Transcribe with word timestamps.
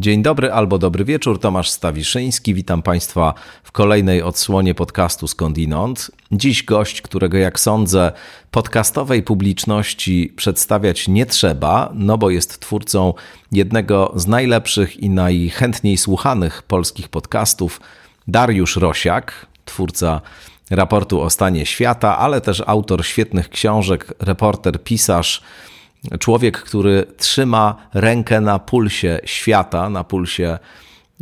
Dzień 0.00 0.22
dobry 0.22 0.52
albo 0.52 0.78
dobry 0.78 1.04
wieczór, 1.04 1.40
Tomasz 1.40 1.70
Stawiszyński. 1.70 2.54
Witam 2.54 2.82
Państwa 2.82 3.34
w 3.62 3.72
kolejnej 3.72 4.22
odsłonie 4.22 4.74
podcastu 4.74 5.28
Skądinąd. 5.28 6.10
Dziś 6.32 6.62
gość, 6.62 7.02
którego 7.02 7.38
jak 7.38 7.60
sądzę 7.60 8.12
podcastowej 8.50 9.22
publiczności 9.22 10.32
przedstawiać 10.36 11.08
nie 11.08 11.26
trzeba, 11.26 11.92
no 11.94 12.18
bo 12.18 12.30
jest 12.30 12.60
twórcą 12.60 13.14
jednego 13.52 14.12
z 14.16 14.26
najlepszych 14.26 14.96
i 14.96 15.10
najchętniej 15.10 15.96
słuchanych 15.96 16.62
polskich 16.62 17.08
podcastów, 17.08 17.80
Dariusz 18.28 18.76
Rosiak, 18.76 19.46
twórca 19.64 20.20
raportu 20.70 21.20
o 21.20 21.30
stanie 21.30 21.66
świata, 21.66 22.18
ale 22.18 22.40
też 22.40 22.62
autor 22.66 23.06
świetnych 23.06 23.48
książek, 23.48 24.14
reporter, 24.20 24.82
pisarz, 24.82 25.42
człowiek, 26.18 26.62
który 26.62 27.06
trzyma 27.16 27.76
rękę 27.94 28.40
na 28.40 28.58
pulsie 28.58 29.20
świata, 29.24 29.90
na 29.90 30.04
pulsie 30.04 30.58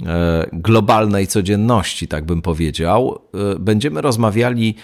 e, 0.07 0.47
globalnej 0.53 1.27
codzienności, 1.27 2.09
tak 2.09 2.25
bym 2.25 2.43
powiedział. 2.43 3.19
E, 3.55 3.59
będziemy 3.59 4.01
rozmawiali 4.01 4.75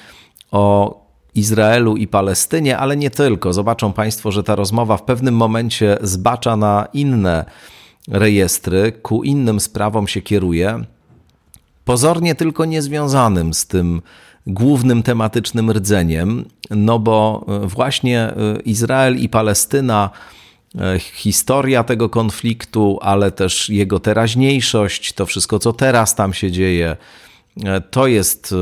o 0.50 1.02
Izraelu 1.34 1.96
i 1.96 2.06
Palestynie, 2.06 2.78
ale 2.78 2.96
nie 2.96 3.10
tylko. 3.10 3.52
Zobaczą 3.52 3.92
Państwo, 3.92 4.32
że 4.32 4.42
ta 4.42 4.54
rozmowa 4.54 4.96
w 4.96 5.02
pewnym 5.02 5.36
momencie 5.36 5.98
zbacza 6.02 6.56
na 6.56 6.88
inne 6.92 7.44
rejestry, 8.08 8.92
ku 8.92 9.22
innym 9.22 9.60
sprawom 9.60 10.08
się 10.08 10.22
kieruje, 10.22 10.84
pozornie 11.84 12.34
tylko 12.34 12.64
niezwiązanym 12.64 13.54
z 13.54 13.66
tym 13.66 14.02
głównym 14.46 15.02
tematycznym 15.02 15.70
rdzeniem, 15.70 16.44
no 16.70 16.98
bo 16.98 17.46
e, 17.48 17.66
właśnie 17.66 18.20
e, 18.20 18.34
Izrael 18.64 19.16
i 19.16 19.28
Palestyna, 19.28 20.10
e, 20.78 20.98
historia 20.98 21.84
tego 21.84 22.08
konfliktu, 22.08 22.98
ale 23.02 23.30
też 23.30 23.68
jego 23.68 24.00
teraźniejszość, 24.00 25.12
to 25.12 25.26
wszystko, 25.26 25.58
co 25.58 25.72
teraz 25.72 26.14
tam 26.14 26.32
się 26.32 26.50
dzieje, 26.50 26.96
to 27.90 28.06
jest 28.06 28.54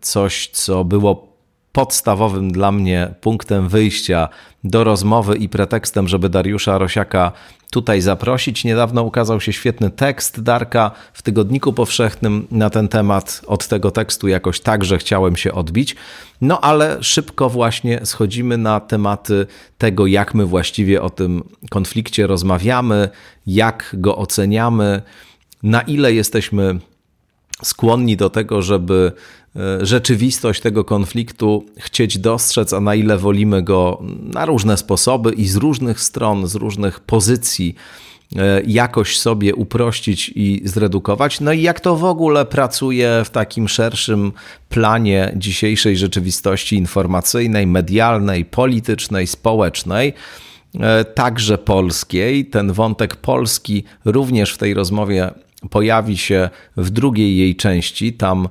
coś, 0.00 0.48
co 0.52 0.84
było 0.84 1.33
podstawowym 1.74 2.52
dla 2.52 2.72
mnie 2.72 3.14
punktem 3.20 3.68
wyjścia 3.68 4.28
do 4.64 4.84
rozmowy 4.84 5.36
i 5.36 5.48
pretekstem, 5.48 6.08
żeby 6.08 6.28
Dariusza 6.28 6.78
Rosiaka 6.78 7.32
tutaj 7.70 8.00
zaprosić. 8.00 8.64
Niedawno 8.64 9.02
ukazał 9.02 9.40
się 9.40 9.52
świetny 9.52 9.90
tekst 9.90 10.42
Darka 10.42 10.90
w 11.12 11.22
Tygodniku 11.22 11.72
Powszechnym 11.72 12.46
na 12.50 12.70
ten 12.70 12.88
temat. 12.88 13.40
Od 13.46 13.68
tego 13.68 13.90
tekstu 13.90 14.28
jakoś 14.28 14.60
także 14.60 14.98
chciałem 14.98 15.36
się 15.36 15.52
odbić. 15.52 15.96
No 16.40 16.60
ale 16.60 17.02
szybko 17.02 17.50
właśnie 17.50 18.00
schodzimy 18.04 18.58
na 18.58 18.80
tematy 18.80 19.46
tego, 19.78 20.06
jak 20.06 20.34
my 20.34 20.46
właściwie 20.46 21.02
o 21.02 21.10
tym 21.10 21.42
konflikcie 21.70 22.26
rozmawiamy, 22.26 23.08
jak 23.46 23.90
go 23.98 24.16
oceniamy, 24.16 25.02
na 25.62 25.80
ile 25.80 26.12
jesteśmy 26.12 26.78
skłonni 27.62 28.16
do 28.16 28.30
tego, 28.30 28.62
żeby 28.62 29.12
rzeczywistość 29.80 30.60
tego 30.60 30.84
konfliktu 30.84 31.66
chcieć 31.78 32.18
dostrzec, 32.18 32.72
a 32.72 32.80
na 32.80 32.94
ile 32.94 33.18
wolimy 33.18 33.62
go 33.62 34.02
na 34.22 34.46
różne 34.46 34.76
sposoby 34.76 35.32
i 35.32 35.48
z 35.48 35.56
różnych 35.56 36.00
stron, 36.00 36.46
z 36.46 36.54
różnych 36.54 37.00
pozycji 37.00 37.74
e, 38.36 38.62
jakoś 38.66 39.18
sobie 39.18 39.54
uprościć 39.54 40.32
i 40.34 40.62
zredukować. 40.64 41.40
No 41.40 41.52
i 41.52 41.62
jak 41.62 41.80
to 41.80 41.96
w 41.96 42.04
ogóle 42.04 42.44
pracuje 42.44 43.22
w 43.24 43.30
takim 43.30 43.68
szerszym 43.68 44.32
planie 44.68 45.32
dzisiejszej 45.36 45.96
rzeczywistości 45.96 46.76
informacyjnej, 46.76 47.66
medialnej, 47.66 48.44
politycznej, 48.44 49.26
społecznej 49.26 50.12
e, 50.80 51.04
także 51.04 51.58
polskiej. 51.58 52.46
Ten 52.46 52.72
wątek 52.72 53.16
polski 53.16 53.84
również 54.04 54.52
w 54.52 54.58
tej 54.58 54.74
rozmowie 54.74 55.30
pojawi 55.70 56.18
się 56.18 56.50
w 56.76 56.90
drugiej 56.90 57.36
jej 57.36 57.56
części. 57.56 58.12
Tam 58.12 58.46
e, 58.46 58.48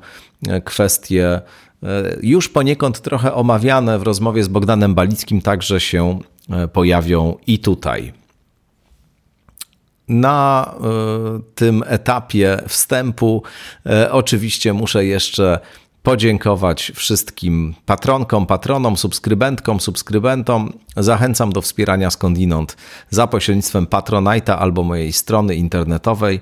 kwestie 0.66 1.42
e, 1.84 2.18
już 2.22 2.50
poniekąd 2.50 3.02
trochę 3.02 3.34
omawiane 3.34 4.00
w 4.00 4.04
rozmowie 4.04 4.44
z 4.44 4.48
Bogdanem 4.48 4.96
Balickim 4.96 5.42
także 5.42 5.80
się 5.80 6.20
e, 6.50 6.68
pojawią 6.68 7.38
i 7.48 7.60
tutaj. 7.60 8.14
Na 10.08 10.74
tym 11.56 11.84
etapie 11.88 12.62
wstępu 12.68 13.44
oczywiście 14.12 14.74
muszę 14.74 15.06
jeszcze 15.06 15.60
podziękować 16.04 16.92
wszystkim 16.96 17.76
patronkom, 17.86 18.46
patronom, 18.46 18.98
subskrybentkom, 18.98 19.80
subskrybentom. 19.80 20.74
Zachęcam 20.98 21.54
do 21.54 21.62
wspierania 21.62 22.10
skądinąd 22.10 22.78
za 23.10 23.28
pośrednictwem 23.28 23.86
Patronite'a 23.86 24.52
albo 24.52 24.84
mojej 24.84 25.14
strony 25.14 25.56
internetowej. 25.56 26.42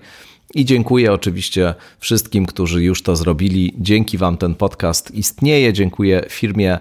I 0.55 0.65
dziękuję 0.65 1.13
oczywiście 1.13 1.75
wszystkim, 1.99 2.45
którzy 2.45 2.83
już 2.83 3.03
to 3.03 3.15
zrobili. 3.15 3.73
Dzięki 3.77 4.17
Wam 4.17 4.37
ten 4.37 4.55
podcast 4.55 5.11
istnieje. 5.11 5.73
Dziękuję 5.73 6.25
firmie 6.29 6.79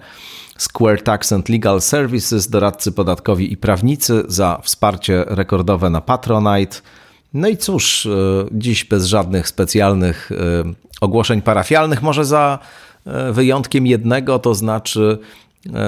Square 0.59 1.03
Tax 1.03 1.33
and 1.33 1.49
Legal 1.49 1.81
Services, 1.81 2.49
doradcy 2.49 2.93
podatkowi 2.93 3.53
i 3.53 3.57
prawnicy 3.57 4.23
za 4.29 4.61
wsparcie 4.63 5.25
rekordowe 5.27 5.91
na 5.91 6.01
Patronite. 6.01 6.77
No 7.35 7.49
i 7.49 7.57
cóż, 7.57 8.07
e, 8.07 8.11
dziś 8.53 8.85
bez 8.85 9.07
żadnych 9.07 9.49
specjalnych 9.49 10.33
e, 10.33 10.37
ogłoszeń 11.01 11.43
parafialnych, 11.43 12.03
może 12.03 12.25
za 12.25 12.59
e, 13.07 13.33
wyjątkiem 13.33 13.87
jednego, 13.87 14.39
to 14.39 14.55
znaczy 14.55 15.19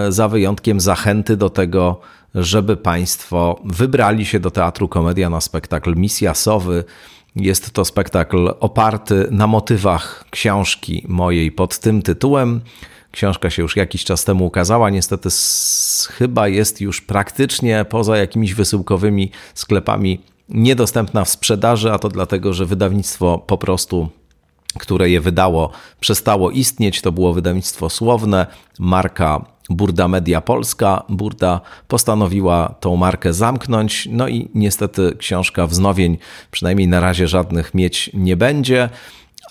za 0.09 0.29
wyjątkiem 0.29 0.81
zachęty 0.81 1.37
do 1.37 1.51
tego, 1.51 2.01
żeby 2.35 2.77
Państwo 2.77 3.61
wybrali 3.65 4.27
się 4.27 4.41
do 4.41 4.51
Teatru 4.51 4.89
Komedia 4.89 5.31
na 5.31 5.41
spektakl 5.41 5.97
Misja 5.97 6.35
Sowy 6.35 6.85
jest 7.37 7.71
to 7.71 7.85
spektakl 7.85 8.55
oparty 8.61 9.29
na 9.31 9.47
motywach 9.47 10.25
książki 10.31 11.05
mojej 11.09 11.53
pod 11.53 11.79
tym 11.79 12.03
tytułem. 12.03 12.61
Książka 13.11 13.51
się 13.51 13.63
już 13.63 13.77
jakiś 13.77 14.05
czas 14.05 14.25
temu 14.25 14.47
ukazała, 14.47 14.91
niestety 14.91 15.29
chyba 16.11 16.49
jest 16.49 16.81
już 16.81 17.01
praktycznie 17.01 17.85
poza 17.89 18.17
jakimiś 18.17 18.55
wysyłkowymi 18.55 19.31
sklepami 19.55 20.21
niedostępna 20.49 21.25
w 21.25 21.29
sprzedaży, 21.29 21.93
a 21.93 21.99
to 21.99 22.09
dlatego, 22.09 22.53
że 22.53 22.67
wydawnictwo 22.67 23.39
po 23.39 23.59
prostu 23.59 24.09
które 24.79 25.11
je 25.11 25.21
wydało, 25.21 25.71
przestało 26.01 26.51
istnieć. 26.51 27.01
To 27.01 27.13
było 27.13 27.33
wydawnictwo 27.33 27.91
słowne, 27.91 28.47
marka 28.79 29.45
Burda 29.71 30.09
Media 30.09 30.41
Polska. 30.41 31.03
Burda 31.09 31.61
postanowiła 31.89 32.75
tą 32.81 32.97
markę 32.97 33.33
zamknąć, 33.33 34.09
no 34.11 34.29
i 34.29 34.49
niestety 34.55 35.17
książka 35.19 35.67
wznowień, 35.67 36.19
przynajmniej 36.51 36.89
na 36.89 37.01
razie 37.01 37.29
żadnych 37.29 37.75
mieć 37.75 38.11
nie 38.15 38.37
będzie. 38.37 38.89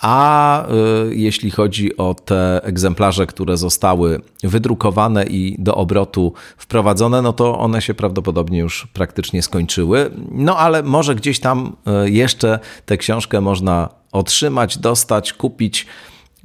A 0.00 0.66
y, 1.10 1.14
jeśli 1.14 1.50
chodzi 1.50 1.96
o 1.96 2.14
te 2.14 2.60
egzemplarze, 2.64 3.26
które 3.26 3.56
zostały 3.56 4.20
wydrukowane 4.42 5.24
i 5.24 5.56
do 5.58 5.74
obrotu 5.74 6.32
wprowadzone, 6.56 7.22
no 7.22 7.32
to 7.32 7.58
one 7.58 7.82
się 7.82 7.94
prawdopodobnie 7.94 8.58
już 8.58 8.86
praktycznie 8.92 9.42
skończyły. 9.42 10.10
No 10.30 10.56
ale 10.56 10.82
może 10.82 11.14
gdzieś 11.14 11.40
tam 11.40 11.76
y, 12.06 12.10
jeszcze 12.10 12.58
tę 12.86 12.96
książkę 12.96 13.40
można 13.40 13.88
otrzymać, 14.12 14.78
dostać, 14.78 15.32
kupić. 15.32 15.86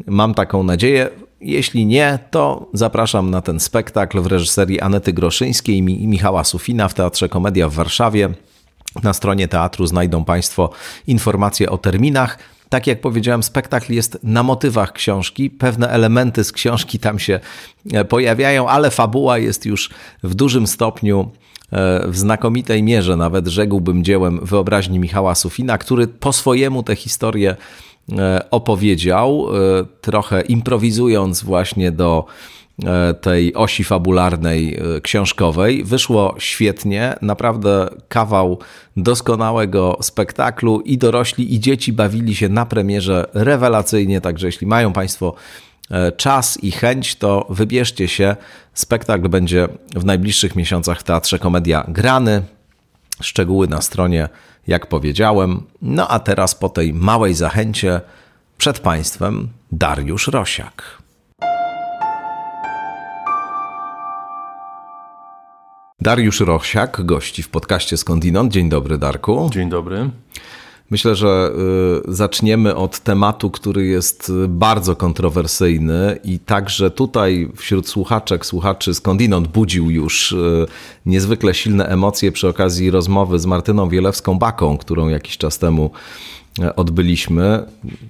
Mam 0.07 0.33
taką 0.33 0.63
nadzieję. 0.63 1.09
Jeśli 1.41 1.85
nie, 1.85 2.19
to 2.31 2.69
zapraszam 2.73 3.29
na 3.29 3.41
ten 3.41 3.59
spektakl 3.59 4.21
w 4.21 4.25
reżyserii 4.25 4.81
Anety 4.81 5.13
Groszyńskiej 5.13 5.77
i 5.77 6.07
Michała 6.07 6.43
Sufina 6.43 6.87
w 6.87 6.93
Teatrze 6.93 7.29
Komedia 7.29 7.69
w 7.69 7.73
Warszawie. 7.73 8.29
Na 9.03 9.13
stronie 9.13 9.47
teatru 9.47 9.85
znajdą 9.87 10.25
Państwo 10.25 10.69
informacje 11.07 11.69
o 11.69 11.77
terminach. 11.77 12.39
Tak 12.69 12.87
jak 12.87 13.01
powiedziałem, 13.01 13.43
spektakl 13.43 13.93
jest 13.93 14.19
na 14.23 14.43
motywach 14.43 14.93
książki. 14.93 15.49
Pewne 15.49 15.89
elementy 15.89 16.43
z 16.43 16.51
książki 16.51 16.99
tam 16.99 17.19
się 17.19 17.39
e, 17.93 18.05
pojawiają, 18.05 18.69
ale 18.69 18.91
fabuła 18.91 19.37
jest 19.37 19.65
już 19.65 19.89
w 20.23 20.35
dużym 20.35 20.67
stopniu 20.67 21.31
e, 21.71 22.07
w 22.07 22.17
znakomitej 22.17 22.83
mierze, 22.83 23.15
nawet 23.15 23.47
rzekłbym 23.47 24.03
dziełem 24.03 24.39
wyobraźni 24.45 24.99
Michała 24.99 25.35
Sufina, 25.35 25.77
który 25.77 26.07
po 26.07 26.33
swojemu 26.33 26.83
tę 26.83 26.95
historię 26.95 27.55
opowiedział, 28.51 29.47
e, 29.49 29.85
trochę 30.01 30.41
improwizując 30.41 31.43
właśnie 31.43 31.91
do 31.91 32.25
e, 32.85 33.13
tej 33.13 33.53
osi 33.53 33.83
fabularnej 33.83 34.79
książkowej. 35.03 35.83
Wyszło 35.83 36.35
świetnie, 36.39 37.15
naprawdę 37.21 37.89
kawał 38.09 38.59
doskonałego 38.97 39.97
spektaklu 40.01 40.81
i 40.81 40.97
dorośli 40.97 41.53
i 41.53 41.59
dzieci 41.59 41.93
bawili 41.93 42.35
się 42.35 42.49
na 42.49 42.65
premierze 42.65 43.25
rewelacyjnie, 43.33 44.21
także 44.21 44.47
jeśli 44.47 44.67
mają 44.67 44.93
Państwo 44.93 45.35
czas 46.17 46.63
i 46.63 46.71
chęć, 46.71 47.15
to 47.15 47.47
wybierzcie 47.49 48.07
się. 48.07 48.35
Spektakl 48.73 49.29
będzie 49.29 49.67
w 49.95 50.05
najbliższych 50.05 50.55
miesiącach 50.55 50.99
w 50.99 51.03
Teatrze 51.03 51.39
Komedia 51.39 51.85
grany. 51.87 52.41
Szczegóły 53.21 53.67
na 53.67 53.81
stronie 53.81 54.29
jak 54.67 54.87
powiedziałem. 54.87 55.63
No 55.81 56.07
a 56.07 56.19
teraz 56.19 56.55
po 56.55 56.69
tej 56.69 56.93
małej 56.93 57.33
zachęcie 57.33 58.01
przed 58.57 58.79
Państwem 58.79 59.47
Dariusz 59.71 60.27
Rosiak. 60.27 61.01
Dariusz 66.01 66.39
Rosiak 66.39 67.05
gości 67.05 67.43
w 67.43 67.49
podcaście 67.49 67.97
Skądinąd. 67.97 68.53
Dzień 68.53 68.69
dobry, 68.69 68.97
Darku. 68.97 69.49
Dzień 69.53 69.69
dobry. 69.69 70.09
Myślę, 70.89 71.15
że 71.15 71.51
y, 72.09 72.13
zaczniemy 72.13 72.75
od 72.75 72.99
tematu, 72.99 73.51
który 73.51 73.85
jest 73.85 74.31
bardzo 74.47 74.95
kontrowersyjny 74.95 76.19
i 76.23 76.39
także 76.39 76.91
tutaj 76.91 77.49
wśród 77.55 77.87
słuchaczek, 77.87 78.45
słuchaczy 78.45 78.93
skądinąd 78.93 79.47
budził 79.47 79.91
już 79.91 80.31
y, 80.31 80.65
niezwykle 81.05 81.53
silne 81.53 81.87
emocje 81.87 82.31
przy 82.31 82.47
okazji 82.47 82.91
rozmowy 82.91 83.39
z 83.39 83.45
Martyną 83.45 83.89
Wielewską-Baką, 83.89 84.77
którą 84.77 85.07
jakiś 85.07 85.37
czas 85.37 85.59
temu 85.59 85.91
y, 86.59 86.75
odbyliśmy. 86.75 87.63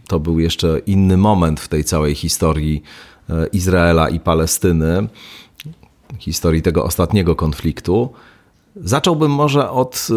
To 0.08 0.20
był 0.20 0.40
jeszcze 0.40 0.80
inny 0.86 1.18
moment 1.18 1.60
w 1.60 1.68
tej 1.68 1.84
całej 1.84 2.16
historii 2.16 2.84
Izraela 3.54 4.10
i 4.10 4.20
Palestyny, 4.20 5.08
historii 6.20 6.62
tego 6.62 6.84
ostatniego 6.84 7.36
konfliktu. 7.36 8.10
Zacząłbym 8.76 9.32
może 9.32 9.72
od 9.72 10.08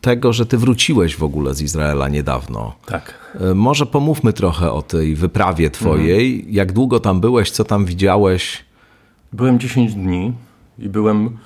tego, 0.00 0.32
że 0.32 0.46
ty 0.46 0.58
wróciłeś 0.58 1.16
w 1.16 1.22
ogóle 1.22 1.54
z 1.54 1.62
Izraela 1.62 2.08
niedawno. 2.08 2.72
Tak. 2.86 3.14
E, 3.40 3.54
może 3.54 3.86
pomówmy 3.86 4.32
trochę 4.32 4.72
o 4.72 4.82
tej 4.82 5.14
wyprawie 5.14 5.70
twojej. 5.70 6.34
Mhm. 6.34 6.54
Jak 6.54 6.72
długo 6.72 7.00
tam 7.00 7.20
byłeś, 7.20 7.50
co 7.50 7.64
tam 7.64 7.84
widziałeś? 7.84 8.64
Byłem 9.32 9.58
10 9.58 9.94
dni 9.94 10.32
i 10.78 10.88
byłem 10.88 11.38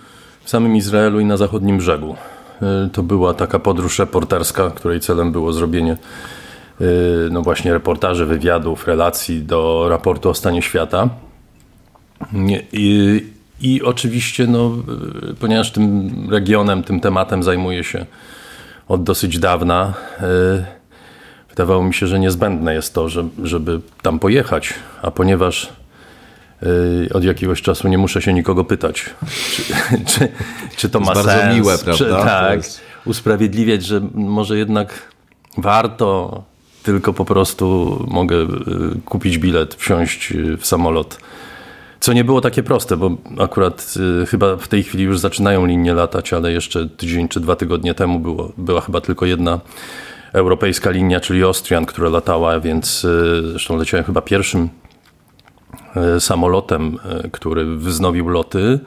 w 0.45 0.51
samym 0.51 0.77
Izraelu 0.77 1.21
i 1.21 1.25
na 1.25 1.37
zachodnim 1.37 1.79
brzegu. 1.79 2.17
E, 2.63 2.89
to 2.93 3.03
była 3.03 3.35
taka 3.35 3.59
podróż 3.59 3.99
reporterska, 3.99 4.71
której 4.71 5.01
celem 5.01 5.33
było 5.33 5.53
zrobienie 5.53 5.93
e, 5.93 6.85
no 7.31 7.43
właśnie 7.43 7.73
reportaży, 7.73 8.27
wywiadów, 8.27 8.87
relacji 8.87 9.43
do 9.43 9.87
raportu 9.89 10.29
o 10.29 10.35
stanie 10.35 10.63
świata. 10.63 11.09
I, 12.73 13.25
i 13.61 13.83
oczywiście, 13.83 14.47
no, 14.47 14.73
ponieważ 15.41 15.73
tym 15.73 16.11
regionem, 16.31 16.83
tym 16.83 17.01
tematem 17.01 17.43
zajmuje 17.43 17.85
się 17.85 18.07
od 18.89 19.03
dosyć 19.03 19.39
dawna. 19.39 19.95
E, 20.21 20.65
wydawało 21.49 21.85
mi 21.85 21.95
się, 21.95 22.07
że 22.07 22.19
niezbędne 22.19 22.75
jest 22.75 22.95
to, 22.95 23.09
żeby 23.43 23.81
tam 24.03 24.19
pojechać, 24.19 24.75
a 25.03 25.11
ponieważ 25.11 25.73
e, 26.63 27.15
od 27.15 27.25
jakiegoś 27.25 27.63
czasu 27.63 27.89
nie 27.89 27.99
muszę 27.99 28.23
się 28.23 28.33
nikogo 28.33 28.65
pytać, 28.65 29.05
czy, 29.51 29.63
czy, 30.11 30.29
czy 30.77 30.89
to, 30.89 30.99
to 30.99 31.05
ma 31.05 31.15
bardzo 31.15 31.31
sens. 31.31 31.57
miłe, 31.57 31.79
prawda? 31.79 32.05
Czy, 32.05 32.11
tak, 32.11 32.57
jest... 32.57 32.81
usprawiedliwiać, 33.05 33.85
że 33.85 34.01
może 34.15 34.59
jednak 34.59 35.13
warto, 35.57 36.43
tylko 36.83 37.13
po 37.13 37.25
prostu 37.25 37.99
mogę 38.09 38.37
e, 38.37 38.49
kupić 39.05 39.39
bilet, 39.39 39.75
wsiąść 39.75 40.33
w 40.59 40.67
samolot 40.67 41.19
co 42.05 42.13
nie 42.13 42.25
było 42.25 42.41
takie 42.41 42.63
proste, 42.63 42.97
bo 42.97 43.17
akurat 43.39 43.95
y, 44.23 44.27
chyba 44.27 44.57
w 44.57 44.69
tej 44.69 44.83
chwili 44.83 45.05
już 45.05 45.19
zaczynają 45.19 45.67
linie 45.67 45.95
latać, 45.95 46.33
ale 46.33 46.53
jeszcze 46.53 46.89
tydzień 46.89 47.29
czy 47.29 47.41
dwa 47.41 47.57
tygodnie 47.57 47.95
temu 47.95 48.19
było, 48.19 48.53
była 48.57 48.81
chyba 48.81 49.01
tylko 49.01 49.27
jedna 49.27 49.61
europejska 50.33 50.91
linia, 50.91 51.21
czyli 51.21 51.43
Austrian, 51.43 51.87
która 51.87 52.09
latała, 52.09 52.61
więc 52.61 53.05
y, 53.05 53.43
zresztą 53.51 53.77
leciałem 53.77 54.05
chyba 54.05 54.23
pierwszym 54.23 54.69
y, 56.17 56.21
samolotem, 56.21 56.99
y, 57.25 57.31
który 57.31 57.77
wznowił 57.77 58.29
loty 58.29 58.79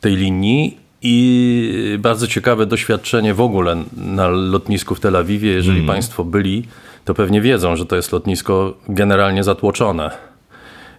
tej 0.00 0.16
linii. 0.16 0.78
I 1.02 1.96
bardzo 1.98 2.26
ciekawe 2.26 2.66
doświadczenie 2.66 3.34
w 3.34 3.40
ogóle 3.40 3.84
na 3.96 4.28
lotnisku 4.28 4.94
w 4.94 5.00
Tel 5.00 5.16
Awiwie. 5.16 5.52
Jeżeli 5.52 5.78
mm. 5.78 5.88
Państwo 5.88 6.24
byli, 6.24 6.64
to 7.04 7.14
pewnie 7.14 7.40
wiedzą, 7.40 7.76
że 7.76 7.86
to 7.86 7.96
jest 7.96 8.12
lotnisko 8.12 8.74
generalnie 8.88 9.44
zatłoczone 9.44 10.35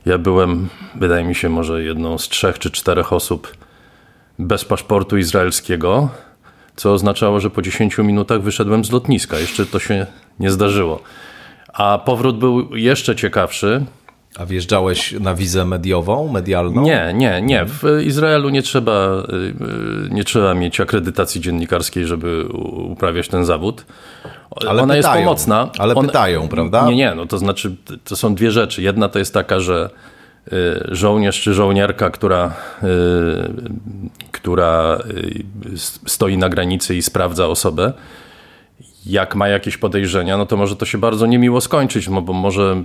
ja 0.07 0.17
byłem, 0.17 0.69
wydaje 0.95 1.23
mi 1.23 1.35
się, 1.35 1.49
może 1.49 1.83
jedną 1.83 2.17
z 2.17 2.29
trzech 2.29 2.59
czy 2.59 2.71
czterech 2.71 3.13
osób 3.13 3.57
bez 4.39 4.65
paszportu 4.65 5.17
izraelskiego, 5.17 6.09
co 6.75 6.93
oznaczało, 6.93 7.39
że 7.39 7.49
po 7.49 7.61
10 7.61 7.97
minutach 7.97 8.41
wyszedłem 8.41 8.85
z 8.85 8.91
lotniska. 8.91 9.39
Jeszcze 9.39 9.65
to 9.65 9.79
się 9.79 10.05
nie 10.39 10.51
zdarzyło. 10.51 11.01
A 11.73 11.97
powrót 12.05 12.39
był 12.39 12.75
jeszcze 12.75 13.15
ciekawszy. 13.15 13.85
A 14.35 14.45
wjeżdżałeś 14.45 15.11
na 15.11 15.35
wizę 15.35 15.65
mediową, 15.65 16.27
medialną? 16.27 16.81
Nie, 16.81 17.11
nie, 17.15 17.41
nie. 17.41 17.65
W 17.65 18.01
Izraelu 18.05 18.49
nie 18.49 18.61
trzeba, 18.61 19.23
y, 20.09 20.09
nie 20.09 20.23
trzeba 20.23 20.53
mieć 20.53 20.79
akredytacji 20.79 21.41
dziennikarskiej, 21.41 22.05
żeby 22.05 22.45
uprawiać 22.91 23.27
ten 23.27 23.45
zawód. 23.45 23.85
Ale 24.55 24.83
Ona 24.83 24.93
pytają, 24.93 25.15
jest 25.15 25.25
pomocna. 25.25 25.69
Ale 25.77 25.95
On, 25.95 26.05
pytają, 26.05 26.47
prawda? 26.47 26.85
Nie, 26.87 26.95
nie, 26.95 27.15
no 27.15 27.25
to 27.25 27.37
znaczy, 27.37 27.75
to 28.03 28.15
są 28.15 28.35
dwie 28.35 28.51
rzeczy. 28.51 28.81
Jedna 28.81 29.09
to 29.09 29.19
jest 29.19 29.33
taka, 29.33 29.59
że 29.59 29.89
y, 30.47 30.51
żołnierz 30.91 31.41
czy 31.41 31.53
żołnierka, 31.53 32.09
która, 32.09 32.53
y, 32.83 32.87
która 34.31 34.97
stoi 36.05 36.37
na 36.37 36.49
granicy 36.49 36.95
i 36.95 37.01
sprawdza 37.01 37.47
osobę, 37.47 37.93
jak 39.09 39.35
ma 39.35 39.47
jakieś 39.47 39.77
podejrzenia, 39.77 40.37
no 40.37 40.45
to 40.45 40.57
może 40.57 40.75
to 40.75 40.85
się 40.85 40.97
bardzo 40.97 41.25
niemiło 41.25 41.61
skończyć, 41.61 42.07
no 42.07 42.21
bo 42.21 42.33
może 42.33 42.83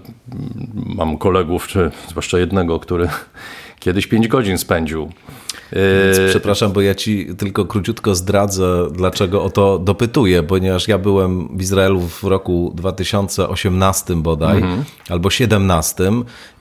mam 0.75 1.19
kolegów, 1.19 1.67
czy 1.67 1.91
zwłaszcza 2.09 2.39
jednego, 2.39 2.81
który 2.81 3.09
kiedyś 3.81 4.07
5 4.07 4.29
godzin 4.29 4.59
spędził. 4.59 5.11
Więc 5.73 6.31
przepraszam, 6.31 6.73
bo 6.73 6.81
ja 6.81 6.95
ci 6.95 7.27
tylko 7.39 7.65
króciutko 7.65 8.15
zdradzę, 8.15 8.87
dlaczego 8.91 9.43
o 9.43 9.51
to 9.51 9.79
dopytuję, 9.79 10.43
ponieważ 10.43 10.89
ja 10.89 10.99
byłem 10.99 11.49
w 11.59 11.63
Izraelu 11.63 12.01
w 12.01 12.25
roku 12.25 12.73
2018 12.75 14.17
bodaj, 14.17 14.57
mhm. 14.57 14.85
albo 15.09 15.31
17 15.31 16.13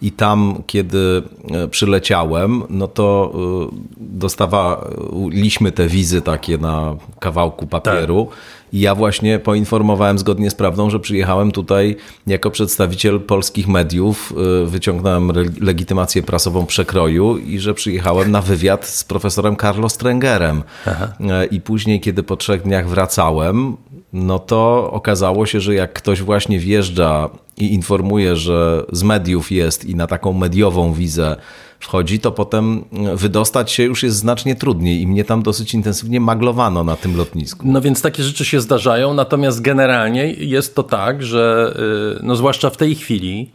i 0.01 0.11
tam, 0.11 0.63
kiedy 0.67 1.23
e, 1.51 1.67
przyleciałem, 1.67 2.63
no 2.69 2.87
to 2.87 3.33
e, 3.35 3.75
dostawaliśmy 3.97 5.71
te 5.71 5.87
wizy 5.87 6.21
takie 6.21 6.57
na 6.57 6.95
kawałku 7.19 7.67
papieru. 7.67 8.27
Tak. 8.29 8.37
I 8.73 8.79
ja 8.79 8.95
właśnie 8.95 9.39
poinformowałem 9.39 10.19
zgodnie 10.19 10.49
z 10.49 10.55
prawdą, 10.55 10.89
że 10.89 10.99
przyjechałem 10.99 11.51
tutaj 11.51 11.95
jako 12.27 12.51
przedstawiciel 12.51 13.19
polskich 13.19 13.67
mediów, 13.67 14.33
y, 14.63 14.65
wyciągnąłem 14.65 15.31
legitymację 15.61 16.23
prasową 16.23 16.65
przekroju 16.65 17.37
i 17.37 17.59
że 17.59 17.73
przyjechałem 17.73 18.31
na 18.31 18.41
wywiad 18.41 18.85
z 18.85 19.03
profesorem 19.03 19.55
Carlos 19.55 19.93
Strengerem. 19.93 20.63
Aha. 20.87 21.07
Y, 21.43 21.45
I 21.45 21.61
później, 21.61 21.99
kiedy 21.99 22.23
po 22.23 22.37
trzech 22.37 22.61
dniach 22.61 22.89
wracałem, 22.89 23.77
no 24.13 24.39
to 24.39 24.91
okazało 24.91 25.45
się, 25.45 25.59
że 25.59 25.75
jak 25.75 25.93
ktoś 25.93 26.21
właśnie 26.21 26.59
wjeżdża 26.59 27.29
i 27.57 27.73
informuje, 27.73 28.35
że 28.35 28.85
z 28.91 29.03
mediów 29.03 29.51
jest 29.51 29.85
i 29.85 29.95
na 29.95 30.07
taką 30.07 30.33
mediową 30.33 30.93
wizę 30.93 31.35
wchodzi, 31.81 32.19
to 32.19 32.31
potem 32.31 32.83
wydostać 33.15 33.71
się 33.71 33.83
już 33.83 34.03
jest 34.03 34.17
znacznie 34.17 34.55
trudniej 34.55 35.01
i 35.01 35.07
mnie 35.07 35.23
tam 35.23 35.43
dosyć 35.43 35.73
intensywnie 35.73 36.19
maglowano 36.19 36.83
na 36.83 36.95
tym 36.95 37.17
lotnisku. 37.17 37.67
No 37.67 37.81
więc 37.81 38.01
takie 38.01 38.23
rzeczy 38.23 38.45
się 38.45 38.61
zdarzają, 38.61 39.13
natomiast 39.13 39.61
generalnie 39.61 40.33
jest 40.33 40.75
to 40.75 40.83
tak, 40.83 41.23
że 41.23 41.73
y, 42.19 42.23
no 42.23 42.35
zwłaszcza 42.35 42.69
w 42.69 42.77
tej 42.77 42.95
chwili 42.95 43.51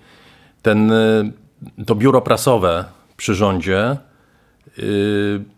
ten, 0.62 0.92
y, 0.92 1.32
to 1.86 1.94
biuro 1.94 2.20
prasowe 2.20 2.84
przy 3.16 3.34
rządzie 3.34 3.96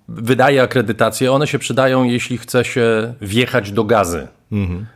wydaje 0.09 0.63
akredytacje. 0.63 1.33
One 1.33 1.47
się 1.47 1.59
przydają, 1.59 2.05
jeśli 2.05 2.39
chce 2.39 2.65
się 2.65 3.15
wjechać 3.21 3.73
do 3.73 3.85
gazy. 3.85 4.29
Mhm. 4.53 4.87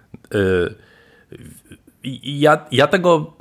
Ja, 2.23 2.67
ja 2.73 2.87
tego 2.87 3.33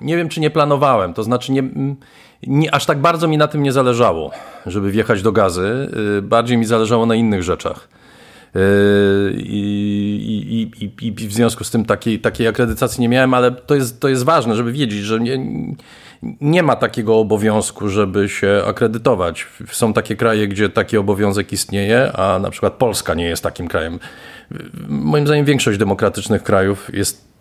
nie 0.00 0.16
wiem, 0.16 0.28
czy 0.28 0.40
nie 0.40 0.50
planowałem. 0.50 1.14
To 1.14 1.22
znaczy, 1.22 1.52
nie, 1.52 1.62
nie, 2.46 2.74
aż 2.74 2.86
tak 2.86 2.98
bardzo 2.98 3.28
mi 3.28 3.38
na 3.38 3.48
tym 3.48 3.62
nie 3.62 3.72
zależało, 3.72 4.30
żeby 4.66 4.90
wjechać 4.90 5.22
do 5.22 5.32
gazy. 5.32 5.88
Y, 6.18 6.22
bardziej 6.22 6.58
mi 6.58 6.64
zależało 6.64 7.06
na 7.06 7.14
innych 7.14 7.42
rzeczach. 7.42 7.88
Y, 8.56 8.60
I, 9.36 10.70
i, 10.80 10.84
i, 10.84 11.06
i 11.06 11.28
w 11.28 11.32
związku 11.32 11.64
z 11.64 11.70
tym 11.70 11.84
takiej, 11.84 12.20
takiej 12.20 12.48
akredytacji 12.48 13.00
nie 13.00 13.08
miałem, 13.08 13.34
ale 13.34 13.52
to 13.52 13.74
jest, 13.74 14.00
to 14.00 14.08
jest 14.08 14.24
ważne, 14.24 14.56
żeby 14.56 14.72
wiedzieć, 14.72 15.00
że 15.00 15.20
nie, 15.20 15.46
nie 16.40 16.62
ma 16.62 16.76
takiego 16.76 17.18
obowiązku, 17.18 17.88
żeby 17.88 18.28
się 18.28 18.62
akredytować. 18.66 19.46
Są 19.72 19.92
takie 19.92 20.16
kraje, 20.16 20.48
gdzie 20.48 20.68
taki 20.68 20.96
obowiązek 20.96 21.52
istnieje, 21.52 22.12
a 22.12 22.38
na 22.38 22.50
przykład 22.50 22.72
Polska 22.72 23.14
nie 23.14 23.24
jest 23.24 23.42
takim 23.42 23.68
krajem. 23.68 23.98
Moim 24.88 25.26
zdaniem 25.26 25.44
większość 25.44 25.78
demokratycznych 25.78 26.42
krajów 26.42 26.94
jest 26.94 27.33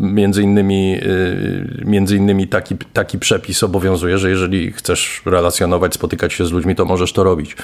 między 0.00 0.42
innymi, 0.42 0.98
y, 1.02 1.82
między 1.84 2.16
innymi 2.16 2.48
taki, 2.48 2.76
taki 2.92 3.18
przepis 3.18 3.62
obowiązuje, 3.62 4.18
że 4.18 4.30
jeżeli 4.30 4.72
chcesz 4.72 5.22
relacjonować, 5.26 5.94
spotykać 5.94 6.32
się 6.32 6.46
z 6.46 6.52
ludźmi, 6.52 6.74
to 6.74 6.84
możesz 6.84 7.12
to 7.12 7.24
robić. 7.24 7.56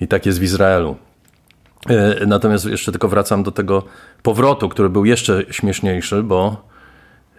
I 0.00 0.08
tak 0.08 0.26
jest 0.26 0.38
w 0.40 0.42
Izraelu. 0.42 0.96
Y, 2.22 2.26
natomiast 2.26 2.66
jeszcze 2.66 2.92
tylko 2.92 3.08
wracam 3.08 3.42
do 3.42 3.50
tego 3.50 3.84
powrotu, 4.22 4.68
który 4.68 4.90
był 4.90 5.04
jeszcze 5.04 5.44
śmieszniejszy, 5.50 6.22
bo 6.22 6.68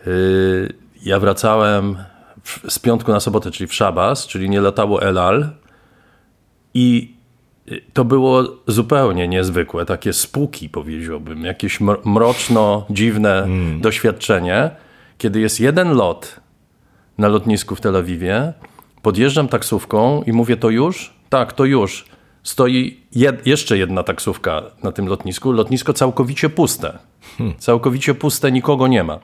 y, 0.07 0.73
ja 1.03 1.19
wracałem 1.19 1.97
z 2.67 2.79
piątku 2.79 3.11
na 3.11 3.19
sobotę, 3.19 3.51
czyli 3.51 3.67
w 3.67 3.73
Szabas, 3.73 4.27
czyli 4.27 4.49
nie 4.49 4.61
latało 4.61 5.01
Elal 5.01 5.49
i 6.73 7.15
to 7.93 8.05
było 8.05 8.43
zupełnie 8.67 9.27
niezwykłe, 9.27 9.85
takie 9.85 10.13
spuki 10.13 10.69
powiedziałbym, 10.69 11.45
jakieś 11.45 11.79
mroczno, 12.05 12.85
dziwne 12.89 13.43
mm. 13.43 13.81
doświadczenie, 13.81 14.69
kiedy 15.17 15.39
jest 15.39 15.59
jeden 15.59 15.93
lot 15.93 16.39
na 17.17 17.27
lotnisku 17.27 17.75
w 17.75 17.81
Tel 17.81 17.95
Awiwie, 17.95 18.53
podjeżdżam 19.01 19.47
taksówką 19.47 20.23
i 20.23 20.31
mówię 20.31 20.57
to 20.57 20.69
już? 20.69 21.13
Tak, 21.29 21.53
to 21.53 21.65
już. 21.65 22.05
stoi 22.43 22.99
jed, 23.11 23.47
jeszcze 23.47 23.77
jedna 23.77 24.03
taksówka 24.03 24.61
na 24.83 24.91
tym 24.91 25.07
lotnisku. 25.07 25.51
Lotnisko 25.51 25.93
całkowicie 25.93 26.49
puste. 26.49 26.97
Hmm. 27.37 27.57
Całkowicie 27.57 28.13
puste, 28.13 28.51
nikogo 28.51 28.87
nie 28.87 29.03
ma. 29.03 29.19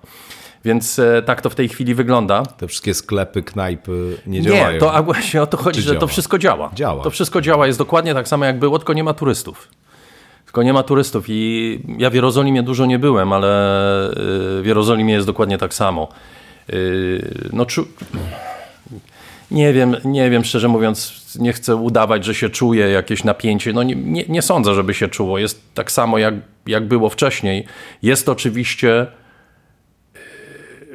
Więc 0.65 0.99
e, 0.99 1.21
tak 1.21 1.41
to 1.41 1.49
w 1.49 1.55
tej 1.55 1.69
chwili 1.69 1.95
wygląda. 1.95 2.45
Te 2.45 2.67
wszystkie 2.67 2.93
sklepy, 2.93 3.43
knajpy 3.43 4.17
nie 4.27 4.41
działają. 4.41 4.73
Nie, 4.73 4.79
to 4.79 4.93
a 4.93 5.03
właśnie 5.03 5.41
o 5.41 5.47
to 5.47 5.57
chodzi, 5.57 5.79
Czy 5.79 5.81
że 5.81 5.89
działa? 5.89 5.99
to 5.99 6.07
wszystko 6.07 6.37
działa. 6.37 6.71
Działa. 6.73 7.03
To 7.03 7.09
wszystko 7.09 7.41
działa, 7.41 7.67
jest 7.67 7.79
dokładnie 7.79 8.13
tak 8.13 8.27
samo 8.27 8.45
jak 8.45 8.59
było, 8.59 8.79
tylko 8.79 8.93
nie 8.93 9.03
ma 9.03 9.13
turystów. 9.13 9.67
Tylko 10.45 10.63
nie 10.63 10.73
ma 10.73 10.83
turystów 10.83 11.25
i 11.27 11.79
ja 11.97 12.09
w 12.09 12.13
Jerozolimie 12.13 12.63
dużo 12.63 12.85
nie 12.85 12.99
byłem, 12.99 13.33
ale 13.33 13.49
e, 14.09 14.13
w 14.61 14.63
Jerozolimie 14.65 15.13
jest 15.13 15.27
dokładnie 15.27 15.57
tak 15.57 15.73
samo. 15.73 16.07
E, 16.69 16.73
no, 17.53 17.65
czu... 17.65 17.87
nie 19.51 19.73
wiem, 19.73 19.95
nie 20.05 20.29
wiem, 20.29 20.43
szczerze 20.43 20.67
mówiąc, 20.67 21.27
nie 21.39 21.53
chcę 21.53 21.75
udawać, 21.75 22.25
że 22.25 22.35
się 22.35 22.49
czuje 22.49 22.89
jakieś 22.89 23.23
napięcie. 23.23 23.73
No 23.73 23.83
nie, 23.83 23.95
nie, 23.95 24.25
nie 24.29 24.41
sądzę, 24.41 24.73
żeby 24.73 24.93
się 24.93 25.07
czuło. 25.07 25.37
Jest 25.37 25.61
tak 25.73 25.91
samo, 25.91 26.17
jak, 26.17 26.33
jak 26.67 26.87
było 26.87 27.09
wcześniej. 27.09 27.65
Jest 28.01 28.29
oczywiście 28.29 29.07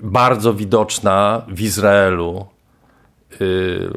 bardzo 0.02 0.54
widoczna 0.54 1.42
w 1.48 1.60
Izraelu. 1.60 2.46
Y, 3.40 3.90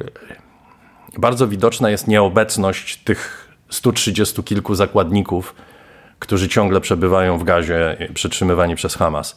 bardzo 1.18 1.48
widoczna 1.48 1.90
jest 1.90 2.08
nieobecność 2.08 2.98
tych 2.98 3.52
130 3.70 4.44
kilku 4.44 4.76
zakładników, 4.76 5.56
którzy 6.20 6.50
ciągle 6.50 6.82
przebywają 6.82 7.38
w 7.38 7.44
gazie, 7.44 7.98
przetrzymywani 8.14 8.76
przez 8.76 8.96
Hamas. 8.96 9.36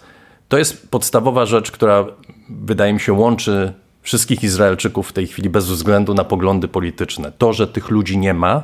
To 0.48 0.58
jest 0.58 0.90
podstawowa 0.90 1.46
rzecz, 1.46 1.70
która 1.70 2.04
wydaje 2.48 2.92
mi 2.92 3.00
się 3.00 3.12
łączy 3.12 3.72
wszystkich 4.02 4.42
Izraelczyków 4.42 5.08
w 5.08 5.12
tej 5.12 5.26
chwili 5.26 5.50
bez 5.50 5.66
względu 5.66 6.14
na 6.14 6.24
poglądy 6.24 6.68
polityczne. 6.68 7.32
To, 7.38 7.52
że 7.52 7.68
tych 7.68 7.90
ludzi 7.90 8.18
nie 8.18 8.34
ma, 8.34 8.62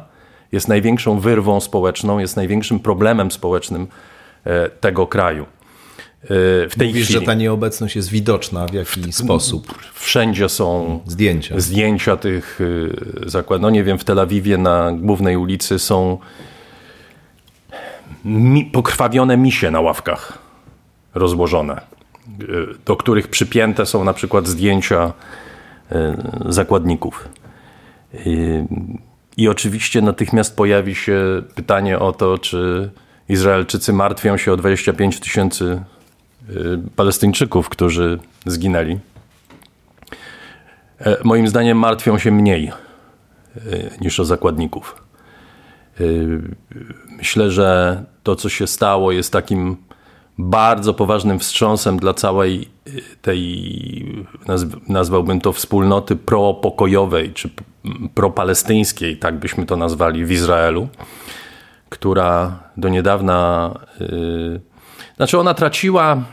jest 0.52 0.68
największą 0.68 1.20
wyrwą 1.20 1.60
społeczną, 1.60 2.18
jest 2.18 2.36
największym 2.36 2.80
problemem 2.80 3.30
społecznym 3.30 3.86
e, 4.44 4.68
tego 4.68 5.06
kraju. 5.06 5.46
W 6.28 6.72
tej 6.78 6.88
Mówisz, 6.88 7.04
chwili. 7.04 7.20
że 7.20 7.26
ta 7.26 7.34
nieobecność 7.34 7.96
jest 7.96 8.08
widoczna 8.08 8.66
w 8.66 8.72
jaki 8.72 9.12
sposób? 9.12 9.78
Wszędzie 9.94 10.48
są 10.48 11.00
zdjęcia, 11.06 11.60
zdjęcia 11.60 12.16
tych 12.16 12.60
y, 12.60 12.90
zakładów. 13.26 13.62
No 13.62 13.70
nie 13.70 13.84
wiem, 13.84 13.98
w 13.98 14.04
Tel 14.04 14.18
Awiwie 14.18 14.58
na 14.58 14.92
głównej 14.92 15.36
ulicy 15.36 15.78
są 15.78 16.18
mi, 18.24 18.64
pokrwawione 18.64 19.36
misie 19.36 19.70
na 19.70 19.80
ławkach 19.80 20.38
rozłożone, 21.14 21.80
y, 22.40 22.46
do 22.84 22.96
których 22.96 23.28
przypięte 23.28 23.86
są 23.86 24.04
na 24.04 24.12
przykład 24.12 24.48
zdjęcia 24.48 25.12
y, 25.92 26.52
zakładników. 26.52 27.28
I 29.36 29.48
oczywiście 29.48 30.02
natychmiast 30.02 30.56
pojawi 30.56 30.94
się 30.94 31.42
pytanie 31.54 31.98
o 31.98 32.12
to, 32.12 32.38
czy 32.38 32.90
Izraelczycy 33.28 33.92
martwią 33.92 34.36
się 34.36 34.52
o 34.52 34.56
25 34.56 35.20
tysięcy 35.20 35.64
Y, 35.64 35.93
Palestyńczyków, 36.96 37.68
którzy 37.68 38.18
zginęli. 38.46 38.98
E, 41.00 41.16
moim 41.24 41.48
zdaniem 41.48 41.78
martwią 41.78 42.18
się 42.18 42.30
mniej 42.30 42.72
y, 43.56 43.90
niż 44.00 44.20
o 44.20 44.24
zakładników. 44.24 45.02
Y, 46.00 46.42
myślę, 47.16 47.50
że 47.50 48.02
to, 48.22 48.36
co 48.36 48.48
się 48.48 48.66
stało, 48.66 49.12
jest 49.12 49.32
takim 49.32 49.76
bardzo 50.38 50.94
poważnym 50.94 51.38
wstrząsem 51.38 51.98
dla 51.98 52.14
całej 52.14 52.68
tej, 53.22 54.24
nazwałbym 54.88 55.40
to 55.40 55.52
wspólnoty 55.52 56.16
propokojowej, 56.16 57.32
czy 57.32 57.50
propalestyńskiej, 58.14 59.16
tak 59.16 59.38
byśmy 59.38 59.66
to 59.66 59.76
nazwali, 59.76 60.24
w 60.24 60.32
Izraelu, 60.32 60.88
która 61.88 62.58
do 62.76 62.88
niedawna 62.88 63.70
znaczy 65.16 65.38
ona 65.38 65.54
traciła 65.54 66.24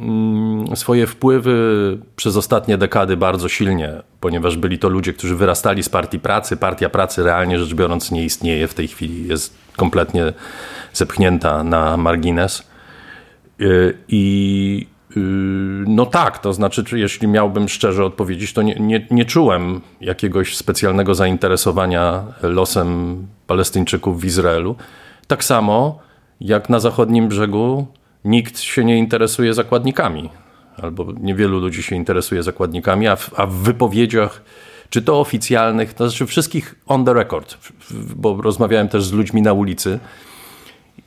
mm, 0.00 0.76
swoje 0.76 1.06
wpływy 1.06 1.98
przez 2.16 2.36
ostatnie 2.36 2.78
dekady 2.78 3.16
bardzo 3.16 3.48
silnie, 3.48 3.92
ponieważ 4.20 4.56
byli 4.56 4.78
to 4.78 4.88
ludzie, 4.88 5.12
którzy 5.12 5.36
wyrastali 5.36 5.82
z 5.82 5.88
partii 5.88 6.20
pracy. 6.20 6.56
Partia 6.56 6.88
pracy 6.88 7.22
realnie 7.22 7.58
rzecz 7.58 7.74
biorąc 7.74 8.10
nie 8.10 8.24
istnieje 8.24 8.68
w 8.68 8.74
tej 8.74 8.88
chwili, 8.88 9.28
jest 9.28 9.58
kompletnie 9.76 10.32
zepchnięta 10.92 11.64
na 11.64 11.96
margines. 11.96 12.68
Y, 13.60 13.98
I 14.08 14.86
y, 15.16 15.20
no 15.86 16.06
tak, 16.06 16.38
to 16.38 16.52
znaczy, 16.52 16.84
jeśli 16.92 17.28
miałbym 17.28 17.68
szczerze 17.68 18.04
odpowiedzieć, 18.04 18.52
to 18.52 18.62
nie, 18.62 18.74
nie, 18.74 19.06
nie 19.10 19.24
czułem 19.24 19.80
jakiegoś 20.00 20.56
specjalnego 20.56 21.14
zainteresowania 21.14 22.24
losem 22.42 23.26
Palestyńczyków 23.46 24.20
w 24.20 24.24
Izraelu. 24.24 24.76
Tak 25.26 25.44
samo 25.44 25.98
jak 26.40 26.68
na 26.68 26.80
zachodnim 26.80 27.28
brzegu 27.28 27.86
nikt 28.24 28.60
się 28.60 28.84
nie 28.84 28.98
interesuje 28.98 29.54
zakładnikami, 29.54 30.30
albo 30.76 31.12
niewielu 31.20 31.58
ludzi 31.58 31.82
się 31.82 31.96
interesuje 31.96 32.42
zakładnikami, 32.42 33.08
a 33.08 33.16
w, 33.16 33.40
a 33.40 33.46
w 33.46 33.52
wypowiedziach, 33.52 34.42
czy 34.90 35.02
to 35.02 35.20
oficjalnych, 35.20 35.94
to 35.94 36.08
znaczy 36.08 36.26
wszystkich 36.26 36.74
on 36.86 37.04
the 37.04 37.14
record, 37.14 37.58
bo 38.16 38.42
rozmawiałem 38.42 38.88
też 38.88 39.04
z 39.04 39.12
ludźmi 39.12 39.42
na 39.42 39.52
ulicy. 39.52 39.98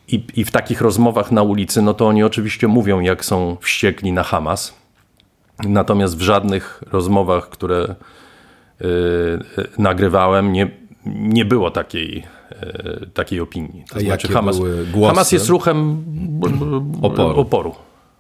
I, 0.08 0.24
I 0.36 0.46
w 0.46 0.52
takich 0.52 0.82
rozmowach 0.82 1.32
na 1.32 1.42
ulicy, 1.42 1.82
no 1.82 1.94
to 1.94 2.08
oni 2.08 2.24
oczywiście 2.24 2.68
mówią, 2.68 3.00
jak 3.00 3.26
są 3.26 3.58
wściekli 3.62 4.12
na 4.12 4.24
Hamas. 4.24 4.74
Natomiast 5.64 6.18
w 6.18 6.22
żadnych 6.22 6.84
rozmowach, 6.92 7.50
które 7.50 7.96
yy, 8.80 8.88
nagrywałem, 9.78 10.54
nie, 10.54 10.72
nie 11.06 11.46
było 11.46 11.72
takiej 11.72 12.24
takiej 13.14 13.40
opinii. 13.40 13.84
To 13.90 13.98
A 13.98 14.00
znaczy 14.00 14.28
Hamas, 14.28 14.60
Hamas 15.06 15.32
jest 15.32 15.50
ruchem 15.50 16.04
oporu. 17.02 17.40
oporu. 17.40 17.76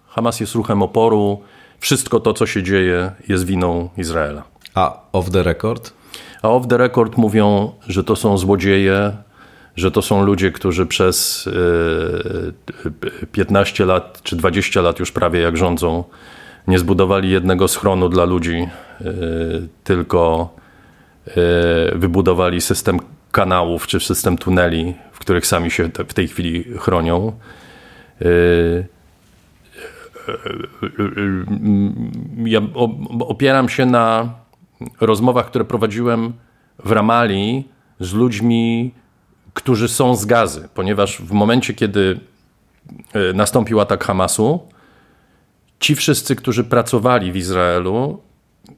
Hamas 0.07 0.39
jest 0.39 0.55
ruchem 0.55 0.83
oporu. 0.83 1.41
Wszystko 1.79 2.19
to, 2.19 2.33
co 2.33 2.45
się 2.45 2.63
dzieje, 2.63 3.11
jest 3.27 3.45
winą 3.45 3.89
Izraela. 3.97 4.43
A 4.75 5.01
off 5.11 5.29
the 5.29 5.43
record? 5.43 5.93
A 6.41 6.49
off 6.49 6.67
the 6.67 6.77
record 6.77 7.17
mówią, 7.17 7.71
że 7.87 8.03
to 8.03 8.15
są 8.15 8.37
złodzieje, 8.37 9.11
że 9.75 9.91
to 9.91 10.01
są 10.01 10.23
ludzie, 10.25 10.51
którzy 10.51 10.85
przez 10.85 11.49
15 13.31 13.83
e, 13.83 13.87
lat 13.87 14.19
czy 14.23 14.35
20 14.35 14.81
lat 14.81 14.99
już 14.99 15.11
prawie 15.11 15.39
jak 15.39 15.57
rządzą, 15.57 16.03
nie 16.67 16.79
zbudowali 16.79 17.29
jednego 17.29 17.67
schronu 17.67 18.09
dla 18.09 18.25
ludzi, 18.25 18.67
e, 19.01 19.05
tylko 19.83 20.49
wybudowali 21.95 22.61
system 22.61 22.99
kanałów 23.31 23.87
czy 23.87 23.99
system 23.99 24.37
tuneli, 24.37 24.93
w 25.11 25.19
których 25.19 25.47
sami 25.47 25.71
się 25.71 25.89
w 26.07 26.13
tej 26.13 26.27
chwili 26.27 26.63
chronią. 26.79 27.31
Y, 28.21 28.25
y, 28.25 28.87
y, 30.93 31.45
ja 32.45 32.61
opieram 33.19 33.69
się 33.69 33.85
na 33.85 34.33
rozmowach, 35.01 35.47
które 35.47 35.65
prowadziłem 35.65 36.33
w 36.85 36.91
Ramali 36.91 37.67
z 37.99 38.13
ludźmi, 38.13 38.93
którzy 39.53 39.87
są 39.87 40.15
z 40.15 40.25
gazy, 40.25 40.69
ponieważ 40.73 41.21
w 41.21 41.31
momencie, 41.31 41.73
kiedy 41.73 42.19
nastąpił 43.33 43.79
atak 43.79 44.03
Hamasu, 44.03 44.59
ci 45.79 45.95
wszyscy, 45.95 46.35
którzy 46.35 46.63
pracowali 46.63 47.31
w 47.31 47.35
Izraelu, 47.35 48.21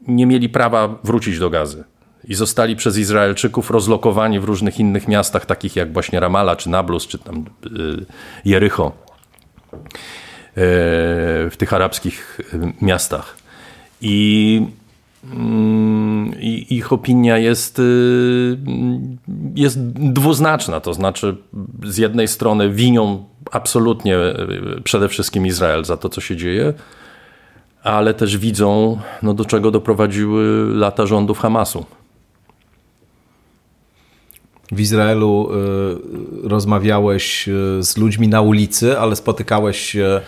nie 0.07 0.25
mieli 0.25 0.49
prawa 0.49 0.99
wrócić 1.03 1.39
do 1.39 1.49
gazy 1.49 1.83
i 2.27 2.33
zostali 2.33 2.75
przez 2.75 2.97
Izraelczyków 2.97 3.71
rozlokowani 3.71 4.39
w 4.39 4.43
różnych 4.43 4.79
innych 4.79 5.07
miastach, 5.07 5.45
takich 5.45 5.75
jak 5.75 5.93
właśnie 5.93 6.19
Ramala, 6.19 6.55
czy 6.55 6.69
Nablus, 6.69 7.07
czy 7.07 7.19
tam 7.19 7.45
y, 7.65 8.05
Jericho, 8.45 8.91
y, 9.73 9.81
w 11.49 11.53
tych 11.57 11.73
arabskich 11.73 12.39
y, 12.53 12.85
miastach. 12.85 13.37
Mm, 15.33 16.33
i 16.39 16.65
ich 16.69 16.93
opinia 16.93 17.37
jest, 17.37 17.81
jest 19.55 19.79
dwuznaczna, 19.93 20.79
to 20.79 20.93
znaczy 20.93 21.37
z 21.83 21.97
jednej 21.97 22.27
strony 22.27 22.69
winią 22.69 23.25
absolutnie 23.51 24.17
przede 24.83 25.09
wszystkim 25.09 25.45
Izrael 25.45 25.85
za 25.85 25.97
to, 25.97 26.09
co 26.09 26.21
się 26.21 26.35
dzieje, 26.37 26.73
ale 27.83 28.13
też 28.13 28.37
widzą, 28.37 28.99
no, 29.21 29.33
do 29.33 29.45
czego 29.45 29.71
doprowadziły 29.71 30.75
lata 30.75 31.05
rządów 31.05 31.39
Hamasu. 31.39 31.85
W 34.73 34.79
Izraelu 34.79 35.49
y, 36.45 36.49
rozmawiałeś 36.49 37.47
y, 37.47 37.83
z 37.83 37.97
ludźmi 37.97 38.27
na 38.27 38.41
ulicy, 38.41 38.99
ale 38.99 39.15
spotykałeś 39.15 39.79
się 39.79 40.21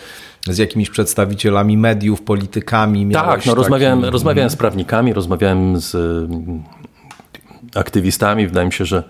z 0.46 0.58
jakimiś 0.58 0.90
przedstawicielami 0.90 1.76
mediów, 1.76 2.22
politykami. 2.22 3.10
Tak, 3.12 3.46
no, 3.46 3.54
rozmawiałem, 3.54 4.00
taki... 4.00 4.12
rozmawiałem 4.12 4.50
z 4.50 4.56
prawnikami, 4.56 5.12
rozmawiałem 5.12 5.80
z 5.80 5.94
y, 5.94 7.78
aktywistami. 7.78 8.46
Wydaje 8.46 8.66
mi 8.66 8.72
się, 8.72 8.84
że 8.84 9.04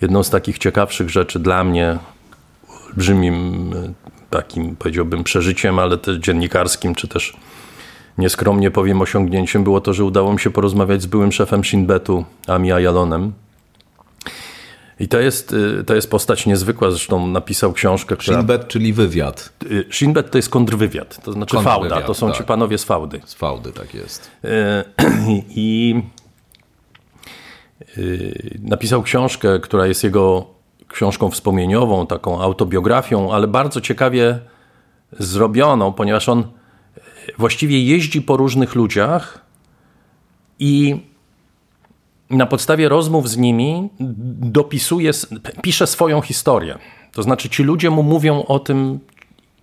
jedną 0.00 0.22
z 0.22 0.30
takich 0.30 0.58
ciekawszych 0.58 1.10
rzeczy 1.10 1.38
dla 1.38 1.64
mnie, 1.64 1.98
olbrzymim 2.88 3.70
takim, 4.30 4.76
powiedziałbym, 4.76 5.24
przeżyciem, 5.24 5.78
ale 5.78 5.98
też 5.98 6.16
dziennikarskim, 6.16 6.94
czy 6.94 7.08
też 7.08 7.36
nieskromnie 8.18 8.70
powiem 8.70 9.02
osiągnięciem, 9.02 9.64
było 9.64 9.80
to, 9.80 9.92
że 9.92 10.04
udało 10.04 10.32
mi 10.32 10.40
się 10.40 10.50
porozmawiać 10.50 11.02
z 11.02 11.06
byłym 11.06 11.32
szefem 11.32 11.64
Shin 11.64 11.86
Betu, 11.86 12.24
Ami 12.46 12.72
Ayalonem, 12.72 13.32
I 15.00 15.08
to 15.08 15.20
jest, 15.20 15.52
y, 15.52 15.84
to 15.84 15.94
jest 15.94 16.10
postać 16.10 16.46
niezwykła, 16.46 16.90
zresztą 16.90 17.26
napisał 17.26 17.72
książkę, 17.72 18.16
która... 18.16 18.36
Shinbet, 18.36 18.68
czyli 18.68 18.92
wywiad. 18.92 19.52
Y, 19.70 19.84
Shinbet 19.90 20.30
to 20.30 20.38
jest 20.38 20.48
kontrwywiad, 20.48 21.24
to 21.24 21.32
znaczy 21.32 21.56
kontrwywiad, 21.56 21.90
fałda, 21.90 22.06
to 22.06 22.14
są 22.14 22.28
tak. 22.28 22.36
ci 22.36 22.44
panowie 22.44 22.78
z 22.78 22.84
fałdy. 22.84 23.20
Z 23.24 23.34
fałdy, 23.34 23.72
tak 23.72 23.94
jest. 23.94 24.30
I 25.48 25.94
napisał 28.62 29.02
książkę, 29.02 29.60
która 29.60 29.86
jest 29.86 30.04
jego 30.04 30.46
książką 30.88 31.30
wspomnieniową, 31.30 32.06
taką 32.06 32.42
autobiografią, 32.42 33.32
ale 33.32 33.48
bardzo 33.48 33.80
ciekawie 33.80 34.38
zrobioną, 35.18 35.92
ponieważ 35.92 36.28
on 36.28 36.44
właściwie 37.38 37.84
jeździ 37.84 38.22
po 38.22 38.36
różnych 38.36 38.74
ludziach 38.74 39.44
i 40.58 41.00
na 42.32 42.46
podstawie 42.46 42.88
rozmów 42.88 43.28
z 43.28 43.36
nimi 43.36 43.88
dopisuje, 44.40 45.10
pisze 45.62 45.86
swoją 45.86 46.20
historię. 46.20 46.78
To 47.12 47.22
znaczy, 47.22 47.48
ci 47.48 47.62
ludzie 47.62 47.90
mu 47.90 48.02
mówią 48.02 48.44
o 48.44 48.58
tym, 48.58 49.00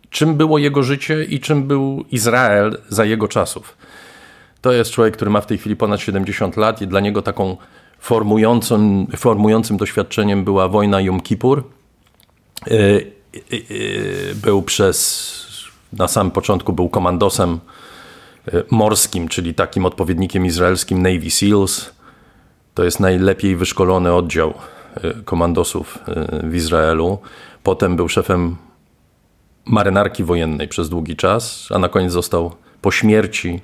czym 0.10 0.36
było 0.36 0.58
jego 0.58 0.84
życie 0.84 1.24
i 1.24 1.40
czym 1.40 1.68
był 1.68 2.06
Izrael 2.12 2.78
za 2.90 3.06
jego 3.06 3.28
czasów. 3.28 3.78
To 4.62 4.72
jest 4.72 4.92
człowiek, 4.92 5.14
który 5.14 5.32
ma 5.32 5.42
w 5.42 5.46
tej 5.46 5.58
chwili 5.58 5.76
ponad 5.76 6.00
70 6.00 6.58
lat 6.58 6.82
i 6.82 6.88
dla 6.88 7.00
niego 7.00 7.22
taką 7.22 7.58
formującym, 8.00 9.08
formującym 9.18 9.78
doświadczeniem 9.78 10.44
była 10.44 10.68
wojna 10.68 11.02
Jom 11.02 11.22
Kippur. 11.22 11.64
E, 12.68 12.72
e, 12.72 12.78
e, 12.78 14.36
był 14.36 14.62
przez, 14.62 15.48
na 15.94 16.08
samym 16.08 16.32
początku 16.32 16.74
był 16.74 16.90
komandosem 16.90 17.60
morskim, 18.72 19.28
czyli 19.28 19.54
takim 19.54 19.86
odpowiednikiem 19.86 20.46
izraelskim 20.46 21.02
Navy 21.02 21.32
SEALs. 21.32 21.99
To 22.80 22.84
jest 22.84 23.00
najlepiej 23.00 23.56
wyszkolony 23.56 24.14
oddział 24.14 24.54
komandosów 25.26 26.00
w 26.44 26.56
Izraelu. 26.56 27.18
Potem 27.64 27.96
był 27.96 28.10
szefem 28.10 28.56
marynarki 29.66 30.24
wojennej 30.24 30.68
przez 30.68 30.90
długi 30.90 31.16
czas, 31.16 31.68
a 31.76 31.80
na 31.80 31.90
koniec 31.90 32.12
został 32.12 32.52
po 32.82 32.92
śmierci 32.92 33.62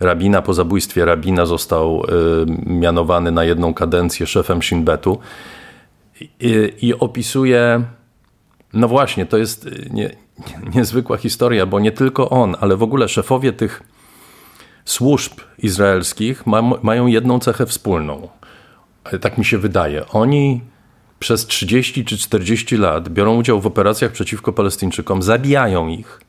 rabina. 0.00 0.42
Po 0.42 0.54
zabójstwie 0.54 1.04
rabina 1.04 1.46
został 1.46 2.02
y, 2.02 2.08
mianowany 2.66 3.30
na 3.30 3.44
jedną 3.44 3.74
kadencję 3.74 4.26
szefem 4.26 4.62
Shin 4.62 4.84
Betu 4.84 5.18
i, 6.20 6.72
i 6.82 6.94
opisuje, 6.94 7.82
no 8.72 8.88
właśnie, 8.88 9.26
to 9.26 9.36
jest 9.36 9.66
y, 9.66 9.88
nie, 9.90 10.10
niezwykła 10.74 11.16
historia, 11.16 11.66
bo 11.66 11.80
nie 11.80 11.92
tylko 11.92 12.30
on, 12.30 12.56
ale 12.60 12.76
w 12.76 12.82
ogóle 12.82 13.08
szefowie 13.08 13.52
tych 13.52 13.82
służb 14.84 15.32
izraelskich 15.58 16.46
ma, 16.46 16.62
mają 16.82 17.06
jedną 17.06 17.38
cechę 17.38 17.66
wspólną. 17.66 18.28
Tak 19.20 19.38
mi 19.38 19.44
się 19.44 19.58
wydaje. 19.58 20.08
Oni 20.08 20.60
przez 21.18 21.46
30 21.46 22.04
czy 22.04 22.18
40 22.18 22.76
lat 22.76 23.08
biorą 23.08 23.36
udział 23.36 23.60
w 23.60 23.66
operacjach 23.66 24.12
przeciwko 24.12 24.52
Palestyńczykom, 24.52 25.22
zabijają 25.22 25.88
ich, 25.88 26.20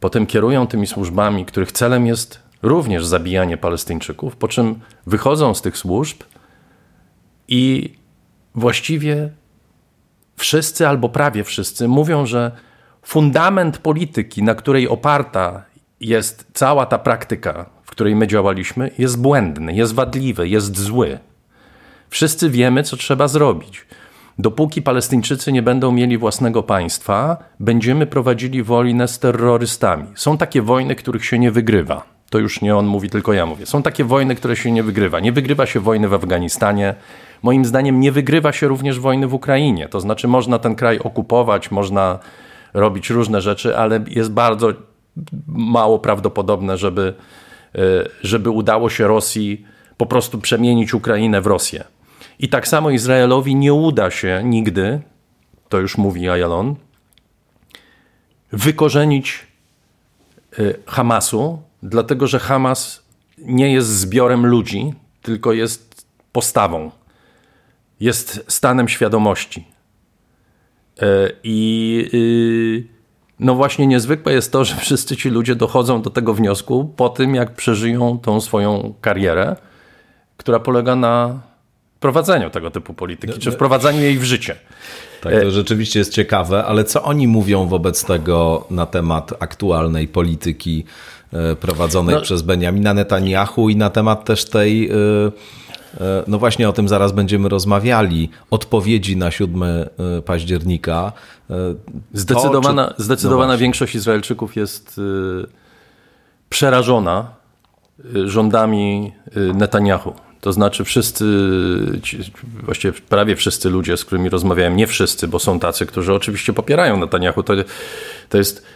potem 0.00 0.26
kierują 0.26 0.66
tymi 0.66 0.86
służbami, 0.86 1.44
których 1.44 1.72
celem 1.72 2.06
jest 2.06 2.40
również 2.62 3.06
zabijanie 3.06 3.56
Palestyńczyków, 3.56 4.36
po 4.36 4.48
czym 4.48 4.80
wychodzą 5.06 5.54
z 5.54 5.62
tych 5.62 5.78
służb 5.78 6.22
i 7.48 7.92
właściwie 8.54 9.30
wszyscy 10.36 10.88
albo 10.88 11.08
prawie 11.08 11.44
wszyscy 11.44 11.88
mówią, 11.88 12.26
że 12.26 12.52
fundament 13.02 13.78
polityki, 13.78 14.42
na 14.42 14.54
której 14.54 14.88
oparta 14.88 15.64
jest 16.00 16.46
cała 16.52 16.86
ta 16.86 16.98
praktyka, 16.98 17.70
w 17.82 17.90
której 17.90 18.16
my 18.16 18.26
działaliśmy, 18.26 18.90
jest 18.98 19.20
błędny, 19.20 19.74
jest 19.74 19.94
wadliwy, 19.94 20.48
jest 20.48 20.78
zły. 20.78 21.18
Wszyscy 22.12 22.50
wiemy, 22.50 22.82
co 22.82 22.96
trzeba 22.96 23.28
zrobić. 23.28 23.86
Dopóki 24.38 24.82
Palestyńczycy 24.82 25.52
nie 25.52 25.62
będą 25.62 25.92
mieli 25.92 26.18
własnego 26.18 26.62
państwa, 26.62 27.36
będziemy 27.60 28.06
prowadzili 28.06 28.62
wojnę 28.62 29.08
z 29.08 29.18
terrorystami. 29.18 30.06
Są 30.14 30.38
takie 30.38 30.62
wojny, 30.62 30.94
których 30.96 31.24
się 31.24 31.38
nie 31.38 31.50
wygrywa 31.50 32.12
to 32.30 32.38
już 32.38 32.60
nie 32.60 32.76
on 32.76 32.86
mówi, 32.86 33.10
tylko 33.10 33.32
ja 33.32 33.46
mówię. 33.46 33.66
Są 33.66 33.82
takie 33.82 34.04
wojny, 34.04 34.34
które 34.34 34.56
się 34.56 34.70
nie 34.70 34.82
wygrywa. 34.82 35.20
Nie 35.20 35.32
wygrywa 35.32 35.66
się 35.66 35.80
wojny 35.80 36.08
w 36.08 36.14
Afganistanie. 36.14 36.94
Moim 37.42 37.64
zdaniem 37.64 38.00
nie 38.00 38.12
wygrywa 38.12 38.52
się 38.52 38.68
również 38.68 39.00
wojny 39.00 39.26
w 39.26 39.34
Ukrainie. 39.34 39.88
To 39.88 40.00
znaczy 40.00 40.28
można 40.28 40.58
ten 40.58 40.74
kraj 40.74 40.98
okupować, 40.98 41.70
można 41.70 42.18
robić 42.74 43.10
różne 43.10 43.40
rzeczy, 43.40 43.76
ale 43.76 44.04
jest 44.08 44.32
bardzo 44.32 44.72
mało 45.46 45.98
prawdopodobne, 45.98 46.76
żeby, 46.76 47.14
e, 47.74 47.78
żeby 48.22 48.50
udało 48.50 48.90
się 48.90 49.06
Rosji 49.06 49.66
po 49.96 50.06
prostu 50.06 50.38
przemienić 50.38 50.94
Ukrainę 50.94 51.40
w 51.40 51.46
Rosję. 51.46 51.84
I 52.42 52.48
tak 52.48 52.68
samo 52.68 52.90
Izraelowi 52.90 53.54
nie 53.54 53.74
uda 53.74 54.10
się 54.10 54.42
nigdy, 54.44 55.00
to 55.68 55.80
już 55.80 55.98
mówi 55.98 56.28
Ayalon, 56.28 56.74
wykorzenić 58.52 59.46
e, 60.58 60.62
Hamasu 60.86 61.62
dlatego 61.82 62.26
że 62.26 62.38
Hamas 62.38 63.02
nie 63.38 63.72
jest 63.72 63.88
zbiorem 63.88 64.46
ludzi, 64.46 64.94
tylko 65.22 65.52
jest 65.52 66.06
postawą, 66.32 66.90
jest 68.00 68.44
stanem 68.48 68.88
świadomości. 68.88 69.64
E, 71.02 71.30
I 71.44 72.10
y, 72.14 72.88
no 73.40 73.54
właśnie 73.54 73.86
niezwykłe 73.86 74.32
jest 74.32 74.52
to, 74.52 74.64
że 74.64 74.76
wszyscy 74.76 75.16
ci 75.16 75.30
ludzie 75.30 75.54
dochodzą 75.54 76.02
do 76.02 76.10
tego 76.10 76.34
wniosku 76.34 76.92
po 76.96 77.08
tym, 77.08 77.34
jak 77.34 77.54
przeżyją 77.54 78.18
tą 78.18 78.40
swoją 78.40 78.94
karierę, 79.00 79.56
która 80.36 80.60
polega 80.60 80.96
na 80.96 81.40
prowadzeniu 82.02 82.50
tego 82.50 82.70
typu 82.70 82.94
polityki, 82.94 83.38
czy 83.38 83.52
wprowadzaniu 83.52 84.00
jej 84.00 84.18
w 84.18 84.24
życie. 84.24 84.56
Tak, 85.20 85.32
to 85.42 85.50
rzeczywiście 85.50 85.98
jest 85.98 86.12
ciekawe, 86.12 86.64
ale 86.64 86.84
co 86.84 87.02
oni 87.02 87.28
mówią 87.28 87.66
wobec 87.66 88.04
tego 88.04 88.66
na 88.70 88.86
temat 88.86 89.32
aktualnej 89.40 90.08
polityki 90.08 90.84
E, 91.32 91.56
prowadzonej 91.56 92.14
no. 92.14 92.20
przez 92.20 92.42
Benjamina 92.42 92.94
Netanyahu 92.94 93.68
i 93.68 93.76
na 93.76 93.90
temat 93.90 94.24
też 94.24 94.44
tej, 94.44 94.90
e, 94.90 94.94
e, 96.00 96.24
no 96.26 96.38
właśnie 96.38 96.68
o 96.68 96.72
tym 96.72 96.88
zaraz 96.88 97.12
będziemy 97.12 97.48
rozmawiali, 97.48 98.30
odpowiedzi 98.50 99.16
na 99.16 99.30
7 99.30 99.64
października. 100.24 101.12
Zdecydowana, 102.12 102.88
to, 102.88 102.94
czy... 102.94 103.02
zdecydowana 103.02 103.52
no 103.52 103.58
większość 103.58 103.94
Izraelczyków 103.94 104.56
jest 104.56 105.00
przerażona 106.48 107.26
rządami 108.24 109.12
Netanyahu. 109.54 110.14
To 110.42 110.52
znaczy 110.52 110.84
wszyscy, 110.84 111.24
właściwie 112.62 112.92
prawie 113.08 113.36
wszyscy 113.36 113.70
ludzie, 113.70 113.96
z 113.96 114.04
którymi 114.04 114.28
rozmawiałem, 114.28 114.76
nie 114.76 114.86
wszyscy, 114.86 115.28
bo 115.28 115.38
są 115.38 115.60
tacy, 115.60 115.86
którzy 115.86 116.14
oczywiście 116.14 116.52
popierają 116.52 116.96
Netanyahu. 116.96 117.42
To, 117.42 117.54
to 118.28 118.38
jest 118.38 118.66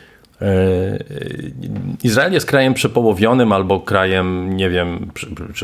E, 0.43 1.05
Izrael 2.05 2.33
jest 2.33 2.47
krajem 2.47 2.75
przepołowionym 2.75 3.53
albo 3.53 3.81
krajem, 3.81 4.57
nie 4.57 4.71
wiem, 4.71 5.11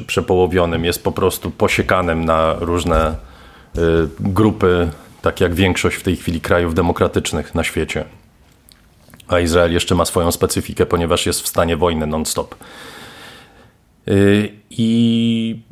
przepołowionym. 0.07 0.85
Jest 0.85 1.05
po 1.05 1.13
prostu 1.13 1.51
posiekanym 1.51 2.25
na 2.25 2.55
różne 2.61 2.97
e, 3.07 3.81
grupy, 4.21 4.91
tak 5.23 5.41
jak 5.41 5.55
większość 5.55 5.97
w 5.97 6.03
tej 6.03 6.17
chwili 6.17 6.41
krajów 6.41 6.75
demokratycznych 6.75 7.55
na 7.55 7.65
świecie. 7.65 8.05
A 9.29 9.41
Izrael 9.41 9.73
jeszcze 9.73 9.95
ma 9.95 10.05
swoją 10.05 10.33
specyfikę, 10.33 10.87
ponieważ 10.87 11.27
jest 11.27 11.41
w 11.41 11.49
stanie 11.49 11.77
wojny 11.77 12.07
non-stop. 12.07 12.55
E, 14.09 14.13
I 14.71 15.63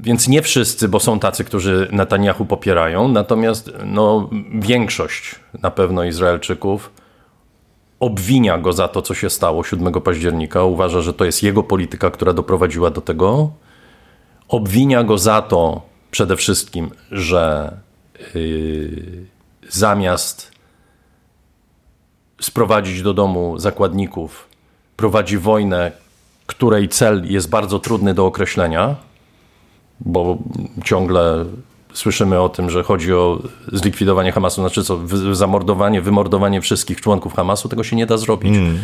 więc 0.00 0.28
nie 0.28 0.42
wszyscy, 0.42 0.88
bo 0.88 1.00
są 1.00 1.18
tacy, 1.18 1.44
którzy 1.44 1.88
Netanyahu 1.92 2.44
popierają, 2.44 3.08
natomiast 3.08 3.72
no, 3.84 4.30
większość 4.54 5.34
na 5.62 5.70
pewno 5.70 6.04
Izraelczyków 6.04 6.90
obwinia 8.00 8.58
go 8.58 8.72
za 8.72 8.88
to, 8.88 9.02
co 9.02 9.14
się 9.14 9.30
stało 9.30 9.64
7 9.64 9.92
października. 9.92 10.64
Uważa, 10.64 11.00
że 11.00 11.14
to 11.14 11.24
jest 11.24 11.42
jego 11.42 11.62
polityka, 11.62 12.10
która 12.10 12.32
doprowadziła 12.32 12.90
do 12.90 13.00
tego. 13.00 13.50
Obwinia 14.48 15.04
go 15.04 15.18
za 15.18 15.42
to 15.42 15.82
przede 16.10 16.36
wszystkim, 16.36 16.90
że 17.10 17.72
yy, 18.34 19.26
zamiast 19.68 20.52
sprowadzić 22.40 23.02
do 23.02 23.14
domu 23.14 23.58
zakładników, 23.58 24.48
prowadzi 24.96 25.38
wojnę, 25.38 25.92
której 26.46 26.88
cel 26.88 27.32
jest 27.32 27.50
bardzo 27.50 27.78
trudny 27.78 28.14
do 28.14 28.26
określenia, 28.26 28.96
bo 30.00 30.38
ciągle 30.84 31.44
słyszymy 31.92 32.40
o 32.40 32.48
tym, 32.48 32.70
że 32.70 32.82
chodzi 32.82 33.12
o 33.14 33.38
zlikwidowanie 33.72 34.32
Hamasu, 34.32 34.60
znaczy 34.60 34.84
co, 34.84 34.98
zamordowanie, 35.32 36.00
wymordowanie 36.00 36.60
wszystkich 36.60 37.00
członków 37.00 37.34
Hamasu, 37.34 37.68
tego 37.68 37.84
się 37.84 37.96
nie 37.96 38.06
da 38.06 38.16
zrobić. 38.16 38.56
Mm. 38.56 38.78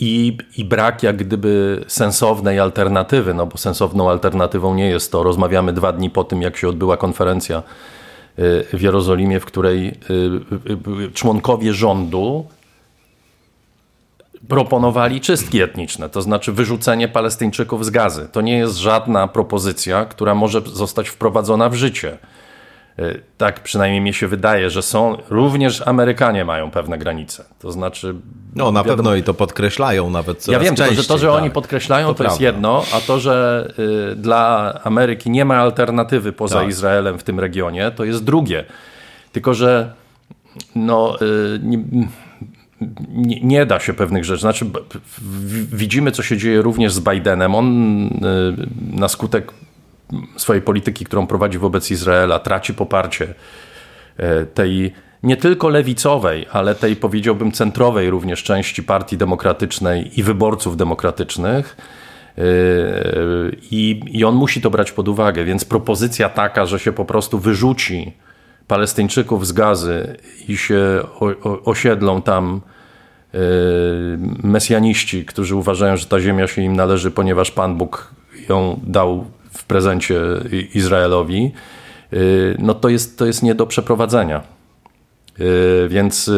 I, 0.00 0.38
I 0.56 0.64
brak 0.64 1.02
jak 1.02 1.16
gdyby 1.16 1.84
sensownej 1.86 2.60
alternatywy, 2.60 3.34
no 3.34 3.46
bo 3.46 3.58
sensowną 3.58 4.10
alternatywą 4.10 4.74
nie 4.74 4.88
jest 4.88 5.12
to. 5.12 5.22
Rozmawiamy 5.22 5.72
dwa 5.72 5.92
dni 5.92 6.10
po 6.10 6.24
tym, 6.24 6.42
jak 6.42 6.56
się 6.56 6.68
odbyła 6.68 6.96
konferencja 6.96 7.62
w 8.72 8.78
Jerozolimie, 8.80 9.40
w 9.40 9.44
której 9.44 9.92
członkowie 11.14 11.72
rządu 11.72 12.46
proponowali 14.48 15.20
czystki 15.20 15.62
etniczne, 15.62 16.08
to 16.08 16.22
znaczy 16.22 16.52
wyrzucenie 16.52 17.08
Palestyńczyków 17.08 17.84
z 17.84 17.90
gazy. 17.90 18.28
To 18.32 18.40
nie 18.40 18.58
jest 18.58 18.76
żadna 18.76 19.28
propozycja, 19.28 20.04
która 20.04 20.34
może 20.34 20.60
zostać 20.60 21.08
wprowadzona 21.08 21.68
w 21.68 21.74
życie. 21.74 22.18
Y, 22.98 23.22
tak 23.38 23.60
przynajmniej 23.60 24.00
mi 24.00 24.14
się 24.14 24.28
wydaje, 24.28 24.70
że 24.70 24.82
są, 24.82 25.16
również 25.30 25.86
Amerykanie 25.86 26.44
mają 26.44 26.70
pewne 26.70 26.98
granice. 26.98 27.44
To 27.58 27.72
znaczy. 27.72 28.14
No, 28.54 28.72
na 28.72 28.80
wiadomo, 28.80 28.96
pewno 28.96 29.14
i 29.14 29.22
to 29.22 29.34
podkreślają 29.34 30.10
nawet. 30.10 30.48
Ja 30.48 30.58
wiem, 30.58 30.76
częściej, 30.76 30.96
że 30.96 31.04
to, 31.04 31.18
że 31.18 31.26
tak. 31.26 31.36
oni 31.36 31.50
podkreślają, 31.50 32.08
to, 32.08 32.14
to 32.14 32.24
jest 32.24 32.40
jedno, 32.40 32.84
a 32.92 33.00
to, 33.00 33.20
że 33.20 33.68
y, 34.12 34.16
dla 34.16 34.72
Ameryki 34.84 35.30
nie 35.30 35.44
ma 35.44 35.56
alternatywy 35.56 36.32
poza 36.32 36.60
tak. 36.60 36.68
Izraelem 36.68 37.18
w 37.18 37.22
tym 37.22 37.40
regionie, 37.40 37.90
to 37.90 38.04
jest 38.04 38.24
drugie. 38.24 38.64
Tylko, 39.32 39.54
że 39.54 39.92
no, 40.74 41.16
y, 41.22 41.60
nie, 41.62 41.78
nie, 43.08 43.40
nie, 43.40 43.66
da 43.66 43.80
się 43.80 43.94
pewnych 43.94 44.24
rzeczy. 44.24 44.40
Znaczy, 44.40 44.66
widzimy, 45.72 46.12
co 46.12 46.22
się 46.22 46.36
dzieje 46.36 46.62
również 46.62 46.92
z 46.92 47.00
Bidenem. 47.00 47.54
On 47.54 48.06
y, 48.06 48.10
na 48.92 49.08
skutek 49.08 49.52
swojej 50.36 50.62
polityki, 50.62 51.04
którą 51.04 51.26
prowadzi 51.26 51.58
wobec 51.58 51.90
Izraela, 51.90 52.38
traci 52.38 52.74
poparcie 52.74 53.34
e, 54.16 54.46
tej 54.46 54.92
nie 55.22 55.36
tylko 55.36 55.68
lewicowej, 55.68 56.46
ale 56.52 56.74
tej 56.74 56.96
powiedziałbym 56.96 57.52
centrowej 57.52 58.10
również 58.10 58.42
części 58.42 58.82
Partii 58.82 59.16
Demokratycznej 59.16 60.20
i 60.20 60.22
wyborców 60.22 60.76
demokratycznych. 60.76 61.76
E, 62.38 62.42
I, 63.70 64.00
I 64.06 64.24
on 64.24 64.34
musi 64.34 64.60
to 64.60 64.70
brać 64.70 64.92
pod 64.92 65.08
uwagę, 65.08 65.44
więc 65.44 65.64
propozycja 65.64 66.28
taka, 66.28 66.66
że 66.66 66.78
się 66.78 66.92
po 66.92 67.04
prostu 67.04 67.38
wyrzuci 67.38 68.12
Palestyńczyków 68.68 69.46
z 69.46 69.52
gazy 69.52 70.16
i 70.48 70.56
się 70.56 71.02
osiedlą 71.64 72.22
tam 72.22 72.60
e, 73.34 73.38
mesjaniści, 74.42 75.24
którzy 75.24 75.56
uważają, 75.56 75.96
że 75.96 76.06
ta 76.06 76.20
ziemia 76.20 76.46
się 76.46 76.62
im 76.62 76.76
należy, 76.76 77.10
ponieważ 77.10 77.50
Pan 77.50 77.76
Bóg 77.76 78.14
ją 78.48 78.80
dał 78.82 79.24
w 79.50 79.64
prezencie 79.64 80.20
Izraelowi, 80.74 81.52
y, 82.12 82.56
no 82.58 82.74
to 82.74 82.88
jest, 82.88 83.18
to 83.18 83.26
jest 83.26 83.42
nie 83.42 83.54
do 83.54 83.66
przeprowadzenia. 83.66 84.42
Y, 85.40 85.88
więc 85.88 86.30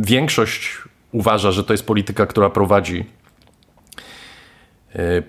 większość 0.00 0.78
uważa, 1.12 1.52
że 1.52 1.64
to 1.64 1.72
jest 1.72 1.86
polityka, 1.86 2.26
która 2.26 2.50
prowadzi, 2.50 3.04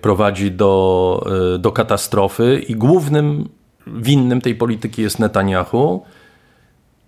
prowadzi 0.00 0.50
do, 0.50 1.26
do 1.58 1.72
katastrofy 1.72 2.62
i 2.68 2.76
głównym 2.76 3.48
winnym 3.86 4.40
tej 4.40 4.54
polityki 4.54 5.02
jest 5.02 5.18
Netanyahu, 5.18 6.04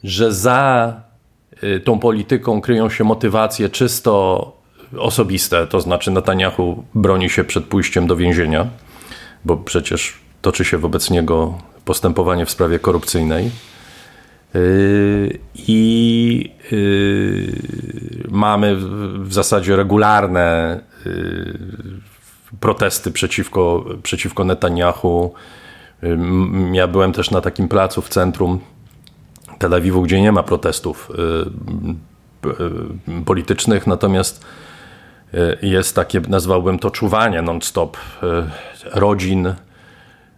że 0.04 0.32
za 0.32 1.00
tą 1.84 1.98
polityką 1.98 2.60
kryją 2.60 2.90
się 2.90 3.04
motywacje 3.04 3.68
czysto 3.68 4.52
osobiste, 4.98 5.66
to 5.66 5.80
znaczy 5.80 6.10
Netanyahu 6.10 6.84
broni 6.94 7.30
się 7.30 7.44
przed 7.44 7.64
pójściem 7.64 8.06
do 8.06 8.16
więzienia 8.16 8.66
bo 9.44 9.56
przecież 9.56 10.14
toczy 10.42 10.64
się 10.64 10.78
wobec 10.78 11.10
niego 11.10 11.58
postępowanie 11.84 12.46
w 12.46 12.50
sprawie 12.50 12.78
korupcyjnej. 12.78 13.50
Yy, 14.54 15.38
I 15.54 16.52
yy, 16.70 18.28
mamy 18.30 18.76
w 19.18 19.34
zasadzie 19.34 19.76
regularne 19.76 20.80
protesty 22.60 23.10
przeciwko, 23.10 23.84
przeciwko 24.02 24.44
Netanyahu. 24.44 25.34
Ja 26.73 26.88
byłem 26.88 27.12
też 27.12 27.31
na 27.31 27.40
takim 27.40 27.69
placu 27.69 28.03
w 28.03 28.09
centrum 28.09 28.61
Tel 29.59 29.75
Awiwu, 29.75 30.03
gdzie 30.03 30.21
nie 30.21 30.33
ma 30.33 30.43
protestów 30.43 31.11
politycznych, 33.25 33.87
natomiast 33.87 34.45
jest 35.62 35.97
takie, 35.97 36.21
nazwałbym 36.21 36.79
to 36.79 36.90
czuwanie 36.90 37.43
non-stop 37.43 37.97
rodzin, 38.93 39.55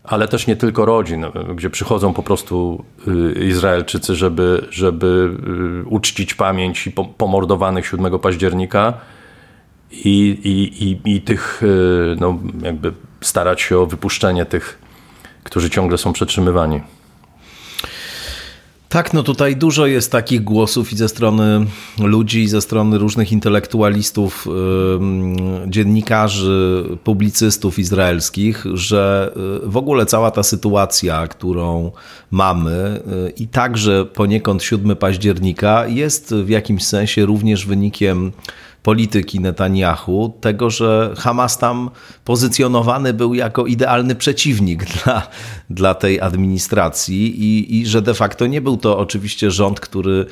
ale 0.06 0.28
też 0.28 0.46
nie 0.46 0.56
tylko 0.56 0.84
rodzin, 0.84 1.26
gdzie 1.54 1.70
przychodzą 1.70 2.14
po 2.14 2.22
prostu 2.22 2.84
y, 3.08 3.44
Izraelczycy, 3.44 4.14
żeby, 4.14 4.66
żeby 4.70 5.36
y, 5.84 5.88
uczcić 5.88 6.34
pamięć 6.34 6.88
pomordowanych 7.18 7.86
7 7.86 8.18
października 8.18 8.92
i, 9.90 10.38
i, 10.44 10.84
i, 10.84 11.16
i 11.16 11.20
tych, 11.20 11.62
y, 11.62 12.16
no, 12.20 12.38
jakby 12.62 12.92
starać 13.20 13.60
się 13.60 13.78
o 13.78 13.86
wypuszczenie 13.86 14.46
tych, 14.46 14.78
którzy 15.46 15.70
ciągle 15.70 15.98
są 15.98 16.12
przetrzymywani. 16.12 16.80
Tak, 18.88 19.12
no 19.12 19.22
tutaj 19.22 19.56
dużo 19.56 19.86
jest 19.86 20.12
takich 20.12 20.44
głosów 20.44 20.92
i 20.92 20.96
ze 20.96 21.08
strony 21.08 21.66
ludzi, 21.98 22.42
i 22.42 22.48
ze 22.48 22.60
strony 22.60 22.98
różnych 22.98 23.32
intelektualistów, 23.32 24.46
dziennikarzy, 25.66 26.84
publicystów 27.04 27.78
izraelskich, 27.78 28.64
że 28.74 29.32
y, 29.64 29.68
w 29.68 29.76
ogóle 29.76 30.06
cała 30.06 30.30
ta 30.30 30.42
sytuacja, 30.42 31.26
którą 31.26 31.92
mamy 32.30 33.00
y, 33.28 33.30
i 33.30 33.48
także 33.48 34.04
poniekąd 34.04 34.62
7 34.62 34.96
października 34.96 35.86
jest 35.86 36.34
w 36.34 36.48
jakimś 36.48 36.84
sensie 36.84 37.26
również 37.26 37.66
wynikiem 37.66 38.32
polityki 38.86 39.40
Netanyahu, 39.40 40.34
tego, 40.40 40.70
że 40.70 41.14
Hamas 41.18 41.58
tam 41.58 41.90
pozycjonowany 42.24 43.14
był 43.14 43.34
jako 43.34 43.66
idealny 43.66 44.14
przeciwnik 44.14 44.84
dla, 44.94 45.28
dla 45.70 45.94
tej 45.94 46.20
administracji 46.20 47.42
i, 47.44 47.80
i 47.80 47.86
że 47.86 48.02
de 48.02 48.14
facto 48.14 48.46
nie 48.46 48.60
był 48.60 48.76
to 48.76 48.98
oczywiście 48.98 49.50
rząd, 49.50 49.80
który 49.80 50.26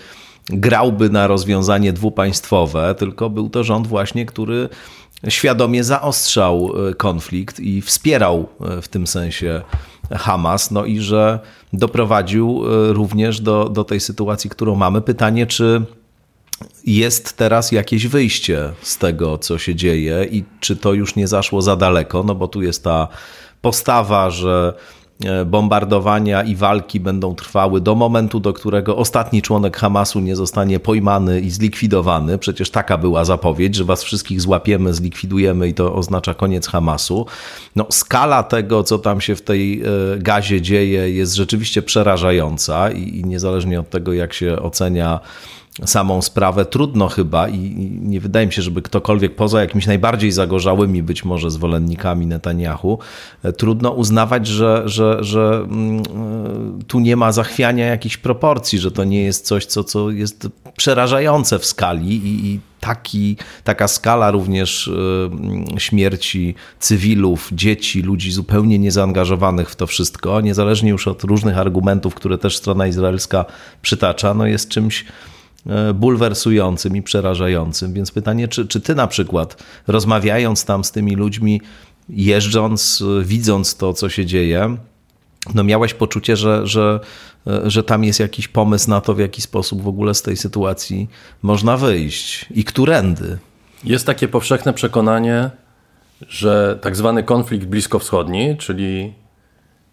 grałby 0.48 1.10
na 1.10 1.26
rozwiązanie 1.26 1.92
dwupaństwowe, 1.92 2.94
tylko 2.98 3.30
był 3.30 3.50
to 3.50 3.64
rząd 3.64 3.86
właśnie, 3.86 4.26
który 4.26 4.68
świadomie 5.28 5.84
zaostrzał 5.84 6.72
e, 6.88 6.94
konflikt 6.94 7.60
i 7.60 7.82
wspierał 7.82 8.48
e, 8.60 8.82
w 8.82 8.88
tym 8.88 9.06
sensie 9.06 9.62
Hamas, 10.10 10.70
no 10.70 10.84
i 10.84 11.00
że 11.00 11.38
doprowadził 11.72 12.62
e, 12.66 12.92
również 12.92 13.40
do, 13.40 13.68
do 13.68 13.84
tej 13.84 14.00
sytuacji, 14.00 14.50
którą 14.50 14.74
mamy. 14.74 15.00
Pytanie, 15.00 15.46
czy 15.46 15.82
jest 16.86 17.36
teraz 17.36 17.72
jakieś 17.72 18.06
wyjście 18.06 18.72
z 18.82 18.98
tego, 18.98 19.38
co 19.38 19.58
się 19.58 19.74
dzieje 19.74 20.26
i 20.30 20.44
czy 20.60 20.76
to 20.76 20.92
już 20.92 21.16
nie 21.16 21.28
zaszło 21.28 21.62
za 21.62 21.76
daleko, 21.76 22.22
no 22.22 22.34
bo 22.34 22.48
tu 22.48 22.62
jest 22.62 22.84
ta 22.84 23.08
postawa, 23.60 24.30
że 24.30 24.74
e, 25.24 25.44
bombardowania 25.44 26.42
i 26.42 26.56
walki 26.56 27.00
będą 27.00 27.34
trwały 27.34 27.80
do 27.80 27.94
momentu, 27.94 28.40
do 28.40 28.52
którego 28.52 28.96
ostatni 28.96 29.42
członek 29.42 29.76
Hamasu 29.76 30.20
nie 30.20 30.36
zostanie 30.36 30.80
pojmany 30.80 31.40
i 31.40 31.50
zlikwidowany. 31.50 32.38
Przecież 32.38 32.70
taka 32.70 32.98
była 32.98 33.24
zapowiedź, 33.24 33.74
że 33.74 33.84
was 33.84 34.02
wszystkich 34.02 34.40
złapiemy, 34.40 34.94
zlikwidujemy 34.94 35.68
i 35.68 35.74
to 35.74 35.94
oznacza 35.94 36.34
koniec 36.34 36.66
Hamasu. 36.66 37.26
No, 37.76 37.86
skala 37.90 38.42
tego, 38.42 38.82
co 38.82 38.98
tam 38.98 39.20
się 39.20 39.36
w 39.36 39.42
tej 39.42 39.82
e, 39.82 39.84
gazie 40.18 40.62
dzieje, 40.62 41.10
jest 41.10 41.34
rzeczywiście 41.34 41.82
przerażająca 41.82 42.90
i, 42.90 43.18
i 43.18 43.24
niezależnie 43.24 43.80
od 43.80 43.90
tego, 43.90 44.12
jak 44.12 44.32
się 44.32 44.62
ocenia 44.62 45.20
samą 45.84 46.22
sprawę. 46.22 46.64
Trudno 46.64 47.08
chyba 47.08 47.48
i 47.48 47.58
nie 48.00 48.20
wydaje 48.20 48.46
mi 48.46 48.52
się, 48.52 48.62
żeby 48.62 48.82
ktokolwiek 48.82 49.36
poza 49.36 49.60
jakimiś 49.60 49.86
najbardziej 49.86 50.32
zagorzałymi 50.32 51.02
być 51.02 51.24
może 51.24 51.50
zwolennikami 51.50 52.26
Netanyahu, 52.26 52.98
e, 53.42 53.52
trudno 53.52 53.90
uznawać, 53.90 54.46
że, 54.46 54.82
że, 54.86 55.24
że 55.24 55.66
mm, 55.70 55.98
e, 55.98 56.02
tu 56.86 57.00
nie 57.00 57.16
ma 57.16 57.32
zachwiania 57.32 57.86
jakichś 57.86 58.16
proporcji, 58.16 58.78
że 58.78 58.90
to 58.90 59.04
nie 59.04 59.22
jest 59.22 59.46
coś, 59.46 59.66
co, 59.66 59.84
co 59.84 60.10
jest 60.10 60.48
przerażające 60.76 61.58
w 61.58 61.66
skali 61.66 62.16
i, 62.16 62.46
i 62.46 62.60
taki, 62.80 63.36
taka 63.64 63.88
skala 63.88 64.30
również 64.30 64.88
e, 65.76 65.80
śmierci 65.80 66.54
cywilów, 66.80 67.48
dzieci, 67.52 68.02
ludzi 68.02 68.32
zupełnie 68.32 68.78
niezaangażowanych 68.78 69.70
w 69.70 69.76
to 69.76 69.86
wszystko, 69.86 70.40
niezależnie 70.40 70.90
już 70.90 71.08
od 71.08 71.24
różnych 71.24 71.58
argumentów, 71.58 72.14
które 72.14 72.38
też 72.38 72.56
strona 72.56 72.86
izraelska 72.86 73.44
przytacza, 73.82 74.34
no 74.34 74.46
jest 74.46 74.68
czymś 74.68 75.04
bulwersującym 75.94 76.96
i 76.96 77.02
przerażającym. 77.02 77.92
Więc 77.92 78.10
pytanie, 78.10 78.48
czy, 78.48 78.68
czy 78.68 78.80
ty 78.80 78.94
na 78.94 79.06
przykład, 79.06 79.62
rozmawiając 79.86 80.64
tam 80.64 80.84
z 80.84 80.92
tymi 80.92 81.16
ludźmi, 81.16 81.60
jeżdżąc, 82.08 83.04
widząc 83.22 83.76
to, 83.76 83.92
co 83.92 84.08
się 84.08 84.26
dzieje, 84.26 84.76
no 85.54 85.64
miałeś 85.64 85.94
poczucie, 85.94 86.36
że, 86.36 86.66
że, 86.66 87.00
e, 87.46 87.70
że 87.70 87.82
tam 87.82 88.04
jest 88.04 88.20
jakiś 88.20 88.48
pomysł 88.48 88.90
na 88.90 89.00
to, 89.00 89.14
w 89.14 89.18
jaki 89.18 89.42
sposób 89.42 89.82
w 89.82 89.88
ogóle 89.88 90.14
z 90.14 90.22
tej 90.22 90.36
sytuacji 90.36 91.08
można 91.42 91.76
wyjść 91.76 92.46
i 92.50 92.64
którędy? 92.64 93.38
Jest 93.84 94.06
takie 94.06 94.28
powszechne 94.28 94.72
przekonanie, 94.72 95.50
że 96.28 96.78
tak 96.82 96.96
zwany 96.96 97.22
konflikt 97.22 97.66
bliskowschodni, 97.66 98.56
czyli 98.56 99.14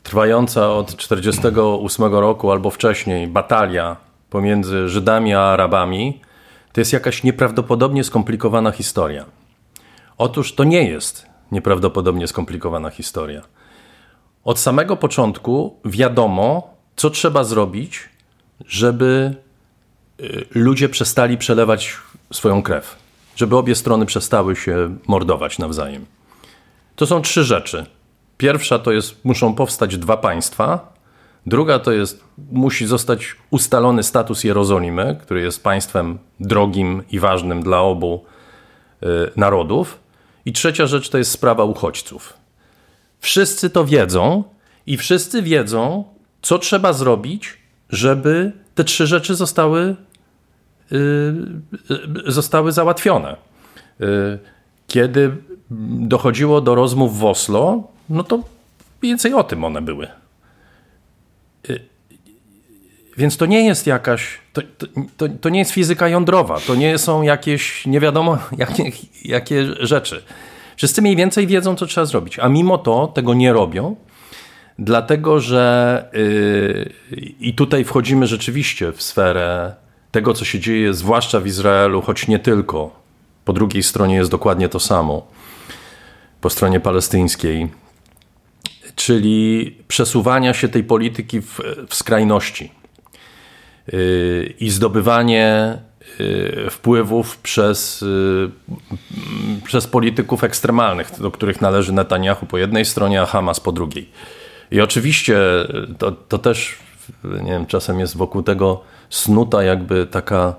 trwająca 0.03 0.73
od 0.73 0.85
1948 0.85 2.13
roku 2.13 2.51
albo 2.51 2.69
wcześniej 2.69 3.27
batalia 3.27 4.10
pomiędzy 4.31 4.89
Żydami 4.89 5.33
a 5.33 5.41
Arabami, 5.41 6.21
to 6.73 6.81
jest 6.81 6.93
jakaś 6.93 7.23
nieprawdopodobnie 7.23 8.03
skomplikowana 8.03 8.71
historia. 8.71 9.25
Otóż 10.17 10.55
to 10.55 10.63
nie 10.63 10.83
jest 10.89 11.25
nieprawdopodobnie 11.51 12.27
skomplikowana 12.27 12.89
historia. 12.89 13.41
Od 14.43 14.59
samego 14.59 14.97
początku 14.97 15.79
wiadomo, 15.85 16.73
co 16.95 17.09
trzeba 17.09 17.43
zrobić, 17.43 18.09
żeby 18.67 19.35
y, 20.19 20.45
ludzie 20.55 20.89
przestali 20.89 21.37
przelewać 21.37 21.93
swoją 22.33 22.63
krew. 22.63 23.01
żeby 23.35 23.57
obie 23.57 23.75
strony 23.75 24.05
przestały 24.05 24.55
się 24.55 24.97
mordować 25.07 25.59
nawzajem. 25.59 26.05
To 26.95 27.05
są 27.05 27.21
trzy 27.21 27.43
rzeczy. 27.43 27.85
Pierwsza 28.37 28.79
to 28.79 28.91
jest, 28.91 29.25
muszą 29.25 29.55
powstać 29.55 29.97
dwa 29.97 30.17
państwa. 30.17 30.93
Druga 31.45 31.79
to 31.79 31.91
jest, 31.91 32.23
musi 32.51 32.85
zostać 32.85 33.35
ustalony 33.49 34.03
status 34.03 34.43
Jerozolimy, 34.43 35.17
który 35.21 35.41
jest 35.41 35.63
państwem 35.63 36.19
drogim 36.39 37.03
i 37.11 37.19
ważnym 37.19 37.63
dla 37.63 37.81
obu 37.81 38.25
y, 39.03 39.07
narodów. 39.35 39.99
I 40.45 40.53
trzecia 40.53 40.85
rzecz 40.85 41.09
to 41.09 41.17
jest 41.17 41.31
sprawa 41.31 41.63
uchodźców. 41.63 42.33
Wszyscy 43.19 43.69
to 43.69 43.85
wiedzą 43.85 44.43
i 44.85 44.97
wszyscy 44.97 45.41
wiedzą, 45.41 46.03
co 46.41 46.59
trzeba 46.59 46.93
zrobić, 46.93 47.57
żeby 47.89 48.51
te 48.75 48.83
trzy 48.83 49.07
rzeczy 49.07 49.35
zostały, 49.35 49.95
yy, 50.91 52.31
zostały 52.31 52.71
załatwione. 52.71 53.35
Kiedy 54.87 55.37
dochodziło 55.99 56.61
do 56.61 56.75
rozmów 56.75 57.19
w 57.19 57.25
Oslo, 57.25 57.83
no 58.09 58.23
to 58.23 58.39
więcej 59.01 59.33
o 59.33 59.43
tym 59.43 59.63
one 59.63 59.81
były. 59.81 60.20
Yy, 61.69 61.79
więc 63.17 63.37
to 63.37 63.45
nie 63.45 63.65
jest 63.65 63.87
jakaś, 63.87 64.39
to, 64.53 64.61
to, 65.17 65.27
to, 65.41 65.49
nie 65.49 65.59
jest 65.59 65.71
fizyka 65.71 66.07
jądrowa, 66.07 66.59
to 66.67 66.75
nie 66.75 66.97
są 66.97 67.21
jakieś 67.21 67.85
nie 67.85 67.99
wiadomo 67.99 68.37
jakie, 68.57 68.91
jakie 69.25 69.65
rzeczy. 69.79 70.23
Wszyscy 70.75 71.01
mniej 71.01 71.15
więcej 71.15 71.47
wiedzą, 71.47 71.75
co 71.75 71.85
trzeba 71.85 72.05
zrobić, 72.05 72.39
a 72.39 72.49
mimo 72.49 72.77
to 72.77 73.07
tego 73.07 73.33
nie 73.33 73.53
robią, 73.53 73.95
dlatego 74.79 75.39
że 75.39 76.05
yy, 76.13 76.91
i 77.39 77.53
tutaj 77.53 77.83
wchodzimy 77.83 78.27
rzeczywiście 78.27 78.91
w 78.91 79.01
sferę 79.01 79.75
tego, 80.11 80.33
co 80.33 80.45
się 80.45 80.59
dzieje, 80.59 80.93
zwłaszcza 80.93 81.39
w 81.39 81.47
Izraelu, 81.47 82.01
choć 82.01 82.27
nie 82.27 82.39
tylko. 82.39 83.01
Po 83.45 83.53
drugiej 83.53 83.83
stronie 83.83 84.15
jest 84.15 84.31
dokładnie 84.31 84.69
to 84.69 84.79
samo, 84.79 85.27
po 86.41 86.49
stronie 86.49 86.79
palestyńskiej, 86.79 87.69
czyli 88.95 89.75
przesuwania 89.87 90.53
się 90.53 90.69
tej 90.69 90.83
polityki 90.83 91.41
w, 91.41 91.59
w 91.87 91.95
skrajności 91.95 92.71
yy, 93.87 94.53
i 94.59 94.69
zdobywanie 94.69 95.77
Y, 96.19 96.69
wpływów 96.69 97.37
przez, 97.37 98.01
y, 98.01 98.51
przez 99.65 99.87
polityków 99.87 100.43
ekstremalnych, 100.43 101.11
do 101.19 101.31
których 101.31 101.61
należy 101.61 101.93
Netanyahu 101.93 102.45
po 102.45 102.57
jednej 102.57 102.85
stronie, 102.85 103.21
a 103.21 103.25
Hamas 103.25 103.59
po 103.59 103.71
drugiej. 103.71 104.09
I 104.71 104.81
oczywiście 104.81 105.37
to, 105.97 106.11
to 106.11 106.37
też, 106.37 106.77
nie 107.23 107.51
wiem, 107.51 107.65
czasem 107.65 107.99
jest 107.99 108.17
wokół 108.17 108.43
tego 108.43 108.81
snuta 109.09 109.63
jakby 109.63 110.05
taka 110.05 110.55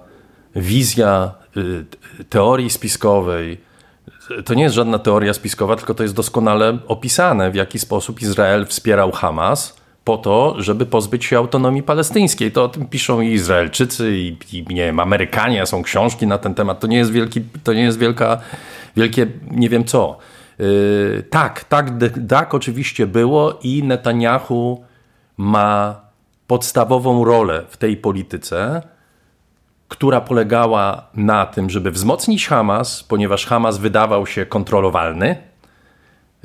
wizja 0.57 1.35
y, 1.57 1.85
teorii 2.29 2.71
spiskowej. 2.71 3.61
To 4.44 4.54
nie 4.54 4.62
jest 4.62 4.74
żadna 4.74 4.98
teoria 4.98 5.34
spiskowa, 5.34 5.76
tylko 5.76 5.94
to 5.94 6.02
jest 6.02 6.14
doskonale 6.14 6.78
opisane, 6.86 7.50
w 7.50 7.54
jaki 7.54 7.78
sposób 7.78 8.22
Izrael 8.22 8.66
wspierał 8.66 9.12
Hamas 9.12 9.82
po 10.04 10.18
to, 10.18 10.54
żeby 10.58 10.86
pozbyć 10.86 11.24
się 11.24 11.38
autonomii 11.38 11.82
palestyńskiej. 11.82 12.52
To 12.52 12.64
o 12.64 12.68
tym 12.68 12.86
piszą 12.86 13.20
i 13.20 13.32
Izraelczycy, 13.32 14.16
i, 14.16 14.36
i 14.52 14.64
nie 14.68 14.84
wiem, 14.84 15.00
Amerykanie, 15.00 15.66
są 15.66 15.82
książki 15.82 16.26
na 16.26 16.38
ten 16.38 16.54
temat. 16.54 16.80
To 16.80 16.86
nie 16.86 16.96
jest, 16.96 17.12
wielki, 17.12 17.40
to 17.64 17.72
nie 17.72 17.82
jest 17.82 17.98
wielka, 17.98 18.38
wielkie 18.96 19.26
nie 19.50 19.68
wiem 19.68 19.84
co. 19.84 20.18
Yy, 20.58 21.24
tak, 21.30 21.64
tak, 21.64 21.90
tak 22.28 22.54
oczywiście 22.54 23.06
było 23.06 23.58
i 23.62 23.82
Netanyahu 23.82 24.84
ma 25.36 26.00
podstawową 26.46 27.24
rolę 27.24 27.64
w 27.68 27.76
tej 27.76 27.96
polityce, 27.96 28.82
która 29.92 30.20
polegała 30.20 31.09
na 31.14 31.46
tym, 31.46 31.70
żeby 31.70 31.90
wzmocnić 31.90 32.48
Hamas, 32.48 33.05
ponieważ 33.05 33.46
Hamas 33.46 33.78
wydawał 33.78 34.26
się 34.26 34.46
kontrolowalny, 34.46 35.37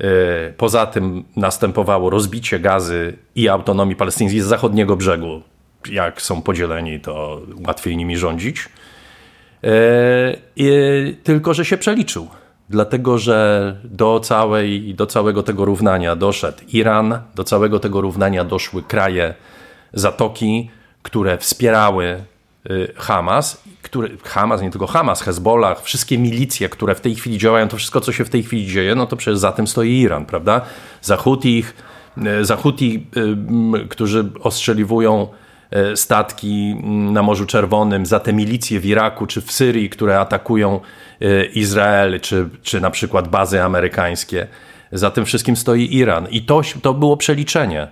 E, 0.00 0.52
poza 0.52 0.86
tym 0.86 1.24
następowało 1.36 2.10
rozbicie 2.10 2.58
gazy 2.58 3.16
i 3.34 3.48
autonomii 3.48 3.96
palestyńskiej 3.96 4.40
z 4.40 4.44
zachodniego 4.44 4.96
brzegu. 4.96 5.42
Jak 5.90 6.22
są 6.22 6.42
podzieleni, 6.42 7.00
to 7.00 7.40
łatwiej 7.66 7.96
nimi 7.96 8.16
rządzić. 8.16 8.68
E, 9.64 11.16
tylko, 11.24 11.54
że 11.54 11.64
się 11.64 11.78
przeliczył. 11.78 12.28
Dlatego, 12.70 13.18
że 13.18 13.76
do, 13.84 14.20
całej, 14.20 14.94
do 14.94 15.06
całego 15.06 15.42
tego 15.42 15.64
równania 15.64 16.16
doszedł 16.16 16.58
Iran, 16.72 17.20
do 17.34 17.44
całego 17.44 17.80
tego 17.80 18.00
równania 18.00 18.44
doszły 18.44 18.82
kraje 18.82 19.34
Zatoki, 19.92 20.70
które 21.02 21.38
wspierały 21.38 22.24
Hamas, 22.96 23.62
który, 23.82 24.16
Hamas, 24.24 24.62
nie 24.62 24.70
tylko 24.70 24.86
Hamas, 24.86 25.22
Hezbollah, 25.22 25.82
wszystkie 25.82 26.18
milicje, 26.18 26.68
które 26.68 26.94
w 26.94 27.00
tej 27.00 27.14
chwili 27.14 27.38
działają, 27.38 27.68
to 27.68 27.76
wszystko, 27.76 28.00
co 28.00 28.12
się 28.12 28.24
w 28.24 28.30
tej 28.30 28.42
chwili 28.42 28.66
dzieje, 28.66 28.94
no 28.94 29.06
to 29.06 29.16
przecież 29.16 29.38
za 29.38 29.52
tym 29.52 29.66
stoi 29.66 30.00
Iran, 30.00 30.26
prawda? 30.26 30.60
Zahutich, 31.02 31.76
y, 32.40 32.44
Zahuti, 32.44 33.06
y, 33.84 33.88
którzy 33.88 34.30
ostrzeliwują 34.40 35.28
statki 35.94 36.74
na 37.12 37.22
Morzu 37.22 37.46
Czerwonym, 37.46 38.06
za 38.06 38.20
te 38.20 38.32
milicje 38.32 38.80
w 38.80 38.86
Iraku 38.86 39.26
czy 39.26 39.40
w 39.40 39.52
Syrii, 39.52 39.90
które 39.90 40.20
atakują 40.20 40.80
Izrael, 41.54 42.20
czy, 42.20 42.48
czy 42.62 42.80
na 42.80 42.90
przykład 42.90 43.28
bazy 43.28 43.62
amerykańskie. 43.62 44.46
Za 44.92 45.10
tym 45.10 45.24
wszystkim 45.24 45.56
stoi 45.56 45.96
Iran. 45.96 46.28
I 46.30 46.42
to, 46.42 46.60
to 46.82 46.94
było 46.94 47.16
przeliczenie 47.16 47.88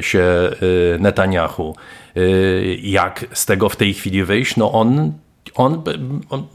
się 0.00 0.50
Netanyahu. 0.98 1.74
Y, 2.16 2.78
jak 2.82 3.26
z 3.32 3.46
tego 3.46 3.68
w 3.68 3.76
tej 3.76 3.94
chwili 3.94 4.24
wyjść, 4.24 4.56
no 4.56 4.72
on, 4.72 5.12
on, 5.54 5.82
on, 6.30 6.46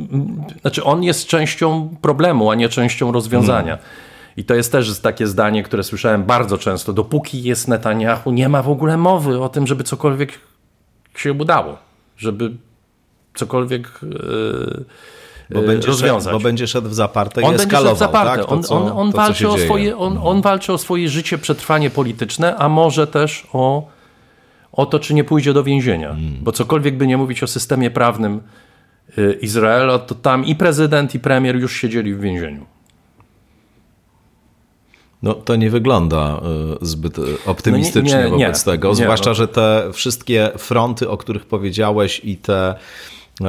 znaczy 0.61 0.83
on 0.83 1.03
jest 1.03 1.27
częścią 1.27 1.95
problemu, 2.01 2.51
a 2.51 2.55
nie 2.55 2.69
częścią 2.69 3.11
rozwiązania. 3.11 3.77
Hmm. 3.77 3.91
I 4.37 4.43
to 4.43 4.55
jest 4.55 4.71
też 4.71 4.99
takie 4.99 5.27
zdanie, 5.27 5.63
które 5.63 5.83
słyszałem 5.83 6.23
bardzo 6.23 6.57
często. 6.57 6.93
Dopóki 6.93 7.43
jest 7.43 7.67
Netanyahu, 7.67 8.31
nie 8.31 8.49
ma 8.49 8.61
w 8.61 8.69
ogóle 8.69 8.97
mowy 8.97 9.41
o 9.41 9.49
tym, 9.49 9.67
żeby 9.67 9.83
cokolwiek 9.83 10.39
się 11.15 11.33
udało, 11.33 11.77
żeby 12.17 12.51
cokolwiek 13.33 13.99
yy, 14.01 14.85
bo 15.49 15.61
będzie 15.61 15.87
rozwiązać. 15.87 16.23
Szedł, 16.23 16.39
bo 16.39 16.43
będzie 16.43 16.67
szedł 16.67 16.89
w 16.89 16.93
zaparte 16.93 17.41
i 17.41 17.43
on 17.43 17.55
eskalował. 17.55 17.83
Szedł 17.83 17.95
w 17.95 17.99
zaparte. 17.99 18.37
Tak? 18.37 18.45
To, 18.45 18.75
on, 18.75 18.87
on, 18.87 18.97
on 18.97 19.11
to, 19.11 19.17
walczy 19.17 19.49
o 19.49 19.57
swoje, 19.57 19.97
on, 19.97 20.19
on 20.23 20.41
walczy 20.41 20.73
o 20.73 20.77
swoje 20.77 21.09
życie, 21.09 21.37
przetrwanie 21.37 21.89
polityczne, 21.89 22.55
a 22.55 22.69
może 22.69 23.07
też 23.07 23.47
o 23.53 23.93
o 24.73 24.85
to, 24.85 24.99
czy 24.99 25.13
nie 25.13 25.23
pójdzie 25.23 25.53
do 25.53 25.63
więzienia. 25.63 26.07
Hmm. 26.07 26.37
Bo 26.41 26.51
cokolwiek 26.51 26.97
by 26.97 27.07
nie 27.07 27.17
mówić 27.17 27.43
o 27.43 27.47
systemie 27.47 27.91
prawnym 27.91 28.41
y, 29.17 29.37
Izraela, 29.41 29.99
to 29.99 30.15
tam 30.15 30.45
i 30.45 30.55
prezydent, 30.55 31.15
i 31.15 31.19
premier 31.19 31.55
już 31.55 31.75
siedzieli 31.75 32.15
w 32.15 32.19
więzieniu. 32.19 32.65
No 35.23 35.33
to 35.33 35.55
nie 35.55 35.69
wygląda 35.69 36.41
y, 36.81 36.85
zbyt 36.85 37.17
optymistycznie 37.45 38.17
no 38.17 38.23
nie, 38.23 38.37
nie, 38.37 38.45
wobec 38.45 38.65
nie, 38.65 38.71
tego, 38.71 38.95
zwłaszcza, 38.95 39.29
no. 39.29 39.33
że 39.33 39.47
te 39.47 39.89
wszystkie 39.93 40.51
fronty, 40.57 41.09
o 41.09 41.17
których 41.17 41.45
powiedziałeś 41.45 42.21
i 42.23 42.37
te 42.37 42.75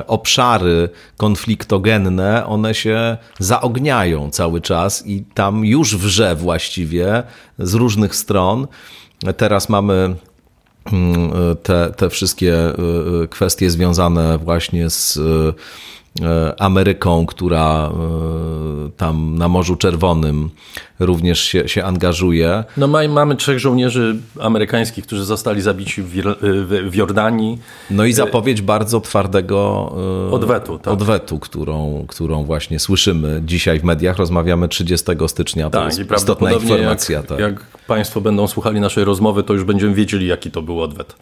obszary 0.06 0.88
konfliktogenne, 1.16 2.46
one 2.46 2.74
się 2.74 3.16
zaogniają 3.38 4.30
cały 4.30 4.60
czas 4.60 5.06
i 5.06 5.24
tam 5.34 5.64
już 5.64 5.96
wrze 5.96 6.36
właściwie 6.36 7.22
z 7.58 7.74
różnych 7.74 8.14
stron. 8.14 8.66
Teraz 9.36 9.68
mamy 9.68 10.16
Mm, 10.92 11.30
te, 11.62 11.92
te 11.96 12.10
wszystkie 12.10 12.54
y, 12.54 13.22
y, 13.24 13.28
kwestie 13.28 13.70
związane 13.70 14.38
właśnie 14.38 14.90
z 14.90 15.18
Ameryką, 16.58 17.26
która 17.26 17.90
tam 18.96 19.38
na 19.38 19.48
Morzu 19.48 19.76
Czerwonym 19.76 20.50
również 21.00 21.40
się, 21.40 21.68
się 21.68 21.84
angażuje. 21.84 22.64
No 22.76 22.88
mamy 22.88 23.36
trzech 23.36 23.58
żołnierzy 23.58 24.16
amerykańskich, 24.40 25.06
którzy 25.06 25.24
zostali 25.24 25.60
zabici 25.60 26.02
w, 26.02 26.10
w 26.90 26.94
Jordanii. 26.94 27.58
No 27.90 28.04
i 28.04 28.12
zapowiedź 28.12 28.62
bardzo 28.62 29.00
twardego 29.00 29.92
odwetu, 30.30 30.78
tak. 30.78 30.92
odwetu 30.92 31.38
którą, 31.38 32.04
którą 32.08 32.44
właśnie 32.44 32.78
słyszymy 32.78 33.42
dzisiaj 33.44 33.80
w 33.80 33.84
mediach. 33.84 34.16
Rozmawiamy 34.16 34.68
30 34.68 35.06
stycznia, 35.26 35.70
to 35.70 35.78
tak, 35.78 35.98
jest 35.98 36.12
istotna 36.16 36.52
informacja. 36.52 37.16
Jak, 37.16 37.26
tak. 37.26 37.38
jak 37.38 37.66
Państwo 37.86 38.20
będą 38.20 38.46
słuchali 38.46 38.80
naszej 38.80 39.04
rozmowy, 39.04 39.42
to 39.42 39.52
już 39.52 39.64
będziemy 39.64 39.94
wiedzieli, 39.94 40.26
jaki 40.26 40.50
to 40.50 40.62
był 40.62 40.82
odwet. 40.82 41.16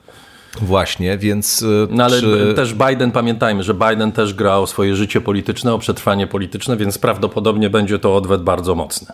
Właśnie, 0.61 1.19
więc. 1.19 1.65
No 1.91 2.05
ale 2.05 2.21
czy... 2.21 2.53
też 2.57 2.75
Biden, 2.75 3.11
pamiętajmy, 3.11 3.63
że 3.63 3.75
Biden 3.75 4.13
też 4.13 4.35
gra 4.35 4.57
o 4.57 4.67
swoje 4.67 4.97
życie 4.97 5.21
polityczne, 5.21 5.75
o 5.75 5.79
przetrwanie 5.79 6.27
polityczne, 6.27 6.77
więc 6.77 6.99
prawdopodobnie 6.99 7.71
będzie 7.71 7.99
to 7.99 8.17
odwet 8.17 8.43
bardzo 8.43 8.75
mocny. 8.75 9.07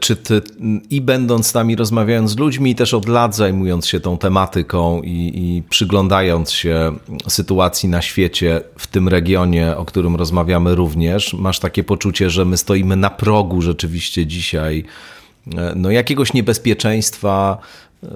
Czy 0.00 0.16
ty, 0.16 0.42
i 0.90 1.00
będąc 1.00 1.46
z 1.46 1.54
nami, 1.54 1.76
rozmawiając 1.76 2.30
z 2.30 2.38
ludźmi, 2.38 2.74
też 2.74 2.94
od 2.94 3.08
lat 3.08 3.36
zajmując 3.36 3.86
się 3.86 4.00
tą 4.00 4.18
tematyką 4.18 5.02
i, 5.02 5.32
i 5.34 5.62
przyglądając 5.70 6.52
się 6.52 6.92
sytuacji 7.28 7.88
na 7.88 8.02
świecie, 8.02 8.60
w 8.78 8.86
tym 8.86 9.08
regionie, 9.08 9.76
o 9.76 9.84
którym 9.84 10.16
rozmawiamy 10.16 10.74
również, 10.74 11.34
masz 11.34 11.58
takie 11.58 11.84
poczucie, 11.84 12.30
że 12.30 12.44
my 12.44 12.56
stoimy 12.56 12.96
na 12.96 13.10
progu 13.10 13.62
rzeczywiście 13.62 14.26
dzisiaj 14.26 14.84
E, 15.52 15.72
no, 15.76 15.90
jakiegoś 15.90 16.32
niebezpieczeństwa 16.32 17.58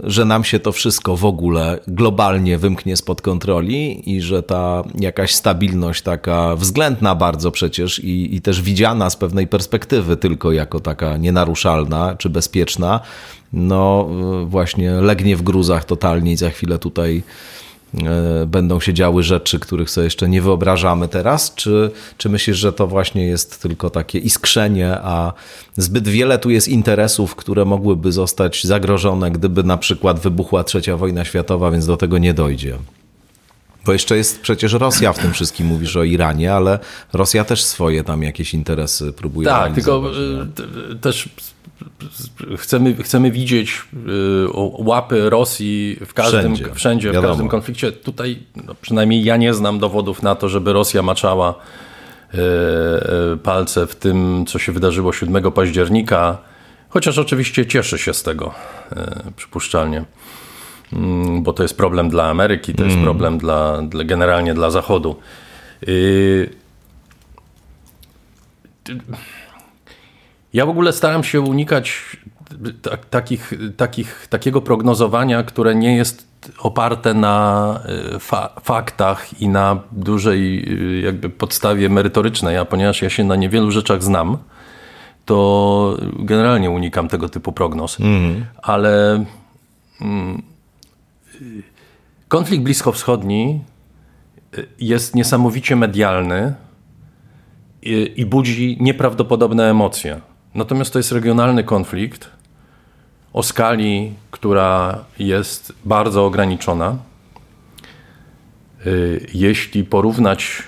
że 0.05 0.24
nam 0.24 0.44
się 0.44 0.59
to 0.59 0.72
wszystko 0.72 1.16
w 1.16 1.24
ogóle 1.24 1.79
globalnie 1.88 2.59
wymknie 2.59 2.96
spod 2.96 3.22
kontroli 3.22 4.11
i 4.16 4.20
że 4.20 4.42
ta 4.42 4.85
jakaś 5.01 5.35
stabilność 5.35 6.03
taka 6.03 6.57
względna 6.57 7.14
bardzo 7.14 7.51
przecież 7.51 7.98
i, 7.98 8.35
i 8.35 8.40
też 8.40 8.62
widziana 8.62 9.11
z 9.11 9.16
pewnej 9.16 9.46
perspektywy 9.46 10.16
tylko 10.16 10.53
jako 10.53 10.81
taka 10.81 11.16
nienaruszalna 11.16 12.14
czy 12.18 12.31
bezpieczna, 12.31 13.01
no 13.53 14.09
właśnie 14.46 14.90
legnie 14.90 15.37
w 15.37 15.42
gruzach 15.42 15.85
totalnie 15.85 16.33
i 16.33 16.37
za 16.37 16.51
chwilę 16.51 16.79
tutaj 16.79 17.22
będą 18.46 18.81
się 18.81 18.94
działy 18.94 19.22
rzeczy, 19.22 19.59
których 19.59 19.90
sobie 19.90 20.05
jeszcze 20.05 20.29
nie 20.29 20.42
wyobrażamy 20.42 21.09
teraz? 21.09 21.55
Czy, 21.55 21.90
czy 22.16 22.29
myślisz, 22.29 22.57
że 22.57 22.72
to 22.72 22.87
właśnie 22.87 23.27
jest 23.27 23.62
tylko 23.62 23.90
takie 23.90 24.18
iskrzenie, 24.18 24.98
a 25.03 25.33
zbyt 25.77 26.09
wiele 26.09 26.38
tu 26.38 26.51
jest 26.51 26.68
interesów, 26.68 27.35
które 27.35 27.64
mogłyby 27.64 28.12
zostać 28.12 28.64
zagrożone, 28.64 29.31
gdyby 29.31 29.62
na 29.62 29.77
przykład 29.77 30.20
wybuchła 30.20 30.64
trzecia 30.64 30.96
wojna 30.96 31.24
światowa, 31.24 31.70
więc 31.70 31.87
do 31.87 31.96
tego 31.96 32.18
nie 32.18 32.35
dojdzie? 32.35 32.79
Bo 33.87 33.92
jeszcze 33.92 34.16
jest 34.16 34.40
przecież 34.40 34.72
Rosja 34.72 35.12
w 35.12 35.18
tym 35.18 35.33
wszystkim, 35.33 35.66
mówisz 35.66 35.96
o 35.96 36.05
Iranie, 36.05 36.55
ale 36.55 36.79
Rosja 37.12 37.44
też 37.44 37.64
swoje 37.64 38.05
tam 38.05 38.22
jakieś 38.22 38.55
interesy 38.55 39.12
próbuje 39.12 39.48
Tak, 39.48 39.74
tylko 39.74 40.03
y, 40.92 40.96
też 40.96 41.29
chcemy, 42.57 42.95
chcemy 42.95 43.31
widzieć 43.31 43.83
y, 43.95 44.49
łapy 44.79 45.31
Rosji 45.31 45.99
w 46.07 46.14
każdym, 46.14 46.41
wszędzie, 46.57 46.75
wszędzie 46.75 47.12
w 47.12 47.23
każdym 47.23 47.49
konflikcie. 47.49 47.93
Tutaj 47.93 48.38
no, 48.67 48.75
przynajmniej 48.83 49.25
ja 49.25 49.37
nie 49.37 49.55
znam 49.55 49.79
dowodów 49.79 50.23
na 50.23 50.35
to, 50.35 50.49
żeby 50.49 50.73
Rosja 50.73 51.03
maczała 51.03 51.55
y, 52.35 52.38
y, 53.35 53.37
palce 53.37 53.87
w 53.87 53.97
tym, 53.97 54.45
co 54.47 54.59
się 54.59 54.73
wydarzyło 54.73 55.12
7 55.12 55.53
października, 55.53 56.38
chociaż 56.88 57.19
oczywiście 57.19 57.67
cieszy 57.67 57.99
się 57.99 58.14
z 58.14 58.23
tego, 58.23 58.55
przypuszczalnie, 59.37 60.05
mm, 60.93 61.43
bo 61.43 61.53
to 61.53 61.62
jest 61.62 61.77
problem 61.77 62.11
dla 62.11 62.25
Ameryki, 62.25 62.75
to 62.75 62.85
jest 62.85 62.95
mm. 62.95 63.05
problem 63.05 63.38
dla, 63.38 63.83
dla, 63.83 64.05
generalnie 64.05 64.55
dla 64.55 64.71
Zachodu. 64.71 65.17
Ja 70.53 70.67
w 70.67 70.69
ogóle 70.69 70.93
staram 70.93 71.25
się 71.25 71.41
unikać 71.41 72.17
takich, 73.11 73.53
takich, 73.77 74.27
takiego 74.31 74.61
prognozowania, 74.61 75.43
które 75.43 75.75
nie 75.75 75.97
jest 75.97 76.29
oparte 76.59 77.15
na 77.15 77.81
e, 78.15 78.19
fa 78.19 78.51
faktach 78.63 79.41
i 79.41 79.49
na 79.49 79.83
dużej 79.93 80.69
e, 80.69 81.01
jakby 81.01 81.31
podstawie 81.31 81.89
merytorycznej, 81.89 82.57
a 82.57 82.65
ponieważ 82.65 83.03
ja 83.03 83.11
się 83.11 83.25
na 83.25 83.37
niewielu 83.37 83.71
rzeczach 83.71 84.03
znam, 84.03 84.39
to 85.25 85.97
generalnie 86.19 86.71
unikam 86.71 87.09
tego 87.09 87.29
typu 87.29 87.53
prognoz. 87.53 88.01
Mm. 88.01 88.45
Ale 88.63 89.25
mm, 90.01 90.43
konflikt 92.29 92.65
bliskowschodni 92.65 93.61
e, 94.59 94.63
jest 94.79 95.15
niesamowicie 95.15 95.77
medialny 95.77 96.55
i, 97.83 98.13
i 98.17 98.27
budzi 98.27 98.77
nieprawdopodobne 98.81 99.71
emocje. 99.71 100.21
Natomiast 100.59 100.92
to 100.92 100.99
jest 100.99 101.12
regionalny 101.12 101.64
konflikt 101.64 102.31
o 103.33 103.42
skali, 103.42 104.12
która 104.31 105.05
jest 105.18 105.73
bardzo 105.85 106.27
ograniczona. 106.27 106.97
Y, 108.87 109.27
jeśli 109.35 109.85
porównać 109.85 110.62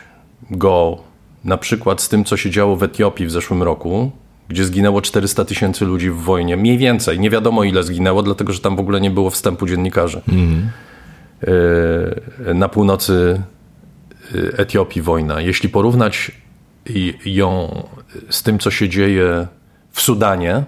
go 0.50 0.98
na 1.44 1.56
przykład 1.56 2.00
z 2.00 2.08
tym, 2.08 2.24
co 2.24 2.36
się 2.36 2.50
działo 2.50 2.76
w 2.76 2.82
Etiopii 2.82 3.26
w 3.26 3.30
zeszłym 3.30 3.62
roku, 3.62 4.10
gdzie 4.48 4.64
zginęło 4.64 5.02
400 5.02 5.44
tysięcy 5.44 5.84
ludzi 5.84 6.10
w 6.10 6.16
wojnie, 6.16 6.56
mniej 6.56 6.78
więcej, 6.78 7.20
nie 7.20 7.30
wiadomo 7.30 7.64
ile 7.64 7.82
zginęło, 7.82 8.22
dlatego 8.22 8.52
że 8.52 8.60
tam 8.60 8.76
w 8.76 8.80
ogóle 8.80 9.00
nie 9.00 9.10
było 9.10 9.30
wstępu 9.30 9.66
dziennikarzy. 9.66 10.22
Mm. 10.28 10.70
Na 12.54 12.68
północy 12.68 13.42
y, 14.34 14.56
Etiopii 14.56 15.02
wojna. 15.02 15.40
Jeśli 15.40 15.68
porównać 15.68 16.32
ją 17.24 17.82
z 18.30 18.42
tym, 18.42 18.58
co 18.58 18.70
się 18.70 18.88
dzieje 18.88 19.46
w 19.92 20.00
Sudanie, 20.00 20.64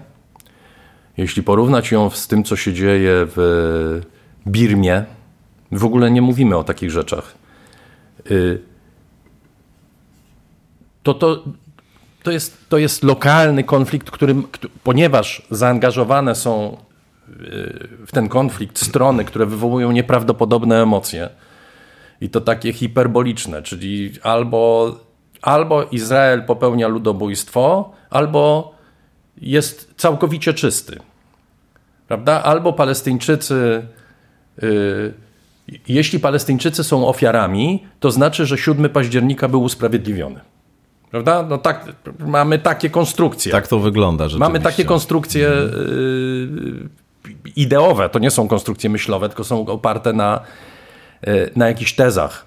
jeśli 1.17 1.43
porównać 1.43 1.91
ją 1.91 2.09
z 2.09 2.27
tym, 2.27 2.43
co 2.43 2.55
się 2.55 2.73
dzieje 2.73 3.11
w 3.15 4.01
Birmie, 4.47 5.05
w 5.71 5.85
ogóle 5.85 6.11
nie 6.11 6.21
mówimy 6.21 6.57
o 6.57 6.63
takich 6.63 6.91
rzeczach, 6.91 7.35
y, 8.31 8.61
to, 11.03 11.13
to, 11.13 11.43
to, 12.23 12.31
jest, 12.31 12.69
to 12.69 12.77
jest 12.77 13.03
lokalny 13.03 13.63
konflikt, 13.63 14.11
którym, 14.11 14.43
ponieważ 14.83 15.41
zaangażowane 15.51 16.35
są 16.35 16.77
y, 17.29 17.87
w 18.07 18.11
ten 18.11 18.29
konflikt 18.29 18.79
strony, 18.79 19.25
które 19.25 19.45
wywołują 19.45 19.91
nieprawdopodobne 19.91 20.81
emocje, 20.81 21.29
i 22.21 22.29
to 22.29 22.41
takie 22.41 22.73
hiperboliczne, 22.73 23.61
czyli 23.61 24.11
albo, 24.23 24.95
albo 25.41 25.83
Izrael 25.83 26.43
popełnia 26.43 26.87
ludobójstwo, 26.87 27.91
albo 28.09 28.72
jest 29.37 29.93
całkowicie 29.97 30.53
czysty. 30.53 30.99
Prawda? 32.07 32.43
Albo 32.43 32.73
Palestyńczycy, 32.73 33.87
yy, 34.61 35.13
jeśli 35.87 36.19
Palestyńczycy 36.19 36.83
są 36.83 37.07
ofiarami, 37.07 37.83
to 37.99 38.11
znaczy, 38.11 38.45
że 38.45 38.57
7 38.57 38.89
października 38.89 39.47
był 39.47 39.63
usprawiedliwiony. 39.63 40.39
Prawda? 41.11 41.43
No 41.43 41.57
tak, 41.57 41.85
mamy 42.19 42.59
takie 42.59 42.89
konstrukcje. 42.89 43.51
Tak 43.51 43.67
to 43.67 43.79
wygląda. 43.79 44.27
Mamy 44.37 44.59
takie 44.59 44.85
konstrukcje 44.85 45.49
yy, 45.49 46.89
ideowe. 47.55 48.09
To 48.09 48.19
nie 48.19 48.31
są 48.31 48.47
konstrukcje 48.47 48.89
myślowe, 48.89 49.29
tylko 49.29 49.43
są 49.43 49.65
oparte 49.65 50.13
na, 50.13 50.39
yy, 51.27 51.51
na 51.55 51.67
jakichś 51.67 51.93
tezach. 51.93 52.45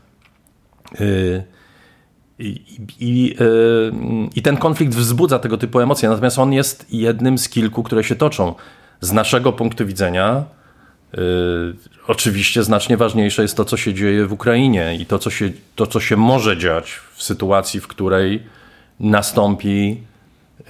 Yy, 1.00 1.55
i, 2.38 2.60
i, 3.00 3.36
yy, 3.40 3.92
I, 4.36 4.42
ten 4.42 4.56
konflikt 4.56 4.94
wzbudza 4.94 5.38
tego 5.38 5.58
typu 5.58 5.80
emocje, 5.80 6.08
natomiast 6.08 6.38
on 6.38 6.52
jest 6.52 6.86
jednym 6.90 7.38
z 7.38 7.48
kilku, 7.48 7.82
które 7.82 8.04
się 8.04 8.16
toczą. 8.16 8.54
Z 9.00 9.12
naszego 9.12 9.52
punktu 9.52 9.86
widzenia, 9.86 10.44
yy, 11.12 11.20
oczywiście 12.06 12.62
znacznie 12.62 12.96
ważniejsze 12.96 13.42
jest 13.42 13.56
to, 13.56 13.64
co 13.64 13.76
się 13.76 13.94
dzieje 13.94 14.26
w 14.26 14.32
Ukrainie 14.32 14.96
i 15.00 15.06
to 15.06 15.18
co, 15.18 15.30
się, 15.30 15.50
to, 15.76 15.86
co 15.86 16.00
się 16.00 16.16
może 16.16 16.56
dziać 16.56 17.00
w 17.14 17.22
sytuacji, 17.22 17.80
w 17.80 17.86
której 17.86 18.42
nastąpi 19.00 20.00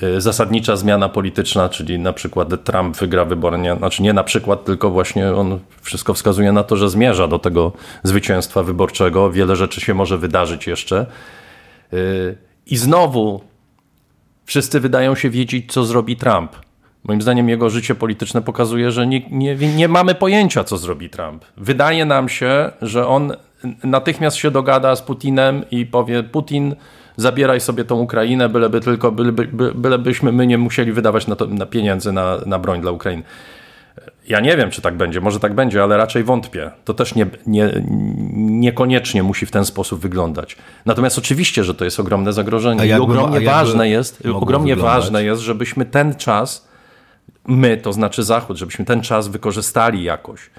yy, 0.02 0.20
zasadnicza 0.20 0.76
zmiana 0.76 1.08
polityczna, 1.08 1.68
czyli 1.68 1.98
na 1.98 2.12
przykład 2.12 2.64
Trump 2.64 2.96
wygra 2.96 3.24
wybory, 3.24 3.58
nie, 3.58 3.76
znaczy 3.76 4.02
nie 4.02 4.12
na 4.12 4.24
przykład, 4.24 4.64
tylko 4.64 4.90
właśnie 4.90 5.34
on 5.34 5.58
wszystko 5.82 6.14
wskazuje 6.14 6.52
na 6.52 6.62
to, 6.62 6.76
że 6.76 6.90
zmierza 6.90 7.28
do 7.28 7.38
tego 7.38 7.72
zwycięstwa 8.02 8.62
wyborczego. 8.62 9.32
Wiele 9.32 9.56
rzeczy 9.56 9.80
się 9.80 9.94
może 9.94 10.18
wydarzyć 10.18 10.66
jeszcze. 10.66 11.06
I 12.66 12.76
znowu 12.76 13.40
wszyscy 14.44 14.80
wydają 14.80 15.14
się 15.14 15.30
wiedzieć, 15.30 15.72
co 15.72 15.84
zrobi 15.84 16.16
Trump. 16.16 16.56
Moim 17.04 17.22
zdaniem 17.22 17.48
jego 17.48 17.70
życie 17.70 17.94
polityczne 17.94 18.42
pokazuje, 18.42 18.90
że 18.90 19.06
nie, 19.06 19.20
nie, 19.30 19.56
nie 19.56 19.88
mamy 19.88 20.14
pojęcia, 20.14 20.64
co 20.64 20.78
zrobi 20.78 21.10
Trump. 21.10 21.44
Wydaje 21.56 22.04
nam 22.04 22.28
się, 22.28 22.70
że 22.82 23.06
on 23.06 23.32
natychmiast 23.84 24.36
się 24.36 24.50
dogada 24.50 24.96
z 24.96 25.02
Putinem 25.02 25.64
i 25.70 25.86
powie: 25.86 26.22
Putin, 26.22 26.74
zabieraj 27.16 27.60
sobie 27.60 27.84
tą 27.84 28.00
Ukrainę, 28.00 28.48
byleby 28.48 28.80
tylko, 28.80 29.12
byleby, 29.12 29.48
bylebyśmy 29.74 30.32
my 30.32 30.46
nie 30.46 30.58
musieli 30.58 30.92
wydawać 30.92 31.26
na, 31.26 31.36
to, 31.36 31.46
na 31.46 31.66
pieniędzy 31.66 32.12
na, 32.12 32.38
na 32.46 32.58
broń 32.58 32.80
dla 32.80 32.90
Ukrainy. 32.90 33.22
Ja 34.28 34.40
nie 34.40 34.56
wiem, 34.56 34.70
czy 34.70 34.82
tak 34.82 34.96
będzie, 34.96 35.20
może 35.20 35.40
tak 35.40 35.54
będzie, 35.54 35.82
ale 35.82 35.96
raczej 35.96 36.24
wątpię. 36.24 36.70
To 36.84 36.94
też 36.94 37.14
nie, 37.14 37.26
nie, 37.46 37.82
niekoniecznie 38.36 39.22
musi 39.22 39.46
w 39.46 39.50
ten 39.50 39.64
sposób 39.64 40.00
wyglądać. 40.00 40.56
Natomiast 40.86 41.18
oczywiście, 41.18 41.64
że 41.64 41.74
to 41.74 41.84
jest 41.84 42.00
ogromne 42.00 42.32
zagrożenie. 42.32 42.86
I 42.86 42.92
ogromnie 42.92 43.40
ważne 43.40 43.88
jest, 43.88 44.22
ogromnie 44.34 44.76
wyglądać? 44.76 45.02
ważne 45.02 45.24
jest, 45.24 45.42
żebyśmy 45.42 45.84
ten 45.84 46.14
czas, 46.14 46.68
my, 47.46 47.76
to 47.76 47.92
znaczy 47.92 48.22
Zachód, 48.22 48.56
żebyśmy 48.56 48.84
ten 48.84 49.02
czas 49.02 49.28
wykorzystali 49.28 50.02
jakoś. 50.02 50.50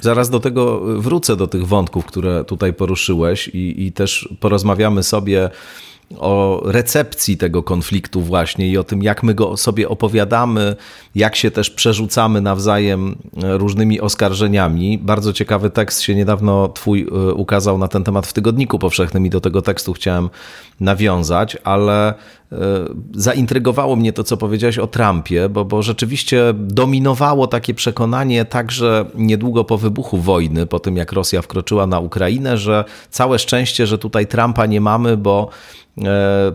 Zaraz 0.00 0.30
do 0.30 0.40
tego 0.40 0.80
wrócę, 0.80 1.36
do 1.36 1.46
tych 1.46 1.66
wątków, 1.66 2.06
które 2.06 2.44
tutaj 2.44 2.72
poruszyłeś 2.72 3.48
i, 3.48 3.86
i 3.86 3.92
też 3.92 4.28
porozmawiamy 4.40 5.02
sobie 5.02 5.50
o 6.18 6.62
recepcji 6.64 7.36
tego 7.36 7.62
konfliktu 7.62 8.20
właśnie 8.20 8.68
i 8.68 8.78
o 8.78 8.84
tym, 8.84 9.02
jak 9.02 9.22
my 9.22 9.34
go 9.34 9.56
sobie 9.56 9.88
opowiadamy, 9.88 10.76
jak 11.14 11.36
się 11.36 11.50
też 11.50 11.70
przerzucamy 11.70 12.40
nawzajem 12.40 13.16
różnymi 13.42 14.00
oskarżeniami. 14.00 14.98
Bardzo 14.98 15.32
ciekawy 15.32 15.70
tekst 15.70 16.00
się 16.00 16.14
niedawno 16.14 16.68
twój 16.68 17.02
e, 17.02 17.34
ukazał 17.34 17.78
na 17.78 17.88
ten 17.88 18.04
temat 18.04 18.26
w 18.26 18.32
Tygodniku 18.32 18.78
Powszechnym 18.78 19.26
i 19.26 19.30
do 19.30 19.40
tego 19.40 19.62
tekstu 19.62 19.92
chciałem 19.92 20.30
nawiązać, 20.80 21.56
ale 21.64 22.08
e, 22.08 22.14
zaintrygowało 23.14 23.96
mnie 23.96 24.12
to, 24.12 24.24
co 24.24 24.36
powiedziałeś 24.36 24.78
o 24.78 24.86
Trumpie, 24.86 25.48
bo, 25.48 25.64
bo 25.64 25.82
rzeczywiście 25.82 26.54
dominowało 26.54 27.46
takie 27.46 27.74
przekonanie 27.74 28.44
także 28.44 29.04
niedługo 29.14 29.64
po 29.64 29.78
wybuchu 29.78 30.18
wojny, 30.18 30.66
po 30.66 30.80
tym 30.80 30.96
jak 30.96 31.12
Rosja 31.12 31.42
wkroczyła 31.42 31.86
na 31.86 32.00
Ukrainę, 32.00 32.58
że 32.58 32.84
całe 33.10 33.38
szczęście, 33.38 33.86
że 33.86 33.98
tutaj 33.98 34.26
Trumpa 34.26 34.66
nie 34.66 34.80
mamy, 34.80 35.16
bo 35.16 35.48
e, 35.48 35.79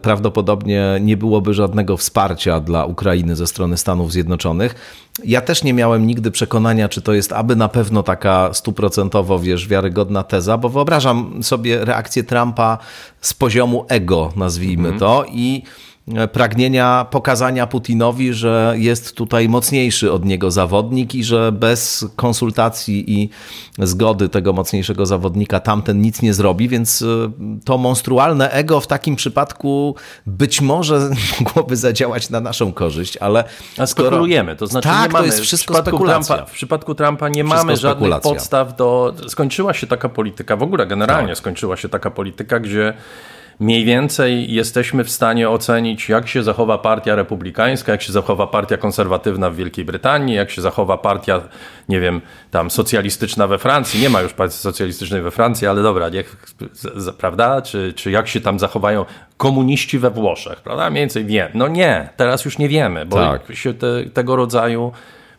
prawdopodobnie 0.01 0.97
nie 1.01 1.17
byłoby 1.17 1.53
żadnego 1.53 1.97
wsparcia 1.97 2.59
dla 2.59 2.85
Ukrainy 2.85 3.35
ze 3.35 3.47
strony 3.47 3.77
Stanów 3.77 4.11
Zjednoczonych. 4.11 4.75
Ja 5.23 5.41
też 5.41 5.63
nie 5.63 5.73
miałem 5.73 6.07
nigdy 6.07 6.31
przekonania, 6.31 6.89
czy 6.89 7.01
to 7.01 7.13
jest 7.13 7.33
aby 7.33 7.55
na 7.55 7.69
pewno 7.69 8.03
taka 8.03 8.53
stuprocentowo, 8.53 9.39
wiesz, 9.39 9.67
wiarygodna 9.67 10.23
teza, 10.23 10.57
bo 10.57 10.69
wyobrażam 10.69 11.43
sobie 11.43 11.85
reakcję 11.85 12.23
Trumpa 12.23 12.77
z 13.21 13.33
poziomu 13.33 13.85
ego, 13.89 14.31
nazwijmy 14.35 14.87
mm 14.87 14.97
-hmm. 14.97 14.99
to, 14.99 15.25
i 15.31 15.63
pragnienia 16.31 17.05
pokazania 17.11 17.67
Putinowi, 17.67 18.33
że 18.33 18.73
jest 18.77 19.15
tutaj 19.15 19.49
mocniejszy 19.49 20.11
od 20.11 20.25
niego 20.25 20.51
zawodnik 20.51 21.15
i 21.15 21.23
że 21.23 21.51
bez 21.51 22.05
konsultacji 22.15 23.13
i 23.13 23.29
zgody 23.79 24.29
tego 24.29 24.53
mocniejszego 24.53 25.05
zawodnika 25.05 25.59
tamten 25.59 26.01
nic 26.01 26.21
nie 26.21 26.33
zrobi, 26.33 26.69
więc 26.69 27.01
y, 27.01 27.29
to 27.65 27.77
monstrualne 27.77 28.51
ego 28.51 28.79
w 28.79 28.87
takim 28.87 29.15
przypadku 29.15 29.95
być 30.25 30.61
może 30.61 31.09
mogłoby 31.39 31.77
zadziałać 31.77 32.29
na 32.29 32.39
naszą 32.39 32.73
korzyść, 32.73 33.17
ale 33.17 33.43
A 33.77 33.85
spekulujemy, 33.85 34.55
to 34.55 34.67
znaczy 34.67 34.87
tak, 34.87 35.07
nie 35.07 35.13
mamy, 35.13 35.19
to 35.19 35.25
jest 35.25 35.39
wszystko 35.39 35.73
w 35.73 35.77
przypadku, 35.77 36.05
Trumpa, 36.05 36.45
w 36.45 36.51
przypadku 36.51 36.95
Trumpa 36.95 37.29
nie 37.29 37.43
wszystko 37.43 37.65
mamy 37.65 37.77
żadnych 37.77 38.19
podstaw 38.21 38.75
do... 38.75 39.13
Skończyła 39.27 39.73
się 39.73 39.87
taka 39.87 40.09
polityka, 40.09 40.57
w 40.57 40.63
ogóle 40.63 40.87
generalnie 40.87 41.27
tak. 41.27 41.37
skończyła 41.37 41.77
się 41.77 41.89
taka 41.89 42.11
polityka, 42.11 42.59
gdzie 42.59 42.93
mniej 43.59 43.85
więcej 43.85 44.53
jesteśmy 44.53 45.03
w 45.03 45.09
stanie 45.09 45.49
ocenić, 45.49 46.09
jak 46.09 46.27
się 46.27 46.43
zachowa 46.43 46.77
partia 46.77 47.15
republikańska, 47.15 47.91
jak 47.91 48.01
się 48.01 48.13
zachowa 48.13 48.47
partia 48.47 48.77
konserwatywna 48.77 49.49
w 49.49 49.55
Wielkiej 49.55 49.85
Brytanii, 49.85 50.35
jak 50.35 50.51
się 50.51 50.61
zachowa 50.61 50.97
partia, 50.97 51.41
nie 51.89 51.99
wiem, 51.99 52.21
tam 52.51 52.71
socjalistyczna 52.71 53.47
we 53.47 53.57
Francji. 53.57 54.01
Nie 54.01 54.09
ma 54.09 54.21
już 54.21 54.33
partii 54.33 54.57
socjalistycznej 54.57 55.21
we 55.21 55.31
Francji, 55.31 55.67
ale 55.67 55.83
dobra, 55.83 56.09
niech, 56.09 56.55
prawda? 57.17 57.61
Czy, 57.61 57.93
czy 57.93 58.11
jak 58.11 58.27
się 58.27 58.41
tam 58.41 58.59
zachowają 58.59 59.05
komuniści 59.37 59.99
we 59.99 60.09
Włoszech, 60.09 60.61
prawda? 60.61 60.89
Mniej 60.89 61.01
więcej 61.01 61.25
wiem. 61.25 61.49
No 61.53 61.67
nie, 61.67 62.09
teraz 62.17 62.45
już 62.45 62.57
nie 62.57 62.69
wiemy, 62.69 63.05
bo 63.05 63.15
tak. 63.15 63.55
się 63.55 63.73
te, 63.73 64.03
tego 64.13 64.35
rodzaju 64.35 64.91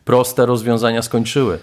proste 0.04 0.46
rozwiązania 0.46 1.02
skończyły. 1.02 1.58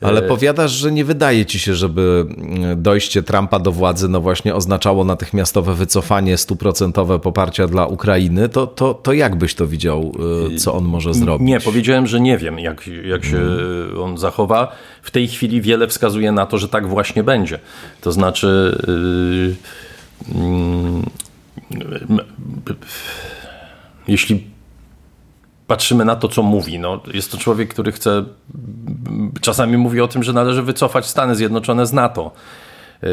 Ale 0.00 0.22
powiadasz, 0.22 0.70
że 0.70 0.92
nie 0.92 1.04
wydaje 1.04 1.46
ci 1.46 1.58
się, 1.58 1.74
żeby 1.74 2.26
mm, 2.28 2.82
dojście 2.82 3.22
Trumpa 3.22 3.58
do 3.58 3.72
władzy 3.72 4.08
no 4.08 4.20
właśnie 4.20 4.54
oznaczało 4.54 5.04
natychmiastowe 5.04 5.74
wycofanie 5.74 6.36
stuprocentowe 6.36 7.18
poparcia 7.18 7.66
dla 7.66 7.86
Ukrainy. 7.86 8.48
To, 8.48 8.66
to, 8.66 8.94
to 8.94 9.12
jak 9.12 9.36
byś 9.36 9.54
to 9.54 9.66
widział, 9.66 10.12
y, 10.52 10.56
co 10.56 10.74
on 10.74 10.84
może 10.84 11.14
zrobić? 11.14 11.48
Nie, 11.48 11.60
powiedziałem, 11.60 12.06
że 12.06 12.20
nie 12.20 12.38
wiem, 12.38 12.58
jak, 12.58 12.90
jak 13.04 13.24
się 13.24 13.36
hmm. 13.36 14.00
on 14.02 14.18
zachowa. 14.18 14.72
W 15.02 15.10
tej 15.10 15.28
chwili 15.28 15.60
wiele 15.60 15.88
wskazuje 15.88 16.32
na 16.32 16.46
to, 16.46 16.58
że 16.58 16.68
tak 16.68 16.88
właśnie 16.88 17.22
będzie. 17.22 17.58
To 18.00 18.12
znaczy... 18.12 18.78
Yy, 18.88 19.56
yy, 20.34 21.20
jeśli 24.08 24.44
patrzymy 25.70 26.04
na 26.04 26.16
to, 26.16 26.28
co 26.28 26.42
mówi. 26.42 26.78
No, 26.78 27.00
jest 27.14 27.32
to 27.32 27.38
człowiek, 27.38 27.68
który 27.68 27.92
chce, 27.92 28.24
czasami 29.40 29.76
mówi 29.76 30.00
o 30.00 30.08
tym, 30.08 30.22
że 30.22 30.32
należy 30.32 30.62
wycofać 30.62 31.06
Stany 31.06 31.34
Zjednoczone 31.34 31.86
z 31.86 31.92
NATO. 31.92 32.32
Yy, 33.02 33.08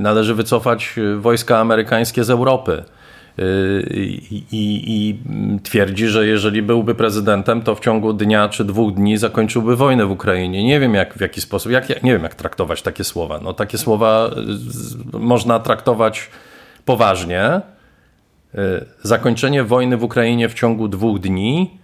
należy 0.00 0.34
wycofać 0.34 0.94
wojska 1.18 1.58
amerykańskie 1.58 2.24
z 2.24 2.30
Europy. 2.30 2.84
Yy, 3.38 3.44
I, 3.90 4.36
i, 4.52 4.82
I, 4.86 5.18
twierdzi, 5.62 6.06
że 6.06 6.26
jeżeli 6.26 6.62
byłby 6.62 6.94
prezydentem, 6.94 7.62
to 7.62 7.74
w 7.74 7.80
ciągu 7.80 8.12
dnia 8.12 8.48
czy 8.48 8.64
dwóch 8.64 8.94
dni 8.94 9.16
zakończyłby 9.18 9.76
wojnę 9.76 10.06
w 10.06 10.10
Ukrainie. 10.10 10.64
Nie 10.64 10.80
wiem 10.80 10.94
jak, 10.94 11.14
w 11.14 11.20
jaki 11.20 11.40
sposób, 11.40 11.72
jak, 11.72 12.02
nie 12.02 12.12
wiem 12.12 12.22
jak 12.22 12.34
traktować 12.34 12.82
takie 12.82 13.04
słowa. 13.04 13.40
No, 13.42 13.52
takie 13.52 13.78
słowa 13.78 14.30
można 15.12 15.60
traktować 15.60 16.30
poważnie. 16.84 17.60
Zakończenie 19.02 19.64
wojny 19.64 19.96
w 19.96 20.02
Ukrainie 20.04 20.48
w 20.48 20.54
ciągu 20.54 20.88
dwóch 20.88 21.18
dni 21.18 21.78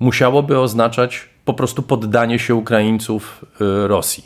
musiałoby 0.00 0.58
oznaczać 0.58 1.28
po 1.44 1.54
prostu 1.54 1.82
poddanie 1.82 2.38
się 2.38 2.54
Ukraińców 2.54 3.44
y, 3.60 3.88
Rosji. 3.88 4.24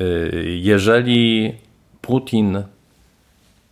Y, 0.00 0.44
jeżeli 0.60 1.54
Putin 2.00 2.62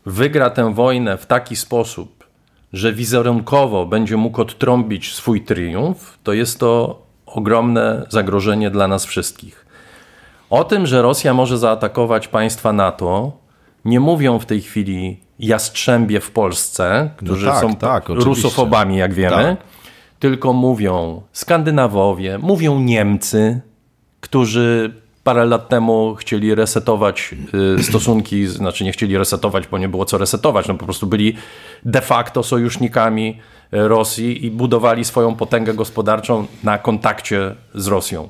wygra 0.07 0.51
tę 0.51 0.75
wojnę 0.75 1.19
w 1.19 1.27
taki 1.27 1.57
sposób, 1.57 2.25
że 2.73 2.93
wizerunkowo 2.93 3.87
będzie 3.87 4.17
mógł 4.17 4.43
odtrąbić 4.43 5.15
swój 5.15 5.41
triumf, 5.45 6.19
to 6.25 6.33
jest 6.33 6.59
to 6.59 7.03
ogromne 7.27 8.07
zagrożenie 8.09 8.71
dla 8.71 8.89
nas 8.89 9.05
wszystkich. 9.05 9.67
O 10.51 10.65
tym, 10.65 10.87
że 10.87 11.03
Rosja 11.03 11.35
może 11.35 11.59
zaatakować 11.59 12.29
państwa 12.29 12.73
NATO, 12.73 13.33
nie 13.85 14.01
mówią 14.01 14.39
w 14.39 14.47
tej 14.47 14.61
chwili 14.61 15.21
jastrzębie 15.39 16.21
w 16.21 16.31
Polsce, 16.31 17.11
którzy 17.17 17.47
no 17.47 17.53
tak, 17.53 17.61
są 17.61 17.77
tak, 17.77 18.09
rusofobami, 18.09 18.97
jak 18.97 19.15
wiemy. 19.15 19.57
Tak 19.59 19.80
tylko 20.21 20.53
mówią 20.53 21.23
Skandynawowie, 21.33 22.39
mówią 22.39 22.81
Niemcy, 22.81 23.61
którzy 24.21 24.95
parę 25.25 25.45
lat 25.45 25.69
temu 25.69 26.15
chcieli 26.15 26.55
resetować 26.55 27.35
y, 27.79 27.83
stosunki, 27.83 28.47
znaczy 28.47 28.85
nie 28.85 28.93
chcieli 28.93 29.19
resetować, 29.19 29.67
bo 29.69 29.79
nie 29.79 29.89
było 29.89 30.05
co 30.05 30.19
resetować, 30.19 30.69
no 30.69 30.75
po 30.75 30.85
prostu 30.85 31.07
byli 31.07 31.37
de 31.85 32.01
facto 32.01 32.43
sojusznikami 32.43 33.39
y, 33.75 33.89
Rosji 33.89 34.47
i 34.47 34.51
budowali 34.51 35.05
swoją 35.05 35.35
potęgę 35.35 35.75
gospodarczą 35.75 36.47
na 36.65 36.79
kontakcie 36.79 37.55
z 37.75 37.87
Rosją. 37.87 38.29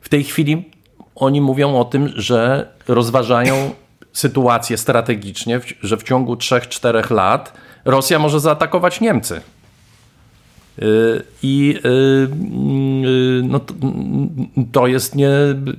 W 0.00 0.08
tej 0.08 0.24
chwili 0.24 0.70
oni 1.14 1.40
mówią 1.40 1.78
o 1.78 1.84
tym, 1.84 2.12
że 2.16 2.68
rozważają 2.88 3.70
sytuację 4.12 4.76
strategicznie, 4.76 5.60
że 5.82 5.96
w 5.96 6.02
ciągu 6.02 6.34
3-4 6.34 7.10
lat 7.10 7.52
Rosja 7.84 8.18
może 8.18 8.40
zaatakować 8.40 9.00
Niemcy. 9.00 9.40
Y, 10.82 11.22
I 11.42 11.74
y, 11.84 11.88
y, 11.88 13.42
no, 13.42 13.60
to, 14.72 14.86
jest 14.86 15.14
nie, 15.14 15.30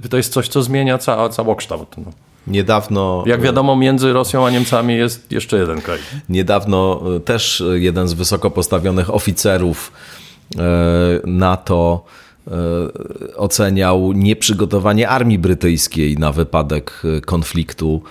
to 0.09 0.17
jest 0.17 0.33
coś, 0.33 0.47
co 0.47 0.63
zmienia 0.63 0.97
ca, 0.97 1.29
całokształt. 1.29 1.97
No. 1.97 2.11
Niedawno. 2.47 3.23
Jak 3.27 3.41
wiadomo, 3.41 3.75
między 3.75 4.13
Rosją 4.13 4.45
a 4.45 4.49
Niemcami 4.49 4.95
jest 4.95 5.31
jeszcze 5.31 5.57
jeden 5.57 5.81
kraj. 5.81 5.99
Niedawno 6.29 7.01
też 7.25 7.63
jeden 7.73 8.07
z 8.07 8.13
wysoko 8.13 8.51
postawionych 8.51 9.13
oficerów 9.13 9.91
NATO 11.25 12.05
oceniał 13.35 14.13
nieprzygotowanie 14.13 15.09
armii 15.09 15.39
brytyjskiej 15.39 16.17
na 16.17 16.31
wypadek 16.31 17.01
konfliktu 17.25 18.01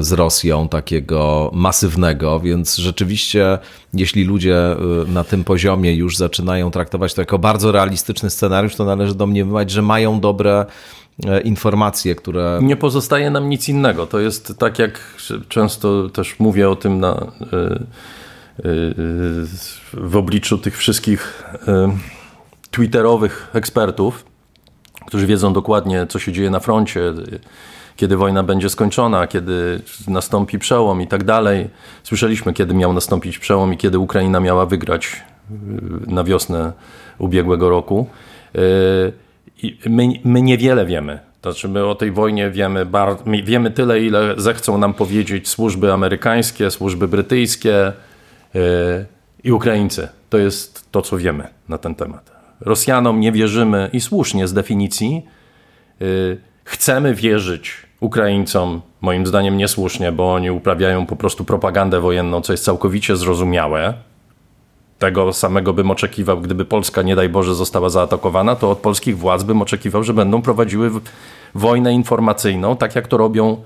z 0.00 0.12
Rosją 0.12 0.68
takiego 0.68 1.50
masywnego, 1.54 2.40
więc 2.40 2.76
rzeczywiście 2.76 3.58
jeśli 3.94 4.24
ludzie 4.24 4.72
y, 4.72 5.12
na 5.12 5.24
tym 5.24 5.44
poziomie 5.44 5.94
już 5.94 6.16
zaczynają 6.16 6.70
traktować 6.70 7.14
to 7.14 7.22
jako 7.22 7.38
bardzo 7.38 7.72
realistyczny 7.72 8.30
scenariusz, 8.30 8.76
to 8.76 8.84
należy 8.84 9.14
domniemywać, 9.14 9.70
że 9.70 9.82
mają 9.82 10.20
dobre 10.20 10.66
e, 11.26 11.40
informacje, 11.40 12.14
które... 12.14 12.58
Nie 12.62 12.76
pozostaje 12.76 13.30
nam 13.30 13.48
nic 13.48 13.68
innego. 13.68 14.06
To 14.06 14.20
jest 14.20 14.58
tak 14.58 14.78
jak 14.78 15.00
często 15.48 16.08
też 16.08 16.38
mówię 16.38 16.70
o 16.70 16.76
tym 16.76 17.00
na, 17.00 17.10
e, 17.10 17.56
e, 17.56 17.82
w 19.92 20.16
obliczu 20.16 20.58
tych 20.58 20.76
wszystkich 20.76 21.44
twitterowych 22.70 23.50
ekspertów, 23.52 24.24
którzy 25.06 25.26
wiedzą 25.26 25.52
dokładnie, 25.52 26.06
co 26.08 26.18
się 26.18 26.32
dzieje 26.32 26.50
na 26.50 26.60
froncie, 26.60 27.00
kiedy 27.96 28.16
wojna 28.16 28.42
będzie 28.42 28.68
skończona, 28.70 29.26
kiedy 29.26 29.80
nastąpi 30.08 30.58
przełom 30.58 31.02
i 31.02 31.06
tak 31.06 31.24
dalej. 31.24 31.68
Słyszeliśmy, 32.02 32.52
kiedy 32.52 32.74
miał 32.74 32.92
nastąpić 32.92 33.38
przełom 33.38 33.72
i 33.72 33.76
kiedy 33.76 33.98
Ukraina 33.98 34.40
miała 34.40 34.66
wygrać 34.66 35.22
y, 35.50 35.54
na 36.12 36.24
wiosnę 36.24 36.72
ubiegłego 37.18 37.68
roku. 37.68 38.08
Y, 38.56 39.12
my, 39.88 40.08
my 40.24 40.42
niewiele 40.42 40.86
wiemy. 40.86 41.18
To 41.40 41.52
znaczy 41.52 41.68
my 41.68 41.86
o 41.86 41.94
tej 41.94 42.12
wojnie 42.12 42.50
wiemy, 42.50 42.86
bar, 42.86 43.16
wiemy 43.44 43.70
tyle, 43.70 44.00
ile 44.00 44.34
zechcą 44.36 44.78
nam 44.78 44.94
powiedzieć 44.94 45.48
służby 45.48 45.92
amerykańskie, 45.92 46.70
służby 46.70 47.08
brytyjskie 47.08 47.92
yy, 48.54 48.60
i 49.44 49.52
Ukraińcy. 49.52 50.08
To 50.30 50.38
jest 50.38 50.92
to, 50.92 51.02
co 51.02 51.18
wiemy 51.18 51.48
na 51.68 51.78
ten 51.78 51.94
temat. 51.94 52.32
Rosjanom 52.60 53.20
nie 53.20 53.32
wierzymy 53.32 53.90
i 53.92 54.00
słusznie 54.00 54.48
z 54.48 54.52
definicji. 54.52 55.26
Chcemy 56.64 57.14
wierzyć 57.14 57.83
Ukraińcom, 58.04 58.80
moim 59.00 59.26
zdaniem 59.26 59.56
niesłusznie, 59.56 60.12
bo 60.12 60.34
oni 60.34 60.50
uprawiają 60.50 61.06
po 61.06 61.16
prostu 61.16 61.44
propagandę 61.44 62.00
wojenną, 62.00 62.40
co 62.40 62.52
jest 62.52 62.64
całkowicie 62.64 63.16
zrozumiałe. 63.16 63.94
Tego 64.98 65.32
samego 65.32 65.72
bym 65.72 65.90
oczekiwał, 65.90 66.40
gdyby 66.40 66.64
Polska, 66.64 67.02
nie 67.02 67.16
daj 67.16 67.28
Boże, 67.28 67.54
została 67.54 67.88
zaatakowana, 67.88 68.56
to 68.56 68.70
od 68.70 68.78
polskich 68.78 69.18
władz 69.18 69.42
bym 69.42 69.62
oczekiwał, 69.62 70.04
że 70.04 70.14
będą 70.14 70.42
prowadziły 70.42 70.90
wojnę 71.54 71.92
informacyjną, 71.94 72.76
tak 72.76 72.94
jak 72.94 73.08
to 73.08 73.16
robią 73.16 73.56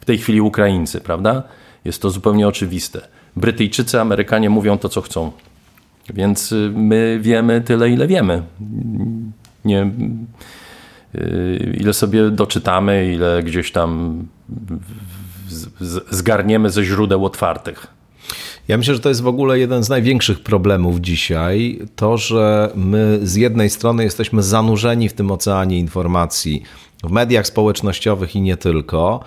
w 0.00 0.04
tej 0.04 0.18
chwili 0.18 0.40
Ukraińcy, 0.40 1.00
prawda? 1.00 1.42
Jest 1.84 2.02
to 2.02 2.10
zupełnie 2.10 2.48
oczywiste. 2.48 3.00
Brytyjczycy, 3.36 4.00
Amerykanie 4.00 4.50
mówią 4.50 4.78
to, 4.78 4.88
co 4.88 5.02
chcą. 5.02 5.32
Więc 6.14 6.52
y, 6.52 6.72
my 6.74 7.18
wiemy 7.22 7.60
tyle, 7.60 7.90
ile 7.90 8.06
wiemy. 8.06 8.42
Nie 9.64 9.90
ile 11.80 11.92
sobie 11.92 12.30
doczytamy, 12.30 13.12
ile 13.12 13.42
gdzieś 13.42 13.72
tam 13.72 14.22
zgarniemy 16.10 16.70
ze 16.70 16.84
źródeł 16.84 17.24
otwartych. 17.24 17.86
Ja 18.68 18.78
myślę, 18.78 18.94
że 18.94 19.00
to 19.00 19.08
jest 19.08 19.22
w 19.22 19.26
ogóle 19.26 19.58
jeden 19.58 19.84
z 19.84 19.88
największych 19.88 20.40
problemów 20.40 21.00
dzisiaj. 21.00 21.78
To, 21.96 22.18
że 22.18 22.70
my 22.74 23.18
z 23.22 23.34
jednej 23.34 23.70
strony 23.70 24.04
jesteśmy 24.04 24.42
zanurzeni 24.42 25.08
w 25.08 25.12
tym 25.12 25.30
oceanie 25.30 25.78
informacji, 25.78 26.62
w 27.04 27.10
mediach 27.10 27.46
społecznościowych 27.46 28.36
i 28.36 28.40
nie 28.40 28.56
tylko. 28.56 29.20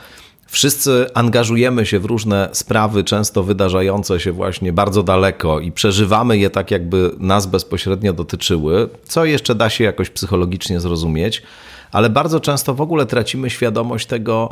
Wszyscy 0.48 1.06
angażujemy 1.14 1.86
się 1.86 2.00
w 2.00 2.06
różne 2.06 2.50
sprawy, 2.52 3.04
często 3.04 3.44
wydarzające 3.44 4.20
się 4.20 4.32
właśnie 4.32 4.74
bardzo 4.74 5.04
daleko 5.04 5.60
i 5.60 5.72
przeżywamy 5.72 6.38
je 6.38 6.50
tak, 6.50 6.72
jakby 6.72 7.12
nas 7.20 7.46
bezpośrednio 7.46 8.14
dotyczyły, 8.14 8.90
co 9.04 9.26
jeszcze 9.26 9.56
da 9.56 9.70
się 9.70 9.84
jakoś 9.84 10.10
psychologicznie 10.10 10.80
zrozumieć, 10.80 11.42
ale 11.92 12.10
bardzo 12.10 12.40
często 12.40 12.74
w 12.74 12.82
ogóle 12.82 13.06
tracimy 13.06 13.50
świadomość 13.50 14.08
tego, 14.08 14.50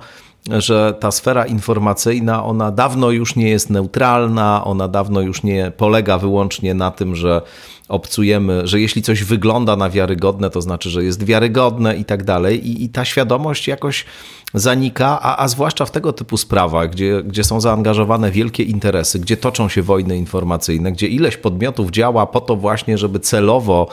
że 0.49 0.93
ta 0.99 1.11
sfera 1.11 1.45
informacyjna, 1.45 2.43
ona 2.43 2.71
dawno 2.71 3.11
już 3.11 3.35
nie 3.35 3.49
jest 3.49 3.69
neutralna, 3.69 4.63
ona 4.65 4.87
dawno 4.87 5.21
już 5.21 5.43
nie 5.43 5.71
polega 5.77 6.17
wyłącznie 6.17 6.73
na 6.73 6.91
tym, 6.91 7.15
że 7.15 7.41
obcujemy, 7.87 8.67
że 8.67 8.79
jeśli 8.79 9.01
coś 9.01 9.23
wygląda 9.23 9.75
na 9.75 9.89
wiarygodne, 9.89 10.49
to 10.49 10.61
znaczy, 10.61 10.89
że 10.89 11.03
jest 11.03 11.23
wiarygodne 11.23 11.95
i 11.95 12.05
tak 12.05 12.23
dalej. 12.23 12.83
I, 12.83 12.89
ta 12.89 13.05
świadomość 13.05 13.67
jakoś 13.67 14.05
zanika, 14.53 15.19
a, 15.21 15.43
a 15.43 15.47
zwłaszcza 15.47 15.85
w 15.85 15.91
tego 15.91 16.13
typu 16.13 16.37
sprawach, 16.37 16.89
gdzie, 16.89 17.23
gdzie 17.23 17.43
są 17.43 17.61
zaangażowane 17.61 18.31
wielkie 18.31 18.63
interesy, 18.63 19.19
gdzie 19.19 19.37
toczą 19.37 19.69
się 19.69 19.81
wojny 19.81 20.17
informacyjne, 20.17 20.91
gdzie 20.91 21.07
ileś 21.07 21.37
podmiotów 21.37 21.91
działa 21.91 22.25
po 22.25 22.41
to 22.41 22.55
właśnie, 22.55 22.97
żeby 22.97 23.19
celowo 23.19 23.87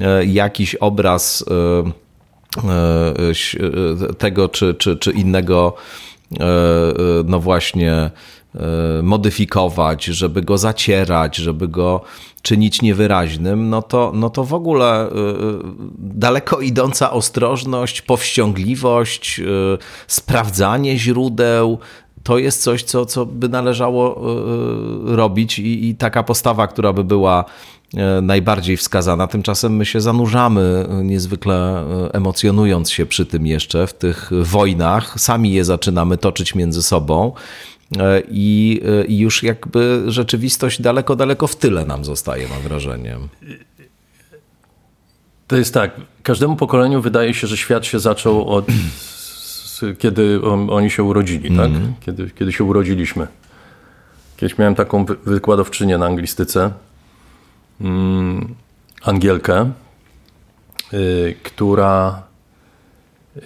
e, 0.00 0.24
jakiś 0.24 0.74
obraz 0.74 1.44
e, 1.86 2.03
tego 4.18 4.48
czy, 4.48 4.74
czy, 4.74 4.96
czy 4.96 5.10
innego, 5.12 5.74
no 7.24 7.40
właśnie, 7.40 8.10
modyfikować, 9.02 10.04
żeby 10.04 10.42
go 10.42 10.58
zacierać, 10.58 11.36
żeby 11.36 11.68
go 11.68 12.00
czynić 12.42 12.82
niewyraźnym, 12.82 13.70
no 13.70 13.82
to, 13.82 14.12
no 14.14 14.30
to 14.30 14.44
w 14.44 14.54
ogóle 14.54 15.08
daleko 15.98 16.60
idąca 16.60 17.10
ostrożność, 17.10 18.02
powściągliwość, 18.02 19.40
sprawdzanie 20.06 20.98
źródeł, 20.98 21.78
to 22.22 22.38
jest 22.38 22.62
coś, 22.62 22.82
co, 22.82 23.06
co 23.06 23.26
by 23.26 23.48
należało 23.48 24.20
robić 25.04 25.58
i, 25.58 25.88
i 25.88 25.94
taka 25.94 26.22
postawa, 26.22 26.66
która 26.66 26.92
by 26.92 27.04
była 27.04 27.44
najbardziej 28.22 28.76
wskazana. 28.76 29.26
Tymczasem 29.26 29.76
my 29.76 29.86
się 29.86 30.00
zanurzamy, 30.00 30.86
niezwykle 31.02 31.84
emocjonując 32.12 32.90
się 32.90 33.06
przy 33.06 33.26
tym 33.26 33.46
jeszcze 33.46 33.86
w 33.86 33.94
tych 33.94 34.30
wojnach. 34.42 35.20
Sami 35.20 35.52
je 35.52 35.64
zaczynamy 35.64 36.16
toczyć 36.16 36.54
między 36.54 36.82
sobą. 36.82 37.32
E, 37.98 38.22
I, 38.28 38.80
e, 39.00 39.04
I 39.04 39.18
już 39.18 39.42
jakby 39.42 40.02
rzeczywistość 40.06 40.82
daleko, 40.82 41.16
daleko 41.16 41.46
w 41.46 41.56
tyle 41.56 41.84
nam 41.84 42.04
zostaje, 42.04 42.48
mam 42.48 42.62
wrażenie. 42.62 43.16
To 45.46 45.56
jest 45.56 45.74
tak, 45.74 46.00
każdemu 46.22 46.56
pokoleniu 46.56 47.02
wydaje 47.02 47.34
się, 47.34 47.46
że 47.46 47.56
świat 47.56 47.86
się 47.86 47.98
zaczął 47.98 48.48
od 48.48 48.66
kiedy 49.98 50.42
on, 50.42 50.70
oni 50.70 50.90
się 50.90 51.02
urodzili, 51.02 51.48
mm. 51.48 51.58
tak? 51.58 51.76
Mhm. 51.76 51.94
Kiedy, 52.00 52.30
kiedy 52.30 52.52
się 52.52 52.64
urodziliśmy. 52.64 53.26
Kiedyś 54.36 54.58
miałem 54.58 54.74
taką 54.74 55.04
wykładowczynię 55.04 55.98
na 55.98 56.06
anglistyce, 56.06 56.70
Angielkę, 59.02 59.72
y, 60.92 61.36
która 61.42 62.22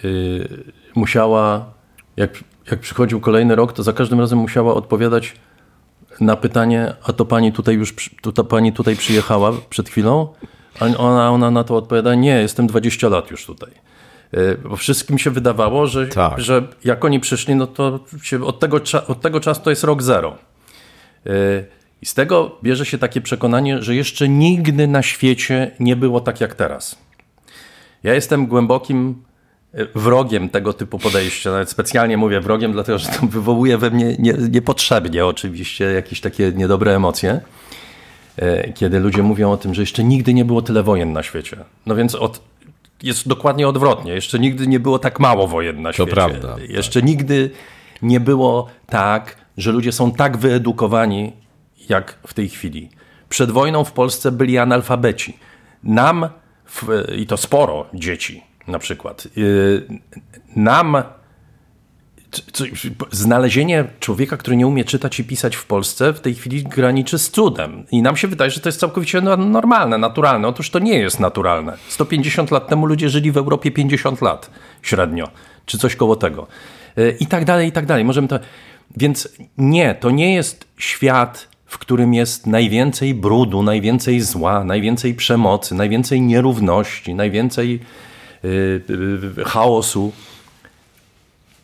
y, 0.05 0.65
musiała, 0.95 1.73
jak 2.17 2.45
jak 2.71 2.81
przychodził 2.81 3.21
kolejny 3.21 3.55
rok, 3.55 3.73
to 3.73 3.83
za 3.83 3.93
każdym 3.93 4.21
razem 4.21 4.39
musiała 4.39 4.75
odpowiadać 4.75 5.35
na 6.21 6.37
pytanie, 6.37 6.95
a 7.03 7.13
to 7.13 7.25
pani 7.25 7.53
tutaj 7.53 7.75
już, 7.75 7.95
to 8.23 8.33
ta 8.33 8.45
pani 8.45 8.73
tutaj 8.73 8.97
przyjechała 8.97 9.53
przed 9.71 9.89
chwilą? 9.89 10.29
A 10.81 10.85
ona, 10.85 11.31
ona 11.31 11.51
na 11.51 11.65
to 11.65 11.77
odpowiada, 11.77 12.15
nie, 12.15 12.41
jestem 12.41 12.67
20 12.67 13.09
lat 13.09 13.31
już 13.31 13.47
tutaj. 13.47 13.71
E, 14.33 14.55
bo 14.55 14.77
wszystkim 14.77 15.19
się 15.19 15.31
wydawało, 15.31 15.87
że, 15.87 16.07
tak. 16.07 16.41
że 16.41 16.63
jak 16.85 17.05
oni 17.05 17.21
przyszli, 17.21 17.55
no 17.55 17.67
to 17.67 18.01
od, 18.45 18.61
tego, 18.61 18.81
od 19.07 19.21
tego 19.21 19.41
czasu 19.41 19.61
to 19.61 19.71
jest 19.71 19.85
rok 19.85 20.03
zero. 20.03 20.37
E, 21.99 22.03
I 22.03 22.07
z 22.07 22.15
tego 22.15 22.59
bierze 22.63 22.87
się 22.87 22.99
takie 22.99 23.21
przekonanie, 23.21 23.83
że 23.83 23.95
jeszcze 23.95 24.29
nigdy 24.29 24.87
na 24.87 25.03
świecie 25.03 25.71
nie 25.81 25.97
było 25.97 26.21
tak 26.21 26.41
jak 26.41 26.55
teraz. 26.55 26.99
Ja 28.03 28.15
jestem 28.15 28.47
głębokim 28.47 29.23
wrogiem 29.95 30.49
tego 30.49 30.73
typu 30.73 30.99
podejścia. 30.99 31.51
Nawet 31.51 31.71
specjalnie 31.71 32.17
mówię 32.17 32.41
wrogiem, 32.41 32.73
dlatego 32.73 32.99
że 32.99 33.09
to 33.09 33.27
wywołuje 33.27 33.79
we 33.79 33.91
mnie 33.91 34.17
nie, 34.19 34.33
niepotrzebnie 34.33 35.27
oczywiście 35.27 35.85
jakieś 35.85 36.21
takie 36.21 36.53
niedobre 36.53 36.97
emocje. 36.97 37.41
E, 38.37 38.73
kiedy 38.73 39.01
ludzie 39.01 39.23
mówią 39.23 39.51
o 39.53 39.57
tym, 39.57 39.75
że 39.75 39.83
jeszcze 39.83 40.05
nigdy 40.05 40.35
nie 40.35 40.45
było 40.45 40.63
tyle 40.63 40.83
wojen 40.83 41.13
na 41.13 41.23
świecie. 41.23 41.57
No 41.87 41.95
więc 41.95 42.15
od, 42.15 42.41
jest 43.03 43.29
dokładnie 43.29 43.69
odwrotnie. 43.69 44.13
Jeszcze 44.13 44.39
nigdy 44.39 44.67
nie 44.67 44.81
było 44.81 44.99
tak 44.99 45.21
mało 45.21 45.49
wojen 45.49 45.83
na 45.83 45.93
świecie. 45.93 46.11
To 46.11 46.15
prawda. 46.15 46.57
Jeszcze 46.69 47.01
tak. 47.01 47.09
nigdy 47.09 47.51
nie 48.03 48.21
było 48.21 48.67
tak, 48.87 49.37
że 49.57 49.73
ludzie 49.73 49.93
są 49.93 50.13
tak 50.13 50.37
wyedukowani, 50.37 51.33
jak 51.89 52.19
w 52.27 52.35
tej 52.35 52.49
chwili. 52.49 52.91
Przed 53.29 53.51
wojną 53.51 53.85
w 53.85 53.93
Polsce 53.93 54.33
byli 54.33 54.59
analfabeci. 54.59 55.39
Nam, 55.83 56.29
w, 56.67 57.05
i 57.17 57.27
to 57.27 57.37
sporo 57.37 57.87
dzieci, 57.95 58.45
na 58.67 58.79
przykład. 58.79 59.29
Y, 59.39 59.87
nam 60.57 61.03
znalezienie 63.11 63.85
człowieka, 64.01 64.37
który 64.37 64.57
nie 64.57 64.67
umie 64.67 64.85
czytać 64.85 65.21
i 65.21 65.25
pisać 65.25 65.57
w 65.57 65.67
Polsce 65.67 66.13
w 66.13 66.21
tej 66.21 66.35
chwili 66.35 66.63
graniczy 66.63 67.19
z 67.19 67.31
cudem. 67.31 67.85
I 67.91 68.03
nam 68.03 68.17
się 68.17 68.29
wydaje, 68.29 68.51
że 68.51 68.61
to 68.61 68.69
jest 68.69 68.81
całkowicie 68.81 69.21
normalne, 69.21 69.99
naturalne. 69.99 70.49
Otóż 70.49 70.71
to 70.71 70.79
nie 70.79 70.99
jest 70.99 71.21
naturalne. 71.21 71.77
150 71.89 72.51
lat 72.51 72.69
temu 72.69 72.87
ludzie 72.87 73.09
żyli 73.09 73.33
w 73.33 73.37
Europie 73.37 73.71
50 73.71 74.23
lat 74.23 74.51
średnio, 74.83 75.29
czy 75.67 75.79
coś 75.79 75.97
koło 75.97 76.17
tego. 76.17 76.47
Y, 76.99 77.17
I 77.21 77.27
tak 77.27 77.45
dalej, 77.45 77.69
i 77.69 77.73
tak 77.73 77.87
dalej. 77.87 78.05
Możemy 78.05 78.29
to... 78.29 78.39
Więc 78.97 79.29
nie, 79.59 79.95
to 79.95 80.11
nie 80.11 80.35
jest 80.35 80.69
świat, 80.79 81.48
w 81.69 81.79
którym 81.79 82.15
jest 82.15 82.47
najwięcej 82.47 83.15
brudu, 83.15 83.63
najwięcej 83.63 84.21
zła, 84.21 84.65
najwięcej 84.65 85.15
przemocy, 85.15 85.75
najwięcej 85.75 86.21
nierówności, 86.21 87.15
najwięcej 87.15 87.81
Y, 88.45 88.83
y, 89.39 89.45
chaosu. 89.45 90.13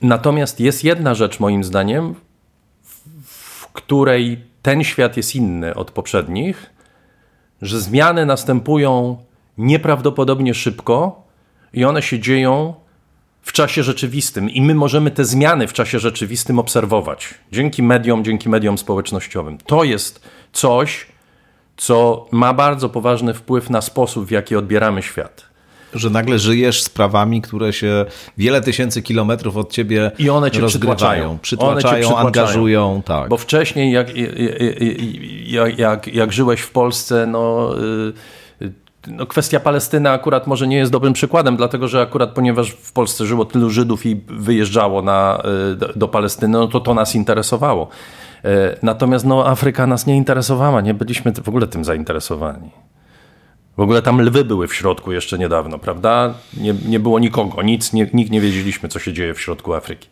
Natomiast 0.03 0.61
jest 0.61 0.85
jedna 0.85 1.15
rzecz, 1.15 1.41
moim 1.41 1.65
zdaniem, 1.65 2.15
w 3.25 3.67
której 3.73 4.41
ten 4.63 4.85
świat 4.85 5.17
jest 5.17 5.35
inny 5.35 5.75
od 5.75 5.91
poprzednich, 5.91 6.71
że 7.63 7.81
zmiany 7.81 8.27
następują 8.27 9.17
nieprawdopodobnie 9.59 10.55
szybko 10.55 11.23
i 11.73 11.85
one 11.85 12.03
się 12.03 12.19
dzieją 12.19 12.75
w 13.45 13.53
czasie 13.53 13.83
rzeczywistym 13.83 14.51
i 14.51 14.63
my 14.63 14.75
możemy 14.75 15.11
te 15.11 15.25
zmiany 15.25 15.67
w 15.67 15.73
czasie 15.73 15.99
rzeczywistym 15.99 16.59
obserwować 16.59 17.35
dzięki 17.53 17.83
mediom, 17.83 18.25
dzięki 18.25 18.49
mediom 18.49 18.79
społecznościowym. 18.79 19.59
To 19.59 19.85
jest 19.85 20.21
coś, 20.53 21.07
co 21.77 22.27
ma 22.31 22.55
bardzo 22.55 22.89
poważny 22.89 23.35
wpływ 23.35 23.71
na 23.71 23.81
sposób, 23.81 24.27
w 24.27 24.31
jaki 24.31 24.57
odbieramy 24.57 25.03
świat 25.03 25.55
że 25.95 26.11
nagle 26.11 26.39
żyjesz 26.39 26.83
sprawami, 26.83 27.43
które 27.43 27.73
się 27.73 28.05
wiele 28.39 28.61
tysięcy 28.61 29.03
kilometrów 29.03 29.57
od 29.57 29.73
ciebie 29.73 30.11
I 30.19 30.31
one 30.31 30.51
cię 30.51 30.61
rozgrywają, 30.61 31.39
przytłaczają, 31.39 31.39
przytłaczają, 31.39 32.17
angażują. 32.17 33.03
Tak. 33.05 33.29
Bo 33.29 33.37
wcześniej 33.37 33.93
jak, 33.93 34.09
jak, 35.47 35.79
jak, 35.79 36.15
jak 36.15 36.33
żyłeś 36.33 36.61
w 36.61 36.71
Polsce, 36.71 37.27
no... 37.27 37.75
Y, 38.09 38.13
no, 39.07 39.27
kwestia 39.27 39.61
Palestyny 39.61 40.11
akurat 40.11 40.47
może 40.47 40.67
nie 40.67 40.77
jest 40.77 40.93
dobrym 40.93 41.13
przykładem, 41.13 41.57
dlatego 41.57 41.89
że 41.89 42.01
akurat 42.01 42.31
ponieważ 42.31 42.71
w 42.71 42.93
Polsce 42.93 43.27
żyło 43.27 43.45
tylu 43.45 43.71
Żydów 43.71 44.07
i 44.07 44.21
wyjeżdżało 44.29 45.03
na, 45.03 45.43
y, 45.93 45.99
do, 45.99 46.09
Palestyny, 46.09 46.59
no 46.59 46.69
to 46.69 46.81
to 46.81 46.95
nas 46.95 47.15
interesowało. 47.15 47.89
Y, 48.45 48.49
natomiast 48.83 49.25
no, 49.25 49.47
Afryka 49.49 49.87
nas 49.87 50.07
nie 50.07 50.17
interesowała, 50.17 50.81
nie 50.81 50.95
byliśmy 50.95 51.33
w 51.33 51.49
ogóle 51.49 51.67
tym 51.67 51.85
zainteresowani. 51.85 52.71
W 53.77 53.81
ogóle 53.81 54.03
tam 54.03 54.21
lwy 54.21 54.45
były 54.45 54.69
w 54.69 54.75
środku 54.75 55.13
jeszcze 55.13 55.39
niedawno, 55.39 55.79
prawda? 55.79 56.35
Nie, 56.57 56.75
nie 56.87 57.01
było 57.01 57.19
nikogo, 57.19 57.63
nic, 57.63 57.93
nie, 57.93 58.11
nikt 58.13 58.31
nie 58.31 58.41
wiedzieliśmy, 58.41 58.89
co 58.89 58.99
się 58.99 59.13
dzieje 59.13 59.35
w 59.35 59.41
środku 59.41 59.75
Afryki. 59.75 60.09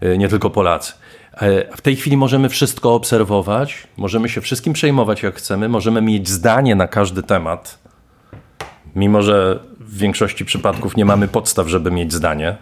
E, 0.00 0.18
nie 0.18 0.28
tylko 0.28 0.50
Polacy. 0.50 0.92
E, 1.36 1.76
w 1.76 1.80
tej 1.80 1.96
chwili 1.96 2.16
możemy 2.16 2.48
wszystko 2.48 2.94
obserwować, 2.94 3.86
możemy 3.96 4.28
się 4.28 4.40
wszystkim 4.40 4.72
przejmować 4.72 5.22
jak 5.22 5.34
chcemy, 5.34 5.68
możemy 5.68 6.02
mieć 6.02 6.28
zdanie 6.28 6.74
na 6.74 6.88
każdy 6.88 7.22
temat, 7.22 7.78
mimo 8.96 9.22
że 9.22 9.58
w 9.80 9.98
większości 9.98 10.44
przypadków 10.44 10.96
nie 10.96 11.04
mamy 11.04 11.28
podstaw, 11.28 11.68
żeby 11.68 11.90
mieć 11.90 12.12
zdanie, 12.12 12.56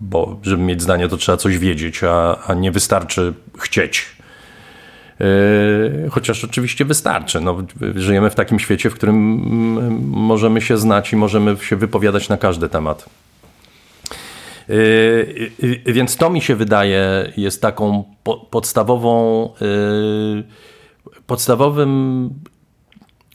bo 0.00 0.38
żeby 0.42 0.62
mieć 0.62 0.82
zdanie, 0.82 1.08
to 1.08 1.16
trzeba 1.16 1.38
coś 1.38 1.58
wiedzieć, 1.58 2.04
a, 2.04 2.38
a 2.46 2.54
nie 2.54 2.72
wystarczy 2.72 3.34
chcieć. 3.58 4.06
Yy, 5.20 6.08
chociaż 6.10 6.44
oczywiście 6.44 6.84
wystarczy. 6.84 7.40
No, 7.40 7.62
żyjemy 7.94 8.30
w 8.30 8.34
takim 8.34 8.58
świecie, 8.58 8.90
w 8.90 8.94
którym 8.94 9.16
możemy 10.06 10.60
się 10.60 10.78
znać 10.78 11.12
i 11.12 11.16
możemy 11.16 11.56
się 11.56 11.76
wypowiadać 11.76 12.28
na 12.28 12.36
każdy 12.36 12.68
temat. 12.68 13.06
Yy, 14.68 15.50
yy, 15.62 15.92
więc 15.92 16.16
to 16.16 16.30
mi 16.30 16.40
się 16.40 16.56
wydaje 16.56 17.32
jest 17.36 17.62
taką 17.62 18.04
podstawową 18.50 19.50
podstawowym 21.26 22.30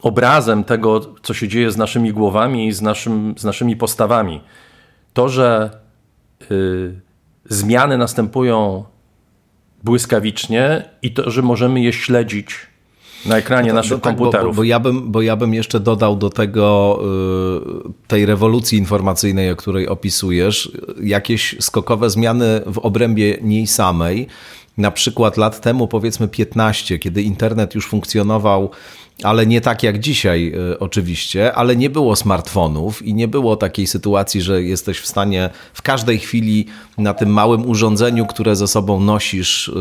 obrazem 0.06 0.64
tego, 0.64 1.02
co 1.24 1.34
się 1.34 1.48
dzieje 1.48 1.72
z 1.72 1.78
naszymi 1.78 2.14
głowami 2.14 2.68
i 2.68 2.72
z, 2.72 2.82
naszym, 2.82 3.36
z 3.38 3.44
naszymi 3.44 3.76
postawami. 3.76 4.42
To, 5.14 5.30
że 5.30 5.80
y, 6.52 7.02
zmiany 7.46 7.98
następują 7.98 8.84
błyskawicznie 9.84 10.90
i 11.02 11.14
to, 11.14 11.32
że 11.32 11.42
możemy 11.42 11.82
je 11.82 11.94
śledzić 11.94 12.56
na 13.26 13.38
ekranie 13.38 13.70
no 13.70 13.76
naszych 13.76 13.92
no 13.92 13.98
tak, 13.98 14.18
komputerów. 14.18 14.56
Bo, 14.56 14.62
bo, 14.62 14.64
ja 14.64 14.80
bym, 14.80 15.12
bo 15.12 15.22
ja 15.22 15.36
bym 15.36 15.54
jeszcze 15.54 15.80
dodał 15.80 16.16
do 16.16 16.30
tego 16.30 17.00
y, 17.86 18.08
tej 18.08 18.26
rewolucji 18.26 18.78
informacyjnej, 18.78 19.52
o 19.52 19.56
której 19.56 19.88
opisujesz, 19.88 20.72
jakieś 21.04 21.56
skokowe 21.60 22.10
zmiany 22.10 22.62
w 22.66 22.78
obrębie 22.78 23.38
niej 23.42 23.68
samej. 23.68 24.28
Na 24.78 24.92
przykład 24.92 25.38
lat 25.38 25.62
temu, 25.62 25.88
powiedzmy 25.88 26.28
15, 26.28 27.00
kiedy 27.00 27.22
internet 27.22 27.76
już 27.76 27.88
funkcjonował 27.88 28.72
ale 29.24 29.46
nie 29.46 29.62
tak 29.62 29.84
jak 29.84 30.00
dzisiaj 30.00 30.54
e, 30.72 30.80
oczywiście, 30.80 31.54
ale 31.54 31.76
nie 31.76 31.90
było 31.90 32.16
smartfonów 32.16 33.02
i 33.02 33.14
nie 33.14 33.28
było 33.28 33.56
takiej 33.56 33.88
sytuacji, 33.88 34.42
że 34.42 34.64
jesteś 34.64 35.00
w 35.00 35.08
stanie 35.08 35.50
w 35.74 35.82
każdej 35.82 36.20
chwili 36.20 36.66
na 36.98 37.14
tym 37.14 37.30
małym 37.30 37.70
urządzeniu, 37.70 38.26
które 38.26 38.56
ze 38.56 38.68
sobą 38.68 39.00
nosisz, 39.00 39.70
e, 39.70 39.72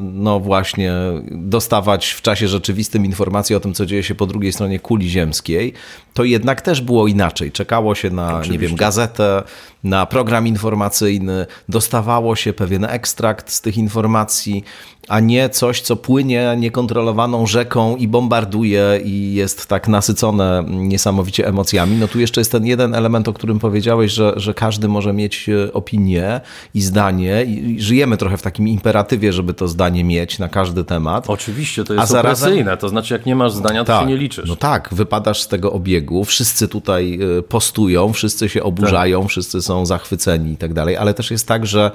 no 0.00 0.40
właśnie 0.40 0.92
dostawać 1.30 2.06
w 2.08 2.22
czasie 2.22 2.48
rzeczywistym 2.48 3.04
informacje 3.04 3.56
o 3.56 3.60
tym, 3.60 3.74
co 3.74 3.86
dzieje 3.86 4.02
się 4.02 4.14
po 4.14 4.26
drugiej 4.26 4.52
stronie 4.52 4.78
kuli 4.78 5.10
ziemskiej. 5.10 5.74
To 6.18 6.24
jednak 6.24 6.60
też 6.60 6.80
było 6.80 7.06
inaczej. 7.06 7.52
Czekało 7.52 7.94
się 7.94 8.10
na, 8.10 8.28
oczywiście. 8.28 8.52
nie 8.52 8.58
wiem, 8.58 8.76
gazetę, 8.76 9.42
na 9.84 10.06
program 10.06 10.46
informacyjny, 10.46 11.46
dostawało 11.68 12.36
się 12.36 12.52
pewien 12.52 12.84
ekstrakt 12.84 13.50
z 13.50 13.60
tych 13.60 13.78
informacji, 13.78 14.64
a 15.08 15.20
nie 15.20 15.48
coś, 15.48 15.80
co 15.80 15.96
płynie 15.96 16.54
niekontrolowaną 16.58 17.46
rzeką 17.46 17.96
i 17.96 18.08
bombarduje 18.08 19.00
i 19.04 19.34
jest 19.34 19.66
tak 19.66 19.88
nasycone 19.88 20.64
niesamowicie 20.68 21.46
emocjami. 21.46 21.96
No 21.96 22.08
tu 22.08 22.20
jeszcze 22.20 22.40
jest 22.40 22.52
ten 22.52 22.66
jeden 22.66 22.94
element, 22.94 23.28
o 23.28 23.32
którym 23.32 23.58
powiedziałeś, 23.58 24.12
że, 24.12 24.32
że 24.36 24.54
każdy 24.54 24.88
może 24.88 25.12
mieć 25.12 25.48
e, 25.48 25.72
opinię 25.72 26.40
i 26.74 26.80
zdanie 26.80 27.44
i 27.44 27.80
żyjemy 27.80 28.16
trochę 28.16 28.36
w 28.36 28.42
takim 28.42 28.68
imperatywie, 28.68 29.32
żeby 29.32 29.54
to 29.54 29.68
zdanie 29.68 30.04
mieć 30.04 30.38
na 30.38 30.48
każdy 30.48 30.84
temat. 30.84 31.30
Oczywiście, 31.30 31.84
to 31.84 31.94
jest 31.94 32.04
a 32.04 32.06
zarazem... 32.06 32.66
to 32.80 32.88
znaczy 32.88 33.14
jak 33.14 33.26
nie 33.26 33.36
masz 33.36 33.52
zdania, 33.52 33.80
to 33.84 33.92
tak, 33.92 34.00
się 34.00 34.06
nie 34.06 34.16
liczysz. 34.16 34.48
No 34.48 34.56
tak, 34.56 34.88
wypadasz 34.92 35.42
z 35.42 35.48
tego 35.48 35.72
obiegu, 35.72 36.07
wszyscy 36.24 36.68
tutaj 36.68 37.18
e, 37.38 37.42
postują, 37.42 38.12
wszyscy 38.12 38.48
się 38.48 38.62
oburzają, 38.62 39.20
tak. 39.20 39.30
wszyscy 39.30 39.62
są 39.62 39.86
zachwyceni 39.86 40.52
i 40.52 40.56
tak 40.56 40.72
dalej, 40.72 40.96
ale 40.96 41.14
też 41.14 41.30
jest 41.30 41.46
tak, 41.46 41.66
że 41.66 41.90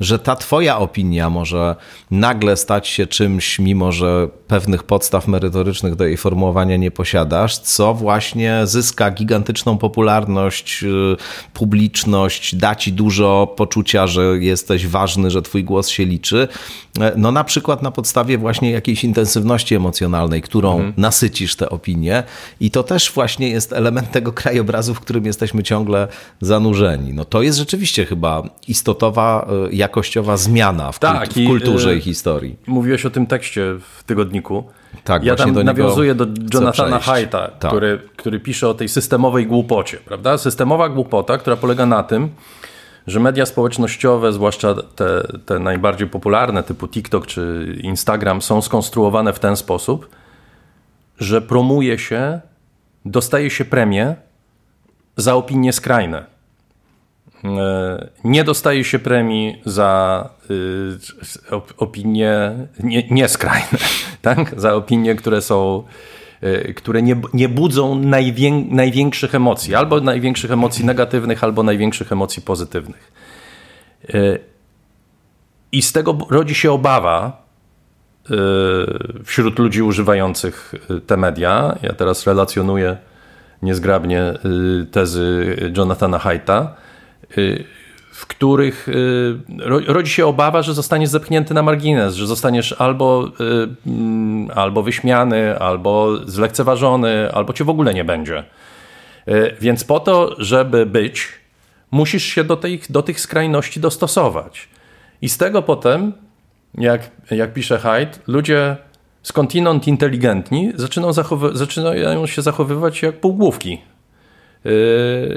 że 0.00 0.18
ta 0.18 0.36
twoja 0.36 0.78
opinia 0.78 1.30
może 1.30 1.76
nagle 2.10 2.56
stać 2.56 2.88
się 2.88 3.06
czymś, 3.06 3.58
mimo 3.58 3.92
że 3.92 4.28
pewnych 4.46 4.82
podstaw 4.82 5.28
merytorycznych 5.28 5.94
do 5.94 6.04
jej 6.04 6.16
formułowania 6.16 6.76
nie 6.76 6.90
posiadasz, 6.90 7.58
co 7.58 7.94
właśnie 7.94 8.60
zyska 8.64 9.10
gigantyczną 9.10 9.78
popularność, 9.78 10.82
y, 10.82 11.16
publiczność, 11.54 12.54
da 12.54 12.74
ci 12.74 12.92
dużo 12.92 13.54
poczucia, 13.56 14.06
że 14.06 14.22
jesteś 14.40 14.86
ważny, 14.86 15.30
że 15.30 15.42
twój 15.42 15.64
głos 15.64 15.88
się 15.88 16.04
liczy. 16.04 16.48
E, 17.00 17.12
no 17.16 17.32
na 17.32 17.44
przykład 17.44 17.82
na 17.82 17.90
podstawie 17.90 18.38
właśnie 18.38 18.70
jakiejś 18.70 19.04
intensywności 19.04 19.74
emocjonalnej, 19.74 20.42
którą 20.42 20.72
mhm. 20.72 20.94
nasycisz 20.96 21.56
te 21.56 21.70
opinie 21.70 22.22
i 22.60 22.70
to 22.70 22.82
też 22.82 23.12
właśnie 23.12 23.48
jest 23.48 23.72
element 23.72 24.10
tego 24.10 24.32
krajobrazu, 24.32 24.94
w 24.94 25.00
którym 25.00 25.26
jesteśmy 25.26 25.62
ciągle 25.62 26.08
zanurzeni. 26.40 27.12
No 27.14 27.24
to 27.24 27.42
jest 27.42 27.58
rzeczywiście 27.58 28.06
chyba 28.06 28.42
istotowa, 28.68 29.48
y, 29.70 29.74
jakościowa 29.92 30.36
zmiana 30.36 30.92
w, 30.92 30.98
tak, 30.98 31.18
kult, 31.18 31.32
w 31.32 31.46
kulturze 31.46 31.94
i, 31.94 31.98
i, 31.98 32.00
historii. 32.00 32.56
Mówiłeś 32.66 33.06
o 33.06 33.10
tym 33.10 33.26
tekście 33.26 33.74
w 33.80 34.04
tygodniku. 34.04 34.64
Tak, 35.04 35.24
ja 35.24 35.34
tam 35.36 35.54
do 35.54 35.64
nawiązuję 35.64 36.14
do 36.14 36.26
Jonathana 36.54 36.98
Haidta, 36.98 37.48
tak. 37.48 37.70
który, 37.70 37.98
który 38.16 38.40
pisze 38.40 38.68
o 38.68 38.74
tej 38.74 38.88
systemowej 38.88 39.46
głupocie. 39.46 39.98
Prawda? 40.04 40.38
Systemowa 40.38 40.88
głupota, 40.88 41.38
która 41.38 41.56
polega 41.56 41.86
na 41.86 42.02
tym, 42.02 42.28
że 43.06 43.20
media 43.20 43.46
społecznościowe, 43.46 44.32
zwłaszcza 44.32 44.74
te, 44.74 45.22
te 45.46 45.58
najbardziej 45.58 46.08
popularne 46.08 46.62
typu 46.62 46.88
TikTok 46.88 47.26
czy 47.26 47.76
Instagram, 47.82 48.42
są 48.42 48.62
skonstruowane 48.62 49.32
w 49.32 49.38
ten 49.38 49.56
sposób, 49.56 50.08
że 51.18 51.42
promuje 51.42 51.98
się, 51.98 52.40
dostaje 53.04 53.50
się 53.50 53.64
premię 53.64 54.16
za 55.16 55.34
opinie 55.34 55.72
skrajne. 55.72 56.31
E, 57.44 58.08
nie 58.24 58.44
dostaje 58.44 58.84
się 58.84 58.98
premii 58.98 59.62
za 59.64 60.28
y, 60.50 61.76
opinie 61.76 62.52
nie, 62.80 63.08
nieskrajne, 63.10 63.78
tak? 64.22 64.60
za 64.60 64.74
opinie, 64.74 65.14
które 65.14 65.42
są 65.42 65.82
y, 66.42 66.74
które 66.74 67.02
nie, 67.02 67.20
nie 67.34 67.48
budzą 67.48 67.94
najwię, 67.94 68.50
największych 68.50 69.34
emocji, 69.34 69.74
albo 69.74 70.00
największych 70.00 70.50
emocji 70.50 70.84
negatywnych, 70.84 71.44
albo 71.44 71.62
największych 71.62 72.12
emocji 72.12 72.42
pozytywnych. 72.42 73.12
Y, 74.14 74.38
I 75.72 75.82
z 75.82 75.92
tego 75.92 76.18
rodzi 76.30 76.54
się 76.54 76.72
obawa 76.72 77.42
wśród 79.24 79.58
ludzi 79.58 79.82
używających 79.82 80.74
te 81.06 81.16
media. 81.16 81.78
Ja 81.82 81.92
teraz 81.92 82.26
relacjonuję 82.26 82.96
niezgrabnie 83.62 84.22
tezy 84.90 85.56
Jonathana 85.76 86.18
Haidta, 86.18 86.74
Y, 86.78 86.81
w 88.12 88.26
których 88.26 88.88
y, 88.88 89.38
rodzi 89.86 90.10
się 90.10 90.26
obawa, 90.26 90.62
że 90.62 90.74
zostaniesz 90.74 91.08
zepchnięty 91.08 91.54
na 91.54 91.62
margines, 91.62 92.14
że 92.14 92.26
zostaniesz 92.26 92.72
albo, 92.72 93.26
y, 93.26 93.68
mm, 93.86 94.50
albo 94.54 94.82
wyśmiany, 94.82 95.58
albo 95.58 96.16
zlekceważony, 96.26 97.32
albo 97.32 97.52
cię 97.52 97.64
w 97.64 97.70
ogóle 97.70 97.94
nie 97.94 98.04
będzie. 98.04 98.44
Więc 99.60 99.84
po 99.84 100.00
to, 100.00 100.36
żeby 100.38 100.86
być, 100.86 101.28
musisz 101.90 102.24
się 102.24 102.44
do 102.44 102.56
tych, 102.56 102.92
do 102.92 103.02
tych 103.02 103.20
skrajności 103.20 103.80
dostosować. 103.80 104.68
I 105.22 105.28
z 105.28 105.38
tego 105.38 105.62
potem, 105.62 106.12
jak, 106.74 107.10
jak 107.30 107.52
pisze 107.52 107.78
Hyde, 107.78 108.18
ludzie 108.26 108.76
skądinąd 109.22 109.88
inteligentni 109.88 110.72
zaczynają, 110.74 111.12
zaczynają 111.52 112.26
się 112.26 112.42
zachowywać 112.42 113.02
jak 113.02 113.20
półgłówki. 113.20 113.78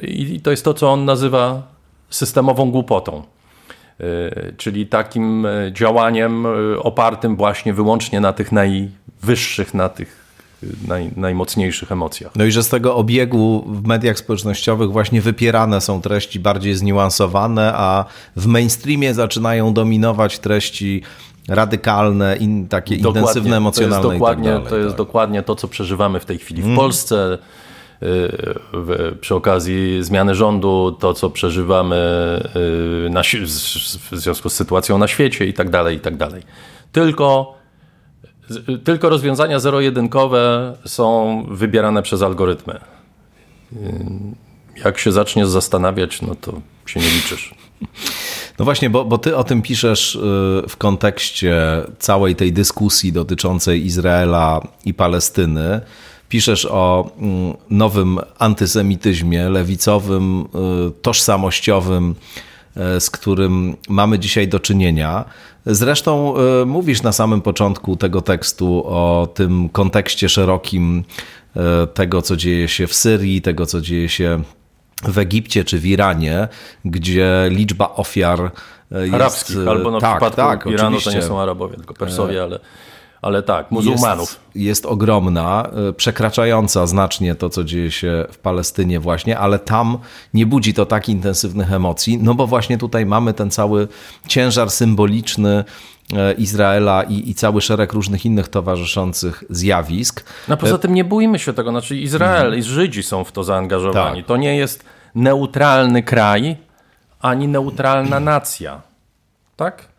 I 0.01 0.39
to 0.43 0.51
jest 0.51 0.65
to, 0.65 0.73
co 0.73 0.91
on 0.91 1.05
nazywa 1.05 1.74
systemową 2.15 2.71
głupotą. 2.71 3.23
E, 3.99 4.53
czyli 4.57 4.87
takim 4.87 5.45
e, 5.45 5.71
działaniem 5.73 6.45
e, 6.45 6.49
opartym 6.79 7.35
właśnie 7.35 7.73
wyłącznie 7.73 8.19
na 8.19 8.33
tych 8.33 8.51
najwyższych, 8.51 9.73
na 9.73 9.89
tych 9.89 10.25
naj, 10.87 11.11
najmocniejszych 11.15 11.91
emocjach. 11.91 12.31
No 12.35 12.45
i 12.45 12.51
że 12.51 12.63
z 12.63 12.69
tego 12.69 12.95
obiegu 12.95 13.65
w 13.67 13.87
mediach 13.87 14.17
społecznościowych 14.17 14.91
właśnie 14.91 15.21
wypierane 15.21 15.81
są 15.81 16.01
treści 16.01 16.39
bardziej 16.39 16.75
zniuansowane, 16.75 17.73
a 17.75 18.05
w 18.35 18.45
mainstreamie 18.47 19.13
zaczynają 19.13 19.73
dominować 19.73 20.39
treści 20.39 21.01
radykalne, 21.47 22.35
in, 22.35 22.67
takie 22.67 22.97
dokładnie, 22.97 23.21
intensywne, 23.21 23.57
emocjonalne. 23.57 24.03
To 24.03 24.11
jest, 24.11 24.19
dokładnie, 24.19 24.45
tak 24.45 24.53
dalej, 24.53 24.69
to, 24.69 24.77
jest 24.77 24.89
tak. 24.89 24.97
dokładnie 24.97 25.43
to, 25.43 25.55
co 25.55 25.67
przeżywamy 25.67 26.19
w 26.19 26.25
tej 26.25 26.37
chwili 26.37 26.61
w 26.61 26.65
mm. 26.65 26.77
Polsce 26.77 27.37
przy 29.21 29.35
okazji 29.35 30.03
zmiany 30.03 30.35
rządu, 30.35 30.97
to 30.99 31.13
co 31.13 31.29
przeżywamy 31.29 31.95
y, 33.05 33.09
na, 33.09 33.21
w 34.11 34.17
związku 34.17 34.49
z 34.49 34.53
sytuacją 34.53 34.97
na 34.97 35.07
świecie 35.07 35.45
i 35.45 35.53
tak 35.53 35.69
dalej, 35.69 35.97
i 35.97 35.99
tak 35.99 36.17
dalej. 36.17 36.43
Tylko, 36.91 37.55
tylko 38.83 39.09
rozwiązania 39.09 39.59
zero-jedynkowe 39.59 40.73
są 40.85 41.43
wybierane 41.49 42.03
przez 42.03 42.21
algorytmy. 42.21 42.79
Y, 43.73 44.05
jak 44.85 44.97
się 44.97 45.11
zaczniesz 45.11 45.47
zastanawiać, 45.47 46.21
no 46.21 46.35
to 46.35 46.61
się 46.85 46.99
nie 46.99 47.09
liczysz. 47.09 47.55
No 48.59 48.65
właśnie, 48.65 48.89
bo, 48.89 49.05
bo 49.05 49.17
ty 49.17 49.37
o 49.37 49.43
tym 49.43 49.61
piszesz 49.61 50.15
y, 50.15 50.19
w 50.69 50.77
kontekście 50.77 51.81
całej 51.99 52.35
tej 52.35 52.53
dyskusji 52.53 53.11
dotyczącej 53.11 53.85
Izraela 53.85 54.67
i 54.85 54.93
Palestyny 54.93 55.81
piszesz 56.29 56.65
o 56.65 57.11
mm, 57.17 57.53
nowym 57.69 58.19
antysemityzmie 58.39 59.49
lewicowym, 59.49 60.41
y, 60.87 61.01
tożsamościowym, 61.01 62.15
y, 62.97 62.99
z 62.99 63.09
którym 63.09 63.77
mamy 63.89 64.19
dzisiaj 64.19 64.47
do 64.47 64.59
czynienia. 64.59 65.25
Zresztą 65.65 66.33
y, 66.61 66.65
mówisz 66.65 67.01
na 67.03 67.11
samym 67.11 67.41
początku 67.41 67.95
tego 67.95 68.21
tekstu 68.21 68.83
o 68.85 69.27
tym 69.33 69.69
kontekście 69.69 70.29
szerokim 70.29 71.03
tego, 71.93 72.21
co 72.21 72.35
dzieje 72.35 72.67
się 72.67 72.87
w 72.87 72.93
Syrii, 72.93 73.41
tego, 73.41 73.65
co 73.65 73.81
dzieje 73.81 74.09
się 74.09 74.41
w 75.03 75.17
Egipcie 75.17 75.63
czy 75.63 75.79
w 75.79 75.85
Iranie, 75.85 76.47
gdzie 76.85 77.47
liczba 77.49 77.93
ofiar 77.95 78.51
jest... 78.91 79.13
Arabskich, 79.13 79.67
albo 79.67 79.91
na 79.91 79.99
tak, 79.99 80.11
przypadku 80.11 80.35
tak, 80.35 80.65
Iranu 80.65 80.97
oczywiście. 80.97 81.11
to 81.11 81.17
nie 81.17 81.23
są 81.23 81.41
Arabowie, 81.41 81.75
tylko 81.75 81.93
Persowie, 81.93 82.43
ale 82.43 82.59
ale 83.25 83.43
tak, 83.43 83.71
muzułmanów. 83.71 84.29
Jest, 84.29 84.65
jest 84.65 84.85
ogromna, 84.85 85.69
e, 85.89 85.93
przekraczająca 85.93 86.87
znacznie 86.87 87.35
to, 87.35 87.49
co 87.49 87.63
dzieje 87.63 87.91
się 87.91 88.25
w 88.31 88.37
Palestynie 88.37 88.99
właśnie, 88.99 89.39
ale 89.39 89.59
tam 89.59 89.97
nie 90.33 90.45
budzi 90.45 90.73
to 90.73 90.85
tak 90.85 91.09
intensywnych 91.09 91.73
emocji, 91.73 92.17
no 92.17 92.33
bo 92.33 92.47
właśnie 92.47 92.77
tutaj 92.77 93.05
mamy 93.05 93.33
ten 93.33 93.51
cały 93.51 93.87
ciężar 94.27 94.71
symboliczny 94.71 95.63
e, 96.13 96.33
Izraela 96.33 97.03
i, 97.03 97.29
i 97.29 97.35
cały 97.35 97.61
szereg 97.61 97.93
różnych 97.93 98.25
innych 98.25 98.47
towarzyszących 98.47 99.43
zjawisk. 99.49 100.23
No 100.47 100.57
poza 100.57 100.77
tym 100.77 100.93
nie 100.93 101.03
bójmy 101.03 101.39
się 101.39 101.53
tego, 101.53 101.71
znaczy 101.71 101.97
Izrael 101.97 102.45
mhm. 102.45 102.59
i 102.59 102.63
Żydzi 102.63 103.03
są 103.03 103.23
w 103.23 103.31
to 103.31 103.43
zaangażowani. 103.43 104.19
Tak. 104.19 104.27
To 104.27 104.37
nie 104.37 104.57
jest 104.57 104.85
neutralny 105.15 106.03
kraj, 106.03 106.57
ani 107.21 107.47
neutralna 107.47 108.19
nacja. 108.19 108.81
Tak? 109.55 109.94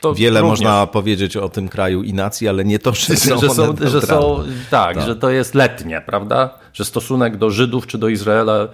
To 0.00 0.14
Wiele 0.14 0.40
również. 0.40 0.60
można 0.60 0.86
powiedzieć 0.86 1.36
o 1.36 1.48
tym 1.48 1.68
kraju 1.68 2.02
i 2.02 2.12
nacji, 2.12 2.48
ale 2.48 2.64
nie 2.64 2.78
to, 2.78 2.94
że 2.94 3.16
są, 3.16 3.40
że 3.40 3.50
są, 3.50 3.76
że 3.80 4.00
są 4.00 4.44
tak, 4.70 4.96
tak, 4.96 5.06
że 5.06 5.16
to 5.16 5.30
jest 5.30 5.54
letnie, 5.54 6.02
prawda? 6.06 6.50
Że 6.72 6.84
stosunek 6.84 7.36
do 7.36 7.50
Żydów 7.50 7.86
czy 7.86 7.98
do 7.98 8.08
Izraela 8.08 8.68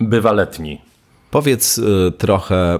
bywa 0.00 0.32
letni. 0.32 0.80
Powiedz 1.30 1.78
y, 1.78 2.12
trochę, 2.18 2.78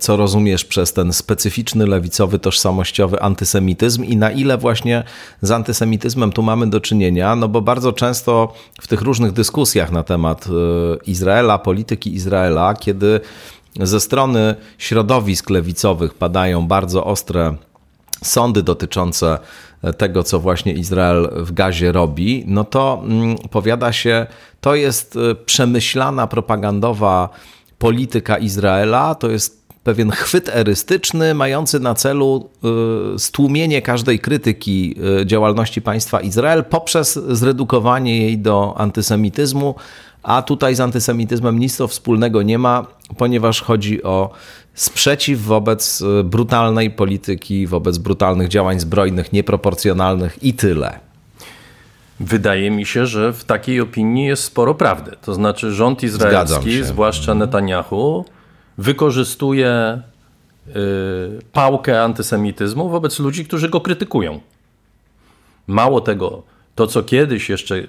co 0.00 0.16
rozumiesz 0.16 0.64
przez 0.64 0.92
ten 0.92 1.12
specyficzny 1.12 1.86
lewicowy, 1.86 2.38
tożsamościowy 2.38 3.20
antysemityzm 3.20 4.04
i 4.04 4.16
na 4.16 4.30
ile 4.30 4.58
właśnie 4.58 5.04
z 5.42 5.50
antysemityzmem 5.50 6.32
tu 6.32 6.42
mamy 6.42 6.70
do 6.70 6.80
czynienia, 6.80 7.36
no 7.36 7.48
bo 7.48 7.60
bardzo 7.60 7.92
często 7.92 8.52
w 8.80 8.88
tych 8.88 9.02
różnych 9.02 9.32
dyskusjach 9.32 9.92
na 9.92 10.02
temat 10.02 10.46
y, 10.46 10.50
Izraela, 11.06 11.58
polityki 11.58 12.14
Izraela, 12.14 12.74
kiedy 12.74 13.20
ze 13.80 14.00
strony 14.00 14.54
środowisk 14.78 15.50
lewicowych 15.50 16.14
padają 16.14 16.66
bardzo 16.66 17.04
ostre 17.04 17.54
sądy 18.22 18.62
dotyczące 18.62 19.38
tego, 19.92 20.22
co 20.22 20.40
właśnie 20.40 20.72
Izrael 20.72 21.30
w 21.36 21.52
gazie 21.52 21.92
robi, 21.92 22.44
no 22.46 22.64
to 22.64 23.02
mm, 23.04 23.36
powiada 23.50 23.92
się, 23.92 24.26
to 24.60 24.74
jest 24.74 25.16
y, 25.16 25.34
przemyślana 25.34 26.26
propagandowa 26.26 27.28
polityka 27.78 28.38
Izraela, 28.38 29.14
to 29.14 29.30
jest 29.30 29.64
pewien 29.84 30.10
chwyt 30.10 30.48
erystyczny 30.48 31.34
mający 31.34 31.80
na 31.80 31.94
celu 31.94 32.50
y, 33.14 33.18
stłumienie 33.18 33.82
każdej 33.82 34.18
krytyki 34.18 34.94
działalności 35.26 35.82
państwa 35.82 36.20
Izrael 36.20 36.64
poprzez 36.64 37.14
zredukowanie 37.28 38.18
jej 38.18 38.38
do 38.38 38.74
antysemityzmu, 38.76 39.74
a 40.22 40.42
tutaj 40.42 40.74
z 40.74 40.80
antysemityzmem 40.80 41.58
nic 41.58 41.76
to 41.76 41.88
wspólnego 41.88 42.42
nie 42.42 42.58
ma, 42.58 42.86
ponieważ 43.16 43.62
chodzi 43.62 44.02
o 44.02 44.30
sprzeciw 44.74 45.42
wobec 45.42 46.00
y, 46.00 46.24
brutalnej 46.24 46.90
polityki, 46.90 47.66
wobec 47.66 47.98
brutalnych 47.98 48.48
działań 48.48 48.80
zbrojnych, 48.80 49.32
nieproporcjonalnych 49.32 50.42
i 50.42 50.54
tyle. 50.54 50.98
Wydaje 52.20 52.70
mi 52.70 52.86
się, 52.86 53.06
że 53.06 53.32
w 53.32 53.44
takiej 53.44 53.80
opinii 53.80 54.26
jest 54.26 54.44
sporo 54.44 54.74
prawdy. 54.74 55.16
To 55.22 55.34
znaczy, 55.34 55.72
rząd 55.72 56.02
izraelski, 56.02 56.84
zwłaszcza 56.84 57.32
mhm. 57.32 57.38
Netanyahu, 57.38 58.24
wykorzystuje 58.78 60.00
y, 60.68 60.72
pałkę 61.52 62.02
antysemityzmu 62.02 62.88
wobec 62.88 63.18
ludzi, 63.18 63.44
którzy 63.44 63.68
go 63.68 63.80
krytykują. 63.80 64.40
Mało 65.66 66.00
tego, 66.00 66.42
to, 66.74 66.86
co 66.86 67.02
kiedyś, 67.02 67.48
jeszcze 67.48 67.82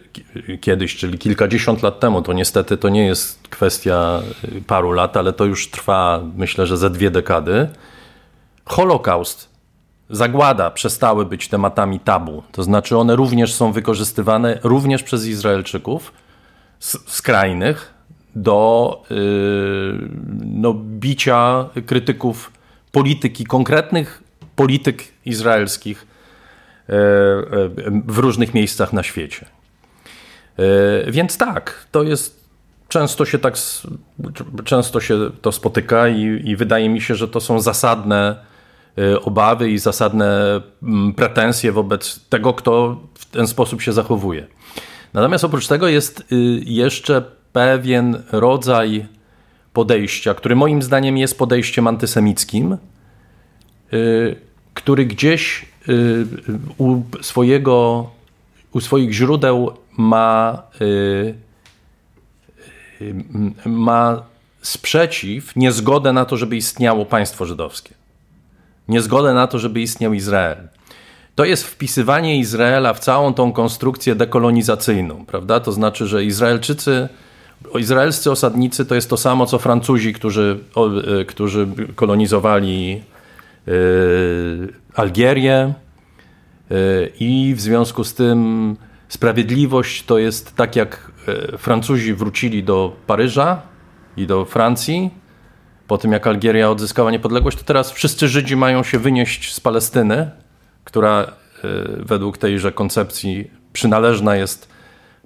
kiedyś, 0.61 0.95
czyli 0.95 1.17
kilkadziesiąt 1.17 1.83
lat 1.83 1.99
temu, 1.99 2.21
to 2.21 2.33
niestety 2.33 2.77
to 2.77 2.89
nie 2.89 3.05
jest 3.05 3.47
kwestia 3.47 4.21
paru 4.67 4.91
lat, 4.91 5.17
ale 5.17 5.33
to 5.33 5.45
już 5.45 5.71
trwa, 5.71 6.23
myślę, 6.36 6.67
że 6.67 6.77
ze 6.77 6.89
dwie 6.89 7.11
dekady. 7.11 7.69
Holokaust, 8.65 9.49
zagłada 10.09 10.71
przestały 10.71 11.25
być 11.25 11.47
tematami 11.47 11.99
tabu. 11.99 12.43
To 12.51 12.63
znaczy, 12.63 12.97
one 12.97 13.15
również 13.15 13.53
są 13.53 13.71
wykorzystywane 13.71 14.59
również 14.63 15.03
przez 15.03 15.25
Izraelczyków 15.25 16.13
skrajnych 17.05 17.93
do 18.36 19.01
yy, 19.09 20.09
no, 20.45 20.73
bicia 20.73 21.69
krytyków 21.86 22.51
polityki, 22.91 23.45
konkretnych 23.45 24.23
polityk 24.55 25.03
izraelskich 25.25 26.07
w 28.07 28.17
różnych 28.17 28.53
miejscach 28.53 28.93
na 28.93 29.03
świecie. 29.03 29.45
E, 30.57 31.11
więc 31.11 31.38
tak, 31.38 31.88
to 31.91 32.03
jest 32.03 32.45
często 32.88 33.25
się 33.25 33.39
tak 33.39 33.55
często 34.65 34.99
się 34.99 35.31
to 35.41 35.51
spotyka 35.51 36.07
i, 36.07 36.41
i 36.43 36.55
wydaje 36.55 36.89
mi 36.89 37.01
się, 37.01 37.15
że 37.15 37.27
to 37.27 37.41
są 37.41 37.59
zasadne 37.59 38.36
obawy 39.21 39.69
i 39.69 39.77
zasadne 39.77 40.61
pretensje 41.15 41.71
wobec 41.71 42.19
tego, 42.29 42.53
kto 42.53 43.01
w 43.13 43.25
ten 43.25 43.47
sposób 43.47 43.81
się 43.81 43.93
zachowuje. 43.93 44.47
Natomiast 45.15 45.43
oprócz 45.43 45.67
tego 45.67 45.88
jest 45.88 46.19
y, 46.19 46.25
jeszcze 46.65 47.23
pewien 47.53 48.23
rodzaj 48.31 49.05
podejścia, 49.73 50.33
który 50.33 50.55
moim 50.55 50.81
zdaniem 50.81 51.17
jest 51.17 51.38
podejściem 51.38 51.88
antysemickim, 51.88 52.77
y, 53.93 54.36
który 54.73 55.05
gdzieś 55.05 55.65
u 56.77 57.01
swojego, 57.21 58.09
u 58.71 58.81
swoich 58.81 59.13
źródeł 59.13 59.71
ma, 59.97 60.61
y, 60.81 61.36
y, 63.01 63.15
ma 63.65 64.23
sprzeciw, 64.61 65.55
niezgodę 65.55 66.13
na 66.13 66.25
to, 66.25 66.38
żeby 66.38 66.55
istniało 66.55 67.05
państwo 67.05 67.45
żydowskie. 67.45 67.93
Niezgodę 68.88 69.33
na 69.33 69.47
to, 69.47 69.59
żeby 69.59 69.81
istniał 69.81 70.13
Izrael. 70.13 70.67
To 71.36 71.45
jest 71.45 71.63
wpisywanie 71.63 72.39
Izraela 72.39 72.93
w 72.93 72.99
całą 72.99 73.33
tą 73.33 73.51
konstrukcję 73.51 74.15
dekolonizacyjną, 74.15 75.25
prawda? 75.25 75.59
To 75.59 75.71
znaczy, 75.71 76.07
że 76.07 76.25
Izraelczycy, 76.25 77.09
izraelscy 77.79 78.31
osadnicy 78.31 78.86
to 78.86 78.95
jest 78.95 79.09
to 79.09 79.17
samo, 79.17 79.45
co 79.45 79.59
Francuzi, 79.59 80.13
którzy, 80.13 80.59
którzy 81.27 81.67
kolonizowali 81.95 83.01
Algierię 84.95 85.74
y, 86.72 87.11
i 87.20 87.53
w 87.55 87.61
związku 87.61 88.03
z 88.03 88.13
tym 88.13 88.78
sprawiedliwość 89.07 90.03
to 90.03 90.18
jest 90.18 90.55
tak 90.55 90.76
jak 90.76 91.11
y, 91.53 91.57
Francuzi 91.57 92.13
wrócili 92.13 92.63
do 92.63 92.95
Paryża 93.07 93.61
i 94.18 94.28
do 94.28 94.45
Francji. 94.45 95.11
Po 95.88 95.97
tym 95.97 96.11
jak 96.11 96.28
Algieria 96.28 96.70
odzyskała 96.70 97.11
niepodległość, 97.11 97.57
to 97.57 97.63
teraz 97.63 97.91
wszyscy 97.91 98.28
Żydzi 98.28 98.55
mają 98.55 98.84
się 98.84 98.99
wynieść 98.99 99.53
z 99.53 99.59
Palestyny, 99.59 100.32
która 100.84 101.24
y, 101.24 101.28
według 101.99 102.38
tejże 102.38 102.72
koncepcji 102.72 103.51
przynależna 103.74 104.36
jest 104.36 104.76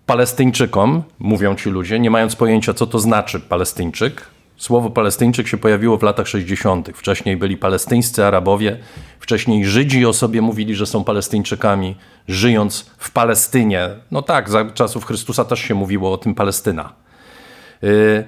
Palestyńczykom, 0.05 1.03
mówią 1.19 1.55
ci 1.55 1.69
ludzie, 1.69 1.99
nie 1.99 2.09
mając 2.09 2.35
pojęcia, 2.35 2.73
co 2.73 2.87
to 2.87 2.99
znaczy 2.99 3.39
Palestyńczyk, 3.39 4.27
Słowo 4.59 4.89
Palestyńczyk 4.89 5.47
się 5.47 5.57
pojawiło 5.57 5.97
w 5.97 6.03
latach 6.03 6.27
60. 6.27 6.89
Wcześniej 6.95 7.37
byli 7.37 7.57
palestyńscy 7.57 8.25
Arabowie, 8.25 8.77
wcześniej 9.19 9.65
Żydzi 9.65 10.05
o 10.05 10.13
sobie 10.13 10.41
mówili, 10.41 10.75
że 10.75 10.85
są 10.85 11.03
Palestyńczykami, 11.03 11.95
żyjąc 12.27 12.91
w 12.97 13.11
Palestynie. 13.11 13.89
No 14.11 14.21
tak, 14.21 14.49
za 14.49 14.65
czasów 14.65 15.05
Chrystusa 15.05 15.45
też 15.45 15.59
się 15.59 15.75
mówiło 15.75 16.13
o 16.13 16.17
tym 16.17 16.35
Palestyna. 16.35 16.93
Y, 17.83 18.25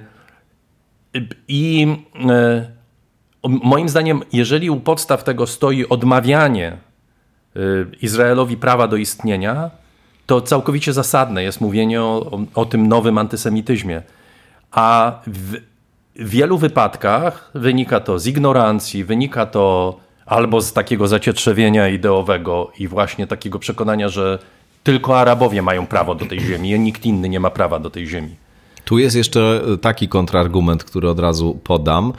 I 1.47 1.88
y, 2.15 3.49
moim 3.49 3.89
zdaniem, 3.89 4.21
jeżeli 4.34 4.69
u 4.69 4.79
podstaw 4.79 5.23
tego 5.23 5.47
stoi 5.47 5.86
odmawianie 5.88 6.77
y, 7.55 7.86
Izraelowi 8.01 8.57
prawa 8.57 8.88
do 8.88 8.95
istnienia, 8.95 9.71
to 10.25 10.41
całkowicie 10.41 10.93
zasadne 10.93 11.43
jest 11.43 11.61
mówienie 11.61 12.01
o, 12.01 12.32
o, 12.32 12.61
o 12.61 12.65
tym 12.65 12.88
nowym 12.88 13.17
antysemityzmie. 13.17 14.01
A 14.71 15.19
w, 15.27 15.70
w 16.16 16.30
wielu 16.30 16.57
wypadkach 16.57 17.51
wynika 17.55 17.99
to 17.99 18.20
z 18.20 18.28
ignorancji, 18.28 19.03
wynika 19.03 19.45
to 19.45 19.95
albo 20.26 20.62
z 20.62 20.74
takiego 20.74 21.07
zacietrzewienia 21.07 21.89
ideowego 21.89 22.72
i 22.80 22.88
właśnie 22.88 23.28
takiego 23.28 23.59
przekonania, 23.59 24.09
że 24.09 24.39
tylko 24.84 25.20
Arabowie 25.20 25.62
mają 25.62 25.88
prawo 25.88 26.16
do 26.16 26.26
tej 26.26 26.39
ziemi, 26.39 26.74
a 26.74 26.78
nikt 26.78 27.05
inny 27.05 27.30
nie 27.30 27.39
ma 27.39 27.49
prawa 27.49 27.80
do 27.80 27.89
tej 27.89 28.07
ziemi. 28.07 28.36
Tu 28.86 28.99
jest 28.99 29.16
jeszcze 29.16 29.62
taki 29.82 30.07
kontrargument, 30.07 30.84
który 30.84 31.09
od 31.09 31.20
razu 31.20 31.59
podam 31.64 32.14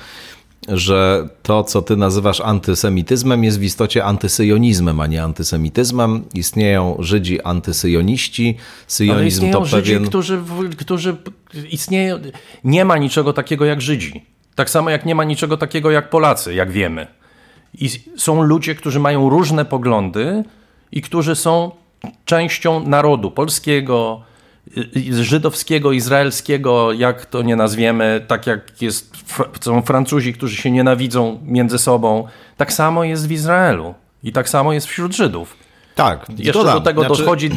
że 0.68 1.28
to, 1.42 1.64
co 1.64 1.82
ty 1.82 1.96
nazywasz 1.96 2.40
antysemityzmem, 2.40 3.44
jest 3.44 3.58
w 3.58 3.62
istocie 3.62 4.04
antysyjonizmem, 4.04 5.00
a 5.00 5.06
nie 5.06 5.22
antysemityzmem. 5.22 6.24
Istnieją 6.34 6.96
Żydzi 6.98 7.42
antysyjoniści. 7.42 8.56
Syjonizm 8.86 9.52
to 9.52 9.64
Żydzi, 9.64 9.92
pewien... 9.92 10.08
którzy, 10.08 10.42
którzy 10.78 11.16
istnieją. 11.70 12.18
Nie 12.64 12.84
ma 12.84 12.98
niczego 12.98 13.32
takiego 13.32 13.64
jak 13.64 13.80
Żydzi. 13.80 14.24
Tak 14.54 14.70
samo 14.70 14.90
jak 14.90 15.06
nie 15.06 15.14
ma 15.14 15.24
niczego 15.24 15.56
takiego 15.56 15.90
jak 15.90 16.10
Polacy, 16.10 16.54
jak 16.54 16.70
wiemy. 16.70 17.06
I 17.74 17.88
są 18.16 18.42
ludzie, 18.42 18.74
którzy 18.74 19.00
mają 19.00 19.28
różne 19.28 19.64
poglądy 19.64 20.44
i 20.92 21.02
którzy 21.02 21.34
są 21.34 21.70
częścią 22.24 22.88
narodu 22.88 23.30
polskiego, 23.30 24.22
żydowskiego, 25.10 25.92
izraelskiego, 25.92 26.92
jak 26.92 27.26
to 27.26 27.42
nie 27.42 27.56
nazwiemy, 27.56 28.24
tak 28.26 28.46
jak 28.46 28.82
jest, 28.82 29.16
są 29.60 29.82
Francuzi, 29.82 30.32
którzy 30.32 30.56
się 30.56 30.70
nienawidzą 30.70 31.40
między 31.44 31.78
sobą, 31.78 32.28
tak 32.56 32.72
samo 32.72 33.04
jest 33.04 33.28
w 33.28 33.32
Izraelu 33.32 33.94
i 34.22 34.32
tak 34.32 34.48
samo 34.48 34.72
jest 34.72 34.86
wśród 34.86 35.16
Żydów. 35.16 35.56
Tak, 35.94 36.26
jeszcze 36.38 36.52
dodam. 36.52 36.74
do 36.78 36.80
tego 36.80 37.00
znaczy... 37.00 37.22
dochodzi. 37.22 37.50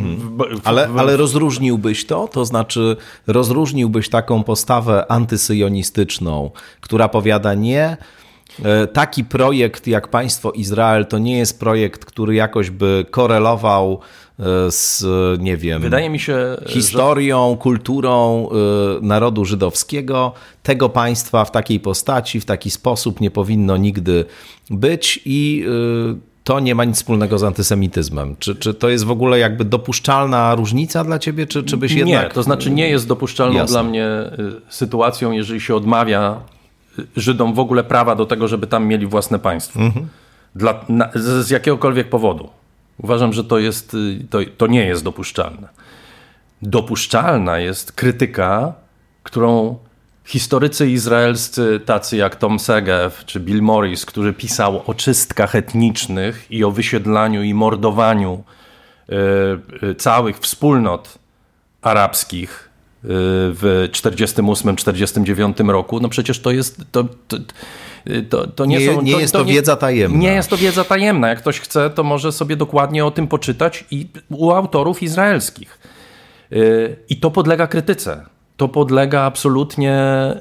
ale, 0.64 0.88
ale 0.98 1.16
rozróżniłbyś 1.16 2.06
to? 2.06 2.28
To 2.28 2.44
znaczy, 2.44 2.96
rozróżniłbyś 3.26 4.08
taką 4.08 4.42
postawę 4.42 5.12
antysyjonistyczną, 5.12 6.50
która 6.80 7.08
powiada 7.08 7.54
nie 7.54 7.96
taki 8.92 9.24
projekt 9.24 9.86
jak 9.86 10.08
państwo 10.08 10.52
Izrael 10.52 11.06
to 11.06 11.18
nie 11.18 11.38
jest 11.38 11.60
projekt, 11.60 12.04
który 12.04 12.34
jakoś 12.34 12.70
by 12.70 13.06
korelował 13.10 14.00
e, 14.38 14.44
z, 14.70 15.04
nie 15.40 15.56
wiem, 15.56 15.82
Wydaje 15.82 16.10
mi 16.10 16.20
się, 16.20 16.56
historią, 16.66 17.50
że... 17.50 17.56
kulturą 17.56 18.48
e, 18.48 18.54
narodu 19.02 19.44
żydowskiego. 19.44 20.32
Tego 20.62 20.88
państwa 20.88 21.44
w 21.44 21.50
takiej 21.50 21.80
postaci, 21.80 22.40
w 22.40 22.44
taki 22.44 22.70
sposób 22.70 23.20
nie 23.20 23.30
powinno 23.30 23.76
nigdy 23.76 24.24
być 24.70 25.20
i 25.24 25.64
to 26.44 26.60
nie 26.60 26.74
ma 26.74 26.84
nic 26.84 26.96
wspólnego 26.96 27.38
z 27.38 27.44
antysemityzmem. 27.44 28.36
Czy, 28.38 28.54
czy 28.54 28.74
to 28.74 28.88
jest 28.88 29.04
w 29.04 29.10
ogóle 29.10 29.38
jakby 29.38 29.64
dopuszczalna 29.64 30.54
różnica 30.54 31.04
dla 31.04 31.18
ciebie, 31.18 31.46
czy, 31.46 31.62
czy 31.62 31.76
byś 31.76 31.92
jednak... 31.92 32.28
Nie, 32.28 32.34
to 32.34 32.42
znaczy 32.42 32.70
nie 32.70 32.88
jest 32.88 33.08
dopuszczalną 33.08 33.54
Jasne. 33.54 33.72
dla 33.72 33.82
mnie 33.82 34.08
sytuacją, 34.68 35.32
jeżeli 35.32 35.60
się 35.60 35.74
odmawia 35.74 36.40
Żydom 37.16 37.54
w 37.54 37.58
ogóle 37.58 37.84
prawa 37.84 38.14
do 38.14 38.26
tego, 38.26 38.48
żeby 38.48 38.66
tam 38.66 38.86
mieli 38.86 39.06
własne 39.06 39.38
państwo. 39.38 39.80
Mhm. 39.80 40.08
Dla, 40.54 40.84
na, 40.88 41.10
z, 41.14 41.46
z, 41.46 41.50
jakiegokolwiek 41.50 42.08
powodu. 42.08 42.48
Uważam, 42.98 43.32
że 43.32 43.44
to, 43.44 43.58
jest, 43.58 43.94
y, 43.94 44.26
to, 44.30 44.38
to 44.56 44.66
nie 44.66 44.86
jest 44.86 45.04
dopuszczalne. 45.04 45.68
Dopuszczalna 46.62 47.58
jest 47.58 47.92
krytyka, 47.92 48.72
którą 49.22 49.78
historycy 50.24 50.90
izraelscy, 50.90 51.80
tacy 51.84 52.16
jak 52.16 52.36
Tom 52.36 52.58
Segev 52.58 53.24
czy 53.26 53.40
Bill 53.40 53.62
Morris, 53.62 54.06
który 54.06 54.32
pisał 54.32 54.82
o 54.86 54.94
czystkach 54.94 55.54
etnicznych 55.54 56.46
i 56.50 56.64
o 56.64 56.70
wysiedlaniu 56.70 57.42
i 57.42 57.54
mordowaniu 57.54 58.44
y, 59.08 59.86
y, 59.86 59.94
całych 59.94 60.38
wspólnot 60.38 61.18
arabskich 61.82 62.71
w 63.04 63.88
48-49 63.92 65.70
roku, 65.70 66.00
no 66.00 66.08
przecież 66.08 66.40
to 66.40 66.50
jest. 66.50 66.82
To, 66.92 67.04
to, 67.28 67.36
to, 68.28 68.46
to 68.46 68.64
nie, 68.64 68.78
nie, 68.78 68.86
są, 68.86 69.02
nie 69.02 69.12
jest 69.12 69.32
to, 69.32 69.44
nie, 69.44 69.52
wiedza 69.52 69.76
tajemna. 69.76 70.18
Nie 70.18 70.32
jest 70.32 70.50
to 70.50 70.56
wiedza 70.56 70.84
tajemna. 70.84 71.28
Jak 71.28 71.38
ktoś 71.38 71.60
chce, 71.60 71.90
to 71.90 72.04
może 72.04 72.32
sobie 72.32 72.56
dokładnie 72.56 73.04
o 73.04 73.10
tym 73.10 73.28
poczytać 73.28 73.84
i 73.90 74.06
u 74.28 74.50
autorów 74.50 75.02
izraelskich. 75.02 75.78
Y, 76.52 76.96
I 77.08 77.16
to 77.16 77.30
podlega 77.30 77.66
krytyce. 77.66 78.24
To 78.56 78.68
podlega 78.68 79.20
absolutnie 79.22 79.96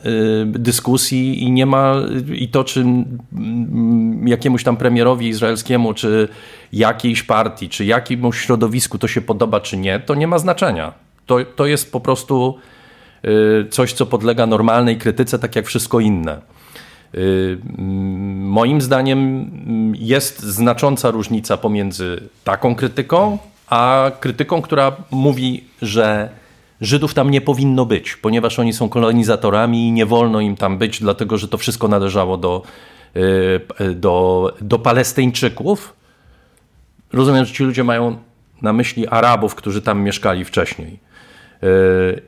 y, 0.05 0.45
dyskusji 0.45 1.43
i 1.43 1.51
nie 1.51 1.66
ma 1.66 1.95
i 2.34 2.47
to, 2.47 2.64
czy 2.64 2.86
jakiemuś 4.26 4.64
tam 4.64 4.78
premierowi 4.78 5.28
izraelskiemu, 5.28 5.93
czy 5.93 6.28
jakiejś 6.74 7.24
partii, 7.24 7.70
czy 7.70 7.86
jakiemuś 7.86 8.39
środowisku 8.39 8.97
to 8.97 9.07
się 9.07 9.22
podoba, 9.22 9.59
czy 9.59 9.78
nie, 9.78 9.99
to 9.99 10.16
nie 10.16 10.28
ma 10.28 10.39
znaczenia. 10.39 10.93
To, 11.26 11.38
to 11.55 11.65
jest 11.65 11.91
po 11.91 11.99
prostu 11.99 12.57
y, 13.26 13.69
coś, 13.69 13.93
co 13.93 14.05
podlega 14.05 14.45
normalnej 14.45 14.97
krytyce, 14.97 15.39
tak 15.39 15.55
jak 15.55 15.67
wszystko 15.67 15.99
inne. 15.99 16.41
Y, 17.15 17.57
moim 18.39 18.82
zdaniem 18.82 19.19
mm, 19.19 19.95
jest 19.95 20.39
znacząca 20.39 21.11
różnica 21.11 21.57
pomiędzy 21.57 22.30
taką 22.43 22.76
krytyką, 22.76 23.38
a 23.67 24.11
krytyką, 24.19 24.61
która 24.61 24.95
mówi, 25.11 25.63
że 25.82 26.30
Żydów 26.82 27.13
tam 27.13 27.32
nie 27.32 27.41
powinno 27.41 27.86
być, 27.86 28.15
ponieważ 28.15 28.59
oni 28.59 28.74
są 28.74 28.89
kolonizatorami 28.89 29.88
i 29.88 29.91
nie 29.91 30.05
wolno 30.05 30.41
im 30.41 30.55
tam 30.55 30.78
być, 30.78 30.99
dlatego 30.99 31.38
że 31.38 31.47
to 31.47 31.57
wszystko 31.57 31.88
należało 31.88 32.38
do, 32.38 32.61
y, 33.15 33.95
do, 33.95 34.53
do 34.61 34.80
Palestyńczyków. 34.80 35.93
Rozumiem, 37.13 37.45
że 37.45 37.53
ci 37.53 37.63
ludzie 37.63 37.84
mają 37.84 38.17
na 38.61 38.74
myśli 38.74 39.07
Arabów, 39.07 39.55
którzy 39.55 39.82
tam 39.82 40.01
mieszkali 40.01 40.45
wcześniej. 40.45 40.99
E, 41.64 41.68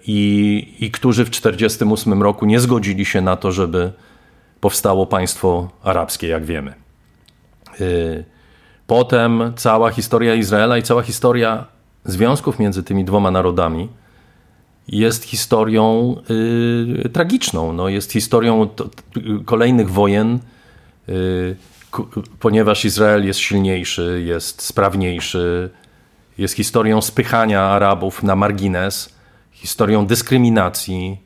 i, 0.05 0.75
i 0.79 0.91
którzy 0.91 1.25
w 1.25 1.29
1948 1.29 2.23
roku 2.23 2.45
nie 2.45 2.59
zgodzili 2.59 3.05
się 3.05 3.21
na 3.21 3.35
to, 3.35 3.51
żeby 3.51 3.91
powstało 4.59 5.05
państwo 5.05 5.69
arabskie, 5.83 6.27
jak 6.27 6.45
wiemy. 6.45 6.73
E, 7.81 7.83
potem 8.87 9.53
cała 9.55 9.91
historia 9.91 10.35
Izraela 10.35 10.77
i 10.77 10.83
cała 10.83 11.01
historia 11.01 11.65
związków 12.05 12.59
między 12.59 12.83
tymi 12.83 13.05
dwoma 13.05 13.31
narodami 13.31 13.89
jest 14.87 15.23
historią 15.23 16.15
y, 17.05 17.09
tragiczną. 17.09 17.73
No, 17.73 17.89
jest 17.89 18.11
historią 18.11 18.67
to, 18.67 18.89
kolejnych 19.45 19.89
wojen, 19.89 20.39
y, 21.09 21.55
ponieważ 22.39 22.85
Izrael 22.85 23.25
jest 23.25 23.39
silniejszy, 23.39 24.23
jest 24.25 24.61
sprawniejszy, 24.61 25.69
jest 26.37 26.53
historią 26.53 27.01
spychania 27.01 27.61
Arabów 27.61 28.23
na 28.23 28.35
margines 28.35 29.12
historią 29.63 30.05
dyskryminacji, 30.05 31.17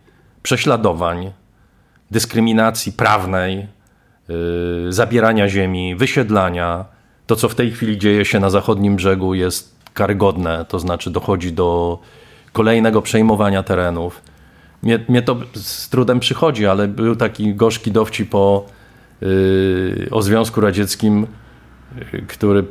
prześladowań, 0.44 1.32
dyskryminacji 2.12 2.92
prawnej, 2.92 3.68
yy, 4.30 4.94
zabierania 4.94 5.50
ziemi, 5.50 5.96
wysiedlania. 5.96 6.86
To, 7.28 7.36
co 7.36 7.50
w 7.50 7.56
tej 7.56 7.72
chwili 7.72 7.98
dzieje 7.98 8.26
się 8.26 8.40
na 8.40 8.50
zachodnim 8.50 8.96
brzegu, 8.96 9.34
jest 9.34 9.76
karygodne, 9.94 10.66
to 10.66 10.80
znaczy 10.80 11.12
dochodzi 11.12 11.54
do 11.54 12.00
kolejnego 12.54 13.02
przejmowania 13.02 13.64
terenów. 13.64 14.22
Mnie, 14.84 15.00
mnie 15.10 15.22
to 15.22 15.38
z 15.54 15.90
trudem 15.90 16.20
przychodzi, 16.20 16.68
ale 16.68 16.88
był 16.88 17.16
taki 17.16 17.56
gorzki 17.56 17.92
dowcip 17.92 18.36
o, 18.36 18.66
yy, 19.22 20.08
o 20.12 20.22
Związku 20.22 20.62
Radzieckim, 20.62 21.28
yy, 22.14 22.22
który 22.22 22.64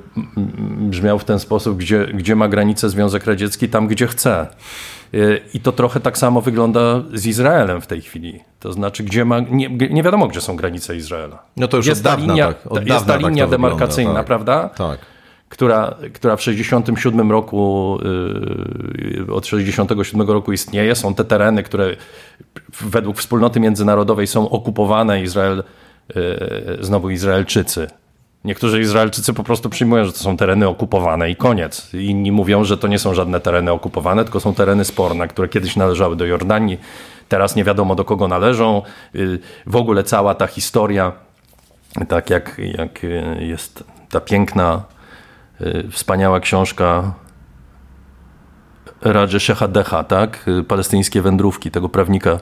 brzmiał 0.90 1.18
w 1.18 1.24
ten 1.24 1.38
sposób, 1.38 1.76
gdzie, 1.76 2.06
gdzie 2.14 2.36
ma 2.36 2.48
granicę 2.48 2.90
Związek 2.90 3.26
Radziecki, 3.26 3.68
tam 3.68 3.86
gdzie 3.86 4.06
chce. 4.06 4.46
Y, 5.14 5.40
I 5.54 5.61
to 5.61 5.72
trochę 5.72 6.00
tak 6.00 6.18
samo 6.18 6.40
wygląda 6.40 7.02
z 7.12 7.26
Izraelem 7.26 7.80
w 7.80 7.86
tej 7.86 8.00
chwili. 8.00 8.40
To 8.61 8.72
znaczy, 8.72 9.04
gdzie 9.04 9.24
ma, 9.24 9.40
nie, 9.40 9.68
nie 9.68 10.02
wiadomo, 10.02 10.28
gdzie 10.28 10.40
są 10.40 10.57
granice 10.57 10.96
Izraela. 10.96 11.42
No 11.57 11.68
to 11.68 11.76
już 11.76 11.86
jest 11.86 12.00
od 12.00 12.04
dawna, 12.04 12.26
linia, 12.26 12.46
tak, 12.46 12.72
od 12.72 12.86
jest 12.86 13.07
ta 13.07 13.12
tak 13.12 13.22
linia 13.22 13.46
demarkacyjna, 13.46 14.14
tak, 14.14 14.26
prawda? 14.26 14.68
Tak. 14.68 14.98
Która, 15.48 15.96
która 16.12 16.36
w 16.36 16.42
67 16.42 17.30
roku, 17.30 17.98
yy, 19.26 19.34
od 19.34 19.46
67 19.46 20.28
roku 20.28 20.52
istnieje. 20.52 20.94
Są 20.94 21.14
te 21.14 21.24
tereny, 21.24 21.62
które 21.62 21.96
według 22.80 23.18
wspólnoty 23.18 23.61
międzynarodowej 23.61 24.26
są 24.26 24.50
okupowane. 24.50 25.22
Izrael, 25.22 25.64
yy, 26.14 26.78
znowu 26.80 27.11
Izraelczycy 27.11 27.88
Niektórzy 28.47 28.80
Izraelczycy 28.80 29.32
po 29.32 29.44
prostu 29.44 29.70
przyjmują, 29.70 30.05
że 30.05 30.12
to 30.12 30.18
są 30.18 30.36
tereny 30.36 30.68
okupowane 30.68 31.30
i 31.30 31.36
koniec. 31.36 31.94
Inni 31.94 32.32
mówią, 32.32 32.64
że 32.64 32.76
to 32.78 32.88
nie 32.88 32.99
są 32.99 33.14
żadne 33.14 33.40
tereny 33.40 33.72
okupowane, 33.72 34.24
tylko 34.24 34.40
są 34.40 34.55
tereny 34.55 34.84
sporne, 34.84 35.28
które 35.28 35.49
kiedyś 35.49 35.76
należały 35.76 36.16
do 36.16 36.26
Jordanii, 36.26 36.78
teraz 37.28 37.57
nie 37.57 37.64
wiadomo 37.64 37.94
do 37.94 38.05
kogo 38.05 38.28
należą. 38.28 38.82
Y, 39.14 39.38
w 39.66 39.76
ogóle 39.76 40.05
cała 40.05 40.34
ta 40.34 40.47
historia, 40.47 41.12
tak 42.09 42.30
jak, 42.30 42.61
jak 42.78 43.01
jest 43.38 43.84
ta 44.11 44.20
piękna, 44.20 44.82
y, 45.61 45.88
wspaniała 45.90 46.40
książka 46.40 47.12
Radży 49.03 49.40
Shehadecha, 49.40 50.05
tak? 50.05 50.49
Y, 50.49 50.64
palestyńskie 50.64 51.22
wędrówki 51.22 51.70
tego 51.70 51.88
prawnika 51.88 52.38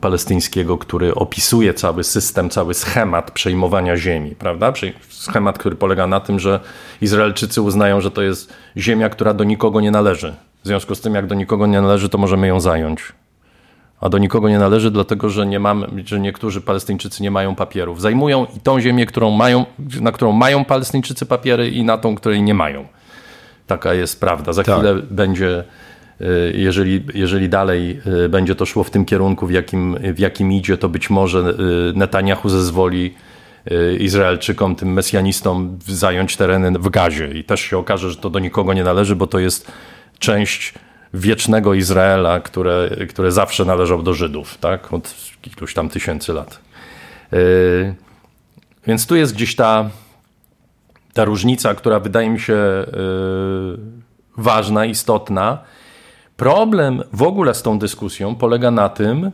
palestyńskiego, 0.00 0.78
który 0.78 1.14
opisuje 1.14 1.74
cały 1.74 2.04
system, 2.04 2.50
cały 2.50 2.74
schemat 2.74 3.30
przejmowania 3.30 3.96
ziemi, 3.96 4.34
prawda? 4.34 4.72
Schemat, 5.08 5.58
który 5.58 5.76
polega 5.76 6.06
na 6.06 6.20
tym, 6.20 6.38
że 6.38 6.60
Izraelczycy 7.00 7.62
uznają, 7.62 8.00
że 8.00 8.10
to 8.10 8.22
jest 8.22 8.52
ziemia, 8.76 9.08
która 9.08 9.34
do 9.34 9.44
nikogo 9.44 9.80
nie 9.80 9.90
należy. 9.90 10.34
W 10.64 10.66
związku 10.66 10.94
z 10.94 11.00
tym, 11.00 11.14
jak 11.14 11.26
do 11.26 11.34
nikogo 11.34 11.66
nie 11.66 11.80
należy, 11.80 12.08
to 12.08 12.18
możemy 12.18 12.46
ją 12.46 12.60
zająć. 12.60 13.12
A 14.00 14.08
do 14.08 14.18
nikogo 14.18 14.48
nie 14.48 14.58
należy, 14.58 14.90
dlatego 14.90 15.30
że, 15.30 15.46
nie 15.46 15.60
mamy, 15.60 15.88
że 16.04 16.20
niektórzy 16.20 16.60
Palestyńczycy 16.60 17.22
nie 17.22 17.30
mają 17.30 17.54
papierów. 17.54 18.00
Zajmują 18.00 18.46
i 18.56 18.60
tą 18.60 18.80
ziemię, 18.80 19.06
którą 19.06 19.30
mają, 19.30 19.64
na 20.00 20.12
którą 20.12 20.32
mają 20.32 20.64
Palestyńczycy 20.64 21.26
papiery, 21.26 21.70
i 21.70 21.84
na 21.84 21.98
tą, 21.98 22.14
której 22.14 22.42
nie 22.42 22.54
mają. 22.54 22.86
Taka 23.66 23.94
jest 23.94 24.20
prawda. 24.20 24.52
Za 24.52 24.62
tak. 24.62 24.74
chwilę 24.74 24.94
będzie 25.10 25.64
jeżeli, 26.54 27.04
jeżeli 27.14 27.48
dalej 27.48 28.00
y, 28.24 28.28
będzie 28.28 28.54
to 28.54 28.66
szło 28.66 28.84
w 28.84 28.90
tym 28.90 29.04
kierunku, 29.04 29.46
w 29.46 29.50
jakim, 29.50 29.96
w 30.14 30.18
jakim 30.18 30.52
idzie, 30.52 30.76
to 30.76 30.88
być 30.88 31.10
może 31.10 31.38
y, 31.38 31.92
Netanyahu 31.98 32.48
zezwoli 32.48 33.14
Izraelczykom, 33.98 34.76
tym 34.76 34.92
mesjanistom 34.92 35.78
zająć 35.86 36.36
tereny 36.36 36.78
w 36.78 36.88
Gazie 36.88 37.28
i 37.28 37.44
też 37.44 37.60
się 37.60 37.78
okaże, 37.78 38.10
że 38.10 38.16
to 38.16 38.30
do 38.30 38.38
nikogo 38.38 38.74
nie 38.74 38.84
należy, 38.84 39.16
bo 39.16 39.26
to 39.26 39.38
jest 39.38 39.72
część 40.18 40.74
wiecznego 41.14 41.74
Izraela, 41.74 42.40
które, 42.40 42.90
które 43.08 43.32
zawsze 43.32 43.64
należał 43.64 44.02
do 44.02 44.14
Żydów, 44.14 44.58
tak? 44.58 44.92
od 44.92 45.14
iluś 45.56 45.74
tam 45.74 45.88
tysięcy 45.88 46.32
lat. 46.32 46.60
Więc 48.86 49.06
tu 49.06 49.16
jest 49.16 49.34
gdzieś 49.34 49.56
ta, 49.56 49.90
ta 51.12 51.24
różnica, 51.24 51.74
która 51.74 52.00
wydaje 52.00 52.30
mi 52.30 52.40
się 52.40 52.56
ważna, 54.36 54.84
istotna. 54.84 55.58
Problem 56.38 57.02
w 57.12 57.22
ogóle 57.22 57.54
z 57.54 57.62
tą 57.62 57.78
dyskusją 57.78 58.34
polega 58.34 58.70
na 58.70 58.88
tym, 58.88 59.30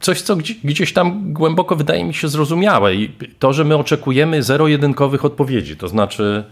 coś, 0.00 0.22
co 0.22 0.36
gdzieś 0.64 0.92
tam 0.92 1.32
głęboko 1.32 1.76
wydaje 1.76 2.04
mi 2.04 2.14
się 2.14 2.28
zrozumiałe 2.28 2.94
i 2.94 3.12
to, 3.38 3.52
że 3.52 3.64
my 3.64 3.76
oczekujemy 3.76 4.42
zero-jedynkowych 4.42 5.24
odpowiedzi, 5.24 5.76
to 5.76 5.88
znaczy 5.88 6.44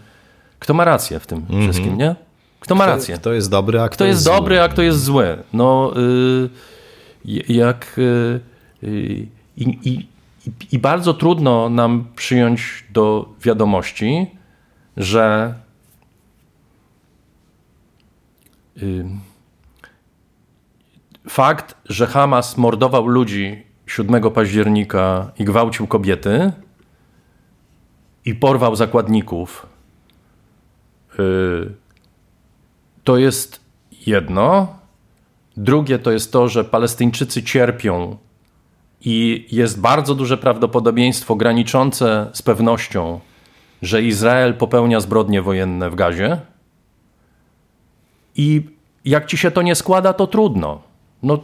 kto 0.59 0.73
ma 0.73 0.85
rację 0.85 1.19
w 1.19 1.27
tym 1.27 1.45
mm 1.49 1.61
-hmm. 1.61 1.63
wszystkim, 1.63 1.97
nie? 1.97 2.15
Kto 2.59 2.75
ma 2.75 2.85
rację? 2.85 3.15
Kto 3.15 3.33
jest 3.33 3.49
dobry, 3.49 3.81
a 3.81 3.87
kto, 3.87 3.95
kto 3.95 4.05
jest, 4.05 4.25
jest 4.25 4.37
dobry, 4.37 4.61
a 4.61 4.67
kto 4.67 4.81
jest 4.81 5.03
zły? 5.03 5.37
No, 5.53 5.93
y, 7.25 7.53
jak 7.53 7.95
y, 7.97 8.39
I, 9.57 9.77
i, 9.83 10.07
i 10.71 10.79
bardzo 10.79 11.13
trudno 11.13 11.69
nam 11.69 12.05
przyjąć 12.15 12.83
do 12.93 13.29
wiadomości, 13.41 14.27
że 14.97 15.53
fakt, 21.29 21.75
że 21.85 22.07
Hamas 22.07 22.57
mordował 22.57 23.07
ludzi 23.07 23.63
7 23.87 24.31
października 24.31 25.31
i 25.39 25.45
gwałcił 25.45 25.87
kobiety 25.87 26.51
i 28.25 28.35
porwał 28.35 28.75
zakładników, 28.75 29.67
y, 31.19 31.73
to 33.03 33.17
jest 33.17 33.59
jedno. 34.07 34.79
Drugie 35.57 35.99
to 35.99 36.11
jest 36.11 36.31
to, 36.31 36.47
że 36.47 36.63
Palestyńczycy 36.63 37.43
cierpią 37.43 38.17
i 39.01 39.47
jest 39.51 39.81
bardzo 39.81 40.15
duże 40.15 40.37
prawdopodobieństwo 40.37 41.35
graniczące 41.35 42.29
z 42.33 42.41
pewnością, 42.41 43.19
że 43.81 44.03
Izrael 44.03 44.53
popełnia 44.53 44.99
zbrodnie 44.99 45.41
wojenne 45.41 45.89
w 45.89 45.95
Gazie. 45.95 46.41
I 48.39 48.61
jak 49.05 49.25
ci 49.25 49.37
się 49.37 49.51
to 49.51 49.61
nie 49.61 49.75
składa, 49.75 50.13
to 50.13 50.27
trudno. 50.27 50.81
No, 51.23 51.39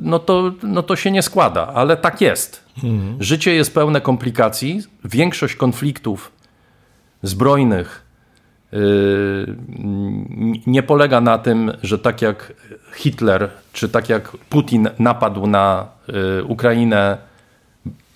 no, 0.00 0.18
to, 0.18 0.52
no 0.62 0.82
to 0.82 0.96
się 0.96 1.10
nie 1.10 1.22
składa, 1.22 1.66
ale 1.66 1.96
tak 1.96 2.20
jest. 2.20 2.64
Mhm. 2.84 3.22
Życie 3.22 3.54
jest 3.54 3.74
pełne 3.74 4.00
komplikacji. 4.00 4.82
Większość 5.04 5.54
konfliktów 5.56 6.32
zbrojnych 7.22 8.04
yy, 8.72 8.78
nie 10.66 10.82
polega 10.82 11.20
na 11.20 11.38
tym, 11.38 11.72
że 11.82 11.98
tak 11.98 12.22
jak 12.22 12.52
Hitler 12.94 13.50
czy 13.72 13.88
tak 13.88 14.08
jak 14.08 14.36
Putin 14.36 14.88
napadł 14.98 15.46
na 15.46 15.88
yy, 16.08 16.44
Ukrainę 16.44 17.18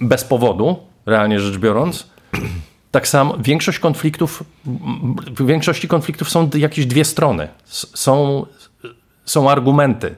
bez 0.01 0.25
powodu, 0.25 0.77
realnie 1.07 1.41
rzecz 1.41 1.59
biorąc, 1.59 2.11
tak 2.95 3.09
samo 3.09 3.37
większość 3.39 3.79
konfliktów, 3.79 4.45
w 5.37 5.47
większości 5.47 5.89
konfliktów 5.89 6.31
są 6.31 6.51
jakieś 6.55 6.87
dwie 6.87 7.05
strony. 7.05 7.49
Są, 7.95 8.47
są 9.25 9.51
argumenty 9.51 10.17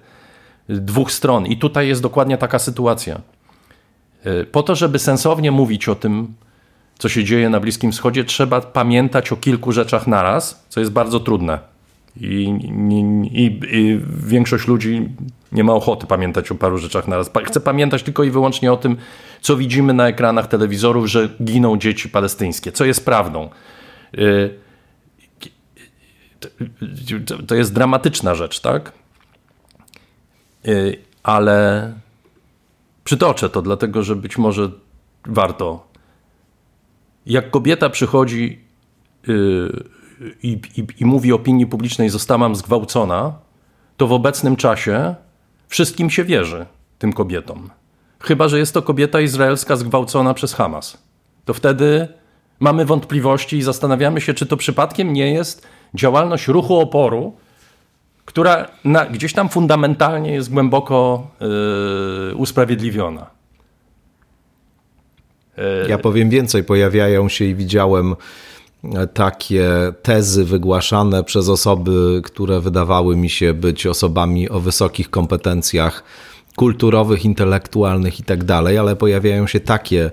dwóch 0.69 1.13
stron. 1.13 1.47
I 1.47 1.57
tutaj 1.57 1.89
jest 1.89 2.03
dokładnie 2.03 2.39
taka 2.39 2.59
sytuacja. 2.59 3.21
E, 4.25 4.45
po 4.45 4.63
to, 4.63 4.75
żeby 4.75 4.99
sensownie 4.99 5.51
mówić 5.51 5.89
o 5.89 5.95
tym, 5.95 6.35
co 6.99 7.09
się 7.09 7.25
dzieje 7.25 7.51
na 7.51 7.61
Bliskim 7.61 7.93
Wschodzie, 7.93 8.25
trzeba 8.25 8.61
pamiętać 8.61 9.33
o 9.33 9.37
kilku 9.37 9.73
rzeczach 9.73 10.07
naraz, 10.07 10.65
co 10.69 10.81
jest 10.81 10.93
bardzo 10.93 11.21
trudne. 11.21 11.59
I, 12.21 12.59
i, 13.33 13.61
i, 13.73 14.01
większość 14.27 14.67
ludzi 14.67 15.09
nie 15.53 15.65
ma 15.65 15.73
ochoty 15.73 16.07
pamiętać 16.07 16.51
o 16.51 16.55
paru 16.55 16.79
rzeczach 16.79 17.09
naraz. 17.09 17.31
Chce 17.45 17.61
pamiętać 17.61 18.03
tylko 18.03 18.25
i 18.25 18.31
wyłącznie 18.31 18.73
o 18.73 18.77
tym, 18.77 18.97
co 19.41 19.57
widzimy 19.57 19.93
na 19.95 20.09
ekranach 20.09 20.47
telewizorów, 20.47 21.07
że 21.07 21.29
giną 21.45 21.79
dzieci 21.79 22.09
palestyńskie, 22.09 22.73
co 22.73 22.85
jest 22.85 23.05
prawdą. 23.05 23.51
E, 24.19 24.21
to 27.47 27.55
jest 27.55 27.75
dramatyczna 27.75 28.35
rzecz, 28.35 28.61
tak? 28.61 28.93
Y, 30.69 30.99
ale 31.23 31.93
przytoczę 33.05 33.51
to, 33.51 33.63
dlatego 33.63 34.03
że 34.03 34.17
być 34.17 34.39
może 34.39 34.71
warto. 35.27 35.87
Jak 37.27 37.51
kobieta 37.51 37.91
przychodzi 37.91 38.61
y, 39.29 39.69
i, 40.43 40.61
i, 40.77 40.87
i 40.99 41.05
mówi 41.05 41.33
opinii 41.33 41.67
publicznej, 41.67 42.09
zostałam 42.09 42.57
zgwałcona, 42.57 43.33
to 43.97 44.07
w 44.07 44.13
obecnym 44.13 44.57
czasie 44.57 45.15
wszystkim 45.69 46.11
się 46.11 46.25
wierzy, 46.25 46.67
tym 46.99 47.13
kobietom. 47.13 47.71
Chyba, 48.21 48.49
że 48.49 48.59
jest 48.59 48.75
to 48.75 48.83
kobieta 48.83 49.21
izraelska 49.21 49.77
zgwałcona 49.77 50.35
przez 50.35 50.55
Hamas. 50.55 50.99
To 51.45 51.55
wtedy 51.55 52.09
mamy 52.61 52.85
wątpliwości 52.85 53.57
i 53.57 53.63
zastanawiamy 53.63 54.21
się, 54.21 54.35
czy 54.35 54.47
to 54.47 54.57
przypadkiem 54.57 55.13
nie 55.13 55.33
jest 55.33 55.67
działalność 55.95 56.49
ruchu 56.49 56.81
oporu, 56.81 57.37
która 58.25 58.69
na, 58.85 59.07
gdzieś 59.07 59.33
tam 59.33 59.49
fundamentalnie 59.49 60.33
jest 60.33 60.53
głęboko 60.53 61.27
yy, 62.31 62.37
usprawiedliwiona. 62.37 63.37
Ja 65.89 65.99
powiem 65.99 66.31
więcej, 66.31 66.65
pojawiają 66.65 67.29
się 67.29 67.45
i 67.45 67.55
widziałem 67.55 68.17
takie 69.15 69.69
tezy 70.03 70.45
wygłaszane 70.45 71.25
przez 71.25 71.49
osoby, 71.49 72.21
które 72.25 72.61
wydawały 72.61 73.17
mi 73.17 73.31
się 73.31 73.55
być 73.55 73.87
osobami 73.87 74.49
o 74.49 74.61
wysokich 74.61 75.11
kompetencjach 75.11 76.05
kulturowych, 76.57 77.25
intelektualnych 77.25 78.21
i 78.21 78.23
tak 78.23 78.45
dalej, 78.45 78.79
ale 78.79 78.97
pojawiają 78.97 79.47
się 79.47 79.61
takie 79.61 80.11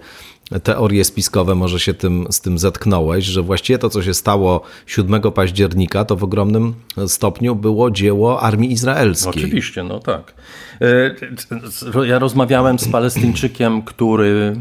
teorie 0.64 1.06
spiskowe, 1.06 1.56
może 1.56 1.80
się 1.80 1.94
tym, 1.94 2.28
z 2.30 2.42
tym 2.42 2.58
zetknąłeś, 2.58 3.26
że 3.26 3.42
właściwie 3.42 3.80
to, 3.80 3.90
co 3.90 4.04
się 4.04 4.14
stało 4.14 4.62
7 4.86 5.22
października, 5.22 6.06
to 6.06 6.16
w 6.16 6.24
ogromnym 6.24 6.74
stopniu 7.08 7.56
było 7.56 7.92
dzieło 7.92 8.42
armii 8.42 8.72
izraelskiej. 8.72 9.30
Oczywiście, 9.30 9.84
no 9.84 10.00
tak. 10.00 10.34
E, 10.82 12.06
ja 12.06 12.20
rozmawiałem 12.20 12.80
z 12.80 12.88
Palestyńczykiem, 12.88 13.82
który 13.82 14.56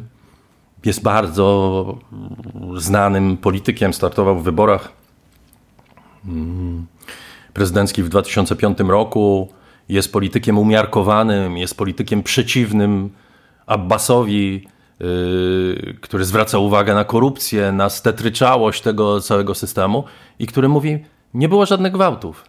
jest 0.86 1.02
bardzo 1.02 1.98
znanym 2.76 3.36
politykiem, 3.36 3.92
startował 3.94 4.38
w 4.38 4.42
wyborach 4.42 4.92
mm, 6.28 6.86
prezydenckich 7.52 8.04
w 8.04 8.08
2005 8.08 8.78
roku, 8.80 9.48
jest 9.88 10.12
politykiem 10.12 10.58
umiarkowanym, 10.58 11.56
jest 11.58 11.76
politykiem 11.76 12.22
przeciwnym 12.22 13.10
Abbasowi, 13.66 14.66
Y, 15.02 15.96
który 16.00 16.24
zwraca 16.24 16.58
uwagę 16.58 16.94
na 16.94 17.04
korupcję, 17.04 17.72
na 17.72 17.90
stetryczałość 17.90 18.82
tego 18.82 19.20
całego 19.20 19.54
systemu 19.54 20.04
i 20.38 20.46
który 20.46 20.68
mówi, 20.68 21.04
nie 21.34 21.48
było 21.48 21.66
żadnych 21.66 21.92
gwałtów. 21.92 22.44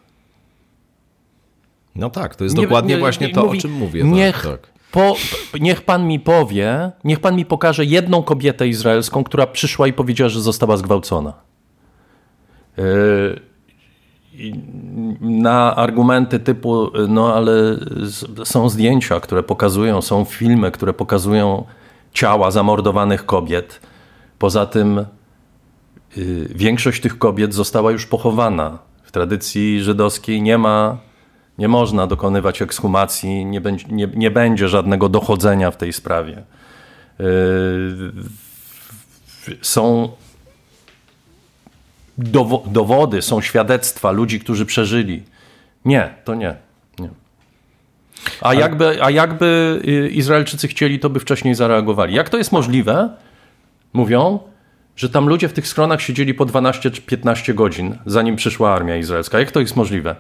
No 1.96 2.10
tak, 2.10 2.36
to 2.36 2.44
jest 2.44 2.56
nie, 2.56 2.64
dokładnie 2.64 2.96
nie, 2.96 3.00
właśnie 3.00 3.28
nie, 3.28 3.34
to, 3.34 3.44
mówi, 3.46 3.58
o 3.58 3.62
czym 3.62 3.72
mówię. 3.72 4.02
Tak, 4.02 4.12
niech, 4.12 4.44
tak. 4.44 4.73
Po, 4.94 5.16
niech 5.60 5.82
pan 5.82 6.08
mi 6.08 6.20
powie, 6.20 6.92
niech 7.04 7.20
pan 7.20 7.36
mi 7.36 7.46
pokaże 7.46 7.86
jedną 7.86 8.24
kobietę 8.24 8.68
izraelską, 8.68 9.24
która 9.24 9.48
przyszła 9.48 9.88
i 9.88 9.94
powiedziała, 9.94 10.30
że 10.30 10.42
została 10.42 10.78
zgwałcona. 10.78 11.34
Yy, 12.78 13.42
na 15.22 15.76
argumenty 15.76 16.40
typu, 16.40 16.92
no 17.08 17.34
ale 17.36 17.54
są 18.44 18.70
zdjęcia, 18.70 19.20
które 19.20 19.44
pokazują, 19.44 20.02
są 20.02 20.26
filmy, 20.26 20.72
które 20.72 20.94
pokazują 20.94 21.64
ciała 22.14 22.52
zamordowanych 22.52 23.26
kobiet. 23.26 23.82
Poza 24.40 24.66
tym 24.66 25.06
yy, 26.18 26.48
większość 26.56 27.02
tych 27.02 27.18
kobiet 27.18 27.54
została 27.54 27.92
już 27.92 28.06
pochowana. 28.06 28.80
W 29.04 29.12
tradycji 29.12 29.84
żydowskiej 29.84 30.42
nie 30.42 30.58
ma, 30.58 30.98
nie 31.58 31.68
można 31.68 32.08
dokonywać 32.08 32.62
ekshumacji, 32.62 33.46
nie, 33.46 33.62
będzie, 33.62 33.86
nie, 33.90 34.08
nie 34.16 34.32
będzie 34.32 34.68
żadnego 34.68 35.10
dochodzenia 35.10 35.72
w 35.72 35.78
tej 35.78 35.94
sprawie. 35.94 36.44
Yy, 37.20 38.12
są 39.62 40.12
dowody, 42.68 43.22
są 43.22 43.42
świadectwa 43.42 44.12
ludzi, 44.12 44.40
którzy 44.40 44.66
przeżyli. 44.66 45.24
Nie, 45.86 46.14
to 46.24 46.36
nie. 46.36 46.56
A 48.42 48.54
jakby, 48.54 49.04
a 49.04 49.12
jakby 49.12 49.82
y, 49.88 50.10
Izraelczycy 50.10 50.68
chcieli, 50.68 51.00
to 51.00 51.10
by 51.10 51.20
wcześniej 51.20 51.56
zareagowali. 51.56 52.16
Jak 52.16 52.30
to 52.30 52.38
jest 52.38 52.52
możliwe? 52.52 53.10
Mówią, 53.94 54.40
że 54.96 55.10
tam 55.10 55.28
ludzie 55.28 55.50
w 55.50 55.54
tych 55.54 55.68
schronach 55.68 56.02
siedzieli 56.02 56.34
po 56.34 56.46
12 56.46 56.92
czy 56.92 57.02
15 57.02 57.54
godzin, 57.54 57.98
zanim 58.06 58.36
przyszła 58.36 58.74
armia 58.74 58.98
izraelska. 58.98 59.40
Jak 59.40 59.52
to 59.52 59.60
jest 59.60 59.76
możliwe? 59.76 60.16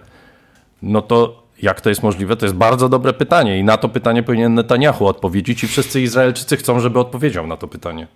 No 0.84 1.02
to 1.02 1.44
jak 1.62 1.82
to 1.82 1.90
jest 1.90 2.04
możliwe? 2.04 2.36
To 2.36 2.46
jest 2.46 2.56
bardzo 2.56 2.90
dobre 2.90 3.14
pytanie 3.14 3.60
i 3.60 3.64
na 3.64 3.78
to 3.78 3.90
pytanie 3.90 4.24
powinien 4.24 4.54
Netanyahu 4.54 5.08
odpowiedzieć 5.08 5.64
i 5.64 5.68
wszyscy 5.68 6.02
Izraelczycy 6.02 6.58
chcą, 6.58 6.80
żeby 6.80 7.00
odpowiedział 7.00 7.48
na 7.48 7.58
to 7.58 7.68
pytanie. 7.68 8.08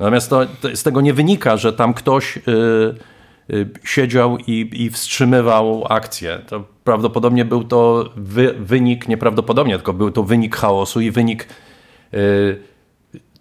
Natomiast 0.00 0.30
to, 0.30 0.46
to 0.60 0.76
z 0.76 0.82
tego 0.82 1.00
nie 1.00 1.14
wynika, 1.14 1.56
że 1.56 1.72
tam 1.72 1.94
ktoś... 1.94 2.36
Yy, 2.36 2.94
Y, 3.50 3.68
siedział 3.84 4.38
i, 4.46 4.70
i 4.72 4.90
wstrzymywał 4.90 5.86
akcję. 5.88 6.38
To 6.48 6.64
prawdopodobnie 6.84 7.44
był 7.44 7.64
to 7.64 8.10
wy, 8.16 8.54
wynik, 8.58 9.08
nieprawdopodobnie, 9.08 9.76
tylko 9.76 9.92
był 9.92 10.10
to 10.10 10.22
wynik 10.22 10.56
chaosu 10.56 11.00
i 11.00 11.10
wynik 11.10 11.48
y, 12.14 12.62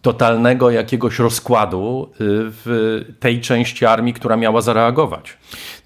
totalnego 0.05 0.71
jakiegoś 0.71 1.19
rozkładu 1.19 2.09
y, 2.11 2.15
w 2.21 3.01
tej 3.19 3.41
części 3.41 3.85
armii, 3.85 4.13
która 4.13 4.37
miała 4.37 4.61
zareagować. 4.61 5.37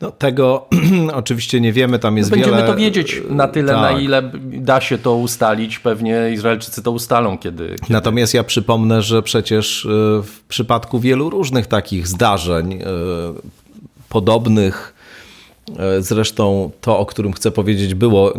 No, 0.01 0.11
tego 0.11 0.67
oczywiście 1.13 1.61
nie 1.61 1.74
wiemy, 1.74 1.99
tam 1.99 2.17
jest 2.17 2.30
Będziemy 2.30 2.57
wiele... 2.57 2.67
to 2.67 2.76
wiedzieć 2.76 3.22
na 3.30 3.47
tyle, 3.47 3.74
tak. 3.74 3.82
na 3.82 3.99
ile 3.99 4.32
da 4.43 4.82
się 4.82 4.97
to 4.97 5.15
ustalić. 5.15 5.80
Pewnie 5.80 6.32
Izraelczycy 6.34 6.84
to 6.84 6.91
ustalą, 6.91 7.38
kiedy, 7.38 7.67
kiedy... 7.67 7.93
Natomiast 7.93 8.34
ja 8.34 8.43
przypomnę, 8.43 9.01
że 9.01 9.24
przecież 9.24 9.88
w 10.24 10.43
przypadku 10.47 10.99
wielu 10.99 11.30
różnych 11.30 11.67
takich 11.67 12.07
zdarzeń 12.07 12.80
podobnych 14.09 14.93
E, 14.93 14.99
zresztą 15.99 16.72
to, 16.82 16.99
o 16.99 17.05
którym 17.05 17.34
chcę 17.34 17.51
powiedzieć, 17.51 17.95
było 17.95 18.34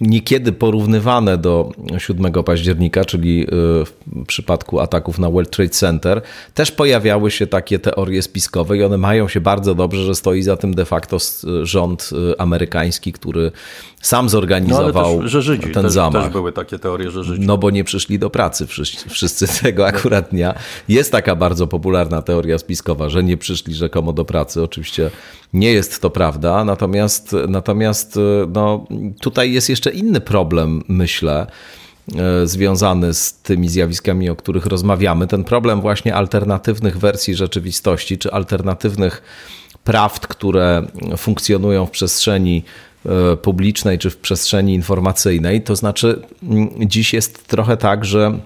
niekiedy 0.00 0.52
porównywane 0.52 1.38
do 1.38 1.72
7 1.98 2.32
października, 2.32 3.04
czyli 3.04 3.42
e, 3.42 3.46
w 3.50 3.92
przypadku 4.26 4.80
ataków 4.80 5.18
na 5.18 5.30
World 5.30 5.50
Trade 5.50 5.70
Center. 5.70 6.22
Też 6.54 6.72
pojawiały 6.72 7.30
się 7.30 7.46
takie 7.46 7.78
teorie 7.78 8.22
spiskowe 8.22 8.76
i 8.76 8.82
one 8.82 8.98
mają 8.98 9.28
się 9.28 9.40
bardzo 9.40 9.74
dobrze, 9.74 10.04
że 10.04 10.14
stoi 10.14 10.42
za 10.42 10.56
tym 10.56 10.74
de 10.74 10.84
facto 10.84 11.18
rząd 11.62 12.10
e, 12.32 12.40
amerykański, 12.40 13.12
który 13.12 13.52
sam 14.02 14.28
zorganizował 14.28 15.16
no, 15.16 15.22
też, 15.22 15.32
że 15.32 15.42
Żydzi, 15.42 15.70
ten 15.70 15.82
też, 15.82 15.92
zamach. 15.92 16.22
Też 16.22 16.32
były 16.32 16.52
takie 16.52 16.78
teorie, 16.78 17.10
że 17.10 17.24
Żydzi. 17.24 17.46
No 17.46 17.58
bo 17.58 17.70
nie 17.70 17.84
przyszli 17.84 18.18
do 18.18 18.30
pracy 18.30 18.66
wszyscy, 18.66 19.08
wszyscy 19.08 19.48
tego 19.62 19.86
akurat 19.86 20.30
dnia. 20.30 20.54
Jest 20.88 21.12
taka 21.12 21.36
bardzo 21.36 21.66
popularna 21.66 22.22
teoria 22.22 22.58
spiskowa, 22.58 23.08
że 23.08 23.24
nie 23.24 23.36
przyszli 23.36 23.74
rzekomo 23.74 24.12
do 24.12 24.24
pracy. 24.24 24.62
Oczywiście 24.62 25.10
nie 25.56 25.72
jest 25.72 26.02
to 26.02 26.10
prawda, 26.10 26.64
natomiast, 26.64 27.36
natomiast 27.48 28.18
no, 28.54 28.86
tutaj 29.20 29.52
jest 29.52 29.68
jeszcze 29.68 29.90
inny 29.90 30.20
problem, 30.20 30.82
myślę 30.88 31.46
e, 32.16 32.46
związany 32.46 33.14
z 33.14 33.32
tymi 33.32 33.68
zjawiskami, 33.68 34.30
o 34.30 34.36
których 34.36 34.66
rozmawiamy. 34.66 35.26
Ten 35.26 35.44
problem 35.44 35.80
właśnie 35.80 36.14
alternatywnych 36.14 36.98
wersji 36.98 37.34
rzeczywistości, 37.34 38.18
czy 38.18 38.32
alternatywnych 38.32 39.22
prawd, 39.84 40.26
które 40.26 40.86
funkcjonują 41.16 41.86
w 41.86 41.90
przestrzeni 41.90 42.62
e, 43.06 43.36
publicznej, 43.36 43.98
czy 43.98 44.10
w 44.10 44.16
przestrzeni 44.16 44.74
informacyjnej. 44.74 45.62
To 45.62 45.76
znaczy, 45.76 46.22
dziś 46.86 47.14
jest 47.14 47.46
trochę 47.46 47.76
tak, 47.76 48.04
że 48.04 48.38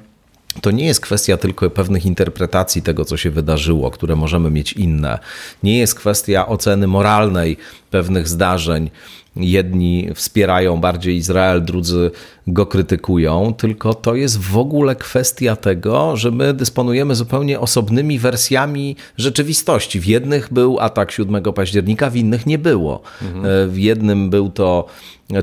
to 0.61 0.71
nie 0.71 0.87
jest 0.87 1.01
kwestia 1.01 1.37
tylko 1.37 1.71
pewnych 1.71 2.07
interpretacji 2.07 2.83
tego, 2.83 3.05
co 3.05 3.17
się 3.17 3.31
wydarzyło, 3.31 3.91
które 3.91 4.17
możemy 4.17 4.51
mieć 4.51 4.73
inne. 4.73 5.19
Nie 5.63 5.79
jest 5.79 5.95
kwestia 5.95 6.49
oceny 6.49 6.87
moralnej 6.87 7.57
pewnych 7.91 8.29
zdarzeń. 8.29 8.91
Jedni 9.37 10.09
wspierają 10.15 10.77
bardziej 10.77 11.17
Izrael, 11.17 11.65
drudzy 11.65 12.11
go 12.47 12.67
krytykują, 12.67 13.55
tylko 13.55 13.95
to 13.95 14.15
jest 14.15 14.39
w 14.39 14.59
ogóle 14.59 14.97
kwestia 14.97 15.57
tego, 15.57 16.17
że 16.17 16.31
my 16.31 16.55
dysponujemy 16.55 17.15
zupełnie 17.15 17.61
osobnymi 17.61 18.19
wersjami 18.19 18.97
rzeczywistości. 19.17 20.01
W 20.01 20.07
jednych 20.07 20.53
był 20.53 20.81
atak 20.81 21.11
7 21.11 21.43
października, 21.43 22.11
w 22.11 22.17
innych 22.17 22.47
nie 22.47 22.59
było. 22.59 23.03
Mhm. 23.23 23.71
W 23.71 23.79
jednym 23.79 24.31
był 24.31 24.51
to 24.51 24.87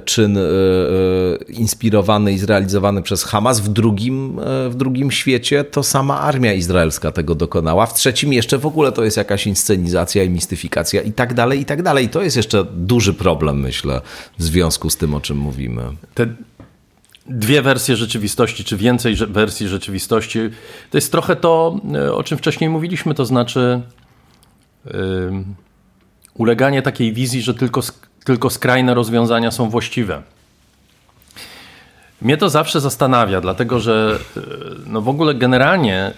czyn 0.05 0.37
e, 0.37 0.41
e, 0.41 0.43
inspirowany 1.49 2.33
i 2.33 2.37
zrealizowany 2.37 3.01
przez 3.01 3.23
Hamas, 3.23 3.59
w 3.59 3.67
drugim, 3.67 4.39
e, 4.39 4.69
w 4.69 4.75
drugim 4.75 5.11
świecie 5.11 5.63
to 5.63 5.83
sama 5.83 6.19
armia 6.19 6.53
izraelska 6.53 7.11
tego 7.11 7.35
dokonała, 7.35 7.85
w 7.85 7.93
trzecim 7.93 8.33
jeszcze 8.33 8.57
w 8.57 8.65
ogóle 8.65 8.91
to 8.91 9.03
jest 9.03 9.17
jakaś 9.17 9.47
inscenizacja 9.47 10.23
i 10.23 10.29
mistyfikacja 10.29 11.01
i 11.01 11.11
tak 11.11 11.33
dalej, 11.33 11.59
i 11.59 11.65
tak 11.65 11.83
dalej. 11.83 12.05
I 12.05 12.09
to 12.09 12.21
jest 12.21 12.37
jeszcze 12.37 12.65
duży 12.73 13.13
problem, 13.13 13.59
myślę, 13.59 14.01
w 14.37 14.43
związku 14.43 14.89
z 14.89 14.97
tym, 14.97 15.13
o 15.13 15.21
czym 15.21 15.37
mówimy. 15.37 15.83
Te 16.13 16.27
dwie 17.29 17.61
wersje 17.61 17.95
rzeczywistości, 17.95 18.63
czy 18.63 18.77
więcej 18.77 19.15
wersji 19.15 19.67
rzeczywistości, 19.67 20.39
to 20.91 20.97
jest 20.97 21.11
trochę 21.11 21.35
to, 21.35 21.79
o 22.13 22.23
czym 22.23 22.37
wcześniej 22.37 22.69
mówiliśmy, 22.69 23.13
to 23.13 23.25
znaczy 23.25 23.81
yy, 24.85 24.93
uleganie 26.33 26.81
takiej 26.81 27.13
wizji, 27.13 27.41
że 27.41 27.53
tylko 27.53 27.81
tylko 28.27 28.49
skrajne 28.49 28.93
rozwiązania 28.93 29.51
są 29.51 29.69
właściwe. 29.69 30.21
Mnie 32.21 32.37
to 32.37 32.49
zawsze 32.49 32.81
zastanawia, 32.81 33.41
dlatego 33.41 33.79
że 33.79 34.19
e, 34.37 34.41
no 34.85 35.01
w 35.01 35.09
ogóle 35.09 35.35
generalnie 35.35 35.95
e, 35.95 36.13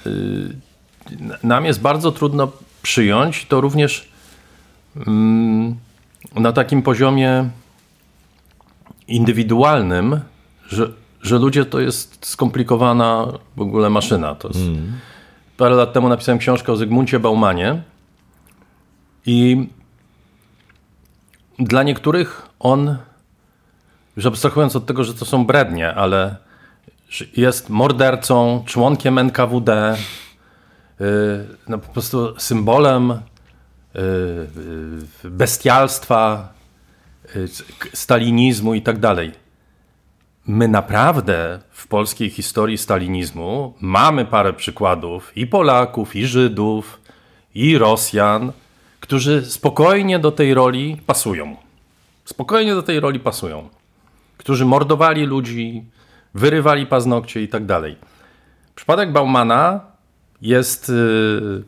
nam 1.44 1.66
jest 1.66 1.82
bardzo 1.82 2.12
trudno 2.12 2.52
przyjąć 2.82 3.46
to 3.46 3.62
również 3.62 4.08
mm, 5.08 5.76
na 6.36 6.52
takim 6.52 6.82
poziomie 6.82 7.50
indywidualnym, 9.08 10.20
że, 10.70 10.92
że 11.22 11.38
ludzie 11.38 11.66
to 11.66 11.80
jest 11.80 12.26
skomplikowana 12.26 13.28
w 13.56 13.62
ogóle 13.62 13.90
maszyna. 13.90 14.36
To 14.36 14.48
jest, 14.48 14.60
mm. 14.60 15.00
Parę 15.58 15.76
lat 15.76 15.94
temu 15.94 16.10
napisałem 16.10 16.40
książkę 16.40 16.72
o 16.72 16.76
Zygmuncie 16.76 17.20
Baumanie 17.20 17.82
i 19.26 19.68
dla 21.60 21.84
niektórych 21.84 22.48
on, 22.60 22.98
już 24.18 24.26
abstrahując 24.26 24.76
od 24.76 24.86
tego, 24.86 25.04
że 25.04 25.14
to 25.14 25.26
są 25.26 25.46
brednie, 25.46 25.96
ale 25.96 26.36
jest 27.38 27.70
mordercą, 27.70 28.64
członkiem 28.66 29.18
NKWD, 29.18 29.98
y, 31.02 31.06
no 31.68 31.78
po 31.78 31.94
prostu 31.94 32.40
symbolem 32.40 33.12
y, 33.12 33.20
y, 35.26 35.30
bestialstwa, 35.30 36.54
stalinizmu 37.94 38.74
i 38.74 38.82
tak 38.82 39.00
dalej. 39.00 39.32
My 40.48 40.68
naprawdę 40.68 41.60
w 41.72 41.88
polskiej 41.88 42.30
historii 42.30 42.78
stalinizmu 42.78 43.74
mamy 43.82 44.26
parę 44.26 44.54
przykładów 44.54 45.38
i 45.38 45.48
Polaków, 45.48 46.16
i 46.16 46.26
Żydów, 46.26 47.02
i 47.56 47.78
Rosjan, 47.78 48.52
którzy 49.00 49.46
spokojnie 49.46 50.20
do 50.20 50.32
tej 50.32 50.54
roli 50.54 50.98
pasują. 51.08 51.56
Spokojnie 52.26 52.76
do 52.76 52.84
tej 52.84 53.00
roli 53.00 53.20
pasują. 53.20 53.70
Którzy 54.38 54.66
mordowali 54.66 55.26
ludzi, 55.26 55.86
wyrywali 56.34 56.86
paznokcie 56.86 57.42
i 57.42 57.48
tak 57.48 57.66
dalej. 57.66 57.96
Przypadek 58.76 59.12
Baumana 59.12 59.82
jest 60.42 60.90
yy, 60.90 61.64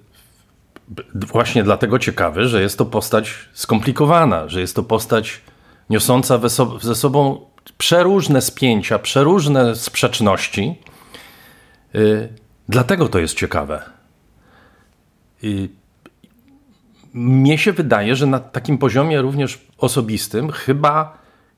właśnie 1.13 1.63
dlatego 1.63 1.99
ciekawy, 1.99 2.47
że 2.47 2.61
jest 2.61 2.77
to 2.77 2.85
postać 2.85 3.33
skomplikowana, 3.53 4.47
że 4.47 4.61
jest 4.61 4.75
to 4.75 4.83
postać 4.83 5.41
niosąca 5.89 6.39
ze 6.81 6.95
sobą 6.95 7.50
przeróżne 7.77 8.41
spięcia, 8.41 8.99
przeróżne 8.99 9.75
sprzeczności. 9.75 10.79
Yy, 11.93 12.29
dlatego 12.69 13.07
to 13.07 13.19
jest 13.19 13.35
ciekawe. 13.35 13.83
Yy, 15.41 15.69
mnie 17.13 17.57
się 17.57 17.73
wydaje, 17.73 18.15
że 18.15 18.27
na 18.27 18.39
takim 18.39 18.77
poziomie 18.77 19.21
również 19.21 19.59
osobistym 19.77 20.51
chyba 20.51 21.17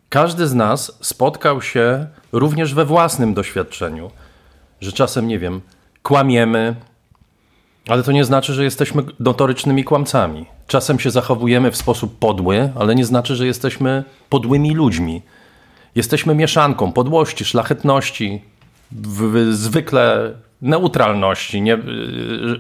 każdy 0.09 0.47
z 0.47 0.53
nas 0.53 0.97
spotkał 1.01 1.61
się 1.61 2.07
również 2.31 2.73
we 2.73 2.85
własnym 2.85 3.33
doświadczeniu, 3.33 4.11
że 4.81 4.91
czasem, 4.91 5.27
nie 5.27 5.39
wiem, 5.39 5.61
kłamiemy, 6.03 6.75
ale 7.87 8.03
to 8.03 8.11
nie 8.11 8.25
znaczy, 8.25 8.53
że 8.53 8.63
jesteśmy 8.63 9.03
notorycznymi 9.19 9.83
kłamcami. 9.83 10.45
Czasem 10.67 10.99
się 10.99 11.11
zachowujemy 11.11 11.71
w 11.71 11.77
sposób 11.77 12.19
podły, 12.19 12.71
ale 12.75 12.95
nie 12.95 13.05
znaczy, 13.05 13.35
że 13.35 13.45
jesteśmy 13.45 14.03
podłymi 14.29 14.75
ludźmi. 14.75 15.21
Jesteśmy 15.95 16.35
mieszanką 16.35 16.91
podłości, 16.91 17.45
szlachetności, 17.45 18.41
zwykle 19.51 20.33
neutralności. 20.61 21.61
Nie, 21.61 21.77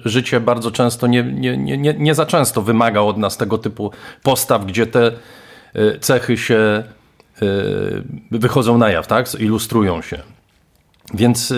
życie 0.05 0.39
bardzo 0.39 0.71
często, 0.71 1.07
nie, 1.07 1.23
nie, 1.23 1.57
nie, 1.77 1.93
nie 1.93 2.15
za 2.15 2.25
często 2.25 2.61
wymaga 2.61 3.01
od 3.01 3.17
nas 3.17 3.37
tego 3.37 3.57
typu 3.57 3.91
postaw, 4.23 4.65
gdzie 4.65 4.87
te 4.87 5.11
e, 5.73 5.99
cechy 5.99 6.37
się 6.37 6.55
e, 6.55 7.45
wychodzą 8.31 8.77
na 8.77 8.89
jaw, 8.89 9.07
tak? 9.07 9.39
ilustrują 9.39 10.01
się. 10.01 10.19
Więc 11.13 11.53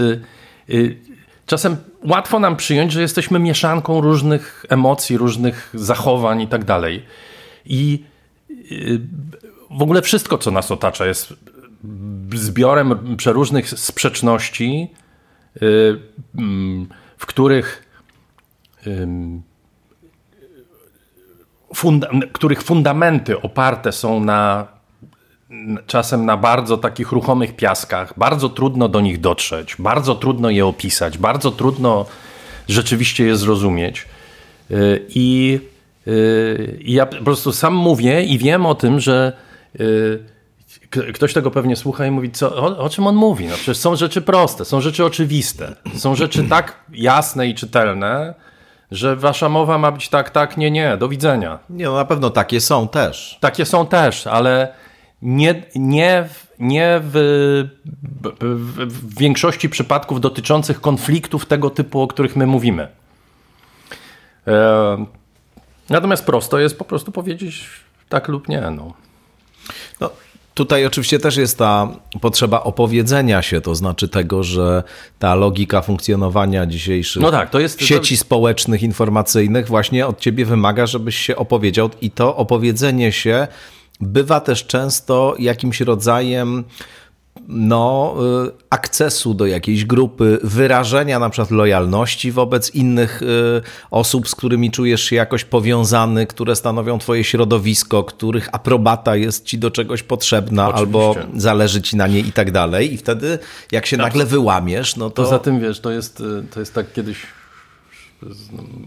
czasem 1.45 1.77
łatwo 2.03 2.39
nam 2.39 2.55
przyjąć, 2.55 2.91
że 2.91 3.01
jesteśmy 3.01 3.39
mieszanką 3.39 4.01
różnych 4.01 4.65
emocji, 4.69 5.17
różnych 5.17 5.69
zachowań 5.73 6.41
i 6.41 6.47
tak 6.47 6.63
dalej. 6.63 7.05
I 7.65 8.03
w 9.71 9.81
ogóle 9.81 10.01
wszystko, 10.01 10.37
co 10.37 10.51
nas 10.51 10.71
otacza, 10.71 11.05
jest 11.05 11.33
zbiorem 12.33 13.15
przeróżnych 13.17 13.69
sprzeczności, 13.69 14.89
Y, 15.61 15.99
mm, 16.37 16.87
w 17.17 17.25
których 17.25 17.85
funda 21.73 22.09
których 22.31 22.63
fundamenty 22.63 23.41
oparte 23.41 23.91
są 23.91 24.19
na 24.19 24.67
czasem 25.87 26.25
na 26.25 26.37
bardzo 26.37 26.77
takich 26.77 27.11
ruchomych 27.11 27.55
piaskach, 27.55 28.13
bardzo 28.17 28.49
trudno 28.49 28.89
do 28.89 29.01
nich 29.01 29.19
dotrzeć, 29.19 29.75
bardzo 29.79 30.15
trudno 30.15 30.49
je 30.49 30.65
opisać, 30.65 31.17
bardzo 31.17 31.51
trudno 31.51 32.05
rzeczywiście 32.67 33.25
je 33.25 33.37
zrozumieć. 33.37 34.05
Y, 34.71 35.05
I, 35.09 35.59
y, 36.07 36.79
I 36.81 36.93
ja 36.93 37.05
po 37.05 37.23
prostu 37.23 37.51
sam 37.51 37.73
mówię 37.73 38.23
i 38.23 38.37
wiem 38.37 38.65
o 38.65 38.75
tym, 38.75 38.99
że 38.99 39.33
ktoś 41.13 41.33
tego 41.33 41.51
pewnie 41.51 41.75
słucha 41.75 42.05
i 42.05 42.11
mówi, 42.11 42.31
co, 42.31 42.55
o, 42.55 42.77
o, 42.77 42.89
czym 42.89 43.07
on 43.07 43.15
mówi? 43.15 43.45
No 43.45 43.55
przecież 43.55 43.77
są 43.77 43.95
rzeczy 43.95 44.21
proste, 44.21 44.65
są 44.65 44.81
rzeczy 44.81 45.05
oczywiste, 45.05 45.75
są 45.95 46.15
rzeczy 46.15 46.43
tak 46.49 46.79
jasne 46.93 47.47
i 47.47 47.55
czytelne, 47.55 48.33
że 48.91 49.15
wasza 49.15 49.49
mowa 49.49 49.77
ma 49.77 49.91
być 49.91 50.09
tak, 50.09 50.29
tak, 50.29 50.57
nie, 50.57 50.71
nie, 50.71 50.97
do 50.97 51.07
widzenia. 51.07 51.59
Nie, 51.69 51.85
no 51.85 51.95
na 51.95 52.05
pewno 52.05 52.29
takie 52.29 52.61
są 52.61 52.87
też. 52.87 53.37
Takie 53.41 53.65
są 53.65 53.87
też, 53.87 54.27
ale 54.27 54.73
nie, 55.21 55.63
nie, 55.75 56.29
nie 56.59 57.01
w, 57.03 57.11
w, 58.41 58.85
w 58.87 59.17
większości 59.19 59.69
przypadków 59.69 60.21
dotyczących 60.21 60.81
konfliktów 60.81 61.45
tego 61.45 61.69
typu, 61.69 62.01
o 62.01 62.07
których 62.07 62.35
my 62.35 62.47
mówimy. 62.47 62.87
E, 64.47 65.05
natomiast 65.89 66.25
prosto 66.25 66.59
jest 66.59 66.77
po 66.77 66.85
prostu 66.85 67.11
powiedzieć 67.11 67.69
tak 68.09 68.27
lub 68.27 68.49
nie. 68.49 68.61
No. 68.61 68.93
No, 69.99 70.09
Tutaj 70.55 70.85
oczywiście 70.85 71.19
też 71.19 71.37
jest 71.37 71.57
ta 71.57 71.87
potrzeba 72.21 72.63
opowiedzenia 72.63 73.41
się, 73.41 73.61
to 73.61 73.75
znaczy 73.75 74.07
tego, 74.07 74.43
że 74.43 74.83
ta 75.19 75.35
logika 75.35 75.81
funkcjonowania 75.81 76.65
dzisiejszych 76.65 77.21
no 77.21 77.31
tak, 77.31 77.53
jest, 77.53 77.81
sieci 77.81 78.17
to... 78.17 78.21
społecznych, 78.21 78.83
informacyjnych 78.83 79.67
właśnie 79.67 80.07
od 80.07 80.19
ciebie 80.19 80.45
wymaga, 80.45 80.85
żebyś 80.85 81.15
się 81.17 81.35
opowiedział 81.35 81.89
i 82.01 82.11
to 82.11 82.35
opowiedzenie 82.35 83.11
się 83.11 83.47
bywa 84.01 84.39
też 84.39 84.65
często 84.65 85.35
jakimś 85.39 85.81
rodzajem 85.81 86.63
no, 87.47 88.15
y, 88.47 88.51
akcesu 88.69 89.33
do 89.33 89.45
jakiejś 89.45 89.85
grupy, 89.85 90.39
wyrażenia 90.43 91.19
na 91.19 91.29
przykład 91.29 91.51
lojalności 91.51 92.31
wobec 92.31 92.75
innych 92.75 93.21
y, 93.21 93.25
osób, 93.91 94.29
z 94.29 94.35
którymi 94.35 94.71
czujesz 94.71 95.03
się 95.03 95.15
jakoś 95.15 95.43
powiązany, 95.43 96.27
które 96.27 96.55
stanowią 96.55 96.99
twoje 96.99 97.23
środowisko, 97.23 98.03
których 98.03 98.49
aprobata 98.51 99.15
jest 99.15 99.45
ci 99.45 99.57
do 99.57 99.71
czegoś 99.71 100.03
potrzebna 100.03 100.67
Oczywiście. 100.67 100.79
albo 100.79 101.15
zależy 101.35 101.81
ci 101.81 101.97
na 101.97 102.07
niej 102.07 102.27
i 102.27 102.31
tak 102.31 102.51
dalej. 102.51 102.93
I 102.93 102.97
wtedy 102.97 103.39
jak 103.71 103.85
się 103.85 103.97
nagle 103.97 104.25
wyłamiesz, 104.25 104.95
no 104.95 105.09
to... 105.09 105.23
Poza 105.23 105.39
tym, 105.39 105.59
wiesz, 105.59 105.79
to 105.79 105.91
jest, 105.91 106.19
y, 106.19 106.43
to 106.53 106.59
jest 106.59 106.73
tak 106.73 106.93
kiedyś... 106.93 107.17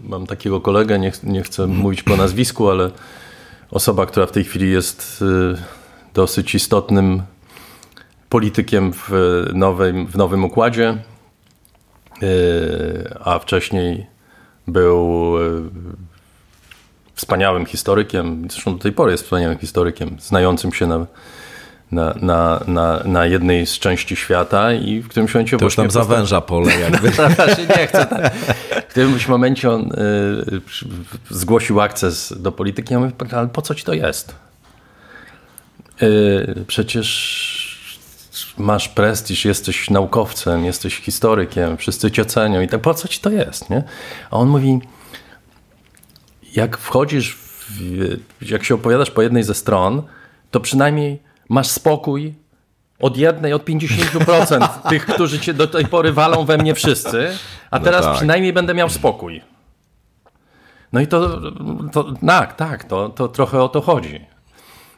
Mam 0.03 0.27
takiego 0.27 0.61
kolegę, 0.61 0.99
nie, 0.99 1.11
nie 1.23 1.43
chcę 1.43 1.67
mówić 1.67 2.03
po 2.03 2.17
nazwisku, 2.17 2.69
ale 2.69 2.91
osoba, 3.71 4.05
która 4.05 4.25
w 4.25 4.31
tej 4.31 4.43
chwili 4.43 4.71
jest 4.71 5.23
dosyć 6.13 6.55
istotnym 6.55 7.21
politykiem 8.29 8.93
w 8.93 9.11
nowym, 9.53 10.07
w 10.07 10.15
nowym 10.15 10.43
układzie, 10.43 10.87
e, 10.89 12.27
a 13.23 13.39
wcześniej 13.39 14.07
był 14.67 15.35
e, 15.37 15.69
wspaniałym 17.15 17.65
historykiem, 17.65 18.47
zresztą 18.49 18.73
do 18.73 18.83
tej 18.83 18.91
pory 18.91 19.11
jest 19.11 19.23
wspaniałym 19.23 19.57
historykiem, 19.57 20.17
znającym 20.19 20.73
się 20.73 20.87
na, 20.87 21.05
na, 21.91 22.13
na, 22.21 22.63
na, 22.67 23.03
na 23.05 23.25
jednej 23.25 23.65
z 23.65 23.79
części 23.79 24.15
świata 24.15 24.73
i 24.73 24.99
w 24.99 25.07
którymś 25.07 25.33
momencie... 25.33 25.57
To 25.57 25.65
już 25.65 25.75
tam 25.75 25.91
zawęża 25.91 26.41
pole 26.41 26.79
jakby. 26.91 27.07
nie 27.77 27.87
chcę. 27.87 28.05
Tak. 28.05 28.35
W 28.87 28.91
którymś 28.91 29.27
momencie 29.27 29.71
on 29.71 29.81
y, 29.81 30.61
zgłosił 31.29 31.81
akces 31.81 32.41
do 32.41 32.51
polityki. 32.51 32.93
Ja 32.93 32.99
mówię, 32.99 33.11
ale 33.31 33.47
po 33.47 33.61
co 33.61 33.75
ci 33.75 33.83
to 33.83 33.93
jest? 33.93 34.35
Y, 36.01 36.63
przecież 36.67 37.68
masz 38.57 38.89
prestiż, 38.89 39.45
jesteś 39.45 39.89
naukowcem, 39.89 40.65
jesteś 40.65 40.95
historykiem, 40.95 41.77
wszyscy 41.77 42.11
cię 42.11 42.25
cenią 42.25 42.61
i 42.61 42.67
tak 42.67 42.81
po 42.81 42.93
co 42.93 43.07
ci 43.07 43.19
to 43.19 43.29
jest, 43.29 43.69
nie? 43.69 43.83
A 44.31 44.37
on 44.37 44.49
mówi, 44.49 44.79
jak 46.55 46.77
wchodzisz, 46.77 47.35
w, 47.35 48.17
jak 48.41 48.63
się 48.63 48.75
opowiadasz 48.75 49.11
po 49.11 49.21
jednej 49.21 49.43
ze 49.43 49.53
stron, 49.53 50.03
to 50.51 50.59
przynajmniej 50.59 51.21
masz 51.49 51.67
spokój 51.67 52.33
od 52.99 53.17
jednej, 53.17 53.53
od 53.53 53.65
50% 53.65 54.67
tych, 54.89 55.05
którzy 55.05 55.39
cię 55.39 55.53
do 55.53 55.67
tej 55.67 55.85
pory 55.85 56.13
walą 56.13 56.45
we 56.45 56.57
mnie 56.57 56.75
wszyscy, 56.75 57.37
a 57.71 57.79
no 57.79 57.85
teraz 57.85 58.05
tak. 58.05 58.15
przynajmniej 58.15 58.53
będę 58.53 58.73
miał 58.73 58.89
spokój. 58.89 59.41
No 60.93 60.99
i 61.01 61.07
to, 61.07 61.41
to 61.91 62.13
tak, 62.27 62.55
tak, 62.55 62.83
to, 62.83 63.09
to 63.09 63.27
trochę 63.27 63.63
o 63.63 63.69
to 63.69 63.81
chodzi. 63.81 64.25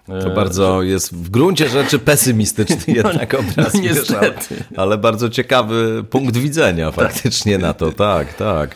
To 0.08 0.30
bardzo 0.30 0.82
jest 0.82 1.16
w 1.16 1.30
gruncie 1.30 1.70
rzeczy 1.70 2.00
pesymistyczny 2.00 2.78
no, 2.88 2.94
jednak 2.94 3.34
obraz. 3.34 3.74
No, 3.74 3.80
niestety. 3.82 4.64
ale 4.78 4.98
bardzo 4.98 5.30
ciekawy 5.30 6.04
punkt 6.10 6.38
widzenia 6.38 6.92
faktycznie 6.92 7.58
na 7.58 7.74
to, 7.74 7.92
tak, 7.92 8.34
tak. 8.34 8.76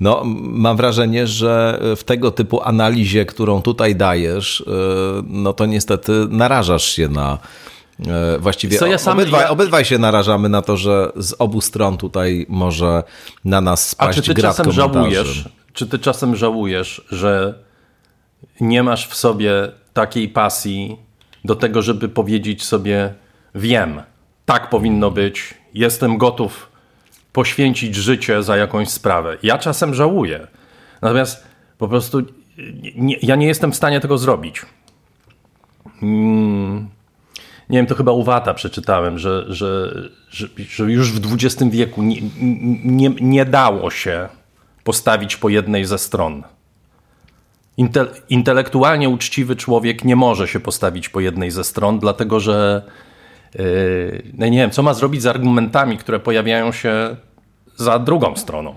No, 0.00 0.22
mam 0.36 0.76
wrażenie, 0.76 1.26
że 1.26 1.80
w 1.96 2.04
tego 2.04 2.30
typu 2.30 2.62
analizie, 2.62 3.26
którą 3.26 3.62
tutaj 3.62 3.96
dajesz, 3.96 4.60
y, 4.60 4.64
no 5.26 5.52
to 5.52 5.66
niestety 5.66 6.12
narażasz 6.30 6.84
się 6.84 7.08
na. 7.08 7.38
Y, 8.36 8.38
właściwie 8.38 8.78
Co 8.78 8.86
ja 8.86 8.98
sam, 8.98 9.18
obydwaj, 9.18 9.40
ja... 9.40 9.50
obydwaj 9.50 9.84
się 9.84 9.98
narażamy 9.98 10.48
na 10.48 10.62
to, 10.62 10.76
że 10.76 11.12
z 11.16 11.34
obu 11.38 11.60
stron 11.60 11.96
tutaj 11.96 12.46
może 12.48 13.02
na 13.44 13.60
nas 13.60 13.88
spaść 13.88 14.18
A 14.18 14.22
czy 14.22 14.34
ty 14.34 14.42
czasem 14.42 14.72
żałujesz? 14.72 15.48
Czy 15.72 15.86
ty 15.86 15.98
czasem 15.98 16.36
żałujesz, 16.36 17.04
że 17.10 17.54
nie 18.62 18.82
masz 18.82 19.08
w 19.08 19.14
sobie 19.14 19.52
takiej 19.92 20.28
pasji 20.28 20.96
do 21.44 21.56
tego, 21.56 21.82
żeby 21.82 22.08
powiedzieć 22.08 22.64
sobie: 22.64 23.14
Wiem, 23.54 24.02
tak 24.44 24.70
powinno 24.70 25.10
być, 25.10 25.54
jestem 25.74 26.18
gotów 26.18 26.68
poświęcić 27.32 27.94
życie 27.94 28.42
za 28.42 28.56
jakąś 28.56 28.88
sprawę. 28.88 29.36
Ja 29.42 29.58
czasem 29.58 29.94
żałuję, 29.94 30.46
natomiast 31.02 31.46
po 31.78 31.88
prostu 31.88 32.22
nie, 32.94 33.16
ja 33.22 33.36
nie 33.36 33.46
jestem 33.46 33.72
w 33.72 33.76
stanie 33.76 34.00
tego 34.00 34.18
zrobić. 34.18 34.62
Mm, 36.02 36.88
nie 37.70 37.78
wiem, 37.78 37.86
to 37.86 37.94
chyba 37.94 38.12
u 38.12 38.22
Wata 38.22 38.54
przeczytałem, 38.54 39.18
że, 39.18 39.44
że, 39.48 39.94
że, 40.30 40.48
że 40.56 40.92
już 40.92 41.12
w 41.12 41.32
XX 41.32 41.70
wieku 41.70 42.02
nie, 42.02 42.20
nie, 42.84 43.10
nie 43.20 43.44
dało 43.44 43.90
się 43.90 44.28
postawić 44.84 45.36
po 45.36 45.48
jednej 45.48 45.84
ze 45.84 45.98
stron. 45.98 46.42
Intel 47.76 48.08
intelektualnie 48.28 49.08
uczciwy 49.08 49.56
człowiek 49.56 50.04
nie 50.04 50.16
może 50.16 50.48
się 50.48 50.60
postawić 50.60 51.08
po 51.08 51.20
jednej 51.20 51.50
ze 51.50 51.64
stron, 51.64 51.98
dlatego 51.98 52.40
że 52.40 52.82
yy, 53.54 54.22
no 54.34 54.46
nie 54.46 54.58
wiem, 54.58 54.70
co 54.70 54.82
ma 54.82 54.94
zrobić 54.94 55.22
z 55.22 55.26
argumentami, 55.26 55.98
które 55.98 56.20
pojawiają 56.20 56.72
się 56.72 57.16
za 57.76 57.98
drugą 57.98 58.36
stroną. 58.36 58.74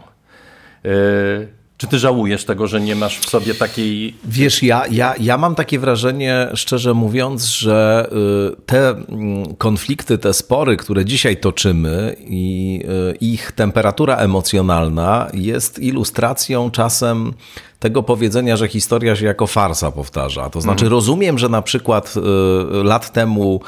Yy, 0.83 1.47
czy 1.77 1.87
ty 1.87 1.99
żałujesz 1.99 2.45
tego, 2.45 2.67
że 2.67 2.81
nie 2.81 2.95
masz 2.95 3.19
w 3.19 3.29
sobie 3.29 3.55
takiej. 3.55 4.15
Wiesz, 4.23 4.63
ja, 4.63 4.83
ja, 4.91 5.15
ja 5.19 5.37
mam 5.37 5.55
takie 5.55 5.79
wrażenie, 5.79 6.47
szczerze 6.53 6.93
mówiąc, 6.93 7.45
że 7.45 8.07
y, 8.51 8.61
te 8.65 8.89
mm, 8.89 9.55
konflikty, 9.55 10.17
te 10.17 10.33
spory, 10.33 10.77
które 10.77 11.05
dzisiaj 11.05 11.37
toczymy 11.37 12.15
i 12.19 12.81
y, 13.11 13.15
ich 13.15 13.51
temperatura 13.51 14.17
emocjonalna 14.17 15.27
jest 15.33 15.79
ilustracją 15.79 16.71
czasem 16.71 17.33
tego 17.79 18.03
powiedzenia, 18.03 18.57
że 18.57 18.67
historia 18.67 19.15
się 19.15 19.25
jako 19.25 19.47
farsa 19.47 19.91
powtarza. 19.91 20.49
To 20.49 20.61
znaczy, 20.61 20.85
mm. 20.85 20.91
rozumiem, 20.91 21.39
że 21.39 21.49
na 21.49 21.61
przykład 21.61 22.13
y, 22.17 22.83
lat 22.83 23.13
temu 23.13 23.61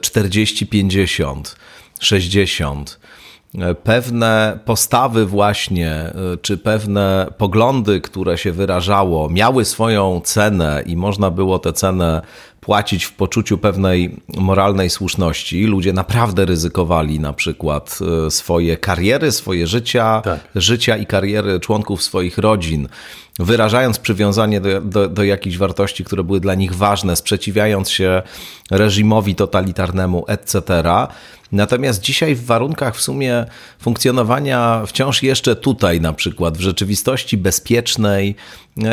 40, 0.00 0.66
50, 0.66 1.56
60 2.00 2.98
pewne 3.84 4.58
postawy 4.64 5.26
właśnie, 5.26 6.12
y, 6.34 6.38
czy 6.38 6.58
pewne 6.58 7.26
poglądy, 7.38 8.00
które 8.00 8.38
się 8.38 8.52
wyrażało, 8.52 9.28
miały 9.28 9.64
swoją 9.64 10.20
cenę 10.24 10.82
i 10.86 10.96
można 10.96 11.30
było 11.30 11.58
tę 11.58 11.72
cenę 11.72 12.22
płacić 12.60 13.04
w 13.04 13.12
poczuciu 13.12 13.58
pewnej 13.58 14.16
moralnej 14.36 14.90
słuszności. 14.90 15.64
Ludzie 15.64 15.92
naprawdę 15.92 16.44
ryzykowali 16.44 17.20
na 17.20 17.32
przykład 17.32 17.98
y, 18.26 18.30
swoje 18.30 18.76
kariery, 18.76 19.32
swoje 19.32 19.66
życia, 19.66 20.20
tak. 20.24 20.40
życia 20.54 20.96
i 20.96 21.06
kariery 21.06 21.60
członków 21.60 22.02
swoich 22.02 22.38
rodzin, 22.38 22.88
wyrażając 23.38 23.98
przywiązanie 23.98 24.60
do, 24.60 24.80
do, 24.80 25.08
do 25.08 25.24
jakichś 25.24 25.56
wartości, 25.56 26.04
które 26.04 26.24
były 26.24 26.40
dla 26.40 26.54
nich 26.54 26.74
ważne, 26.74 27.16
sprzeciwiając 27.16 27.90
się 27.90 28.22
reżimowi 28.70 29.34
totalitarnemu, 29.34 30.24
etc. 30.28 30.82
Natomiast 31.52 32.00
dzisiaj 32.00 32.34
w 32.34 32.44
warunkach 32.44 32.96
w 32.96 33.00
sumie 33.00 33.46
funkcjonowania 33.78 34.82
wciąż 34.86 35.22
jeszcze 35.22 35.56
tutaj, 35.56 36.00
na 36.00 36.12
przykład 36.12 36.58
w 36.58 36.60
rzeczywistości 36.60 37.36
bezpiecznej, 37.36 38.36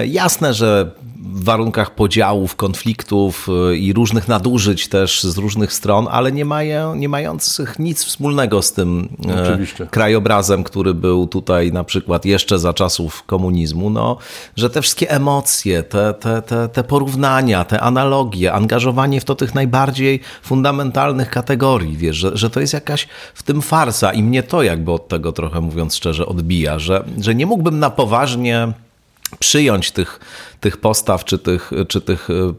jasne, 0.05 0.53
że 0.53 0.91
w 1.21 1.43
warunkach 1.43 1.95
podziałów, 1.95 2.55
konfliktów 2.55 3.47
e, 3.71 3.75
i 3.75 3.93
różnych 3.93 4.27
nadużyć 4.27 4.87
też 4.87 5.23
z 5.23 5.37
różnych 5.37 5.73
stron, 5.73 6.07
ale 6.11 6.31
nie, 6.31 6.45
mają, 6.45 6.95
nie 6.95 7.09
mających 7.09 7.79
nic 7.79 8.03
wspólnego 8.03 8.61
z 8.61 8.73
tym 8.73 9.09
e, 9.29 9.43
Oczywiście. 9.43 9.87
krajobrazem, 9.91 10.63
który 10.63 10.93
był 10.93 11.27
tutaj 11.27 11.71
na 11.71 11.83
przykład 11.83 12.25
jeszcze 12.25 12.59
za 12.59 12.73
czasów 12.73 13.23
komunizmu, 13.23 13.89
no, 13.89 14.17
że 14.55 14.69
te 14.69 14.81
wszystkie 14.81 15.11
emocje, 15.11 15.83
te, 15.83 16.13
te, 16.13 16.41
te, 16.41 16.69
te 16.69 16.83
porównania, 16.83 17.65
te 17.65 17.81
analogie, 17.81 18.53
angażowanie 18.53 19.21
w 19.21 19.25
to 19.25 19.35
tych 19.35 19.55
najbardziej 19.55 20.19
fundamentalnych 20.41 21.29
kategorii, 21.29 21.97
wiesz, 21.97 22.17
że, 22.17 22.37
że 22.37 22.49
to 22.49 22.59
jest 22.59 22.73
jakaś 22.73 23.07
w 23.33 23.43
tym 23.43 23.61
farsa 23.61 24.13
i 24.13 24.23
mnie 24.23 24.43
to 24.43 24.63
jakby 24.63 24.91
od 24.91 25.07
tego 25.07 25.31
trochę 25.31 25.61
mówiąc 25.61 25.95
szczerze 25.95 26.25
odbija, 26.25 26.79
że, 26.79 27.03
że 27.21 27.35
nie 27.35 27.45
mógłbym 27.45 27.79
na 27.79 27.89
poważnie 27.89 28.73
przyjąć 29.39 29.91
tych, 29.91 30.19
tych 30.59 30.77
postaw 30.77 31.25
czy 31.25 31.37
tych, 31.37 31.71
czy 31.87 32.01
tych 32.01 32.29
y, 32.29 32.53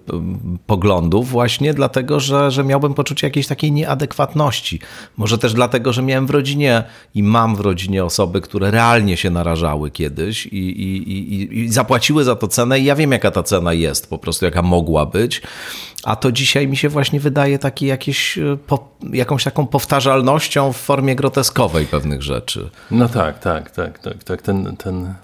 poglądów 0.66 1.28
właśnie 1.28 1.74
dlatego, 1.74 2.20
że, 2.20 2.50
że 2.50 2.64
miałbym 2.64 2.94
poczucie 2.94 3.26
jakiejś 3.26 3.46
takiej 3.46 3.72
nieadekwatności. 3.72 4.80
Może 5.16 5.38
też 5.38 5.54
dlatego, 5.54 5.92
że 5.92 6.02
miałem 6.02 6.26
w 6.26 6.30
rodzinie 6.30 6.82
i 7.14 7.22
mam 7.22 7.56
w 7.56 7.60
rodzinie 7.60 8.04
osoby, 8.04 8.40
które 8.40 8.70
realnie 8.70 9.16
się 9.16 9.30
narażały 9.30 9.90
kiedyś 9.90 10.46
i, 10.46 10.58
i, 10.58 11.12
i, 11.12 11.58
i 11.58 11.68
zapłaciły 11.68 12.24
za 12.24 12.36
to 12.36 12.48
cenę 12.48 12.80
i 12.80 12.84
ja 12.84 12.94
wiem 12.94 13.12
jaka 13.12 13.30
ta 13.30 13.42
cena 13.42 13.72
jest, 13.72 14.10
po 14.10 14.18
prostu 14.18 14.44
jaka 14.44 14.62
mogła 14.62 15.06
być. 15.06 15.42
A 16.04 16.16
to 16.16 16.32
dzisiaj 16.32 16.68
mi 16.68 16.76
się 16.76 16.88
właśnie 16.88 17.20
wydaje 17.20 17.58
taki 17.58 17.86
jakieś, 17.86 18.38
y, 18.38 18.58
po, 18.66 18.88
jakąś 19.12 19.44
taką 19.44 19.66
powtarzalnością 19.66 20.72
w 20.72 20.76
formie 20.76 21.16
groteskowej 21.16 21.86
pewnych 21.86 22.22
rzeczy. 22.22 22.70
No 22.90 23.08
tak, 23.08 23.38
tak, 23.38 23.70
tak, 23.70 23.98
tak, 23.98 24.24
tak. 24.24 24.42
Ten, 24.42 24.76
ten 24.76 25.14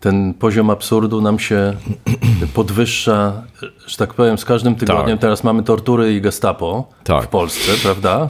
ten 0.00 0.34
poziom 0.34 0.70
absurdu 0.70 1.20
nam 1.20 1.38
się 1.38 1.76
podwyższa, 2.54 3.42
że 3.86 3.96
tak 3.96 4.14
powiem, 4.14 4.38
z 4.38 4.44
każdym 4.44 4.74
tygodniem. 4.74 5.16
Tak. 5.18 5.20
Teraz 5.20 5.44
mamy 5.44 5.62
tortury 5.62 6.14
i 6.14 6.20
gestapo 6.20 6.88
Tak. 7.04 7.24
w 7.24 7.28
Polsce, 7.28 7.72
prawda? 7.82 8.28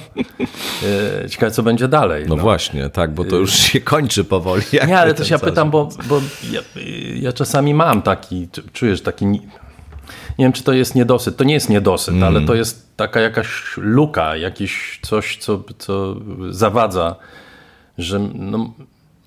E, 1.24 1.28
Ciekawe, 1.28 1.52
co 1.52 1.62
będzie 1.62 1.88
dalej. 1.88 2.24
No, 2.28 2.36
właśnie, 2.36 2.88
tak, 2.88 3.14
bo 3.14 3.24
to 3.24 3.36
już 3.36 3.52
się 3.54 3.80
kończy 3.80 4.24
powoli. 4.24 4.62
Nie, 4.86 4.98
ale 4.98 5.14
też 5.14 5.30
ja 5.30 5.38
pytam, 5.38 5.70
bo, 5.70 5.88
bo 6.08 6.20
ja, 6.52 6.60
ja 7.14 7.32
czasami 7.32 7.74
mam 7.74 8.02
taki, 8.02 8.48
czujesz 8.72 9.02
taki, 9.02 9.26
ni- 9.26 9.40
nie 10.38 10.44
wiem 10.44 10.52
czy 10.52 10.62
to 10.64 10.72
jest 10.72 10.94
niedosyt, 10.94 11.36
to 11.36 11.44
nie 11.44 11.54
jest 11.54 11.68
niedosyt, 11.68 12.14
Mm. 12.14 12.24
ale 12.24 12.46
to 12.46 12.54
jest 12.54 12.96
taka 12.96 13.20
jakaś 13.20 13.48
luka, 13.76 14.36
jakieś 14.36 14.98
coś, 15.02 15.36
co, 15.36 15.62
co 15.78 16.16
zawadza, 16.50 17.16
że 17.98 18.18
no, 18.34 18.72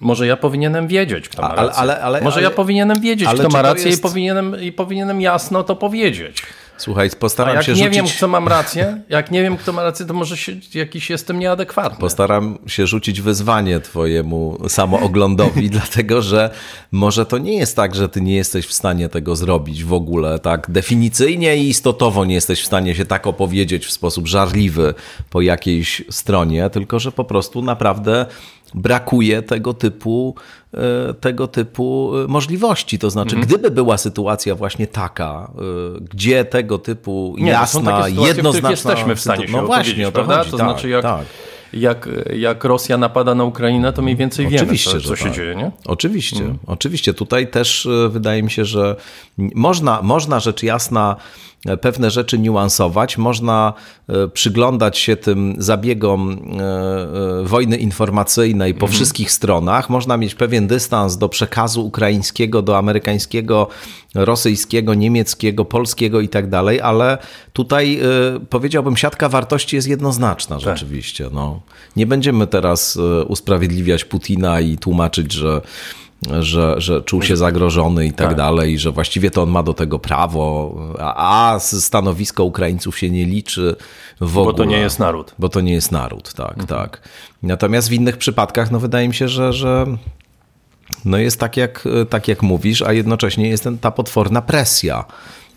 może 0.03 0.27
ja 0.27 0.37
powinienem 0.37 0.87
wiedzieć, 0.87 1.29
kto 1.29 1.41
ma 1.41 1.55
rację. 1.55 1.73
ale- 1.81 2.01
ale- 2.01 2.21
może 2.21 2.35
ale- 2.35 2.43
ja 2.43 2.51
powinienem 2.51 3.01
wiedzieć, 3.01 3.29
kto 3.29 3.49
ma 3.49 3.61
rację 3.61 3.87
jest- 3.87 3.99
i, 3.99 4.01
powinienem, 4.01 4.61
i 4.61 4.71
powinienem 4.71 5.21
jasno 5.21 5.63
to 5.63 5.75
powiedzieć. 5.75 6.43
Słuchaj, 6.77 7.09
postaram 7.19 7.55
jak 7.55 7.63
się 7.65 7.71
nie 7.71 7.77
rzucić... 7.77 7.95
wiem, 7.95 8.05
kto 8.17 8.27
mam 8.27 8.47
rację, 8.47 9.01
jak 9.09 9.31
nie 9.31 9.41
wiem, 9.41 9.57
kto 9.57 9.73
ma 9.73 9.83
rację, 9.83 10.05
to 10.05 10.13
może 10.13 10.37
się, 10.37 10.51
jakiś 10.73 11.09
jestem 11.09 11.39
nieadekwatny. 11.39 11.99
Postaram 11.99 12.57
się 12.67 12.87
rzucić 12.87 13.21
wyzwanie 13.21 13.79
twojemu 13.79 14.57
samooglądowi, 14.69 15.69
dlatego 15.79 16.21
że 16.21 16.49
może 16.91 17.25
to 17.25 17.37
nie 17.37 17.57
jest 17.57 17.75
tak, 17.75 17.95
że 17.95 18.09
ty 18.09 18.21
nie 18.21 18.35
jesteś 18.35 18.65
w 18.65 18.73
stanie 18.73 19.09
tego 19.09 19.35
zrobić 19.35 19.83
w 19.83 19.93
ogóle, 19.93 20.39
tak 20.39 20.71
definicyjnie 20.71 21.57
i 21.57 21.69
istotowo 21.69 22.25
nie 22.25 22.35
jesteś 22.35 22.61
w 22.61 22.65
stanie 22.65 22.95
się 22.95 23.05
tak 23.05 23.27
opowiedzieć 23.27 23.85
w 23.85 23.91
sposób 23.91 24.27
żarliwy 24.27 24.93
po 25.29 25.41
jakiejś 25.41 26.01
stronie, 26.09 26.69
tylko 26.69 26.99
że 26.99 27.11
po 27.11 27.23
prostu 27.23 27.61
naprawdę 27.61 28.25
brakuje 28.73 29.41
tego 29.41 29.73
typu, 29.73 30.35
e, 30.73 31.13
tego 31.13 31.47
typu 31.47 32.11
e, 32.23 32.27
możliwości. 32.27 32.99
To 32.99 33.09
znaczy, 33.09 33.35
gdyby 33.35 33.71
była 33.71 33.97
sytuacja 33.97 34.55
właśnie 34.55 34.87
taka, 34.87 35.51
e, 35.97 35.99
gdzie 36.11 36.45
tego 36.45 36.79
typu 36.79 37.35
Nie, 37.37 37.51
jasna, 37.51 37.79
sytuacje, 37.79 38.27
jednoznaczna... 38.27 38.71
jesteśmy 38.71 39.15
w 39.15 39.19
stanie 39.19 39.45
No 39.51 39.65
właśnie, 39.65 40.07
o 40.07 40.11
to 40.11 40.15
prawda? 40.15 40.37
chodzi. 40.37 40.51
To 40.51 40.57
tak, 40.57 40.67
znaczy, 40.67 40.89
jak, 40.89 41.01
tak. 41.01 41.25
jak, 41.73 42.09
jak 42.35 42.63
Rosja 42.63 42.97
napada 42.97 43.35
na 43.35 43.43
Ukrainę, 43.43 43.93
to 43.93 44.01
mniej 44.01 44.15
więcej 44.15 44.45
wiemy, 44.47 44.63
Oczywiście, 44.63 44.91
co, 44.91 44.99
że 44.99 45.09
co 45.09 45.15
się 45.15 45.25
tak. 45.25 45.33
dzieje, 45.33 45.55
nie? 45.55 45.71
Oczywiście, 45.85 46.55
oczywiście. 46.67 47.13
Tutaj 47.13 47.47
też 47.47 47.87
wydaje 48.09 48.43
mi 48.43 48.51
się, 48.51 48.65
że 48.65 48.95
można, 49.37 50.01
można 50.01 50.39
rzecz 50.39 50.63
jasna 50.63 51.15
pewne 51.81 52.11
rzeczy 52.11 52.39
niuansować, 52.39 53.17
można 53.17 53.73
e, 54.09 54.27
przyglądać 54.27 54.97
się 54.97 55.15
tym 55.15 55.55
zabiegom 55.57 56.31
e, 56.31 56.63
e, 57.41 57.43
wojny 57.43 57.77
informacyjnej 57.77 58.73
po 58.73 58.87
wszystkich 58.87 59.31
stronach, 59.31 59.89
można 59.89 60.17
mieć 60.17 60.35
pewien 60.35 60.67
dystans 60.67 61.17
do 61.17 61.29
przekazu 61.29 61.85
ukraińskiego, 61.85 62.61
do 62.61 62.77
amerykańskiego, 62.77 63.67
rosyjskiego, 64.15 64.93
niemieckiego, 64.93 65.65
polskiego 65.65 66.21
i 66.21 66.29
tak 66.29 66.49
dalej, 66.49 66.81
ale 66.81 67.17
tutaj 67.53 67.99
e, 67.99 68.39
powiedziałbym, 68.49 68.97
siatka 68.97 69.29
wartości 69.29 69.75
jest 69.75 69.87
jednoznaczna 69.87 70.59
rzeczywiście. 70.59 71.29
No. 71.33 71.61
Nie 71.95 72.05
będziemy 72.05 72.47
teraz 72.47 72.97
e, 72.97 73.23
usprawiedliwiać 73.25 74.05
Putina 74.05 74.61
i 74.61 74.77
tłumaczyć, 74.77 75.31
że 75.31 75.61
że, 76.39 76.75
że 76.77 77.01
czuł 77.01 77.21
się 77.21 77.37
zagrożony 77.37 78.05
i 78.05 78.13
tak, 78.13 78.35
dalej, 78.35 78.79
że 78.79 78.91
właściwie 78.91 79.31
to 79.31 79.43
on 79.43 79.49
ma 79.49 79.63
do 79.63 79.73
tego 79.73 79.99
prawo, 79.99 80.75
a, 80.99 81.53
a 81.53 81.59
stanowisko 81.59 82.43
Ukraińców 82.43 82.97
się 82.97 83.09
nie 83.09 83.25
liczy 83.25 83.75
w 84.21 84.37
ogóle. 84.37 84.53
Bo 84.53 84.57
to 84.57 84.65
nie 84.65 84.79
jest 84.79 84.99
naród. 84.99 85.35
Bo 85.39 85.49
to 85.49 85.61
nie 85.61 85.73
jest 85.73 85.91
naród, 85.91 86.33
tak, 86.33 86.65
tak. 86.65 87.01
Natomiast 87.43 87.89
w 87.89 87.93
innych 87.93 88.17
przypadkach, 88.17 88.71
no 88.71 88.79
wydaje 88.79 89.07
mi 89.07 89.13
się, 89.13 89.27
że, 89.27 89.53
że 89.53 89.85
no 91.05 91.17
jest 91.17 91.39
tak 91.39 91.57
jak, 91.57 91.87
tak 92.09 92.27
jak 92.27 92.41
mówisz, 92.41 92.81
a 92.81 92.93
jednocześnie 92.93 93.49
jest 93.49 93.63
ten, 93.63 93.77
ta 93.77 93.91
potworna 93.91 94.41
presja 94.41 95.05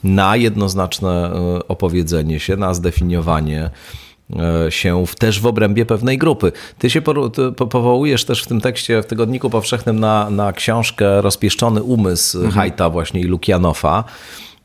na 0.04 0.36
jednoznaczne 0.36 1.10
e, 1.10 1.68
opowiedzenie 1.68 2.40
się, 2.40 2.56
na 2.56 2.74
zdefiniowanie 2.74 3.70
się 4.68 5.06
w, 5.06 5.14
też 5.14 5.40
w 5.40 5.46
obrębie 5.46 5.86
pewnej 5.86 6.18
grupy. 6.18 6.52
Ty 6.78 6.90
się 6.90 7.02
powołujesz 7.70 8.24
też 8.24 8.42
w 8.42 8.46
tym 8.46 8.60
tekście 8.60 9.02
w 9.02 9.06
Tygodniku 9.06 9.50
Powszechnym 9.50 10.00
na, 10.00 10.30
na 10.30 10.52
książkę 10.52 11.22
Rozpieszczony 11.22 11.82
umysł 11.82 12.50
Hajta 12.50 12.90
właśnie 12.90 13.20
i 13.20 13.24
Lukianofa. 13.24 14.04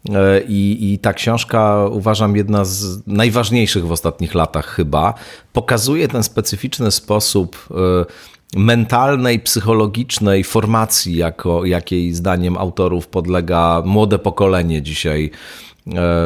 E, 0.10 0.42
I, 0.42 0.94
I 0.94 1.00
ta 1.00 1.14
książka, 1.14 1.88
uważam, 1.92 2.36
jedna 2.36 2.66
z 2.66 3.08
najważniejszych 3.08 3.88
w 3.88 3.92
ostatnich 3.92 4.36
latach 4.36 4.68
chyba, 4.68 5.14
pokazuje 5.54 6.08
ten 6.08 6.24
specyficzny 6.24 6.92
sposób 6.92 7.68
e, 7.72 8.60
mentalnej, 8.60 9.40
psychologicznej 9.40 10.44
formacji, 10.44 11.16
jako, 11.16 11.66
jakiej 11.66 12.14
zdaniem 12.14 12.58
autorów 12.58 13.08
podlega 13.08 13.82
młode 13.86 14.20
pokolenie 14.20 14.82
dzisiaj 14.82 15.32
e, 15.34 15.71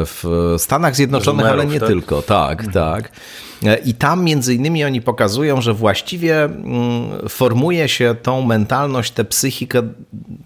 w 0.04 0.54
Stanach 0.58 0.96
Zjednoczonych, 0.96 1.46
ale 1.46 1.66
nie 1.66 1.80
tak? 1.80 1.88
tylko. 1.88 2.22
Tak, 2.22 2.72
tak. 2.72 3.10
E, 3.64 3.76
I 3.78 3.94
tam 3.94 4.24
między 4.24 4.54
innymi 4.54 4.84
oni 4.84 5.00
pokazują, 5.00 5.60
że 5.60 5.74
właściwie 5.74 6.44
mm, 6.44 7.28
formuje 7.28 7.88
się 7.88 8.14
tą 8.22 8.42
mentalność, 8.42 9.12
tę 9.12 9.24
psychikę, 9.24 9.82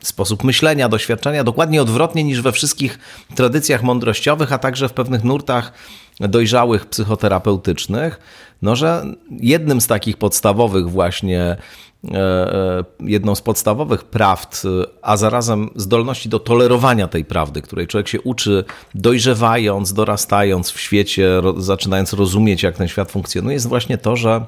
sposób 0.03 0.45
myślenia, 0.45 0.89
doświadczenia 0.89 1.45
dokładnie 1.45 1.83
odwrotnie 1.83 2.25
niż 2.25 2.43
we 2.43 2.53
wszystkich 2.53 2.99
tradycjach 3.35 3.83
mądrościowych, 3.83 4.53
a 4.53 4.59
także 4.59 4.89
w 4.89 4.93
pewnych 4.93 5.25
nurtach 5.25 5.73
dojrzałych 6.21 6.87
psychoterapeutycznych, 6.87 8.21
no 8.63 8.77
że 8.77 9.05
jednym 9.31 9.81
z 9.81 9.87
takich 9.87 10.17
podstawowych 10.17 10.91
właśnie 10.91 11.57
e, 12.11 12.17
e, 12.17 12.85
jedną 13.01 13.35
z 13.35 13.41
podstawowych 13.41 14.05
prawd, 14.05 14.63
a 15.03 15.17
zarazem 15.17 15.71
zdolności 15.77 16.29
do 16.29 16.39
tolerowania 16.39 17.09
tej 17.09 17.25
prawdy, 17.25 17.63
której 17.63 17.87
człowiek 17.87 18.09
się 18.09 18.21
uczy 18.21 18.65
dojrzewając, 18.95 19.93
dorastając 19.93 20.71
w 20.71 20.81
świecie, 20.81 21.43
zaczynając 21.57 22.13
rozumieć, 22.13 22.63
jak 22.63 22.77
ten 22.77 22.89
świat 22.89 23.13
funkcjonuje, 23.13 23.55
jest 23.55 23.69
właśnie 23.69 23.99
to, 23.99 24.17
że 24.17 24.45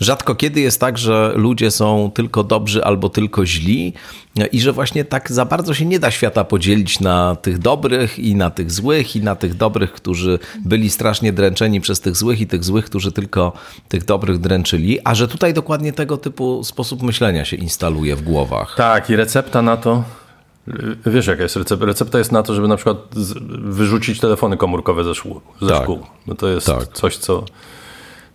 Rzadko 0.00 0.34
kiedy 0.34 0.60
jest 0.60 0.80
tak, 0.80 0.98
że 0.98 1.32
ludzie 1.36 1.70
są 1.70 2.10
tylko 2.14 2.44
dobrzy 2.44 2.84
albo 2.84 3.08
tylko 3.08 3.46
źli 3.46 3.92
i 4.52 4.60
że 4.60 4.72
właśnie 4.72 5.04
tak 5.04 5.32
za 5.32 5.44
bardzo 5.44 5.74
się 5.74 5.84
nie 5.84 5.98
da 5.98 6.10
świata 6.10 6.44
podzielić 6.44 7.00
na 7.00 7.36
tych 7.36 7.58
dobrych 7.58 8.18
i 8.18 8.34
na 8.34 8.50
tych 8.50 8.70
złych 8.70 9.16
i 9.16 9.20
na 9.22 9.36
tych 9.36 9.54
dobrych, 9.54 9.92
którzy 9.92 10.38
byli 10.64 10.90
strasznie 10.90 11.32
dręczeni 11.32 11.80
przez 11.80 12.00
tych 12.00 12.16
złych 12.16 12.40
i 12.40 12.46
tych 12.46 12.64
złych, 12.64 12.84
którzy 12.84 13.12
tylko 13.12 13.52
tych 13.88 14.04
dobrych 14.04 14.38
dręczyli, 14.38 14.98
a 15.04 15.14
że 15.14 15.28
tutaj 15.28 15.54
dokładnie 15.54 15.92
tego 15.92 16.16
typu 16.16 16.64
sposób 16.64 17.02
myślenia 17.02 17.44
się 17.44 17.56
instaluje 17.56 18.16
w 18.16 18.22
głowach. 18.22 18.74
Tak, 18.76 19.10
i 19.10 19.16
recepta 19.16 19.62
na 19.62 19.76
to. 19.76 20.04
Wiesz, 21.06 21.26
jaka 21.26 21.42
jest 21.42 21.56
recepta? 21.56 21.86
Recepta 21.86 22.18
jest 22.18 22.32
na 22.32 22.42
to, 22.42 22.54
żeby 22.54 22.68
na 22.68 22.76
przykład 22.76 22.96
wyrzucić 23.58 24.20
telefony 24.20 24.56
komórkowe 24.56 25.04
ze 25.04 25.14
szkół. 25.14 25.40
Ze 25.62 25.68
Tak. 25.68 25.82
szkół. 25.82 25.98
No 26.26 26.34
to 26.34 26.48
jest 26.48 26.66
Tak. 26.66 26.88
coś, 26.92 27.16
co, 27.16 27.44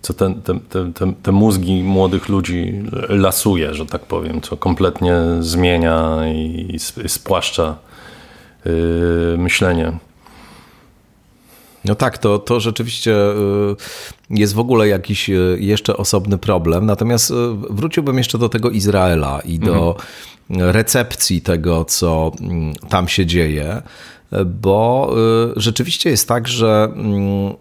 co 0.02 0.14
te, 0.14 0.34
te, 0.44 0.60
te, 0.94 1.14
te 1.24 1.32
mózgi 1.32 1.84
młodych 1.84 2.30
ludzi 2.30 2.84
lasuje, 3.10 3.74
że 3.74 3.86
tak 3.86 4.06
powiem, 4.06 4.42
co 4.42 4.58
kompletnie 4.58 5.16
zmienia 5.40 6.18
i 6.34 6.76
sp- 6.88 7.10
spłaszcza 7.10 7.78
yy, 8.66 9.36
myślenie. 9.38 9.94
No 11.86 11.96
tak, 11.96 12.18
to, 12.18 12.40
to 12.40 12.60
rzeczywiście 12.60 13.12
y, 13.12 13.76
jest 14.30 14.54
w 14.54 14.60
ogóle 14.60 14.88
jakiś 14.88 15.30
y, 15.30 15.58
jeszcze 15.60 15.98
osobny 15.98 16.38
problem. 16.38 16.86
Natomiast 16.86 17.32
y, 17.32 17.34
wróciłbym 17.70 18.18
jeszcze 18.18 18.38
do 18.38 18.50
tego 18.50 18.70
Izraela 18.70 19.42
i 19.46 19.60
do 19.60 19.96
recepcji 20.50 21.42
tego, 21.42 21.86
co 21.86 22.32
mm, 22.42 22.76
tam 22.76 23.08
się 23.08 23.26
dzieje, 23.26 23.82
bo 24.46 25.14
rzeczywiście 25.56 26.10
jest 26.10 26.28
tak, 26.28 26.48
że 26.48 26.90
mm, 26.96 27.56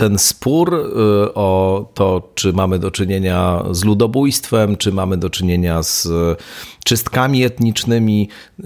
ten 0.00 0.18
spór 0.18 0.74
y, 0.74 1.34
o 1.34 1.90
to, 1.94 2.30
czy 2.34 2.52
mamy 2.52 2.78
do 2.78 2.90
czynienia 2.90 3.64
z 3.70 3.84
ludobójstwem, 3.84 4.76
czy 4.76 4.92
mamy 4.92 5.16
do 5.16 5.30
czynienia 5.30 5.82
z 5.82 6.06
y, 6.06 6.10
czystkami 6.84 7.44
etnicznymi, 7.44 8.28
y, 8.60 8.62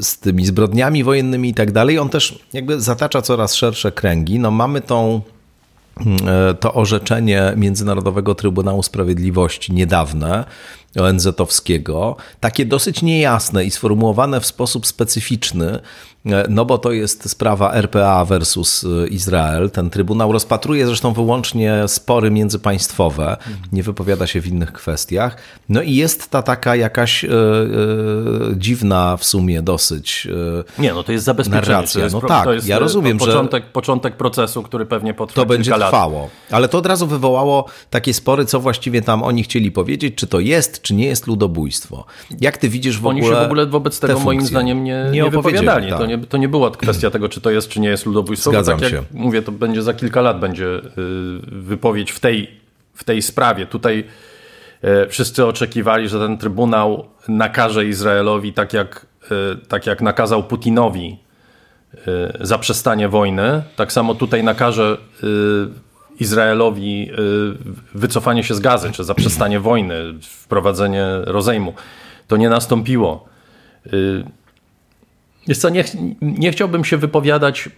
z 0.00 0.18
tymi 0.18 0.46
zbrodniami 0.46 1.04
wojennymi 1.04 1.48
i 1.48 1.54
tak 1.54 1.72
dalej, 1.72 1.98
on 1.98 2.08
też 2.08 2.38
jakby 2.52 2.80
zatacza 2.80 3.22
coraz 3.22 3.54
szersze 3.54 3.92
kręgi. 3.92 4.38
No 4.38 4.50
mamy 4.50 4.80
tą 4.80 5.20
to 6.60 6.74
orzeczenie 6.74 7.52
Międzynarodowego 7.56 8.34
Trybunału 8.34 8.82
Sprawiedliwości 8.82 9.72
niedawne, 9.72 10.44
ONZ-owskiego, 10.96 12.16
takie 12.40 12.66
dosyć 12.66 13.02
niejasne 13.02 13.64
i 13.64 13.70
sformułowane 13.70 14.40
w 14.40 14.46
sposób 14.46 14.86
specyficzny, 14.86 15.78
e, 16.26 16.46
no 16.48 16.64
bo 16.64 16.78
to 16.78 16.92
jest 16.92 17.30
sprawa 17.30 17.72
RPA 17.74 18.24
versus 18.24 18.84
e, 19.04 19.08
Izrael. 19.08 19.70
Ten 19.70 19.90
Trybunał 19.90 20.32
rozpatruje 20.32 20.86
zresztą 20.86 21.12
wyłącznie 21.12 21.74
spory 21.86 22.30
międzypaństwowe, 22.30 23.36
nie 23.72 23.82
wypowiada 23.82 24.26
się 24.26 24.40
w 24.40 24.46
innych 24.46 24.72
kwestiach. 24.72 25.36
No 25.68 25.82
i 25.82 25.94
jest 25.94 26.30
ta 26.30 26.42
taka 26.42 26.76
jakaś 26.76 27.24
e, 27.24 27.28
dziwna 28.56 29.16
w 29.16 29.24
sumie 29.24 29.62
dosyć 29.62 30.28
e, 30.78 30.82
Nie, 30.82 30.92
no 30.92 31.02
to 31.02 31.12
jest 31.12 31.24
zabezpieczenie. 31.24 31.60
Narracja, 31.72 31.98
To 32.00 32.04
jest, 32.04 32.14
no 32.14 32.20
tak, 32.20 32.44
to 32.44 32.52
jest 32.52 32.66
ja 32.66 32.78
rozumiem, 32.78 33.18
po- 33.18 33.24
że- 33.24 33.30
początek, 33.30 33.72
początek 33.72 34.16
procesu, 34.16 34.62
który 34.62 34.86
pewnie 34.86 35.14
potrwa 35.14 35.42
to 35.42 35.46
będzie 35.46 35.64
kilka 35.70 35.76
lat. 35.78 35.88
trwało. 35.90 36.30
Ale 36.50 36.68
to 36.68 36.78
od 36.78 36.86
razu 36.86 37.06
wywołało 37.06 37.64
takie 37.90 38.14
spory, 38.14 38.44
co 38.44 38.60
właściwie 38.60 39.02
tam 39.02 39.22
oni 39.22 39.42
chcieli 39.42 39.70
powiedzieć, 39.72 40.14
czy 40.14 40.26
to 40.26 40.40
jest, 40.40 40.77
jest, 40.78 40.82
czy 40.82 40.94
nie 40.94 41.06
jest 41.06 41.26
ludobójstwo. 41.26 42.04
Jak 42.40 42.58
ty 42.58 42.68
widzisz 42.68 42.98
w 43.00 43.06
Oni 43.06 43.20
ogóle 43.20 43.36
się 43.36 43.42
w 43.42 43.44
ogóle 43.44 43.66
wobec 43.66 44.00
tego 44.00 44.18
moim 44.18 44.42
zdaniem 44.42 44.84
nie, 44.84 45.06
nie, 45.12 45.24
opowiedzieli, 45.26 45.30
wypowiadali. 45.66 45.90
tak. 45.90 45.98
To, 45.98 46.06
nie, 46.06 46.18
to 46.18 46.36
nie 46.36 46.48
była 46.48 46.70
kwestia 46.70 47.10
tego, 47.10 47.28
czy 47.28 47.40
to 47.40 47.50
jest, 47.50 47.68
czy 47.68 47.80
nie 47.80 47.88
jest 47.88 48.06
ludobójstwo. 48.06 48.50
bo 48.50 48.54
Zgadzam 48.54 48.80
tak 48.80 48.92
jak 48.92 49.02
się. 49.02 49.06
mówię, 49.18 49.42
to 49.42 49.52
będzie 49.52 49.82
za 49.82 49.94
kilka 49.94 50.20
lat 50.20 50.40
będzie 50.40 50.66
y, 50.66 50.80
wypowiedź 51.46 52.10
w 52.12 52.20
tej, 52.20 52.50
w 52.94 53.04
tej 53.04 53.22
sprawie. 53.22 53.66
Tutaj 53.66 54.04
y, 54.84 55.08
wszyscy 55.08 55.46
oczekiwali, 55.46 56.08
że 56.08 56.18
ten 56.18 56.38
Trybunał 56.38 57.04
nakaże 57.28 57.86
Izraelowi 57.86 58.52
tak 58.52 58.72
jak, 58.72 59.06
y, 59.24 59.66
tak 59.68 59.86
jak 59.86 60.02
nakazał 60.02 60.42
Putinowi 60.44 61.18
zaprzestanie 62.40 63.08
wojny. 63.08 63.62
Tak 63.76 63.92
samo 63.92 64.14
tutaj 64.14 64.44
nakaże 64.44 64.96
Izraelowi 66.20 67.10
y, 67.12 67.14
wycofanie 67.94 68.44
się 68.44 68.54
z 68.54 68.60
gazy, 68.60 68.92
czy 68.92 69.04
zaprzestanie 69.04 69.60
wojny, 69.60 69.94
wprowadzenie 70.22 71.06
rozejmu. 71.24 71.74
To 72.28 72.36
nie 72.36 72.48
nastąpiło. 72.48 73.28
Y, 73.92 74.24
Wiesz 75.48 75.58
co, 75.58 75.68
nie, 75.68 75.84
nie 76.22 76.52
chciałbym 76.52 76.84
się 76.84 76.96
wypowiadać. 76.96 77.68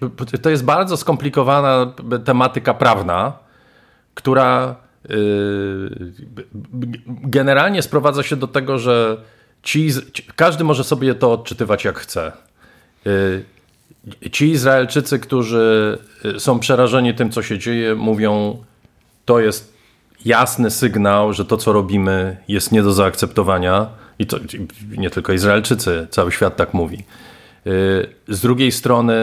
To 0.42 0.50
jest 0.50 0.64
bardzo 0.64 0.96
skomplikowana 0.96 1.92
tematyka 2.24 2.74
prawna, 2.74 3.32
która 4.14 4.76
b- 6.54 6.86
generalnie 7.06 7.82
sprowadza 7.82 8.22
się 8.22 8.36
do 8.36 8.46
tego, 8.48 8.78
że 8.78 9.16
ci, 9.62 9.90
każdy 10.36 10.64
może 10.64 10.84
sobie 10.84 11.14
to 11.14 11.32
odczytywać 11.32 11.84
jak 11.84 11.98
chce. 11.98 12.32
Ci 14.32 14.50
Izraelczycy, 14.50 15.18
którzy 15.18 15.98
y, 16.24 16.40
są 16.40 16.58
przerażeni 16.58 17.14
tym, 17.14 17.30
co 17.30 17.42
się 17.42 17.58
dzieje, 17.58 17.94
mówią, 17.94 18.58
to 19.24 19.40
jest 19.40 19.74
jasny 20.24 20.70
sygnał, 20.70 21.32
że 21.32 21.44
to, 21.44 21.56
co 21.56 21.72
robimy, 21.72 22.36
jest 22.48 22.72
nie 22.72 22.82
do 22.82 22.92
zaakceptowania. 22.92 23.86
I 24.18 24.26
to 24.26 24.38
nie 24.98 25.10
tylko 25.10 25.32
Izraelczycy, 25.32 26.06
cały 26.10 26.32
świat 26.32 26.56
tak 26.56 26.74
mówi. 26.74 27.04
Y, 27.66 28.08
Z 28.28 28.40
drugiej 28.40 28.72
strony, 28.72 29.14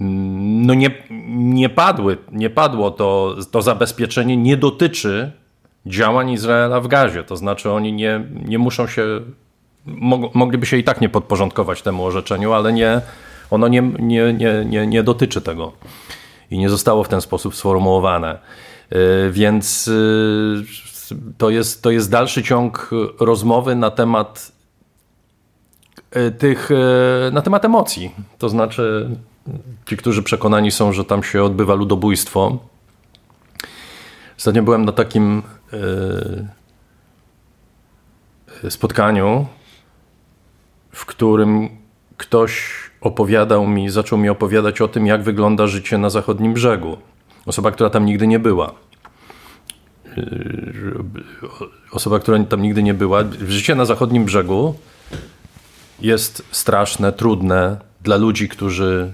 mm, 0.00 0.66
no 0.66 0.74
nie, 0.74 0.90
nie, 1.30 1.68
padły, 1.68 2.18
nie 2.32 2.50
padło 2.50 2.90
to, 2.90 3.36
to 3.50 3.62
zabezpieczenie, 3.62 4.36
nie 4.36 4.56
dotyczy 4.56 5.32
działań 5.86 6.30
Izraela 6.30 6.80
w 6.80 6.88
gazie. 6.88 7.24
To 7.24 7.36
znaczy, 7.36 7.70
oni 7.70 7.92
nie, 7.92 8.24
nie 8.44 8.58
muszą 8.58 8.86
się, 8.86 9.04
mog, 9.86 10.34
mogliby 10.34 10.66
się 10.66 10.76
i 10.76 10.84
tak 10.84 11.00
nie 11.00 11.08
podporządkować 11.08 11.82
temu 11.82 12.04
orzeczeniu, 12.04 12.52
ale 12.52 12.72
nie, 12.72 13.00
ono 13.52 13.68
nie, 13.68 13.82
nie, 13.98 14.32
nie, 14.32 14.64
nie, 14.64 14.86
nie 14.86 15.02
dotyczy 15.02 15.40
tego 15.40 15.72
i 16.50 16.58
nie 16.58 16.68
zostało 16.68 17.04
w 17.04 17.08
ten 17.08 17.20
sposób 17.20 17.56
sformułowane. 17.56 18.38
Y, 18.92 19.30
Więc 19.32 19.88
y, 19.88 20.64
to 21.38 21.50
jest, 21.50 21.82
to 21.82 21.90
jest 21.90 22.10
dalszy 22.10 22.42
ciąg 22.42 22.90
rozmowy 23.20 23.74
na 23.76 23.90
temat 23.90 24.52
y, 26.16 26.30
tych, 26.30 26.70
na 27.32 27.42
temat 27.42 27.64
emocji. 27.64 28.14
To 28.38 28.48
znaczy, 28.48 29.10
ci, 29.86 29.96
którzy 29.96 30.22
przekonani 30.22 30.70
są, 30.70 30.92
że 30.92 31.04
tam 31.04 31.22
się 31.22 31.42
odbywa 31.42 31.74
ludobójstwo. 31.74 32.58
Ostatnio 34.38 34.62
byłem 34.62 34.84
na 34.84 34.92
takim 34.92 35.42
spotkaniu, 38.68 39.46
w 40.92 41.06
którym 41.06 41.68
ktoś 42.16 42.81
opowiadał 43.02 43.66
mi, 43.66 43.90
zaczął 43.90 44.18
mi 44.18 44.28
opowiadać 44.28 44.80
o 44.80 44.88
tym, 44.88 45.06
jak 45.06 45.22
wygląda 45.22 45.66
życie 45.66 45.98
na 45.98 46.10
zachodnim 46.10 46.54
brzegu. 46.54 46.96
Osoba, 47.46 47.70
która 47.70 47.90
tam 47.90 48.04
nigdy 48.04 48.26
nie 48.26 48.38
była. 48.38 48.72
Yy, 50.16 51.04
Osoba, 51.92 52.18
która 52.18 52.44
tam 52.44 52.62
nigdy 52.62 52.82
nie 52.82 52.94
była. 52.94 53.24
Życie 53.48 53.74
na 53.74 53.84
zachodnim 53.84 54.24
brzegu 54.24 54.74
jest 56.00 56.46
straszne, 56.50 57.12
trudne 57.12 57.76
dla 58.00 58.16
ludzi, 58.16 58.48
którzy, 58.48 59.12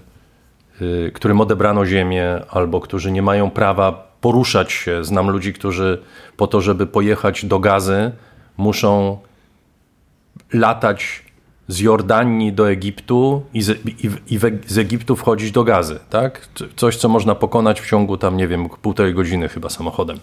yy, 0.81 1.12
którym 1.15 1.40
odebrano 1.40 1.86
ziemię 1.86 2.40
albo 2.51 2.81
którzy 2.81 3.12
nie 3.12 3.23
mają 3.23 3.51
prawa 3.51 4.09
poruszać 4.20 4.73
się. 4.73 5.05
Znam 5.05 5.31
ludzi, 5.31 5.52
którzy 5.52 6.02
po 6.36 6.47
to, 6.47 6.60
żeby 6.60 6.86
pojechać 6.86 7.44
do 7.44 7.59
Gazy, 7.59 8.12
muszą 8.56 9.19
latać 10.52 11.27
z 11.69 11.78
Jordanii 11.81 12.53
do 12.53 12.70
Egiptu 12.70 13.43
i 13.55 13.62
z, 13.62 13.86
i, 13.86 14.35
i 14.35 14.39
z 14.66 14.78
Egiptu 14.78 15.16
wchodzić 15.16 15.51
do 15.51 15.65
Gazy, 15.65 15.99
tak? 16.11 16.49
Coś, 16.77 16.97
co 16.97 17.09
można 17.09 17.35
pokonać 17.35 17.81
w 17.81 17.89
ciągu 17.89 18.16
tam, 18.16 18.36
nie 18.36 18.49
wiem, 18.49 18.69
półtorej 18.69 19.15
godziny 19.15 19.49
chyba 19.49 19.69
samochodem. 19.69 20.19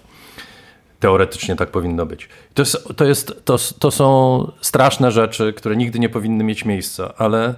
Teoretycznie 1.00 1.56
tak 1.56 1.70
powinno 1.70 2.06
być. 2.06 2.30
To, 2.54 2.62
jest, 2.62 2.88
to, 2.96 3.06
jest, 3.06 3.46
to, 3.46 3.58
to 3.80 3.92
są 3.92 4.52
straszne 4.62 5.12
rzeczy, 5.12 5.54
które 5.54 5.76
nigdy 5.76 6.00
nie 6.00 6.10
powinny 6.10 6.44
mieć 6.44 6.66
miejsca, 6.66 7.14
ale 7.18 7.56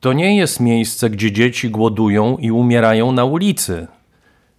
to 0.00 0.12
nie 0.12 0.36
jest 0.36 0.60
miejsce, 0.60 1.10
gdzie 1.10 1.32
dzieci 1.32 1.70
głodują 1.70 2.36
i 2.36 2.50
umierają 2.50 3.12
na 3.12 3.24
ulicy. 3.24 3.86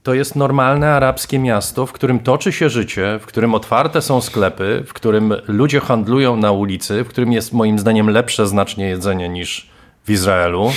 To 0.08 0.14
jest 0.14 0.36
normalne 0.36 0.94
arabskie 0.94 1.40
miasto, 1.40 1.86
w 1.86 1.92
którym 1.92 2.20
toczy 2.20 2.52
się 2.52 2.70
życie, 2.70 3.20
w 3.22 3.26
którym 3.26 3.56
otwarte 3.56 4.02
są 4.02 4.22
sklepy, 4.22 4.84
w 4.88 4.94
którym 4.94 5.34
ludzie 5.48 5.80
handlują 5.80 6.38
na 6.38 6.52
ulicy, 6.52 7.04
w 7.04 7.08
którym 7.08 7.32
jest 7.34 7.54
moim 7.54 7.80
zdaniem 7.80 8.10
lepsze 8.10 8.48
znacznie 8.48 8.86
jedzenie 8.86 9.30
niż 9.30 9.68
w 10.06 10.10
Izraelu. 10.12 10.72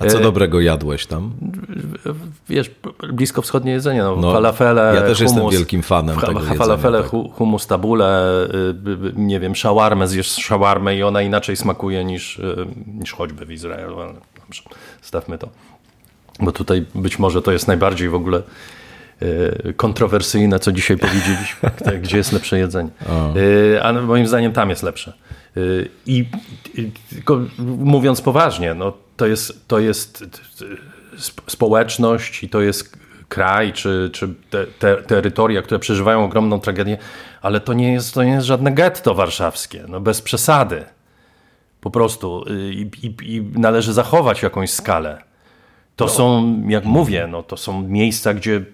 A 0.00 0.06
co 0.06 0.18
dobrego 0.20 0.60
jadłeś 0.60 1.06
tam? 1.06 1.32
Wiesz, 2.48 2.70
blisko 3.12 3.42
wschodnie 3.42 3.72
jedzenie, 3.72 4.02
no, 4.02 4.16
No, 4.16 4.32
falafele, 4.32 4.92
ja 4.94 5.02
też 5.02 5.20
jestem 5.20 5.50
wielkim 5.50 5.82
fanem 5.82 6.16
fa- 6.20 6.26
tego 6.26 6.38
jedzenia, 6.40 6.58
Falafele, 6.58 7.02
tak. 7.02 7.10
hu- 7.10 7.28
hummus 7.28 7.66
tabule, 7.66 8.28
y, 8.54 9.08
y, 9.08 9.12
nie 9.16 9.40
wiem, 9.40 9.54
szałarmę, 9.54 10.08
zjesz 10.08 10.28
szałarmę 10.34 10.96
i 10.96 11.02
ona 11.02 11.22
inaczej 11.22 11.56
smakuje 11.56 12.04
niż, 12.04 12.38
y, 12.38 12.66
niż 12.86 13.12
choćby 13.12 13.46
w 13.46 13.52
Izraelu, 13.52 14.00
ale 14.00 14.12
dobrze, 14.44 14.62
stawmy 15.02 15.38
to. 15.38 15.48
Bo 16.40 16.52
tutaj 16.52 16.84
być 16.94 17.18
może 17.18 17.42
to 17.42 17.52
jest 17.52 17.68
najbardziej 17.68 18.08
w 18.08 18.14
ogóle 18.14 18.42
y, 19.22 19.74
kontrowersyjne, 19.76 20.58
co 20.58 20.72
dzisiaj 20.72 20.96
powiedzieliśmy, 20.98 21.70
gdzie- 21.80 21.98
gdzie 22.04 22.16
jest 22.16 22.32
lepsze 22.32 22.58
jedzenie. 22.58 22.90
Y, 23.36 23.82
A 23.82 23.92
moim 23.92 24.26
zdaniem 24.26 24.52
tam 24.52 24.70
jest 24.70 24.82
lepsze. 24.82 25.12
Y, 25.56 25.88
I 26.06 26.24
i- 26.74 26.90
tylko 27.10 27.40
mówiąc 27.68 28.20
poważnie, 28.22 28.74
no, 28.74 28.92
to 29.16 29.26
jest, 29.26 29.68
to 29.68 29.78
jest 29.78 30.24
sp- 31.28 31.42
społeczność 31.46 32.44
i 32.44 32.48
to 32.48 32.60
jest 32.60 32.96
kraj 33.28 33.72
czy, 33.72 34.10
czy 34.12 34.28
te, 34.50 34.66
te, 34.66 34.96
terytoria, 34.96 35.62
które 35.62 35.78
przeżywają 35.80 36.24
ogromną 36.24 36.60
tragedię, 36.60 36.98
ale 37.42 37.60
to 37.60 37.72
nie 37.72 37.92
jest, 37.92 38.14
to 38.14 38.24
nie 38.24 38.30
jest 38.32 38.46
żadne 38.46 38.72
getto 38.72 39.14
warszawskie, 39.14 39.84
no 39.88 40.00
bez 40.00 40.22
przesady. 40.22 40.84
Po 41.80 41.90
prostu 41.90 42.44
y, 42.50 42.72
i, 42.74 42.90
i, 43.06 43.36
i 43.36 43.42
należy 43.42 43.92
zachować 43.92 44.42
jakąś 44.42 44.70
skalę. 44.70 45.22
To 45.96 46.08
są, 46.08 46.56
jak 46.68 46.84
mówię, 46.84 47.26
no, 47.30 47.42
to 47.42 47.56
są 47.56 47.82
miejsca, 47.82 48.34
gdzie 48.34 48.64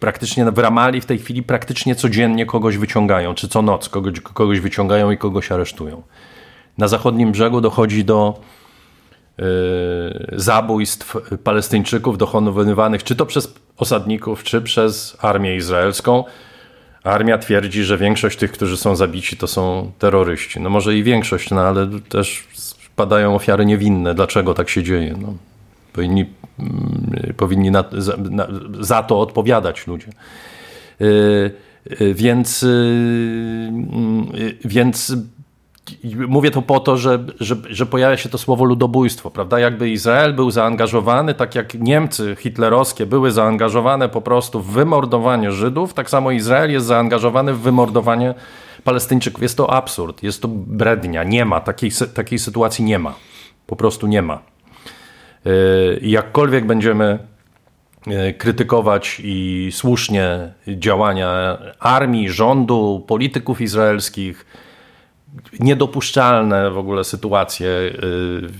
praktycznie 0.00 0.44
w 0.50 0.58
Ramali 0.58 1.00
w 1.00 1.06
tej 1.06 1.18
chwili 1.18 1.42
praktycznie 1.42 1.94
codziennie 1.94 2.46
kogoś 2.46 2.76
wyciągają, 2.76 3.34
czy 3.34 3.48
co 3.48 3.62
noc 3.62 3.88
kogoś, 3.88 4.20
kogoś 4.20 4.60
wyciągają 4.60 5.10
i 5.10 5.18
kogoś 5.18 5.52
aresztują. 5.52 6.02
Na 6.78 6.88
zachodnim 6.88 7.32
brzegu 7.32 7.60
dochodzi 7.60 8.04
do 8.04 8.40
y, 9.40 9.42
zabójstw 10.32 11.16
Palestyńczyków 11.44 12.18
dokonywanych 12.18 13.04
czy 13.04 13.16
to 13.16 13.26
przez 13.26 13.54
osadników, 13.76 14.42
czy 14.42 14.62
przez 14.62 15.16
armię 15.20 15.56
izraelską. 15.56 16.24
Armia 17.04 17.38
twierdzi, 17.38 17.84
że 17.84 17.98
większość 17.98 18.38
tych, 18.38 18.52
którzy 18.52 18.76
są 18.76 18.96
zabici, 18.96 19.36
to 19.36 19.46
są 19.46 19.92
terroryści. 19.98 20.60
No 20.60 20.70
może 20.70 20.96
i 20.96 21.02
większość, 21.02 21.50
no 21.50 21.60
ale 21.60 21.88
też 22.08 22.48
padają 22.96 23.34
ofiary 23.34 23.66
niewinne. 23.66 24.14
Dlaczego 24.14 24.54
tak 24.54 24.68
się 24.68 24.82
dzieje? 24.82 25.14
No, 25.22 25.34
powinni 25.92 26.26
mm, 26.58 27.34
powinni 27.36 27.70
na, 27.70 27.84
za, 27.92 28.16
na, 28.16 28.46
za 28.80 29.02
to 29.02 29.20
odpowiadać 29.20 29.86
ludzie. 29.86 30.08
Y, 31.00 31.04
y, 32.00 32.14
Więc, 32.14 32.62
y, 32.62 33.72
więc 34.64 35.12
mówię 36.28 36.50
to 36.50 36.62
po 36.62 36.80
to, 36.80 36.96
że, 36.96 37.24
że, 37.40 37.56
że 37.70 37.86
pojawia 37.86 38.16
się 38.16 38.28
to 38.28 38.38
słowo 38.38 38.64
ludobójstwo, 38.64 39.30
prawda? 39.30 39.58
Jakby 39.58 39.90
Izrael 39.90 40.34
był 40.34 40.50
zaangażowany, 40.50 41.34
tak 41.34 41.54
jak 41.54 41.74
Niemcy 41.74 42.36
hitlerowskie 42.38 43.06
były 43.06 43.30
zaangażowane 43.30 44.08
po 44.08 44.20
prostu 44.20 44.60
w 44.60 44.72
wymordowanie 44.72 45.52
Żydów, 45.52 45.94
tak 45.94 46.10
samo 46.10 46.30
Izrael 46.30 46.72
jest 46.72 46.86
zaangażowany 46.86 47.54
w 47.54 47.60
wymordowanie 47.60 48.34
Palestyńczyków. 48.84 49.42
Jest 49.42 49.56
to 49.56 49.72
absurd, 49.72 50.22
jest 50.22 50.42
to 50.42 50.48
brednia. 50.48 51.24
Nie 51.24 51.44
ma, 51.44 51.60
takiej, 51.60 51.90
takiej 52.14 52.38
sytuacji 52.38 52.84
nie 52.84 52.98
ma. 52.98 53.14
Po 53.66 53.76
prostu 53.76 54.06
nie 54.06 54.22
ma. 54.22 54.49
Yy, 55.44 55.98
Jakkolwiek 56.02 56.66
będziemy 56.66 57.18
yy, 58.06 58.34
krytykować 58.34 59.20
i 59.24 59.68
słusznie 59.72 60.52
działania 60.68 61.58
armii, 61.78 62.30
rządu, 62.30 63.04
polityków 63.06 63.60
izraelskich, 63.60 64.46
niedopuszczalne 65.60 66.70
w 66.70 66.78
ogóle 66.78 67.04
sytuacje, 67.04 67.68
yy, 67.68 68.50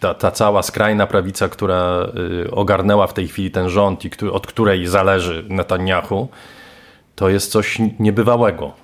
ta, 0.00 0.14
ta 0.14 0.30
cała 0.30 0.62
skrajna 0.62 1.06
prawica, 1.06 1.48
która 1.48 2.06
ogarnęła 2.50 3.06
w 3.06 3.14
tej 3.14 3.28
chwili 3.28 3.50
ten 3.50 3.68
rząd 3.68 4.04
i 4.04 4.10
od 4.32 4.46
której 4.46 4.86
zależy 4.86 5.44
Netanyahu, 5.48 6.28
to 7.14 7.28
jest 7.28 7.50
coś 7.50 7.78
niebywałego. 7.98 8.83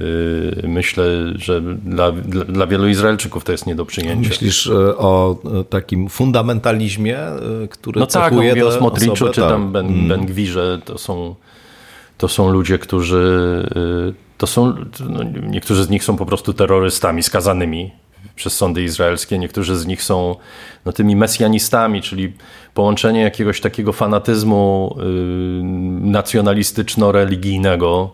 Yy, 0.00 0.68
myślę, 0.68 1.04
że 1.34 1.60
dla, 1.60 2.12
dla, 2.12 2.44
dla, 2.44 2.66
wielu 2.66 2.88
Izraelczyków 2.88 3.44
to 3.44 3.52
jest 3.52 3.66
nie 3.66 3.74
do 3.74 3.86
przyjęcia. 3.86 4.28
Myślisz 4.28 4.66
e, 4.66 4.96
o 4.96 5.36
takim 5.70 6.08
fundamentalizmie, 6.08 7.18
e, 7.18 7.38
który 7.70 8.00
No 8.00 8.06
tak, 8.06 8.32
no 8.32 8.42
mówię 8.42 8.66
o 8.66 8.72
Smotriczu 8.72 9.28
czy 9.28 9.40
tam 9.40 9.62
tak. 9.62 9.72
Ben, 9.72 9.86
mm. 9.86 10.08
ben 10.08 10.26
Gwirze, 10.26 10.80
to 10.84 10.98
są, 10.98 11.34
to 12.18 12.28
są 12.28 12.50
ludzie, 12.50 12.78
którzy 12.78 13.62
to 14.42 14.46
są, 14.46 14.74
no, 15.08 15.22
niektórzy 15.22 15.84
z 15.84 15.90
nich 15.90 16.04
są 16.04 16.16
po 16.16 16.26
prostu 16.26 16.52
terrorystami 16.52 17.22
skazanymi 17.22 17.90
przez 18.36 18.56
sądy 18.56 18.82
izraelskie, 18.82 19.38
niektórzy 19.38 19.76
z 19.76 19.86
nich 19.86 20.02
są 20.02 20.36
no, 20.84 20.92
tymi 20.92 21.16
mesjanistami, 21.16 22.02
czyli 22.02 22.32
połączenie 22.74 23.20
jakiegoś 23.20 23.60
takiego 23.60 23.92
fanatyzmu 23.92 24.96
y, 24.98 25.02
nacjonalistyczno-religijnego, 26.10 28.08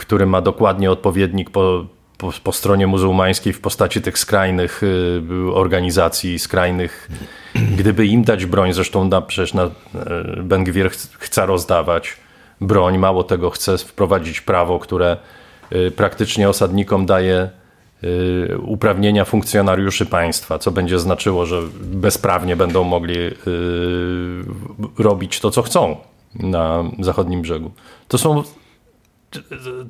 który 0.00 0.26
ma 0.26 0.40
dokładnie 0.40 0.90
odpowiednik 0.90 1.50
po, 1.50 1.84
po, 2.18 2.32
po, 2.44 2.52
stronie 2.52 2.86
muzułmańskiej 2.86 3.52
w 3.52 3.60
postaci 3.60 4.02
tych 4.02 4.18
skrajnych 4.18 4.82
y, 4.82 5.22
organizacji, 5.54 6.38
skrajnych. 6.38 7.08
Gdyby 7.78 8.06
im 8.06 8.24
dać 8.24 8.46
broń, 8.46 8.72
zresztą 8.72 9.08
na, 9.08 9.22
przecież 9.22 9.54
na, 9.54 9.64
y, 9.64 9.70
Ben 10.42 10.64
Gvir 10.64 10.90
chce 11.18 11.46
rozdawać 11.46 12.16
broń, 12.60 12.98
mało 12.98 13.24
tego 13.24 13.50
chce 13.50 13.78
wprowadzić 13.78 14.40
prawo, 14.40 14.78
które 14.78 15.16
y, 15.72 15.90
praktycznie 15.90 16.48
osadnikom 16.48 17.06
daje 17.06 17.50
uprawnienia 18.62 19.24
funkcjonariuszy 19.24 20.06
państwa, 20.06 20.58
co 20.58 20.70
będzie 20.70 20.98
znaczyło, 20.98 21.46
że 21.46 21.62
bezprawnie 21.80 22.56
będą 22.56 22.84
mogli 22.84 23.16
robić 24.98 25.40
to, 25.40 25.50
co 25.50 25.62
chcą 25.62 25.96
na 26.34 26.84
zachodnim 27.00 27.42
brzegu. 27.42 27.70
To 28.08 28.18
są 28.18 28.42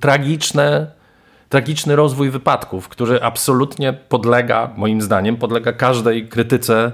tragiczne, 0.01 0.87
tragiczny 1.49 1.97
rozwój 1.97 2.31
wypadków, 2.31 2.89
który 2.89 3.23
absolutnie 3.23 3.93
podlega, 3.93 4.71
moim 4.77 5.03
zdaniem, 5.03 5.37
podlega 5.37 5.73
każdej 5.73 6.29
krytyce 6.29 6.93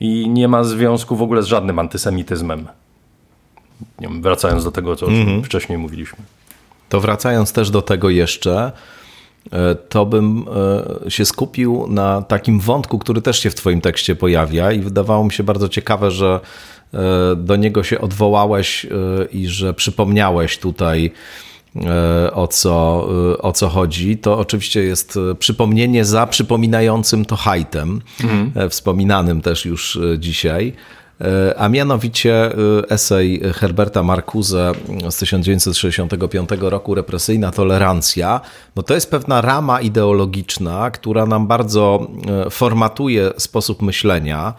i 0.00 0.28
nie 0.28 0.48
ma 0.48 0.64
związku 0.64 1.16
w 1.16 1.22
ogóle 1.22 1.42
z 1.42 1.46
żadnym 1.46 1.78
antysemityzmem. 1.78 2.68
Wiem, 4.00 4.22
wracając 4.22 4.64
do 4.64 4.72
tego, 4.72 4.96
co 4.96 5.06
mm 5.06 5.26
-hmm. 5.26 5.44
wcześniej 5.44 5.78
mówiliśmy. 5.78 6.18
To 6.88 7.00
wracając 7.00 7.52
też 7.52 7.70
do 7.70 7.82
tego 7.82 8.10
jeszcze, 8.10 8.72
e, 9.52 9.74
to 9.74 10.06
bym 10.06 10.44
e, 11.04 11.10
się 11.10 11.24
skupił 11.24 11.86
na 11.88 12.22
takim 12.22 12.60
wątku, 12.60 12.98
który 12.98 13.22
też 13.22 13.40
się 13.40 13.50
w 13.50 13.54
Twoim 13.54 13.80
tekście 13.80 14.16
pojawia 14.16 14.72
i 14.72 14.80
wydawało 14.80 15.24
mi 15.24 15.32
się 15.32 15.42
bardzo 15.42 15.68
ciekawe, 15.68 16.10
że 16.10 16.40
e, 16.94 16.98
do 17.36 17.56
niego 17.56 17.82
się 17.82 18.00
odwołałeś 18.00 18.86
i 19.32 19.48
że 19.48 19.74
przypomniałeś 19.74 20.58
tutaj 20.58 21.12
o 22.32 22.46
co, 22.46 23.06
e, 23.34 23.38
o 23.38 23.52
co 23.52 23.68
chodzi. 23.68 24.18
To 24.18 24.38
oczywiście 24.38 24.82
jest 24.82 25.18
e, 25.30 25.34
przypomnienie 25.34 26.04
za 26.04 26.26
przypominającym 26.26 27.24
to 27.24 27.36
hajtem, 27.36 28.00
mhm. 28.24 28.70
wspominanym 28.70 29.40
też 29.40 29.64
już 29.64 29.98
dzisiaj. 30.18 30.72
A 31.56 31.68
mianowicie 31.68 32.50
esej 32.90 33.42
Herberta 33.54 34.02
Marcuse 34.02 34.72
z 35.10 35.16
1965 35.16 36.50
roku, 36.60 36.94
Represyjna 36.94 37.50
tolerancja. 37.50 38.40
No 38.76 38.82
to 38.82 38.94
jest 38.94 39.10
pewna 39.10 39.40
rama 39.40 39.80
ideologiczna, 39.80 40.90
która 40.90 41.26
nam 41.26 41.46
bardzo 41.46 42.06
formatuje 42.50 43.30
sposób 43.36 43.82
myślenia 43.82 44.54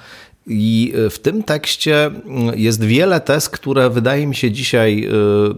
i 0.48 0.94
e, 1.06 1.10
w 1.10 1.20
tym 1.20 1.44
tekście 1.44 2.06
mm, 2.06 2.60
jest 2.60 2.84
wiele 2.84 3.22
tez, 3.22 3.50
które 3.50 3.90
wydaje 3.90 4.28
mi 4.28 4.36
się 4.36 4.52
dzisiaj 4.52 5.06
e, 5.06 5.10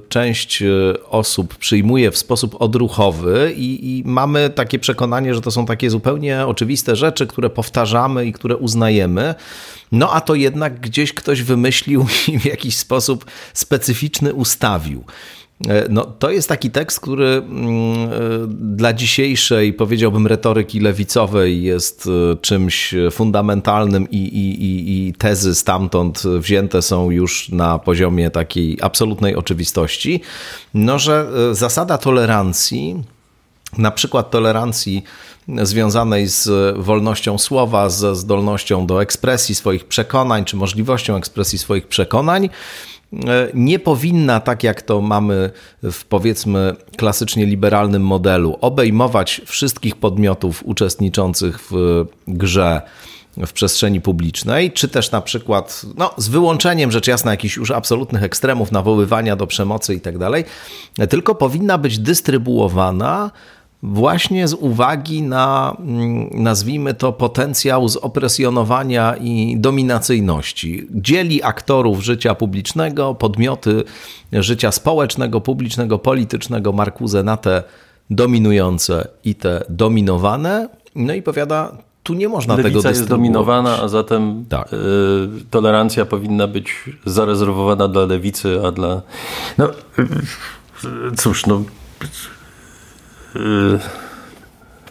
część 0.09 0.61
e, 0.61 0.67
osób 1.09 1.55
przyjmuje 1.55 2.11
w 2.11 2.17
sposób 2.17 2.61
odruchowy, 2.61 3.53
i, 3.55 3.97
i, 3.97 4.03
mamy 4.05 4.49
takie 4.49 4.79
przekonanie, 4.79 5.35
że 5.35 5.41
to 5.41 5.51
są 5.51 5.65
takie 5.65 5.89
zupełnie 5.89 6.45
oczywiste 6.45 6.95
rzeczy, 6.95 7.27
które 7.27 7.49
powtarzamy 7.49 8.25
i 8.25 8.33
które 8.33 8.57
uznajemy. 8.57 9.35
No 9.91 10.13
a 10.13 10.21
to 10.21 10.35
jednak 10.35 10.79
gdzieś 10.79 11.13
ktoś 11.13 11.41
wymyślił 11.41 12.05
i 12.27 12.39
w 12.39 12.45
jakiś 12.45 12.77
sposób 12.77 13.25
specyficzny 13.53 14.33
ustawił. 14.33 15.03
E, 15.65 15.85
no, 15.89 16.05
to 16.05 16.31
jest 16.31 16.49
taki 16.49 16.71
tekst, 16.71 16.99
który 16.99 17.27
mm, 17.27 17.69
e, 17.73 18.09
dla 18.49 18.93
dzisiejszej, 18.93 19.73
powiedziałbym, 19.73 20.27
retoryki 20.27 20.79
lewicowej 20.79 21.63
jest 21.63 22.09
e, 22.31 22.35
czymś 22.35 22.95
fundamentalnym 23.11 24.11
i, 24.11 24.17
i, 24.17 25.07
i 25.07 25.13
tezy 25.13 25.55
stamtąd 25.55 26.23
wzięte 26.39 26.81
są 26.81 27.11
już 27.11 27.49
na 27.49 27.79
poziomie 27.79 28.31
takiej 28.31 28.77
absolutnej 28.81 29.35
oczywistości. 29.35 30.21
No, 30.73 30.99
że 30.99 31.27
zasada 31.51 31.97
tolerancji, 31.97 33.03
na 33.77 33.91
przykład 33.91 34.31
tolerancji 34.31 35.03
związanej 35.63 36.27
z 36.27 36.77
wolnością 36.77 37.37
słowa, 37.37 37.89
ze 37.89 38.15
zdolnością 38.15 38.87
do 38.87 39.01
ekspresji 39.01 39.55
swoich 39.55 39.85
przekonań, 39.85 40.45
czy 40.45 40.55
możliwością 40.55 41.15
ekspresji 41.15 41.59
swoich 41.59 41.87
przekonań, 41.87 42.49
nie 43.53 43.79
powinna, 43.79 44.39
tak 44.39 44.63
jak 44.63 44.81
to 44.81 45.01
mamy 45.01 45.51
w 45.83 46.05
powiedzmy 46.05 46.75
klasycznie 46.97 47.45
liberalnym 47.45 48.01
modelu, 48.01 48.57
obejmować 48.61 49.41
wszystkich 49.45 49.95
podmiotów 49.95 50.63
uczestniczących 50.65 51.59
w 51.71 52.05
grze 52.27 52.81
w 53.45 53.53
przestrzeni 53.53 54.01
publicznej, 54.01 54.71
czy 54.71 54.87
też 54.87 55.11
na 55.11 55.21
przykład, 55.21 55.85
no, 55.97 56.13
z 56.17 56.27
wyłączeniem 56.27 56.91
rzecz 56.91 57.07
jasna 57.07 57.31
jakichś 57.31 57.57
już 57.57 57.71
absolutnych 57.71 58.23
ekstremów, 58.23 58.71
nawoływania 58.71 59.35
do 59.35 59.47
przemocy 59.47 59.95
i 59.95 60.01
tak 60.01 60.17
dalej, 60.17 60.45
tylko 61.09 61.35
powinna 61.35 61.77
być 61.77 61.99
dystrybuowana 61.99 63.31
właśnie 63.83 64.47
z 64.47 64.53
uwagi 64.53 65.21
na, 65.21 65.75
mm, 65.79 66.29
nazwijmy 66.33 66.93
to, 66.93 67.13
potencjał 67.13 67.89
zopresjonowania 67.89 69.15
i 69.15 69.55
dominacyjności. 69.57 70.87
Dzieli 70.91 71.43
aktorów 71.43 72.03
życia 72.03 72.35
publicznego, 72.35 73.15
podmioty 73.15 73.83
życia 74.33 74.71
społecznego, 74.71 75.41
publicznego, 75.41 75.99
politycznego 75.99 76.71
Markuze 76.71 77.23
na 77.23 77.37
te 77.37 77.63
dominujące 78.09 79.07
i 79.23 79.35
te 79.35 79.63
dominowane. 79.69 80.69
No 80.95 81.13
i 81.13 81.21
powiada, 81.21 81.77
tu 82.03 82.13
nie 82.13 82.29
można 82.29 82.55
Lewica 82.55 82.79
tego 82.79 82.89
jest 82.89 83.07
dominowana, 83.09 83.81
a 83.81 83.87
zatem 83.87 84.45
tak. 84.49 84.73
y, 84.73 84.77
tolerancja 85.49 86.05
powinna 86.05 86.47
być 86.47 86.73
zarezerwowana 87.05 87.87
dla 87.87 88.05
lewicy, 88.05 88.59
a 88.67 88.71
dla... 88.71 89.01
No, 89.57 89.65
y, 89.65 91.15
cóż, 91.17 91.45
no 91.45 91.61
Y, 92.03 92.36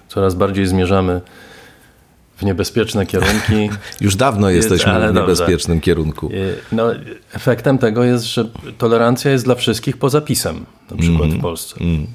coraz 0.08 0.34
bardziej 0.34 0.66
zmierzamy 0.66 1.20
w 2.36 2.42
niebezpieczne 2.42 3.06
kierunki. 3.06 3.70
Już 4.00 4.16
dawno 4.16 4.50
jesteśmy 4.50 4.92
Ale 4.92 5.12
w 5.12 5.14
niebezpiecznym 5.14 5.76
dobrze. 5.76 5.84
kierunku. 5.84 6.30
Y, 6.30 6.56
no, 6.72 6.86
efektem 7.32 7.78
tego 7.78 8.04
jest, 8.04 8.24
że 8.24 8.48
tolerancja 8.78 9.30
jest 9.30 9.44
dla 9.44 9.54
wszystkich 9.54 9.96
poza 9.96 10.20
pisem, 10.20 10.66
na 10.90 10.96
przykład 10.96 11.26
mm, 11.28 11.38
w 11.38 11.42
Polsce. 11.42 11.80
Mm. 11.80 12.06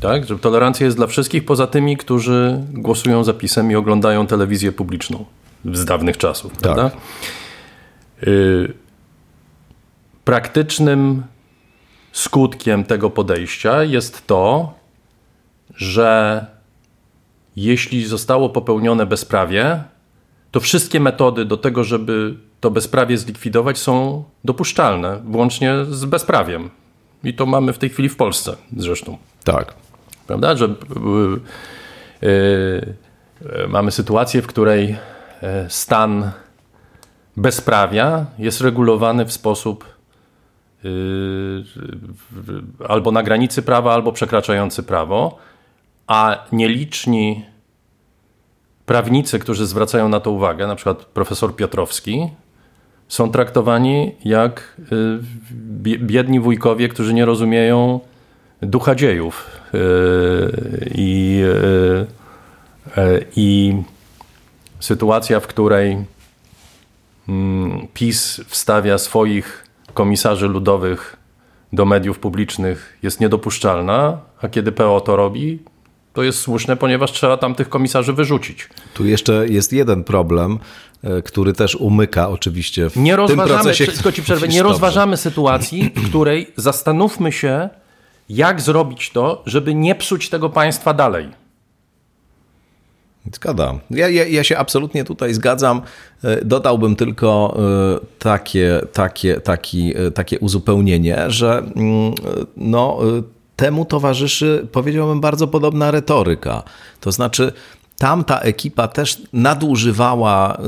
Tak? 0.00 0.26
Że 0.26 0.38
tolerancja 0.38 0.86
jest 0.86 0.96
dla 0.96 1.06
wszystkich 1.06 1.44
poza 1.44 1.66
tymi, 1.66 1.96
którzy 1.96 2.60
głosują 2.72 3.24
za 3.24 3.32
pisem 3.34 3.70
i 3.70 3.74
oglądają 3.74 4.26
telewizję 4.26 4.72
publiczną 4.72 5.24
z 5.72 5.84
dawnych 5.84 6.16
czasów. 6.16 6.52
Tak. 6.52 6.60
Prawda? 6.60 6.90
Y 8.26 8.72
praktycznym 10.24 11.22
skutkiem 12.12 12.84
tego 12.84 13.10
podejścia 13.10 13.82
jest 13.82 14.26
to, 14.26 14.74
że 15.76 16.46
jeśli 17.56 18.04
zostało 18.04 18.48
popełnione 18.48 19.06
bezprawie, 19.06 19.82
to 20.50 20.60
wszystkie 20.60 21.00
metody 21.00 21.44
do 21.44 21.56
tego, 21.56 21.84
żeby 21.84 22.34
to 22.60 22.70
bezprawie 22.70 23.18
zlikwidować, 23.18 23.78
są 23.78 24.24
dopuszczalne, 24.44 25.20
włącznie 25.24 25.74
z 25.84 26.04
bezprawiem. 26.04 26.70
I 27.24 27.34
to 27.34 27.46
mamy 27.46 27.72
w 27.72 27.78
tej 27.78 27.90
chwili 27.90 28.08
w 28.08 28.16
Polsce 28.16 28.56
zresztą. 28.76 29.18
Tak. 29.44 29.74
Prawda? 30.26 30.56
Że 30.56 30.68
yy, 30.68 30.74
yy, 32.22 33.68
mamy 33.68 33.90
sytuację, 33.90 34.42
w 34.42 34.46
której 34.46 34.96
stan 35.68 36.30
bezprawia 37.36 38.26
jest 38.38 38.60
regulowany 38.60 39.24
w 39.24 39.32
sposób 39.32 39.84
yy, 40.84 41.64
albo 42.88 43.10
na 43.10 43.22
granicy 43.22 43.62
prawa, 43.62 43.94
albo 43.94 44.12
przekraczający 44.12 44.82
prawo 44.82 45.38
a 46.06 46.46
nieliczni 46.52 47.44
prawnicy, 48.86 49.38
którzy 49.38 49.66
zwracają 49.66 50.08
na 50.08 50.20
to 50.20 50.30
uwagę, 50.30 50.66
na 50.66 50.76
przykład 50.76 51.04
profesor 51.04 51.56
Piotrowski, 51.56 52.28
są 53.08 53.30
traktowani 53.30 54.14
jak 54.24 54.76
y, 54.92 55.98
biedni 55.98 56.40
wujkowie, 56.40 56.88
którzy 56.88 57.14
nie 57.14 57.24
rozumieją 57.24 58.00
ducha 58.62 58.94
dziejów. 58.94 59.50
Y, 59.74 60.90
I, 60.94 61.42
y, 62.98 63.24
i 63.36 63.76
sytuacja, 64.80 65.40
w 65.40 65.46
której 65.46 66.04
mm, 67.28 67.88
PiS 67.94 68.40
wstawia 68.46 68.98
swoich 68.98 69.66
komisarzy 69.94 70.48
ludowych 70.48 71.16
do 71.72 71.84
mediów 71.84 72.18
publicznych 72.18 72.98
jest 73.02 73.20
niedopuszczalna, 73.20 74.18
a 74.42 74.48
kiedy 74.48 74.72
PO 74.72 75.00
to 75.00 75.16
robi, 75.16 75.58
to 76.14 76.22
jest 76.22 76.40
słuszne, 76.40 76.76
ponieważ 76.76 77.12
trzeba 77.12 77.36
tam 77.36 77.54
tych 77.54 77.68
komisarzy 77.68 78.12
wyrzucić. 78.12 78.68
Tu 78.94 79.06
jeszcze 79.06 79.48
jest 79.48 79.72
jeden 79.72 80.04
problem, 80.04 80.58
e, 81.04 81.22
który 81.22 81.52
też 81.52 81.74
umyka 81.74 82.28
oczywiście 82.28 82.90
w 82.90 82.96
nie 82.96 83.10
tym 83.10 83.20
rozważamy, 83.20 83.62
procesie. 83.62 83.92
Tylko 83.92 84.12
ci 84.12 84.22
przerwę, 84.22 84.48
nie 84.48 84.62
rozważamy 84.62 85.16
sytuacji, 85.16 85.92
w 85.96 86.06
której 86.08 86.52
zastanówmy 86.56 87.32
się, 87.32 87.68
jak 88.28 88.60
zrobić 88.60 89.10
to, 89.10 89.42
żeby 89.46 89.74
nie 89.74 89.94
psuć 89.94 90.28
tego 90.28 90.50
państwa 90.50 90.94
dalej. 90.94 91.28
Zgadzam. 93.32 93.78
Ja, 93.90 94.08
ja, 94.08 94.26
ja 94.26 94.44
się 94.44 94.58
absolutnie 94.58 95.04
tutaj 95.04 95.34
zgadzam. 95.34 95.82
E, 96.24 96.44
Dodałbym 96.44 96.96
tylko 96.96 97.56
e, 97.58 98.06
takie, 98.18 98.80
takie, 98.92 99.40
taki, 99.40 99.94
takie 100.14 100.38
uzupełnienie, 100.38 101.24
że 101.28 101.58
mm, 101.58 102.14
no, 102.56 102.98
temu 103.56 103.84
towarzyszy, 103.84 104.66
powiedziałbym, 104.72 105.20
bardzo 105.20 105.48
podobna 105.48 105.90
retoryka. 105.90 106.62
To 107.00 107.12
znaczy, 107.12 107.52
tamta 107.98 108.40
ekipa 108.40 108.88
też 108.88 109.22
nadużywała 109.32 110.58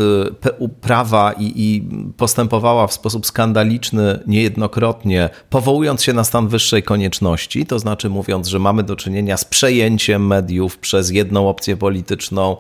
y, 0.61 0.69
prawa 0.81 1.33
i, 1.33 1.53
i 1.57 1.83
postępowała 2.17 2.87
w 2.87 2.93
sposób 2.93 3.27
skandaliczny 3.27 4.21
niejednokrotnie, 4.27 5.31
powołując 5.51 6.03
się 6.03 6.13
na 6.13 6.25
stan 6.25 6.49
wyższej 6.49 6.83
konieczności, 6.83 7.67
to 7.67 7.79
znaczy 7.79 8.11
mówiąc, 8.11 8.49
że 8.49 8.59
mamy 8.59 8.83
do 8.83 8.97
czynienia 8.97 9.37
z 9.37 9.45
przejęciem 9.45 10.27
mediów 10.27 10.79
przez 10.79 11.11
jedną 11.11 11.49
opcję 11.49 11.77
polityczną, 11.77 12.57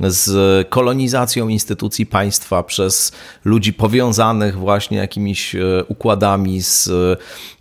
z 0.00 0.68
kolonizacją 0.68 1.48
instytucji 1.48 2.06
państwa 2.06 2.62
przez 2.62 3.12
ludzi 3.44 3.72
powiązanych 3.72 4.58
właśnie 4.58 4.98
jakimiś 4.98 5.54
e, 5.54 5.84
układami 5.88 6.62
z 6.62 6.90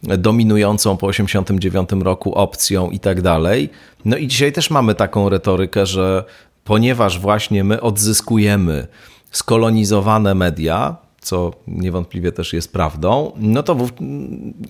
e, 0.07 0.17
dominującą 0.17 0.97
po 0.97 1.07
1989 1.07 2.03
roku 2.03 2.35
opcją 2.35 2.89
i 2.89 2.99
tak 2.99 3.21
dalej. 3.21 3.69
No 4.05 4.17
i 4.17 4.27
dzisiaj 4.27 4.51
też 4.51 4.69
mamy 4.69 4.95
taką 4.95 5.29
retorykę, 5.29 5.85
że 5.85 6.23
ponieważ 6.63 7.19
właśnie 7.19 7.63
my 7.63 7.81
odzyskujemy 7.81 8.87
skolonizowane 9.31 10.35
media, 10.35 10.95
co 11.21 11.53
niewątpliwie 11.67 12.31
też 12.31 12.53
jest 12.53 12.73
prawdą, 12.73 13.31
no 13.37 13.63
to 13.63 13.75
w, 13.75 13.91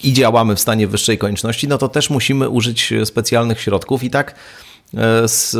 i 0.04 0.14
działamy 0.14 0.56
w 0.56 0.60
stanie 0.60 0.88
wyższej 0.88 1.18
konieczności, 1.18 1.68
no 1.68 1.78
to 1.78 1.88
też 1.90 2.10
musimy 2.10 2.50
użyć 2.50 2.94
specjalnych 3.06 3.62
środków 3.62 4.04
i 4.04 4.10
tak 4.10 4.36
z, 5.26 5.56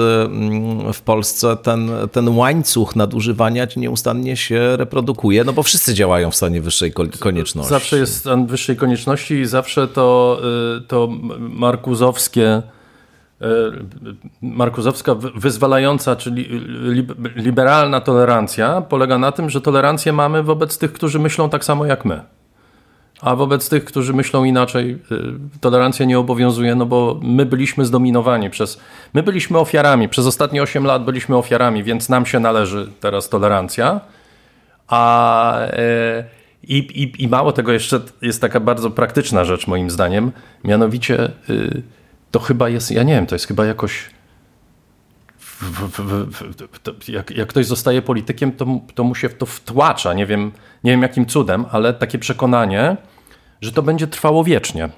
w 0.94 1.02
Polsce 1.02 1.58
ten, 1.58 1.92
ten 2.12 2.30
łańcuch 2.30 2.96
nadużywania 2.96 3.68
nieustannie 3.78 4.38
się 4.38 4.78
reprodukuje, 4.78 5.44
no 5.44 5.54
bo 5.54 5.64
wszyscy 5.64 5.94
działają 5.94 6.32
w 6.32 6.36
stanie 6.36 6.62
wyższej 6.62 6.94
konieczności. 7.20 7.70
Zawsze 7.70 7.98
jest 7.98 8.16
stan 8.16 8.48
wyższej 8.48 8.76
konieczności 8.76 9.34
i 9.34 9.46
zawsze 9.46 9.88
to, 9.88 10.42
to 10.88 11.10
markuzowskie 11.40 12.62
markuzowska 14.42 15.16
wyzwalająca, 15.16 16.16
czyli 16.16 16.50
liberalna 17.36 18.02
tolerancja 18.02 18.82
polega 18.82 19.18
na 19.18 19.32
tym, 19.32 19.50
że 19.50 19.62
tolerancję 19.62 20.14
mamy 20.14 20.44
wobec 20.44 20.78
tych, 20.78 20.94
którzy 20.94 21.20
myślą 21.20 21.50
tak 21.50 21.66
samo 21.66 21.86
jak 21.86 22.06
my. 22.06 22.22
A 23.22 23.36
wobec 23.36 23.70
tych, 23.70 23.86
którzy 23.86 24.14
myślą 24.14 24.44
inaczej, 24.44 24.98
tolerancja 25.62 26.06
nie 26.06 26.20
obowiązuje, 26.20 26.76
no 26.76 26.86
bo 26.86 27.20
my 27.22 27.46
byliśmy 27.46 27.86
zdominowani 27.86 28.50
przez. 28.50 28.80
My 29.14 29.24
byliśmy 29.24 29.58
ofiarami. 29.58 30.10
Przez 30.10 30.26
ostatnie 30.26 30.64
8 30.64 30.84
lat 30.84 31.06
byliśmy 31.06 31.38
ofiarami, 31.38 31.84
więc 31.84 32.10
nam 32.10 32.26
się 32.26 32.40
należy 32.40 32.88
teraz 33.00 33.30
tolerancja. 33.30 34.02
A. 34.88 35.60
I, 36.64 36.78
i, 36.78 37.24
I 37.24 37.28
mało 37.28 37.52
tego, 37.52 37.72
jeszcze 37.72 38.02
jest 38.22 38.42
taka 38.42 38.60
bardzo 38.60 38.92
praktyczna 38.92 39.46
rzecz, 39.46 39.68
moim 39.68 39.90
zdaniem. 39.90 40.32
Mianowicie, 40.64 41.32
to 42.32 42.40
chyba 42.40 42.70
jest, 42.70 42.92
ja 42.92 43.04
nie 43.04 43.14
wiem, 43.14 43.26
to 43.26 43.36
jest 43.36 43.48
chyba 43.48 43.66
jakoś. 43.66 44.10
W, 45.62 45.90
w, 45.90 46.00
w, 46.00 47.10
jak, 47.10 47.32
jak, 47.32 47.50
ktoś 47.50 47.66
zostaje 47.66 48.02
politykiem, 48.02 48.52
to, 48.52 48.66
to 48.96 49.04
mu 49.04 49.16
się 49.16 49.30
w 49.30 49.38
to 49.38 49.46
wtłacza. 49.46 50.14
Nie 50.14 50.26
wiem, 50.26 50.52
nie 50.84 50.92
wiem 50.92 51.02
jakim 51.02 51.26
cudem, 51.26 51.66
ale 51.72 51.94
takie 51.94 52.20
przekonanie, 52.20 52.98
że 53.62 53.72
to 53.72 53.82
będzie 53.82 54.08
trwało 54.08 54.44
wiecznie. 54.44 54.90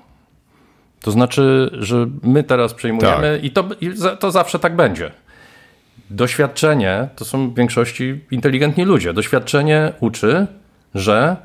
To 1.01 1.11
znaczy, 1.11 1.71
że 1.73 2.07
my 2.23 2.43
teraz 2.43 2.73
przejmujemy 2.73 3.35
tak. 3.35 3.43
i, 3.43 3.51
to, 3.51 3.69
i 3.81 3.91
to 4.19 4.31
zawsze 4.31 4.59
tak 4.59 4.75
będzie. 4.75 5.11
Doświadczenie 6.09 7.07
to 7.15 7.25
są 7.25 7.49
w 7.49 7.55
większości 7.55 8.21
inteligentni 8.31 8.85
ludzie. 8.85 9.13
Doświadczenie 9.13 9.93
uczy, 9.99 10.47
że 10.95 11.35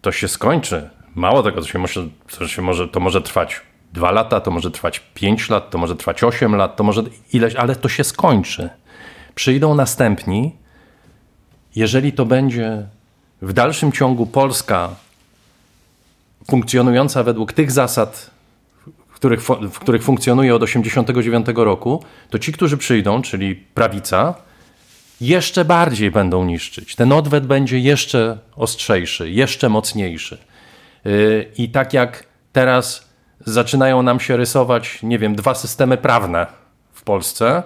to 0.00 0.12
się 0.12 0.28
skończy. 0.28 0.90
Mało 1.14 1.42
tego, 1.42 1.60
to 1.60 1.66
się 1.66 1.78
może, 1.78 2.08
to, 2.38 2.48
się 2.48 2.62
może, 2.62 2.88
to 2.88 3.00
może 3.00 3.22
trwać 3.22 3.60
dwa 3.92 4.10
lata, 4.10 4.40
to 4.40 4.50
może 4.50 4.70
trwać 4.70 5.00
pięć 5.14 5.48
lat, 5.50 5.70
to 5.70 5.78
może 5.78 5.96
trwać 5.96 6.24
osiem 6.24 6.56
lat, 6.56 6.76
to 6.76 6.84
może 6.84 7.02
ileś, 7.32 7.54
ale 7.54 7.76
to 7.76 7.88
się 7.88 8.04
skończy. 8.04 8.70
Przyjdą 9.34 9.74
następni. 9.74 10.56
Jeżeli 11.76 12.12
to 12.12 12.26
będzie 12.26 12.86
w 13.42 13.52
dalszym 13.52 13.92
ciągu 13.92 14.26
Polska 14.26 14.88
funkcjonująca 16.50 17.22
według 17.22 17.52
tych 17.52 17.70
zasad, 17.72 18.30
w 19.08 19.14
których, 19.14 19.42
w 19.44 19.78
których 19.78 20.02
funkcjonuje 20.02 20.54
od 20.54 20.62
1989 20.62 21.46
roku, 21.56 22.04
to 22.30 22.38
ci, 22.38 22.52
którzy 22.52 22.76
przyjdą, 22.76 23.22
czyli 23.22 23.56
prawica, 23.56 24.34
jeszcze 25.20 25.64
bardziej 25.64 26.10
będą 26.10 26.44
niszczyć. 26.44 26.94
Ten 26.94 27.12
odwet 27.12 27.46
będzie 27.46 27.78
jeszcze 27.78 28.38
ostrzejszy, 28.56 29.30
jeszcze 29.30 29.68
mocniejszy. 29.68 30.38
I 31.58 31.68
tak 31.68 31.92
jak 31.92 32.26
teraz 32.52 33.07
zaczynają 33.48 34.02
nam 34.02 34.20
się 34.20 34.36
rysować, 34.36 35.02
nie 35.02 35.18
wiem, 35.18 35.34
dwa 35.34 35.54
systemy 35.54 35.96
prawne 35.96 36.46
w 36.92 37.02
Polsce, 37.02 37.62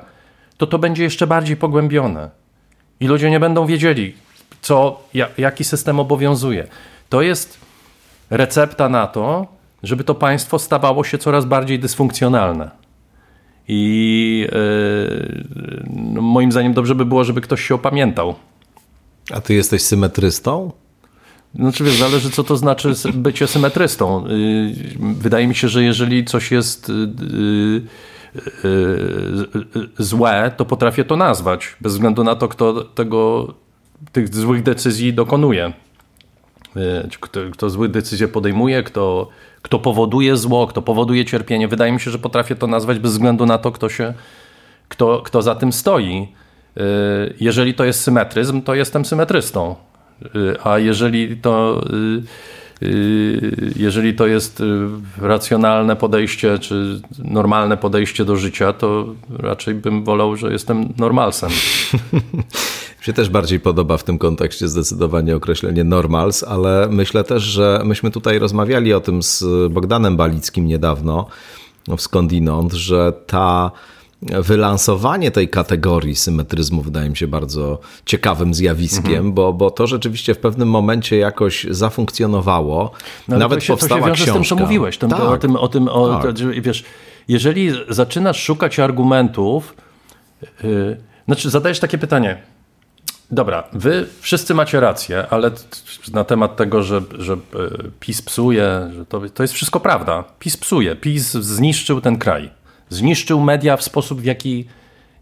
to 0.57 0.67
to 0.67 0.79
będzie 0.79 1.03
jeszcze 1.03 1.27
bardziej 1.27 1.57
pogłębione. 1.57 2.31
I 3.01 3.07
ludzie 3.07 3.31
nie 3.31 3.41
będą 3.41 3.67
wiedzieli, 3.67 4.15
co, 4.63 5.03
jaki 5.39 5.65
system 5.65 6.01
obowiązuje. 6.01 6.67
To 7.09 7.23
jest 7.23 7.59
recepta 8.31 8.89
na 8.89 9.07
to, 9.07 9.47
żeby 9.83 10.05
to 10.05 10.15
państwo 10.15 10.59
stawało 10.59 11.05
się 11.05 11.19
coraz 11.19 11.45
bardziej 11.45 11.79
dysfunkcjonalne. 11.79 12.71
I 13.69 14.47
yy, 16.15 16.21
moim 16.21 16.53
zdaniem 16.53 16.75
dobrze 16.75 16.95
by 16.95 17.05
było, 17.05 17.25
żeby 17.25 17.41
ktoś 17.41 17.63
się 17.63 17.75
opamiętał. 17.75 18.35
A 19.33 19.41
ty 19.41 19.55
jesteś 19.55 19.83
symetrystą? 19.83 20.73
Znaczy 21.55 21.85
wiesz, 21.85 21.97
zależy 21.97 22.31
co 22.31 22.45
to 22.45 22.57
znaczy 22.57 22.93
bycie 23.15 23.47
symetrystą. 23.47 24.25
Wydaje 25.01 25.47
mi 25.47 25.55
się, 25.55 25.69
że 25.69 25.85
jeżeli 25.85 26.25
coś 26.25 26.51
jest 26.51 26.93
złe, 29.99 30.53
to 30.57 30.65
potrafię 30.65 31.05
to 31.05 31.17
nazwać, 31.17 31.77
bez 31.81 31.93
względu 31.93 32.25
na 32.25 32.35
to, 32.35 32.49
kto 32.49 32.85
tego, 32.85 33.55
tych 34.13 34.35
złych 34.35 34.63
decyzji 34.63 35.13
dokonuje. 35.13 35.73
Kto, 37.21 37.41
kto 37.53 37.71
złe 37.71 37.89
decyzje 37.89 38.29
podejmuje, 38.29 38.83
kto, 38.83 39.29
kto 39.63 39.79
powoduje 39.79 40.37
zło, 40.37 40.67
kto 40.67 40.83
powoduje 40.83 41.25
cierpienie. 41.25 41.69
Wydaje 41.69 41.93
mi 41.93 42.01
się, 42.01 42.11
że 42.11 42.19
potrafię 42.19 42.57
to 42.57 42.67
nazwać 42.67 42.99
bez 42.99 43.13
względu 43.13 43.47
na 43.47 43.59
to, 43.59 43.73
kto, 43.73 43.89
się, 43.89 44.15
kto, 44.89 45.23
kto 45.25 45.43
za 45.43 45.55
tym 45.55 45.73
stoi. 45.73 46.29
Jeżeli 47.41 47.75
to 47.75 47.85
jest 47.85 48.01
symetryzm, 48.01 48.63
to 48.63 48.75
jestem 48.75 49.05
symetrystą. 49.05 49.75
A 50.65 50.79
jeżeli 50.79 51.37
to, 51.37 51.85
jeżeli 53.77 54.15
to 54.15 54.27
jest 54.27 54.63
racjonalne 55.21 55.97
podejście, 55.97 56.59
czy 56.59 57.01
normalne 57.19 57.77
podejście 57.77 58.25
do 58.25 58.37
życia, 58.37 58.73
to 58.73 59.15
raczej 59.39 59.75
bym 59.75 60.05
wolał, 60.05 60.37
że 60.37 60.53
jestem 60.53 60.89
normalsem. 60.99 61.51
Się 63.01 63.13
też 63.13 63.31
bardziej 63.31 63.61
podoba 63.61 63.97
w 63.97 64.05
tym 64.05 64.19
kontekście 64.19 64.69
zdecydowanie 64.69 65.37
określenie 65.37 65.85
normals, 65.85 66.43
ale 66.43 66.89
myślę 66.91 67.25
też, 67.25 67.43
że 67.43 67.83
myśmy 67.85 68.11
tutaj 68.11 68.39
rozmawiali 68.39 68.95
o 68.95 69.01
tym 69.01 69.23
z 69.23 69.45
Bogdanem 69.71 70.17
Balickim 70.17 70.67
niedawno 70.67 71.27
w 71.89 72.01
Skądinąd, 72.01 72.73
że 72.73 73.13
ta 73.27 73.71
wylansowanie 74.23 75.31
tej 75.31 75.49
kategorii 75.49 76.17
symetryzmu 76.17 76.83
wydaje 76.83 77.11
mi 77.11 77.17
się 77.17 77.27
bardzo 77.27 77.79
ciekawym 78.07 78.55
zjawiskiem, 78.55 79.15
mhm. 79.15 79.33
bo, 79.33 79.53
bo 79.53 79.71
to 79.71 79.87
rzeczywiście 79.87 80.35
w 80.35 80.39
pewnym 80.39 80.69
momencie 80.69 81.17
jakoś 81.17 81.67
zafunkcjonowało. 81.71 82.91
No, 83.29 83.39
Nawet 83.39 83.59
to 83.59 83.65
się, 83.65 83.73
powstała 83.73 84.01
to 84.01 84.07
się 84.07 84.25
książka. 84.25 84.33
z 84.33 84.35
tym, 84.35 84.45
co 84.45 84.57
mówiłeś. 84.57 84.99
Tym, 84.99 85.11
tak. 85.11 85.21
O 85.21 85.39
tym, 85.39 85.57
o 85.57 85.69
tym 85.69 85.89
o, 85.89 86.23
tak. 86.23 86.23
to, 86.23 86.43
wiesz, 86.63 86.85
jeżeli 87.29 87.71
zaczynasz 87.89 88.43
szukać 88.43 88.79
argumentów, 88.79 89.75
yy, 90.65 90.97
znaczy 91.27 91.51
zadajesz 91.51 91.81
takie 91.81 91.99
pytanie, 91.99 92.43
Dobra, 93.31 93.65
wy 93.73 94.07
wszyscy 94.21 94.55
macie 94.55 94.81
rację, 94.81 95.27
ale 95.31 95.51
na 96.13 96.25
temat 96.25 96.57
tego, 96.57 96.83
że, 96.83 97.03
że 97.19 97.37
PiS 98.01 98.23
psuje, 98.23 98.91
że 98.97 99.07
to, 99.07 99.21
to 99.35 99.43
jest 99.43 99.55
wszystko 99.55 99.81
prawda. 99.81 100.25
PiS 100.39 100.57
psuje, 100.57 100.97
PiS 100.97 101.33
zniszczył 101.33 102.01
ten 102.01 102.19
kraj. 102.19 102.51
Zniszczył 102.93 103.41
media 103.41 103.77
w 103.77 103.83
sposób, 103.83 104.21
w 104.21 104.25
jaki 104.25 104.65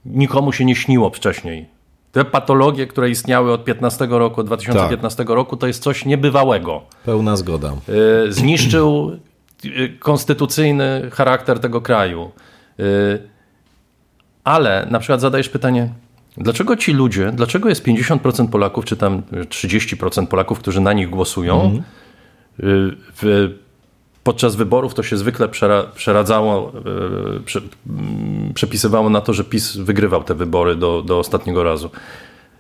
nikomu 0.04 0.52
się 0.52 0.64
nie 0.64 0.76
śniło 0.76 1.10
wcześniej. 1.10 1.66
Te 2.12 2.24
patologie, 2.24 2.86
które 2.86 3.10
istniały 3.10 3.52
od 3.52 3.64
15 3.64 4.06
roku, 4.10 4.40
od 4.40 4.46
2015 4.46 5.16
tak. 5.16 5.28
roku, 5.28 5.56
to 5.56 5.66
jest 5.66 5.82
coś 5.82 6.04
niebywałego. 6.04 6.82
Pełna 7.04 7.36
zgoda. 7.36 7.72
Zniszczył 8.28 9.18
konstytucyjny 9.98 11.10
charakter 11.12 11.60
tego 11.60 11.80
kraju. 11.80 12.30
Ale 14.44 14.86
na 14.90 14.98
przykład 14.98 15.20
zadajesz 15.20 15.48
pytanie, 15.48 15.88
dlaczego 16.36 16.76
ci 16.76 16.92
ludzie, 16.92 17.32
dlaczego 17.32 17.68
jest 17.68 17.86
50% 17.86 18.48
Polaków, 18.48 18.84
czy 18.84 18.96
tam 18.96 19.22
30% 19.32 20.26
Polaków, 20.26 20.58
którzy 20.58 20.80
na 20.80 20.92
nich 20.92 21.10
głosują, 21.10 21.60
mm. 21.60 21.82
w, 23.16 23.54
podczas 24.30 24.56
wyborów 24.56 24.94
to 24.94 25.02
się 25.02 25.16
zwykle 25.16 25.48
przera, 25.48 25.82
przeradzało, 25.94 26.72
prze, 27.44 27.60
przepisywało 28.54 29.10
na 29.10 29.20
to, 29.20 29.32
że 29.32 29.44
PiS 29.44 29.76
wygrywał 29.76 30.24
te 30.24 30.34
wybory 30.34 30.76
do, 30.76 31.02
do 31.02 31.18
ostatniego 31.18 31.62
razu. 31.62 31.90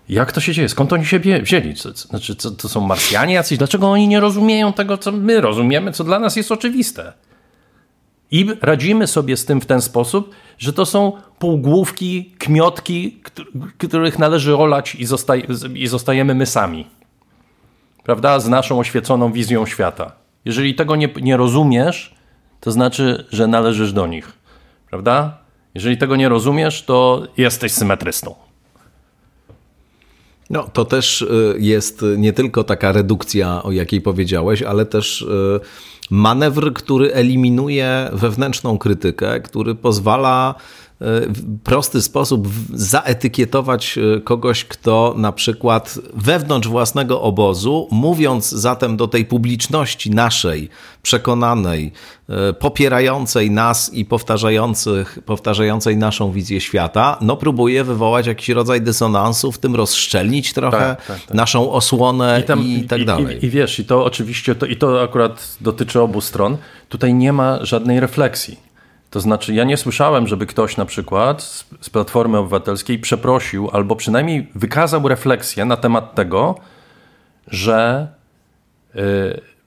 Jak 0.08 0.32
to 0.32 0.40
się 0.40 0.52
dzieje? 0.52 0.68
Skąd 0.68 0.92
oni 0.92 1.06
się 1.06 1.20
wzięli? 1.42 1.74
Znaczy, 1.94 2.36
co, 2.36 2.50
to 2.50 2.68
są 2.68 2.80
Marsjanie 2.80 3.34
jacyś? 3.34 3.58
Dlaczego 3.58 3.90
oni 3.90 4.08
nie 4.08 4.20
rozumieją 4.20 4.72
tego, 4.72 4.98
co 4.98 5.12
my 5.12 5.40
rozumiemy, 5.40 5.92
co 5.92 6.04
dla 6.04 6.18
nas 6.18 6.36
jest 6.36 6.52
oczywiste? 6.52 7.12
I 8.30 8.46
radzimy 8.62 9.06
sobie 9.06 9.36
z 9.36 9.44
tym 9.44 9.60
w 9.60 9.66
ten 9.66 9.80
sposób, 9.82 10.30
że 10.58 10.72
to 10.72 10.86
są 10.86 11.12
półgłówki, 11.38 12.34
kmiotki, 12.38 13.20
których 13.78 14.18
należy 14.18 14.56
olać 14.56 14.94
i, 14.94 15.06
zostaj 15.06 15.46
i 15.74 15.86
zostajemy 15.86 16.34
my 16.34 16.46
sami. 16.46 16.86
Prawda? 18.02 18.40
Z 18.40 18.48
naszą 18.48 18.78
oświeconą 18.78 19.32
wizją 19.32 19.66
świata. 19.66 20.19
Jeżeli 20.44 20.74
tego 20.74 20.96
nie, 20.96 21.08
nie 21.22 21.36
rozumiesz, 21.36 22.14
to 22.60 22.70
znaczy, 22.70 23.24
że 23.30 23.46
należysz 23.46 23.92
do 23.92 24.06
nich. 24.06 24.32
Prawda? 24.90 25.38
Jeżeli 25.74 25.98
tego 25.98 26.16
nie 26.16 26.28
rozumiesz, 26.28 26.82
to 26.82 27.22
jesteś 27.36 27.72
symetrystą. 27.72 28.34
No, 30.50 30.68
to 30.72 30.84
też 30.84 31.22
y, 31.22 31.56
jest 31.58 32.04
nie 32.16 32.32
tylko 32.32 32.64
taka 32.64 32.92
redukcja, 32.92 33.62
o 33.62 33.72
jakiej 33.72 34.00
powiedziałeś, 34.00 34.62
ale 34.62 34.86
też 34.86 35.22
y, 35.22 35.60
manewr, 36.10 36.72
który 36.72 37.12
eliminuje 37.12 38.10
wewnętrzną 38.12 38.78
krytykę, 38.78 39.40
który 39.40 39.74
pozwala 39.74 40.54
prosty 41.64 42.02
sposób 42.02 42.48
zaetykietować 42.74 43.98
e, 43.98 44.20
kogoś, 44.20 44.64
kto 44.64 45.14
na 45.16 45.32
przykład 45.32 45.98
wewnątrz 46.14 46.68
własnego 46.68 47.22
obozu, 47.22 47.88
mówiąc 47.90 48.50
zatem 48.50 48.96
do 48.96 49.08
tej 49.08 49.24
publiczności 49.24 50.10
naszej, 50.10 50.68
przekonanej, 51.02 51.92
e, 52.28 52.52
popierającej 52.52 53.50
nas 53.50 53.94
i 53.94 54.04
powtarzających, 54.04 55.18
powtarzającej 55.26 55.96
naszą 55.96 56.32
wizję 56.32 56.60
świata, 56.60 57.18
no 57.20 57.36
próbuje 57.36 57.84
wywołać 57.84 58.26
jakiś 58.26 58.48
rodzaj 58.48 58.82
dysonansu, 58.82 59.52
w 59.52 59.58
tym 59.58 59.74
rozszczelnić 59.74 60.52
trochę 60.52 60.78
tak, 60.78 61.06
tak, 61.06 61.20
tak. 61.20 61.34
naszą 61.34 61.72
osłonę 61.72 62.40
i, 62.44 62.46
tam, 62.46 62.62
i 62.62 62.84
tak 62.84 63.04
dalej. 63.04 63.38
I, 63.42 63.46
I, 63.46 63.50
wiesz, 63.50 63.78
i 63.78 63.84
to 63.84 64.04
oczywiście, 64.04 64.54
to, 64.54 64.66
i 64.66 64.76
to 64.76 65.02
akurat 65.02 65.56
dotyczy 65.60 66.00
obu 66.00 66.20
stron, 66.20 66.56
tutaj 66.88 67.14
nie 67.14 67.32
ma 67.32 67.64
żadnej 67.64 68.00
refleksji 68.00 68.69
to 69.10 69.20
znaczy, 69.20 69.54
ja 69.54 69.64
nie 69.64 69.76
słyszałem, 69.76 70.26
żeby 70.26 70.46
ktoś 70.46 70.76
na 70.76 70.84
przykład 70.84 71.42
z, 71.42 71.64
z 71.80 71.90
Platformy 71.90 72.38
Obywatelskiej 72.38 72.98
przeprosił 72.98 73.70
albo 73.72 73.96
przynajmniej 73.96 74.48
wykazał 74.54 75.08
refleksję 75.08 75.64
na 75.64 75.76
temat 75.76 76.14
tego, 76.14 76.54
że 77.46 78.08
y, 78.96 79.00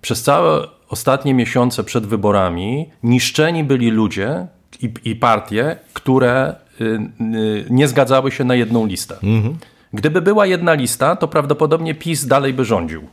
przez 0.02 0.24
całe 0.24 0.68
ostatnie 0.90 1.34
miesiące 1.34 1.84
przed 1.84 2.06
wyborami 2.06 2.90
niszczeni 3.04 3.64
byli 3.64 3.92
ludzie 3.92 4.48
i, 4.82 4.94
i 5.04 5.16
partie, 5.16 5.78
które 5.94 6.56
y, 6.82 6.84
y, 6.86 7.66
nie 7.70 7.88
zgadzały 7.88 8.32
się 8.32 8.44
na 8.44 8.56
jedną 8.56 8.86
listę. 8.86 9.16
Mhm. 9.24 9.58
Gdyby 9.94 10.22
była 10.22 10.46
jedna 10.46 10.74
lista, 10.74 11.16
to 11.16 11.28
prawdopodobnie 11.28 11.96
PiS 11.96 12.26
dalej 12.26 12.54
by 12.54 12.66
rządził. 12.66 13.08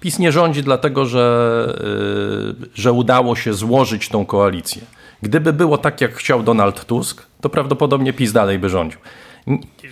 PiS 0.00 0.18
nie 0.18 0.32
rządzi 0.32 0.62
dlatego, 0.62 1.06
że, 1.06 1.74
że 2.74 2.92
udało 2.92 3.36
się 3.36 3.54
złożyć 3.54 4.08
tą 4.08 4.26
koalicję. 4.26 4.82
Gdyby 5.22 5.52
było 5.52 5.78
tak, 5.78 6.00
jak 6.00 6.14
chciał 6.14 6.42
Donald 6.42 6.84
Tusk, 6.84 7.26
to 7.40 7.48
prawdopodobnie 7.48 8.12
PiS 8.12 8.32
dalej 8.32 8.58
by 8.58 8.68
rządził. 8.68 9.00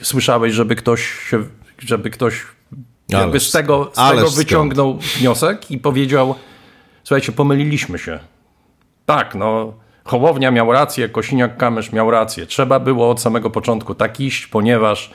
Słyszałeś, 0.02 0.52
żeby 0.52 0.76
ktoś 0.76 1.28
się, 1.30 1.44
żeby 1.78 2.10
ktoś 2.10 2.42
jakby 3.08 3.40
z 3.40 3.50
tego, 3.50 3.90
z 3.94 4.10
tego 4.10 4.30
wyciągnął 4.30 4.98
wniosek 5.18 5.70
i 5.70 5.78
powiedział 5.78 6.34
słuchajcie, 7.04 7.32
pomyliliśmy 7.32 7.98
się. 7.98 8.18
Tak, 9.06 9.34
no 9.34 9.72
Hołownia 10.04 10.50
miał 10.50 10.72
rację, 10.72 11.08
Kosiniak-Kamysz 11.08 11.92
miał 11.92 12.10
rację. 12.10 12.46
Trzeba 12.46 12.80
było 12.80 13.10
od 13.10 13.20
samego 13.20 13.50
początku 13.50 13.94
tak 13.94 14.20
iść, 14.20 14.46
ponieważ 14.46 15.10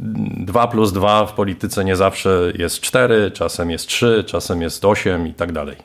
2 0.00 0.68
plus 0.68 0.92
2 0.92 1.26
w 1.26 1.32
polityce 1.32 1.84
nie 1.84 1.96
zawsze 1.96 2.52
jest 2.58 2.80
4, 2.80 3.30
czasem 3.30 3.70
jest 3.70 3.86
3, 3.86 4.24
czasem 4.26 4.62
jest 4.62 4.84
8 4.84 5.26
i 5.26 5.34
tak 5.34 5.52
dalej. 5.52 5.76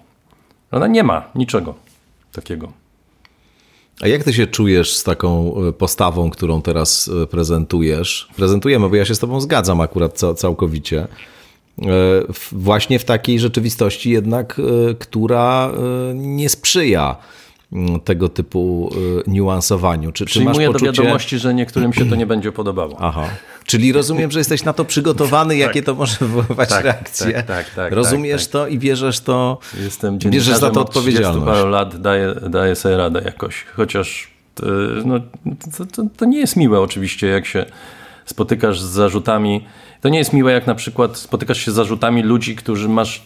No 0.71 0.87
nie 0.87 1.03
ma 1.03 1.23
niczego 1.35 1.75
takiego. 2.31 2.71
A 4.01 4.07
jak 4.07 4.23
ty 4.23 4.33
się 4.33 4.47
czujesz 4.47 4.93
z 4.93 5.03
taką 5.03 5.55
e, 5.67 5.73
postawą, 5.73 6.29
którą 6.29 6.61
teraz 6.61 7.09
e, 7.23 7.27
prezentujesz? 7.27 8.27
Prezentujemy, 8.35 8.89
bo 8.89 8.95
ja 8.95 9.05
się 9.05 9.15
z 9.15 9.19
tobą 9.19 9.41
zgadzam 9.41 9.81
akurat 9.81 10.21
całkowicie. 10.35 11.07
E, 11.81 11.87
właśnie 12.51 12.99
w 12.99 13.05
takiej 13.05 13.39
rzeczywistości 13.39 14.09
jednak, 14.09 14.61
która 14.99 15.71
nie 16.15 16.49
sprzyja 16.49 17.15
tego 18.03 18.29
typu 18.29 18.91
niuansowaniu. 19.27 20.11
Czy, 20.11 20.25
Przyjmuję 20.25 20.55
czy 20.55 20.59
masz 20.61 20.73
poczucie... 20.73 20.91
do 20.91 21.01
wiadomości, 21.01 21.39
że 21.39 21.53
niektórym 21.53 21.93
się 21.93 22.09
to 22.09 22.15
nie 22.15 22.25
będzie 22.25 22.51
podobało. 22.51 22.97
Aha. 22.99 23.29
Czyli 23.65 23.91
rozumiem, 23.91 24.31
że 24.31 24.39
jesteś 24.39 24.63
na 24.63 24.73
to 24.73 24.85
przygotowany, 24.85 25.57
jakie 25.57 25.81
tak. 25.81 25.85
to 25.85 25.95
może 25.95 26.17
wywoływać 26.19 26.69
tak, 26.69 26.83
reakcje. 26.83 27.33
Tak, 27.33 27.45
tak, 27.45 27.69
tak. 27.69 27.93
Rozumiesz 27.93 28.43
tak, 28.43 28.51
to 28.51 28.67
i 28.67 28.79
bierzesz 28.79 29.19
to, 29.19 29.59
Jestem 29.83 30.17
bierzesz 30.17 30.57
za 30.57 30.71
to 30.71 30.81
odpowiedzialność. 30.81 31.45
parę 31.45 31.69
lat 31.69 32.01
daję, 32.01 32.35
daję 32.49 32.75
sobie 32.75 32.97
radę 32.97 33.21
jakoś, 33.25 33.65
chociaż 33.75 34.31
to, 34.55 34.65
no, 35.05 35.19
to, 35.77 35.85
to, 35.85 36.03
to 36.17 36.25
nie 36.25 36.39
jest 36.39 36.55
miłe 36.55 36.79
oczywiście, 36.79 37.27
jak 37.27 37.45
się 37.45 37.65
spotykasz 38.25 38.81
z 38.81 38.89
zarzutami. 38.89 39.65
To 40.01 40.09
nie 40.09 40.17
jest 40.17 40.33
miłe, 40.33 40.51
jak 40.51 40.67
na 40.67 40.75
przykład 40.75 41.17
spotykasz 41.17 41.57
się 41.57 41.71
z 41.71 41.75
zarzutami 41.75 42.23
ludzi, 42.23 42.55
którzy 42.55 42.89
masz 42.89 43.21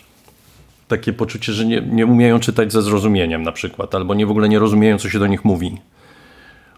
takie 0.88 1.14
poczucie, 1.14 1.54
że 1.54 1.66
nie, 1.66 1.82
nie 1.82 2.06
umieją 2.06 2.40
czytać 2.40 2.74
ze 2.74 2.82
zrozumieniem 2.82 3.44
na 3.44 3.52
przykład, 3.52 3.96
albo 3.96 4.14
nie 4.14 4.26
w 4.26 4.32
ogóle 4.32 4.50
nie 4.50 4.60
rozumieją, 4.60 4.98
co 4.98 5.10
się 5.10 5.20
do 5.20 5.28
nich 5.28 5.46
mówi. 5.46 5.78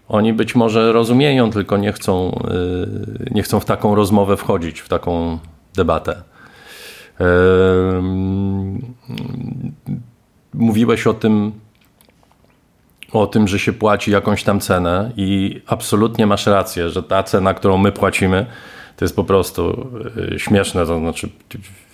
Oni 0.08 0.32
być 0.32 0.54
może 0.54 0.92
rozumieją, 0.92 1.50
tylko 1.50 1.76
nie 1.76 1.92
chcą, 1.92 2.40
yy, 3.18 3.30
nie 3.30 3.42
chcą 3.42 3.60
w 3.60 3.64
taką 3.64 3.94
rozmowę 3.94 4.36
wchodzić, 4.36 4.80
w 4.80 4.88
taką 4.88 5.38
debatę. 5.74 6.22
Mówiłeś 10.54 11.06
o 11.06 11.14
tym, 11.14 11.52
o 13.12 13.26
tym, 13.26 13.48
że 13.48 13.58
się 13.58 13.72
płaci 13.72 14.10
jakąś 14.10 14.44
tam 14.44 14.60
cenę 14.60 15.12
i 15.16 15.60
absolutnie 15.66 16.26
masz 16.26 16.46
rację, 16.46 16.90
że 16.90 17.02
ta 17.02 17.22
cena, 17.22 17.54
którą 17.54 17.78
my 17.78 17.92
płacimy, 17.92 18.46
to 18.96 19.04
jest 19.04 19.16
po 19.16 19.24
prostu 19.24 19.90
yy, 20.30 20.38
śmieszne. 20.38 20.86
To 20.86 20.98
znaczy, 20.98 21.28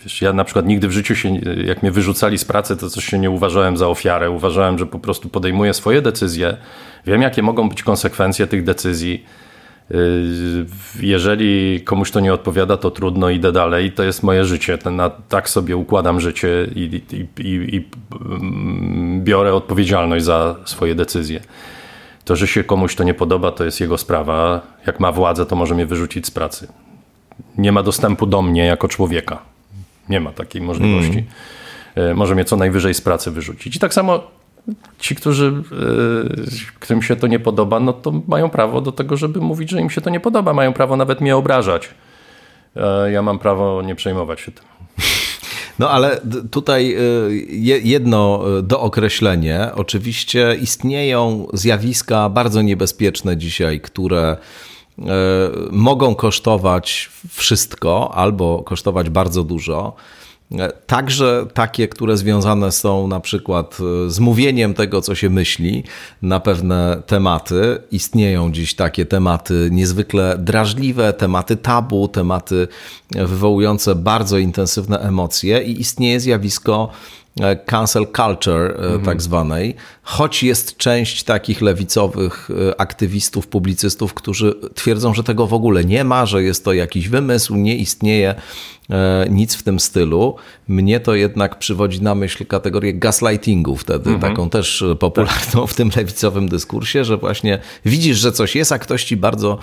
Wiesz, 0.04 0.22
ja 0.22 0.32
na 0.32 0.44
przykład 0.44 0.66
nigdy 0.66 0.88
w 0.88 0.92
życiu 0.92 1.14
się, 1.14 1.36
jak 1.64 1.82
mnie 1.82 1.92
wyrzucali 1.92 2.38
z 2.38 2.44
pracy, 2.44 2.76
to 2.76 2.90
coś 2.90 3.04
się 3.04 3.18
nie 3.18 3.30
uważałem 3.30 3.76
za 3.76 3.88
ofiarę. 3.88 4.30
Uważałem, 4.30 4.78
że 4.78 4.86
po 4.86 4.98
prostu 4.98 5.28
podejmuję 5.28 5.74
swoje 5.74 6.02
decyzje. 6.02 6.56
Wiem, 7.06 7.22
jakie 7.22 7.43
mogą 7.43 7.68
być 7.68 7.82
konsekwencje 7.82 8.47
tych 8.47 8.64
decyzji. 8.64 9.24
Y, 9.90 10.66
jeżeli 11.01 11.81
komuś 11.81 12.10
to 12.10 12.20
nie 12.20 12.35
odpowiada, 12.35 12.76
to 12.76 12.90
trudno, 12.90 13.31
idę 13.31 13.52
dalej. 13.52 13.93
To 13.93 14.02
jest 14.02 14.22
moje 14.22 14.44
życie. 14.44 14.78
Na, 14.90 15.10
tak 15.10 15.48
sobie 15.48 15.76
układam 15.76 16.20
życie 16.20 16.68
i, 16.74 17.02
i, 17.12 17.43
i, 17.43 17.76
i 17.76 17.89
mm, 18.31 19.24
biorę 19.24 19.55
odpowiedzialność 19.55 20.24
za 20.24 20.56
swoje 20.64 20.94
decyzje. 20.94 21.40
To, 22.24 22.36
że 22.36 22.47
się 22.47 22.64
komuś 22.64 22.97
to 22.97 23.05
nie 23.05 23.14
podoba, 23.14 23.52
to 23.52 23.64
jest 23.64 23.81
jego 23.81 23.98
sprawa. 23.98 24.60
Jak 24.86 25.01
ma 25.01 25.12
władzę, 25.12 25.47
to 25.47 25.56
może 25.56 25.74
mnie 25.74 25.86
wyrzucić 25.86 26.26
z 26.26 26.31
pracy. 26.31 26.68
Nie 27.59 27.72
ma 27.72 27.82
dostępu 27.82 28.26
do 28.26 28.43
mnie 28.43 28.64
jako 28.64 28.89
człowieka. 28.89 29.39
Nie 30.09 30.20
ma 30.20 30.32
takiej 30.32 30.62
możliwości. 30.62 31.24
Mm. 31.94 32.16
Może 32.16 32.35
mnie 32.35 32.44
co 32.44 32.56
najwyżej 32.56 32.94
z 32.94 33.01
pracy 33.01 33.31
wyrzucić. 33.31 33.76
I 33.76 33.78
tak 33.78 33.94
samo 33.94 34.31
ci, 34.98 35.14
którzy, 35.14 35.46
e, 35.46 36.80
którym 36.80 37.02
się 37.02 37.16
to 37.16 37.26
nie 37.26 37.40
podoba, 37.40 37.80
no 37.80 37.92
to 37.92 38.12
mają 38.28 38.50
prawo 38.50 38.80
do 38.80 38.92
tego, 38.92 39.16
żeby 39.16 39.40
mówić, 39.40 39.70
że 39.70 39.80
im 39.80 39.90
się 39.90 40.00
to 40.00 40.10
nie 40.10 40.20
podoba. 40.20 40.52
Mają 40.52 40.72
prawo 40.72 40.96
nawet 40.96 41.20
mnie 41.20 41.36
obrażać. 41.36 41.88
E, 42.76 43.12
ja 43.12 43.22
mam 43.22 43.38
prawo 43.38 43.82
nie 43.82 43.94
przejmować 43.94 44.40
się 44.40 44.52
tym. 44.52 44.64
No 45.78 45.90
ale 45.90 46.20
tutaj 46.50 46.96
jedno 47.82 48.44
dookreślenie. 48.62 49.70
Oczywiście 49.74 50.56
istnieją 50.60 51.46
zjawiska 51.52 52.28
bardzo 52.28 52.62
niebezpieczne 52.62 53.36
dzisiaj, 53.36 53.80
które 53.80 54.36
E, 54.98 55.04
mogą 55.70 56.14
kosztować 56.14 57.10
wszystko 57.28 58.14
albo 58.14 58.62
kosztować 58.62 59.10
bardzo 59.10 59.44
dużo. 59.44 59.92
E, 60.52 60.72
także 60.86 61.46
takie, 61.54 61.88
które 61.88 62.16
związane 62.16 62.72
są 62.72 63.08
na 63.08 63.20
przykład 63.20 63.78
e, 64.06 64.10
z 64.10 64.20
mówieniem 64.20 64.74
tego, 64.74 65.02
co 65.02 65.14
się 65.14 65.30
myśli 65.30 65.84
na 66.22 66.40
pewne 66.40 67.02
tematy. 67.06 67.78
Istnieją 67.90 68.52
dziś 68.52 68.74
takie 68.74 69.06
tematy 69.06 69.68
niezwykle 69.72 70.36
drażliwe, 70.38 71.12
tematy 71.12 71.56
tabu, 71.56 72.08
tematy 72.08 72.68
wywołujące 73.10 73.94
bardzo 73.94 74.38
intensywne 74.38 74.98
emocje 74.98 75.62
i 75.62 75.80
istnieje 75.80 76.20
zjawisko 76.20 76.90
cancel 77.66 78.06
culture 78.16 78.77
mhm. 78.77 79.02
tak 79.02 79.23
zwanej, 79.23 79.74
choć 80.02 80.43
jest 80.43 80.77
część 80.77 81.23
takich 81.24 81.61
lewicowych 81.61 82.48
aktywistów, 82.78 83.47
publicystów, 83.47 84.15
którzy 84.15 84.55
twierdzą, 84.74 85.15
że 85.15 85.24
tego 85.24 85.47
w 85.47 85.55
ogóle 85.55 85.85
nie 85.85 86.05
ma, 86.05 86.27
że 86.27 86.43
jest 86.43 86.65
to 86.65 86.73
jakiś 86.73 87.09
wymysł, 87.09 87.55
nie 87.55 87.77
istnieje 87.77 88.35
nic 89.31 89.55
w 89.55 89.62
tym 89.62 89.81
stylu. 89.81 90.36
Mnie 90.69 91.01
to 91.01 91.15
jednak 91.15 91.59
przywodzi 91.59 92.02
na 92.02 92.15
myśl 92.15 92.47
kategorię 92.47 92.94
gaslightingu 92.94 93.77
wtedy, 93.77 94.11
mhm. 94.11 94.32
taką 94.32 94.51
też 94.51 94.85
popularną 94.98 95.66
w 95.66 95.74
tym 95.74 95.90
lewicowym 95.97 96.48
dyskursie, 96.48 97.05
że 97.05 97.16
właśnie 97.16 97.59
widzisz, 97.85 98.19
że 98.19 98.32
coś 98.32 98.56
jest, 98.56 98.73
a 98.73 98.78
ktoś 98.78 99.05
ci 99.05 99.16
bardzo 99.16 99.59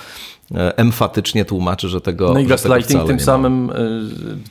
emfatycznie 0.55 1.45
tłumaczy, 1.45 1.89
że 1.89 2.01
tego 2.01 2.33
No 2.33 2.39
i 2.39 2.45
gaslighting 2.47 3.07
tym 3.07 3.19
samym, 3.19 3.71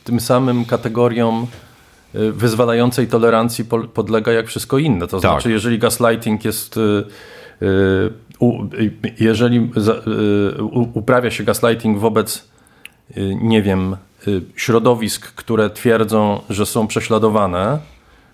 tym 0.03 0.19
samym 0.19 0.65
kategoriom 0.65 1.43
y, 1.43 1.70
wyzwalającej 2.13 3.07
tolerancji 3.07 3.65
podlega 3.93 4.31
jak 4.31 4.47
wszystko 4.47 4.77
inne. 4.77 5.07
To 5.07 5.19
tak. 5.19 5.31
znaczy, 5.31 5.51
jeżeli 5.51 5.79
gaslighting 5.79 6.45
jest 6.45 6.77
y, 6.77 7.03
y, 7.61 8.11
jeżeli 9.19 9.71
uprawia 10.93 11.31
się 11.31 11.43
gaslighting 11.43 11.99
wobec 11.99 12.51
nie 13.41 13.61
wiem, 13.61 13.97
środowisk, 14.55 15.33
które 15.33 15.69
twierdzą, 15.69 16.41
że 16.49 16.65
są 16.65 16.87
prześladowane, 16.87 17.79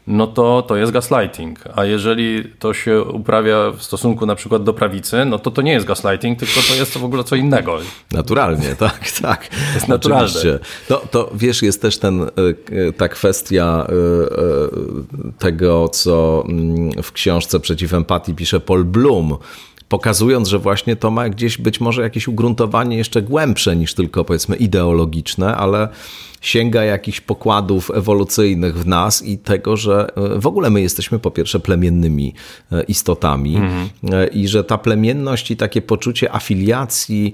no 0.08 0.28
to 0.28 0.62
to 0.62 0.76
jest 0.76 0.92
gaslighting. 0.92 1.60
A 1.76 1.86
jeżeli 1.86 2.44
to 2.60 2.74
się 2.74 3.04
uprawia 3.04 3.72
w 3.72 3.84
stosunku 3.84 4.26
na 4.26 4.36
przykład 4.36 4.64
do 4.64 4.74
prawicy, 4.74 5.26
no 5.26 5.40
to 5.40 5.52
to 5.52 5.62
nie 5.62 5.72
jest 5.72 5.86
gaslighting, 5.86 6.40
tylko 6.40 6.60
to 6.68 6.76
jest 6.76 6.94
to 6.94 7.00
w 7.00 7.04
ogóle 7.04 7.24
co 7.24 7.36
innego. 7.36 7.78
Naturalnie, 8.12 8.76
tak, 8.86 9.12
tak. 9.22 9.48
To 9.48 9.56
jest 9.74 9.88
naturalne. 9.88 10.26
Oczywiście. 10.26 10.60
To, 10.88 11.02
to 11.12 11.32
wiesz, 11.34 11.62
jest 11.62 11.82
też 11.82 11.98
ten, 11.98 12.22
e, 12.22 12.28
ta 12.98 13.10
kwestia 13.10 13.88
e, 13.90 13.94
e, 13.94 15.32
tego, 15.40 15.90
co 15.90 16.44
mm, 16.50 17.04
w 17.04 17.12
książce 17.12 17.60
Przeciw 17.60 17.94
Empatii 17.94 18.34
pisze 18.34 18.60
Paul 18.60 18.86
Bloom, 18.86 19.38
pokazując, 19.90 20.48
że 20.48 20.60
właśnie 20.60 20.96
to 20.96 21.12
ma 21.12 21.30
gdzieś 21.30 21.58
być 21.58 21.82
może 21.82 22.02
jakieś 22.02 22.28
ugruntowanie 22.28 22.98
jeszcze 22.98 23.22
głębsze 23.22 23.76
niż 23.76 23.94
tylko 23.94 24.26
powiedzmy 24.26 24.56
ideologiczne, 24.56 25.56
ale 25.56 25.90
sięga 26.42 26.84
jakichś 26.84 27.22
pokładów 27.22 27.92
ewolucyjnych 27.92 28.78
w 28.78 28.88
nas 28.88 29.24
i 29.24 29.38
tego, 29.38 29.78
że 29.78 30.08
e, 30.16 30.40
w 30.40 30.48
ogóle 30.48 30.70
my 30.70 30.82
jesteśmy 30.82 31.20
po 31.20 31.32
pierwsze 31.32 31.60
plemiennymi 31.60 32.34
e, 32.72 32.84
istotami 32.84 33.56
mhm. 33.56 33.90
E, 34.14 34.28
i 34.28 34.48
że 34.48 34.64
ta 34.64 34.78
plemienność 34.78 35.52
i 35.52 35.58
takie 35.58 35.82
poczucie 35.82 36.36
afiliacji, 36.36 37.34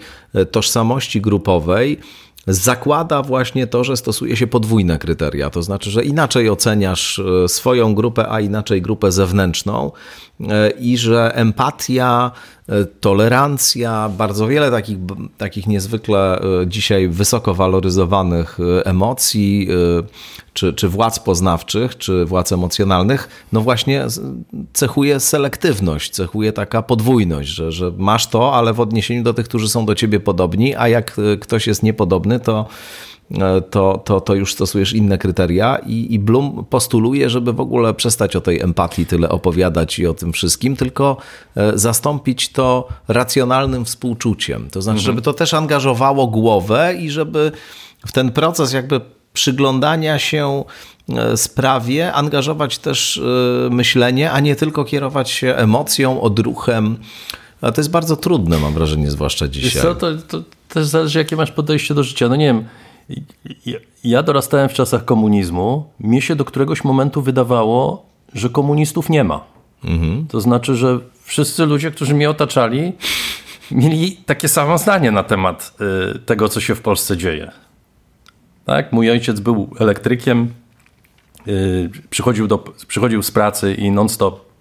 tożsamości 0.52 1.22
grupowej 1.22 1.98
zakłada 2.48 3.22
właśnie 3.22 3.68
to, 3.68 3.84
że 3.84 3.98
stosuje 3.98 4.38
się 4.38 4.48
podwójne 4.48 5.00
kryteria. 5.00 5.50
To 5.50 5.64
znaczy, 5.64 5.92
że 5.92 6.04
inaczej 6.04 6.50
oceniasz 6.50 7.22
swoją 7.48 7.96
grupę, 7.96 8.30
a 8.30 8.40
inaczej 8.40 8.82
grupę 8.82 9.12
zewnętrzną 9.12 9.92
i 10.80 10.98
że 10.98 11.36
empatia 11.36 12.32
E, 12.70 12.86
tolerancja, 12.86 14.10
bardzo 14.10 14.48
wiele 14.48 14.72
takich, 14.72 14.98
takich 15.38 15.68
niezwykle 15.68 16.40
e, 16.40 16.68
dzisiaj 16.68 17.08
wysoko 17.08 17.54
waloryzowanych 17.54 18.58
e, 18.60 18.86
emocji, 18.86 19.68
czy, 20.54 20.74
czy 20.74 20.90
władz 20.90 21.20
poznawczych, 21.20 21.98
czy 21.98 22.26
władz 22.26 22.52
emocjonalnych, 22.52 23.48
no 23.52 23.62
właśnie 23.62 24.06
cechuje 24.74 25.20
selektywność, 25.20 26.10
cechuje 26.10 26.54
taka 26.54 26.82
podwójność, 26.82 27.50
że, 27.50 27.72
że 27.72 27.92
masz 27.98 28.28
to, 28.28 28.54
ale 28.56 28.74
w 28.74 28.80
odniesieniu 28.80 29.24
do 29.24 29.34
tych, 29.34 29.48
którzy 29.48 29.70
są 29.70 29.86
do 29.86 29.96
ciebie 29.96 30.20
podobni, 30.20 30.76
a 30.76 30.88
jak 30.88 31.18
ktoś 31.40 31.68
jest 31.68 31.84
niepodobny, 31.84 32.40
to 32.40 32.68
E, 32.68 33.13
to, 33.70 33.98
to, 34.06 34.22
to 34.22 34.36
już 34.36 34.54
stosujesz 34.54 34.94
inne 34.94 35.18
kryteria 35.18 35.78
i, 35.86 36.14
i 36.14 36.20
Bloom 36.20 36.66
postuluje, 36.70 37.30
żeby 37.30 37.54
w 37.54 37.60
ogóle 37.60 37.94
przestać 37.94 38.36
o 38.36 38.42
tej 38.42 38.62
empatii 38.62 39.06
tyle 39.06 39.30
opowiadać 39.30 40.00
i 40.00 40.08
o 40.08 40.14
tym 40.14 40.34
wszystkim, 40.34 40.76
tylko 40.76 41.18
e, 41.56 41.78
zastąpić 41.78 42.50
to 42.50 42.88
racjonalnym 43.08 43.86
współczuciem. 43.86 44.70
To 44.70 44.82
znaczy, 44.82 45.00
mhm. 45.00 45.06
żeby 45.06 45.22
to 45.22 45.34
też 45.34 45.54
angażowało 45.54 46.28
głowę 46.28 46.96
i 47.00 47.12
żeby 47.12 47.52
w 48.08 48.12
ten 48.12 48.32
proces 48.32 48.74
jakby 48.74 49.02
przyglądania 49.34 50.20
się 50.20 50.64
e, 51.10 51.38
sprawie, 51.38 52.14
angażować 52.14 52.78
też 52.78 53.22
myślenie, 53.70 54.32
a 54.32 54.40
nie 54.40 54.56
tylko 54.56 54.86
kierować 54.86 55.30
się 55.30 55.56
emocją, 55.56 56.22
odruchem. 56.22 56.98
A 57.62 57.72
to 57.72 57.82
jest 57.82 57.92
bardzo 57.92 58.16
trudne, 58.16 58.58
mam 58.58 58.74
wrażenie, 58.74 59.12
zwłaszcza 59.12 59.48
dzisiaj. 59.48 59.82
Co, 59.82 59.96
to, 59.96 60.18
to 60.28 60.44
też 60.70 60.86
zależy, 60.86 61.20
jakie 61.20 61.36
masz 61.36 61.52
podejście 61.52 61.94
do 61.94 62.04
życia. 62.04 62.30
No 62.30 62.36
nie 62.36 62.46
wiem, 62.46 62.66
ja 64.04 64.24
dorastałem 64.24 64.70
w 64.70 64.74
czasach 64.74 65.06
komunizmu. 65.06 65.90
Mnie 66.00 66.22
się 66.22 66.36
do 66.36 66.46
któregoś 66.46 66.84
momentu 66.84 67.22
wydawało, 67.22 68.06
że 68.34 68.50
komunistów 68.50 69.10
nie 69.10 69.24
ma. 69.24 69.44
Mhm. 69.84 70.28
To 70.28 70.42
znaczy, 70.42 70.76
że 70.76 71.00
wszyscy 71.24 71.66
ludzie, 71.66 71.92
którzy 71.92 72.14
mnie 72.14 72.30
otaczali, 72.30 72.94
mieli 73.72 74.18
takie 74.26 74.48
samo 74.48 74.78
zdanie 74.78 75.12
na 75.12 75.24
temat 75.24 75.74
y, 76.16 76.20
tego, 76.20 76.50
co 76.50 76.60
się 76.62 76.76
w 76.76 76.82
Polsce 76.82 77.18
dzieje. 77.18 77.52
Tak? 78.66 78.92
Mój 78.92 79.12
ojciec 79.12 79.40
był 79.40 79.70
elektrykiem, 79.80 80.54
y, 81.48 81.90
przychodził, 82.10 82.48
do, 82.48 82.58
przychodził 82.88 83.24
z 83.24 83.32
pracy 83.32 83.74
i 83.74 83.92
non-stop 83.92 84.54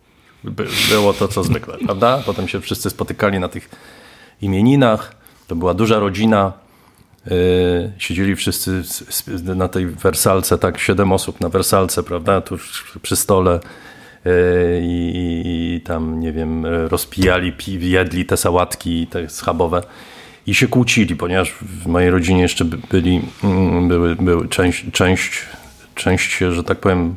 było 0.90 1.12
to, 1.12 1.28
co 1.28 1.44
zwykle, 1.44 1.78
prawda? 1.86 2.22
Potem 2.26 2.48
się 2.48 2.60
wszyscy 2.60 2.90
spotykali 2.90 3.38
na 3.38 3.48
tych 3.48 3.70
imieninach. 4.42 5.14
To 5.48 5.56
była 5.56 5.74
duża 5.74 5.98
rodzina. 5.98 6.52
Y, 7.30 7.92
siedzieli 7.98 8.36
wszyscy 8.36 8.82
na 9.42 9.68
tej 9.68 9.86
wersalce, 9.86 10.58
tak, 10.58 10.78
siedem 10.78 11.12
osób 11.12 11.40
na 11.40 11.48
wersalce, 11.48 12.02
prawda, 12.02 12.40
tu 12.40 12.56
przy 13.02 13.16
stole 13.16 13.60
y, 14.26 14.30
i, 14.82 15.42
i 15.76 15.80
tam, 15.80 16.20
nie 16.20 16.32
wiem, 16.32 16.66
rozpijali, 16.66 17.52
jedli 17.80 18.24
te 18.24 18.36
sałatki 18.36 19.06
te 19.06 19.28
schabowe 19.28 19.82
i 20.46 20.54
się 20.54 20.68
kłócili, 20.68 21.16
ponieważ 21.16 21.52
w 21.52 21.86
mojej 21.86 22.10
rodzinie 22.10 22.42
jeszcze 22.42 22.64
byli, 22.64 23.20
mm, 23.44 23.88
były, 23.88 24.16
były 24.16 24.48
część, 24.48 24.84
część, 24.92 25.46
część 25.94 26.38
że 26.38 26.64
tak 26.64 26.78
powiem, 26.78 27.16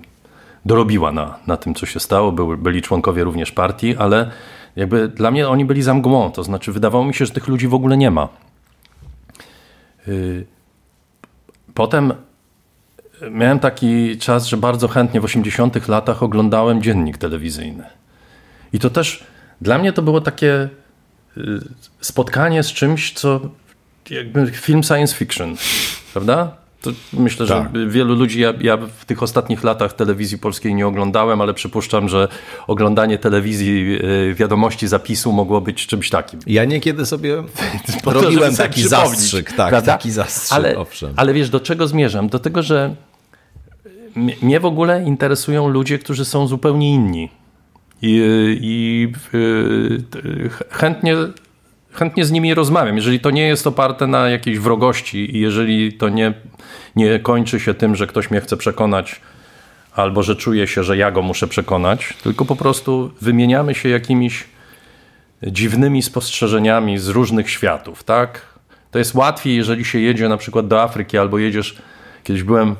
dorobiła 0.66 1.12
na, 1.12 1.40
na 1.48 1.58
tym, 1.58 1.76
co 1.76 1.86
się 1.86 2.00
stało. 2.00 2.32
Były, 2.32 2.58
byli 2.58 2.82
członkowie 2.82 3.24
również 3.24 3.52
partii, 3.52 3.96
ale 3.98 4.32
jakby 4.76 5.08
dla 5.08 5.32
mnie 5.32 5.48
oni 5.48 5.66
byli 5.66 5.82
za 5.82 5.94
mgłą, 5.94 6.32
to 6.32 6.44
znaczy 6.44 6.72
wydawało 6.72 7.06
mi 7.06 7.14
się, 7.14 7.26
że 7.26 7.32
tych 7.32 7.48
ludzi 7.48 7.68
w 7.68 7.74
ogóle 7.74 7.98
nie 7.98 8.12
ma. 8.12 8.45
Y, 10.08 10.46
potem 11.74 12.14
miałem 13.32 13.60
taki 13.60 14.18
czas, 14.18 14.46
że 14.46 14.58
bardzo 14.58 14.88
chętnie 14.88 15.22
w 15.22 15.26
80 15.26 15.88
latach 15.88 16.24
oglądałem 16.24 16.82
dziennik 16.82 17.18
telewizyjny. 17.18 17.84
I 18.74 18.80
to 18.80 18.90
też 18.90 19.24
dla 19.62 19.78
mnie 19.78 19.94
to 19.94 20.02
było 20.02 20.22
takie 20.22 20.70
y, 21.38 21.60
spotkanie 22.02 22.64
z 22.64 22.68
czymś, 22.68 23.14
co 23.14 23.42
jakby 24.10 24.52
film 24.52 24.84
science 24.84 25.16
fiction, 25.16 25.56
prawda? 26.14 26.65
To 26.86 26.92
myślę, 27.14 27.48
tak. 27.48 27.70
że 27.76 27.88
wielu 27.88 28.16
ludzi, 28.16 28.40
ja, 28.40 28.54
ja, 28.62 28.78
w 28.78 29.06
tych 29.06 29.24
ostatnich 29.24 29.64
latach 29.64 29.94
telewizji 29.94 30.38
polskiej 30.38 30.76
nie 30.76 30.88
oglądałem, 30.88 31.42
ale 31.42 31.54
przypuszczam, 31.54 32.10
że 32.10 32.28
oglądanie 32.68 33.18
telewizji 33.18 33.98
e, 34.32 34.34
wiadomości 34.34 34.88
zapisu 34.88 35.32
mogło 35.32 35.62
być 35.62 35.88
czymś 35.88 36.10
takim. 36.10 36.40
Ja 36.48 36.66
niekiedy 36.66 37.06
sobie 37.06 37.44
robiłem 38.06 38.56
taki 38.56 38.88
zastrzyk, 38.88 39.54
tak, 39.54 39.70
prawda? 39.70 39.92
taki 39.92 40.12
zastrzyk, 40.12 40.58
ale, 40.58 40.78
owszem. 40.78 41.14
Ale 41.16 41.34
wiesz, 41.34 41.50
do 41.50 41.60
czego 41.60 41.88
zmierzam? 41.88 42.30
Do 42.30 42.40
tego, 42.40 42.64
że 42.64 42.96
mnie 44.42 44.60
w 44.60 44.66
ogóle 44.66 45.04
interesują 45.04 45.68
ludzie, 45.68 46.00
którzy 46.00 46.26
są 46.26 46.48
zupełnie 46.48 46.94
inni. 46.94 47.30
I, 48.02 48.22
i 48.62 49.08
y, 49.38 50.50
chętnie 50.70 51.16
chętnie 51.96 52.26
z 52.26 52.32
nimi 52.32 52.54
rozmawiam. 52.54 52.96
Jeżeli 52.96 53.20
to 53.20 53.32
nie 53.32 53.48
jest 53.48 53.68
oparte 53.68 54.08
na 54.08 54.30
jakiejś 54.30 54.60
wrogości 54.60 55.38
i 55.38 55.40
jeżeli 55.40 55.94
to 55.94 56.10
nie, 56.10 56.34
nie 56.96 57.20
kończy 57.20 57.60
się 57.60 57.74
tym, 57.74 57.96
że 57.96 58.08
ktoś 58.08 58.32
mnie 58.32 58.42
chce 58.42 58.58
przekonać 58.58 59.22
albo 59.96 60.24
że 60.24 60.36
czuje 60.36 60.68
się, 60.68 60.84
że 60.84 60.98
ja 60.98 61.12
go 61.12 61.22
muszę 61.22 61.48
przekonać, 61.48 62.14
tylko 62.24 62.46
po 62.46 62.56
prostu 62.56 63.12
wymieniamy 63.22 63.76
się 63.76 63.90
jakimiś 63.90 64.44
dziwnymi 65.44 66.02
spostrzeżeniami 66.02 66.98
z 66.98 67.08
różnych 67.08 67.50
światów, 67.50 68.04
tak? 68.04 68.42
To 68.92 69.00
jest 69.00 69.16
łatwiej, 69.16 69.56
jeżeli 69.56 69.86
się 69.86 70.00
jedzie 70.00 70.30
na 70.30 70.38
przykład 70.38 70.68
do 70.68 70.82
Afryki 70.82 71.18
albo 71.18 71.38
jedziesz, 71.38 71.82
kiedyś 72.24 72.44
byłem 72.44 72.76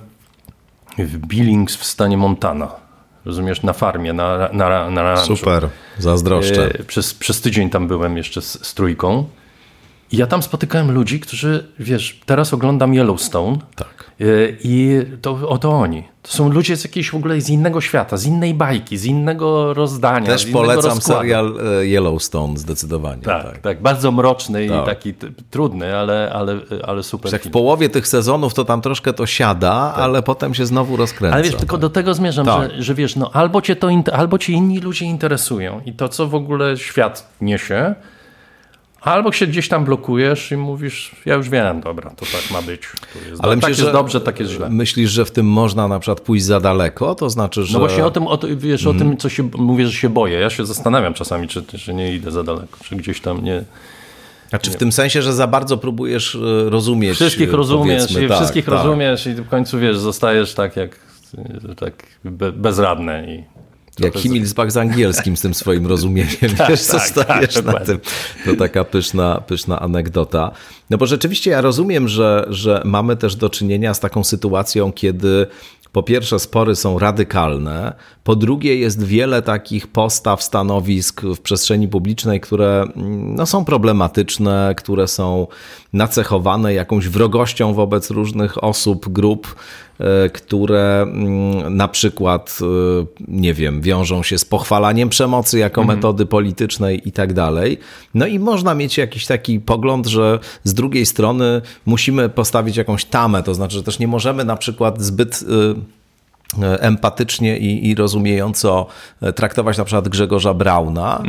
w 0.98 1.18
Billings 1.18 1.76
w 1.76 1.86
stanie 1.86 2.18
Montana 2.18 2.85
rozumiesz, 3.26 3.64
na 3.64 3.74
farmie, 3.74 4.14
na, 4.14 4.50
na, 4.54 4.90
na 4.90 5.18
Super, 5.18 5.70
zazdroszczę. 5.98 6.80
E, 6.80 6.84
przez, 6.84 7.14
przez 7.14 7.42
tydzień 7.42 7.70
tam 7.70 7.88
byłem 7.88 8.18
jeszcze 8.18 8.42
z, 8.42 8.68
z 8.68 8.74
trójką 8.74 9.26
ja 10.12 10.28
tam 10.28 10.44
spotykałem 10.44 10.92
ludzi, 10.92 11.20
którzy, 11.20 11.68
wiesz, 11.80 12.20
teraz 12.26 12.54
oglądam 12.54 12.94
Yellowstone. 12.94 13.58
Tak. 13.76 14.12
Y, 14.22 14.58
I 14.64 15.02
to, 15.22 15.50
oto 15.50 15.72
oni. 15.72 16.04
To 16.22 16.32
są 16.32 16.50
ludzie 16.50 16.78
z 16.78 16.84
jakiejś 16.84 17.10
w 17.12 17.16
ogóle 17.16 17.42
z 17.42 17.50
innego 17.50 17.82
świata, 17.82 18.18
z 18.18 18.26
innej 18.26 18.54
bajki, 18.54 18.98
z 18.98 19.06
innego 19.06 19.74
rozdania. 19.74 20.26
Też 20.26 20.44
innego 20.44 20.60
polecam 20.60 20.92
rozkładu. 20.92 21.22
serial 21.22 21.58
e, 21.82 21.86
Yellowstone 21.86 22.58
zdecydowanie. 22.58 23.22
Tak, 23.22 23.44
tak. 23.46 23.58
tak, 23.58 23.82
bardzo 23.82 24.12
mroczny 24.12 24.68
Tak. 24.68 24.84
i 24.84 24.86
taki 24.86 25.14
trudny, 25.50 25.98
ale, 25.98 26.32
ale, 26.34 26.60
ale 26.84 27.04
super. 27.04 27.34
Jak 27.34 27.44
w 27.44 27.52
połowie 27.52 27.90
tych 27.90 28.08
sezonów 28.08 28.54
to 28.54 28.66
tam 28.66 28.82
troszkę 28.82 29.14
to 29.14 29.26
siada, 29.26 29.94
ale 29.96 30.24
potem 30.24 30.54
się 30.54 30.66
znowu 30.66 30.98
rozkręca. 30.98 31.32
Tak. 31.32 31.34
Ale 31.34 31.44
wiesz, 31.52 31.60
tylko 31.60 31.78
do 31.78 31.90
tego 31.90 32.14
zmierzam, 32.14 32.46
Tak. 32.46 32.72
że, 32.72 32.84
że 32.84 32.94
wiesz, 32.94 33.16
no 33.16 33.30
albo 33.34 33.62
cię 33.62 33.76
to, 33.76 33.90
albo 34.14 34.38
cię 34.38 34.54
inni 34.54 34.80
ludzie 34.80 35.06
interesują 35.06 35.82
i 35.86 35.94
to, 35.94 36.10
co 36.10 36.28
w 36.28 36.36
ogóle 36.36 36.78
świat 36.78 37.30
niesie, 37.42 37.96
albo 39.06 39.32
się 39.32 39.48
gdzieś 39.48 39.68
tam 39.68 39.86
blokujesz 39.86 40.52
i 40.52 40.58
mówisz, 40.58 41.12
ja 41.26 41.36
już 41.36 41.50
wiem, 41.50 41.82
dobra, 41.82 42.10
to 42.10 42.26
tak 42.26 42.52
ma 42.52 42.62
być. 42.62 42.82
Ale 43.24 43.32
do- 43.32 43.40
tak 43.40 43.56
myślisz, 43.56 43.70
jest 43.70 43.80
że- 43.80 43.92
dobrze, 43.92 44.22
tak 44.22 44.40
jest 44.40 44.52
źle. 44.52 44.70
Myślisz, 44.70 45.12
że 45.12 45.26
w 45.26 45.32
tym 45.32 45.46
można 45.46 45.88
na 45.88 46.00
przykład 46.00 46.22
pójść 46.22 46.46
za 46.46 46.60
daleko? 46.60 47.16
To 47.16 47.30
znaczy, 47.30 47.64
że... 47.64 47.74
No 47.74 47.80
właśnie 47.80 48.06
o 48.06 48.12
tym, 48.12 48.28
o, 48.28 48.40
wiesz, 48.58 48.88
o 48.88 48.94
tym, 48.94 49.18
co 49.18 49.30
się, 49.30 49.50
mówię, 49.58 49.88
że 49.88 49.94
się 49.94 50.10
boję. 50.10 50.40
Ja 50.40 50.50
się 50.50 50.66
zastanawiam 50.66 51.14
czasami, 51.14 51.48
czy, 51.48 51.64
czy 51.64 51.94
nie 51.94 52.14
idę 52.16 52.32
za 52.32 52.44
daleko, 52.44 52.78
czy 52.84 52.96
gdzieś 52.96 53.22
tam 53.22 53.44
nie... 53.44 53.64
Znaczy 54.50 54.72
w 54.72 54.76
tym 54.76 54.92
sensie, 54.92 55.22
że 55.22 55.34
za 55.34 55.48
bardzo 55.48 55.78
próbujesz 55.78 56.36
e, 56.36 56.70
rozumieć. 56.70 57.16
Wszystkich 57.16 57.50
e, 57.54 57.58
rozumiesz 57.58 58.12
i 58.12 58.28
tak, 58.28 58.38
wszystkich 58.38 58.66
tak. 58.66 58.74
rozumiesz 58.74 59.28
i 59.28 59.34
w 59.34 59.50
końcu, 59.50 59.80
wiesz, 59.80 59.98
zostajesz 59.98 60.54
tak 60.54 60.76
jak 60.76 61.00
tak 61.80 61.94
be, 62.26 62.52
bezradny 62.52 63.36
i... 63.36 63.55
Jak 64.00 64.18
Himmelsbach 64.18 64.72
z 64.72 64.78
angielskim, 64.78 65.38
z 65.38 65.42
tym 65.42 65.54
swoim 65.54 65.88
rozumieniem, 65.88 66.36
wiesz, 66.42 66.58
tak, 66.58 66.78
zostajesz 66.78 67.54
tak, 67.54 67.66
na 67.66 67.72
dokładnie. 67.72 67.86
tym. 67.86 68.00
To 68.46 68.60
taka 68.60 68.84
pyszna, 68.84 69.42
pyszna 69.48 69.80
anegdota. 69.80 70.52
No 70.90 70.98
bo 70.98 71.06
rzeczywiście 71.06 71.52
ja 71.52 71.62
rozumiem, 71.62 72.08
że, 72.08 72.46
że 72.50 72.82
mamy 72.86 73.16
też 73.16 73.36
do 73.36 73.50
czynienia 73.50 73.94
z 73.94 74.00
taką 74.00 74.24
sytuacją, 74.24 74.92
kiedy 74.92 75.48
po 75.96 76.04
pierwsze 76.04 76.40
spory 76.40 76.76
są 76.76 77.00
radykalne, 77.00 77.94
po 78.24 78.36
drugie 78.36 78.76
jest 78.76 79.04
wiele 79.04 79.42
takich 79.42 79.88
postaw, 79.88 80.44
stanowisk 80.44 81.22
w 81.22 81.40
przestrzeni 81.40 81.88
publicznej, 81.88 82.42
które 82.42 82.82
mm, 82.96 83.36
no, 83.36 83.46
są 83.46 83.66
problematyczne, 83.66 84.74
które 84.78 85.08
są 85.08 85.48
nacechowane 85.94 86.74
jakąś 86.74 87.10
wrogością 87.10 87.74
wobec 87.74 88.12
różnych 88.12 88.64
osób, 88.64 89.10
grup, 89.10 89.56
które 90.34 91.02
mm, 91.02 91.78
na 91.78 91.88
przykład, 91.88 92.60
e, 92.62 92.66
nie 93.28 93.54
wiem, 93.54 93.82
wiążą 93.82 94.24
się 94.24 94.38
z 94.38 94.46
pochwalaniem 94.46 95.10
przemocy 95.10 95.60
jako 95.60 95.84
metody 95.84 96.26
politycznej 96.26 97.08
i 97.08 97.12
tak 97.12 97.34
dalej. 97.34 97.80
No 98.14 98.26
i 98.26 98.40
można 98.40 98.76
mieć 98.76 98.98
jakiś 98.98 99.26
taki 99.26 99.60
pogląd, 99.60 100.08
że 100.08 100.40
z 100.64 100.74
drugiej 100.74 101.06
strony 101.06 101.62
musimy 101.86 102.30
postawić 102.30 102.78
jakąś 102.78 103.06
tamę, 103.06 103.44
to 103.44 103.54
znaczy, 103.54 103.76
że 103.76 103.84
też 103.84 104.00
nie 104.00 104.08
możemy 104.08 104.46
na 104.46 104.56
przykład 104.56 105.02
zbyt 105.02 105.44
e, 105.44 105.95
empatycznie 106.80 107.58
i, 107.58 107.90
i 107.90 107.96
rozumiejąco 107.96 108.86
e, 109.22 109.34
traktować 109.34 109.78
na 109.78 109.86
przykład 109.86 110.10
Grzegorza 110.10 110.54
Brauna, 110.54 111.24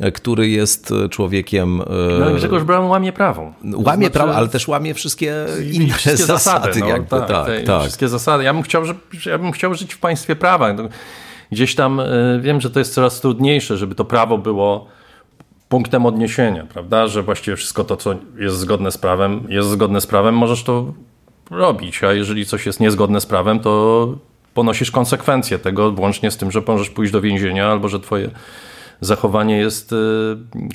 e, 0.00 0.12
który 0.12 0.48
jest 0.48 0.94
człowiekiem... 1.10 1.80
e, 1.80 1.84
No, 2.20 2.34
Grzegorz 2.34 2.62
Braun 2.62 2.86
łamie 2.90 3.12
prawo. 3.12 3.52
Łamie 3.74 4.10
prawo, 4.10 4.34
ale 4.34 4.48
też 4.48 4.68
łamie 4.68 4.94
wszystkie 4.94 5.34
inne 5.72 5.86
Znaczy- 5.86 5.98
wszystkie 5.98 6.24
zasady. 6.26 6.60
zasady, 6.66 6.80
no, 6.80 6.86
jakby, 6.88 7.08
tak, 7.08 7.28
tak, 7.28 7.46
te 7.46 7.62
tak. 7.62 7.80
wszystkie 7.82 8.08
zasady. 8.08 8.44
Ja 8.44 8.54
bym 8.54 8.62
chciał, 8.62 8.84
że, 8.84 8.94
ja 9.26 9.38
bym 9.38 9.52
chciał 9.52 9.74
żyć 9.74 9.94
w 9.94 9.98
państwie 9.98 10.36
prawa. 10.36 10.72
No, 10.72 10.82
Gdzieś 11.52 11.74
tam 11.74 12.00
wiem, 12.40 12.60
że 12.60 12.70
to 12.70 12.78
jest 12.78 12.94
coraz 12.94 13.20
trudniejsze, 13.20 13.76
żeby 13.76 13.94
to 13.94 14.04
prawo 14.04 14.38
było 14.38 14.86
punktem 15.68 16.06
odniesienia, 16.06 16.66
prawda? 16.72 17.06
Że 17.06 17.22
właściwie 17.22 17.56
wszystko 17.56 17.84
to, 17.84 17.96
co 17.96 18.14
jest 18.38 18.56
zgodne 18.56 18.90
z 18.92 18.98
prawem, 18.98 19.46
jest 19.48 19.68
zgodne 19.68 20.00
z 20.00 20.06
prawem, 20.06 20.34
możesz 20.34 20.62
to 20.64 20.92
robić, 21.50 22.04
a 22.04 22.12
jeżeli 22.12 22.46
coś 22.46 22.66
jest 22.66 22.80
niezgodne 22.80 23.20
z 23.20 23.26
prawem, 23.26 23.60
to 23.60 24.06
ponosisz 24.54 24.90
konsekwencje 24.90 25.58
tego, 25.58 25.92
włącznie 25.92 26.30
z 26.30 26.36
tym, 26.36 26.50
że 26.50 26.62
możesz 26.66 26.90
pójść 26.90 27.12
do 27.12 27.20
więzienia 27.20 27.68
albo 27.70 27.88
że 27.88 28.00
twoje 28.00 28.30
zachowanie 29.00 29.56
jest 29.56 29.92
y, 29.92 29.96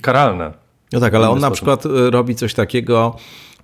karalne. 0.02 0.52
No 0.94 1.00
tak, 1.00 1.14
ale 1.16 1.30
on 1.30 1.40
na 1.40 1.52
przykład 1.52 1.86
y, 1.86 2.10
robi 2.12 2.36
coś 2.36 2.54
takiego, 2.54 3.16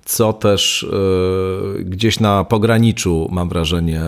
co 0.06 0.34
też 0.34 0.84
y, 0.84 1.84
gdzieś 1.84 2.20
na 2.20 2.44
pograniczu, 2.44 3.28
mam 3.32 3.50
wrażenie, 3.50 4.02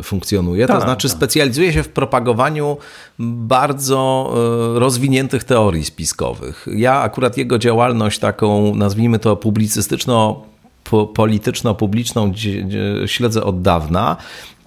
y, 0.00 0.02
funkcjonuje. 0.02 0.66
to 0.66 0.72
Tak, 0.72 0.82
znaczy 0.82 1.08
tak. 1.08 1.16
specjalizuje 1.16 1.72
się 1.72 1.82
w 1.82 1.88
propagowaniu 1.88 2.76
bardzo 3.18 4.32
y, 4.76 4.78
rozwiniętych 4.78 5.44
teorii 5.44 5.84
spiskowych. 5.84 6.66
Ja 6.74 7.00
akurat 7.00 7.36
jego 7.36 7.58
działalność 7.58 8.18
taką, 8.18 8.74
nazwijmy 8.74 9.18
to 9.18 9.36
publicystyczno 9.36 10.42
po- 10.84 11.06
polityczno-publiczną 11.06 12.32
śledzę 13.06 13.44
od 13.44 13.62
dawna. 13.62 14.16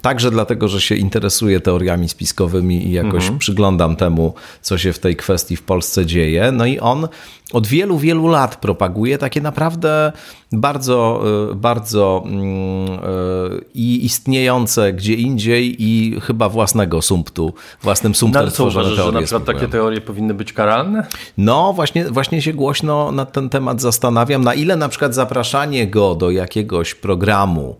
Także 0.02 0.32
dlatego, 0.32 0.68
że 0.68 0.82
się 0.82 0.96
interesuję 0.96 1.60
teoriami 1.60 2.10
spiskowymi 2.10 2.88
i 2.88 2.92
jakoś 2.92 3.24
Mhm. 3.24 3.40
przyglądam 3.40 3.96
temu, 3.96 4.34
co 4.62 4.78
się 4.78 4.94
w 4.94 5.00
tej 5.00 5.16
kwestii 5.16 5.56
w 5.56 5.64
Polsce 5.64 6.06
dzieje. 6.06 6.52
No 6.52 6.66
i 6.66 6.80
on 6.80 7.08
od 7.54 7.68
wielu, 7.68 7.98
wielu 7.98 8.28
lat 8.28 8.56
propaguje 8.56 9.18
takie 9.18 9.42
naprawdę 9.42 10.12
bardzo, 10.52 11.24
y, 11.52 11.56
bardzo 11.56 12.24
mm, 12.26 12.44
y, 12.44 13.66
i 13.74 14.06
istniejące 14.06 14.94
gdzie 14.94 15.14
indziej 15.14 15.76
i 15.84 16.20
chyba 16.22 16.50
własnego 16.50 17.02
sumptu, 17.02 17.54
własnym 17.82 18.12
No, 18.12 18.18
sumptem 18.18 18.42
ale 18.42 18.52
co 18.52 18.66
uważasz, 18.66 18.94
że 18.94 19.12
na 19.12 19.22
przykład 19.22 19.46
takie 19.46 19.68
teorie 19.68 20.02
powinny 20.02 20.34
być 20.34 20.54
karalne? 20.54 21.08
No, 21.38 21.74
właśnie, 21.74 22.06
właśnie 22.06 22.42
się 22.42 22.54
głośno 22.54 23.12
na 23.12 23.26
ten 23.26 23.50
temat 23.50 23.82
zastanawiam, 23.82 24.44
na 24.44 24.54
ile 24.54 24.76
na 24.76 24.90
przykład 24.90 25.16
zapraszanie 25.16 25.88
go 25.88 26.16
do 26.16 26.32
jakiegoś 26.32 26.96
programu 26.96 27.76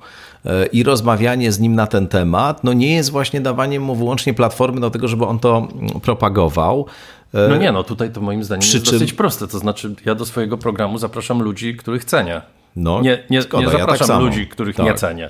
i 0.72 0.84
rozmawianie 0.84 1.52
z 1.52 1.60
nim 1.60 1.76
na 1.76 1.88
ten 1.88 2.08
temat, 2.08 2.64
no 2.64 2.74
nie 2.74 2.96
jest 2.96 3.10
właśnie 3.12 3.42
dawaniem 3.42 3.84
mu 3.84 3.96
wyłącznie 3.96 4.34
platformy 4.34 4.82
do 4.82 4.90
tego, 4.90 5.08
żeby 5.08 5.26
on 5.26 5.40
to 5.40 5.58
mm, 5.58 5.90
propagował. 6.00 6.86
E, 7.34 7.48
No 7.48 7.58
nie, 7.58 7.72
no 7.72 7.84
tutaj 7.84 8.12
to 8.12 8.22
moim 8.22 8.44
zdaniem 8.44 8.62
Przy 8.62 8.74
jest 8.78 8.86
czym- 8.86 8.96
dosyć 8.96 9.14
proste. 9.14 9.48
To 9.48 9.60
znaczy, 9.60 9.96
ja 10.06 10.16
do 10.16 10.26
swojego 10.26 10.58
programu 10.58 10.98
zapraszam 10.98 11.42
ludzi, 11.42 11.76
których 11.78 12.06
cenię. 12.06 12.42
No, 12.76 13.02
Nie, 13.02 13.24
nie, 13.30 13.42
zgoda, 13.42 13.58
nie 13.66 13.72
ja 13.74 13.80
zapraszam 13.80 13.98
tak 13.98 14.08
samo. 14.08 14.26
ludzi, 14.26 14.48
których 14.48 14.76
Tak. 14.76 14.86
nie 14.86 14.94
cenię. 14.94 15.30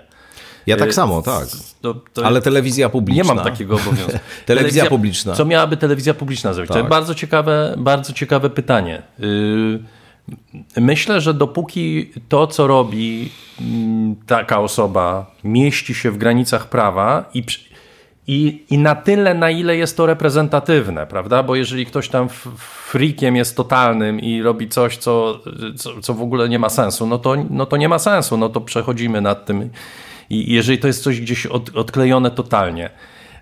Ja 0.68 0.78
tak 0.78 0.90
Y, 0.90 0.94
samo, 0.94 1.22
tak. 1.22 1.46
To, 1.82 1.96
to 2.14 2.26
Ale 2.26 2.42
telewizja 2.42 2.90
publiczna. 2.90 3.24
nie 3.24 3.28
mam 3.36 3.44
takiego 3.46 3.76
obowiązku. 3.76 4.12
Telewizja 4.46 4.86
publiczna. 4.86 5.34
Co 5.34 5.46
miałaby 5.46 5.78
telewizja 5.78 6.14
publiczna 6.14 6.54
zrobić? 6.54 6.68
To 6.68 6.74
Tak. 6.74 6.84
jest 6.84 6.90
bardzo 6.90 7.16
ciekawe, 7.16 7.74
bardzo 7.78 8.14
ciekawe 8.14 8.50
pytanie. 8.50 9.02
Yy, 9.20 9.80
Myślę, 10.78 11.22
że 11.22 11.34
dopóki 11.34 12.12
to, 12.30 12.48
co 12.48 12.68
robi 12.68 13.30
mm, 13.62 14.16
taka 14.28 14.60
osoba, 14.60 15.36
mieści 15.44 15.94
się 15.96 16.12
w 16.12 16.18
granicach 16.18 16.70
prawa 16.70 17.30
i, 17.34 17.44
i, 18.28 18.64
i 18.70 18.78
na 18.78 18.96
tyle, 18.96 19.34
na 19.34 19.50
ile 19.50 19.78
jest 19.78 19.98
to 19.98 20.06
reprezentatywne, 20.06 21.08
prawda? 21.08 21.44
Bo 21.44 21.56
jeżeli 21.56 21.86
ktoś 21.86 22.10
tam 22.10 22.26
f- 22.26 22.48
freakiem 22.92 23.36
jest 23.36 23.56
totalnym 23.58 24.20
i 24.20 24.42
robi 24.42 24.70
coś, 24.70 24.98
co, 24.98 25.40
co, 25.78 26.02
co 26.02 26.14
w 26.14 26.22
ogóle 26.22 26.50
nie 26.50 26.60
ma 26.60 26.70
sensu, 26.70 27.08
no 27.08 27.18
to, 27.18 27.36
no 27.50 27.66
to 27.66 27.78
nie 27.78 27.90
ma 27.90 28.00
sensu, 28.00 28.38
no 28.38 28.50
to 28.50 28.62
przechodzimy 28.62 29.22
nad 29.22 29.46
tym. 29.46 29.70
I 30.30 30.54
jeżeli 30.54 30.78
to 30.78 30.88
jest 30.88 31.04
coś 31.04 31.22
gdzieś 31.22 31.46
od, 31.46 31.76
odklejone 31.76 32.32
totalnie. 32.32 32.90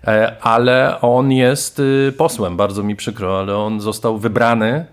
E, 0.06 0.36
Ale 0.42 1.00
on 1.00 1.32
jest 1.32 1.78
y, 1.78 2.12
posłem, 2.16 2.56
bardzo 2.56 2.82
mi 2.82 2.96
przykro, 2.96 3.38
ale 3.38 3.56
on 3.56 3.80
został 3.80 4.18
wybrany 4.18 4.86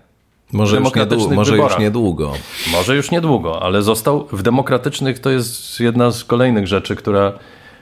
Może, 0.52 0.76
już 0.76 0.94
niedługo, 0.94 1.34
może 1.34 1.56
już 1.56 1.78
niedługo. 1.78 2.32
może 2.72 2.96
już 2.96 3.10
niedługo, 3.10 3.62
ale 3.62 3.82
został 3.82 4.28
w 4.32 4.42
demokratycznych. 4.42 5.18
To 5.18 5.30
jest 5.30 5.80
jedna 5.80 6.10
z 6.10 6.24
kolejnych 6.24 6.66
rzeczy, 6.66 6.96
która 6.96 7.32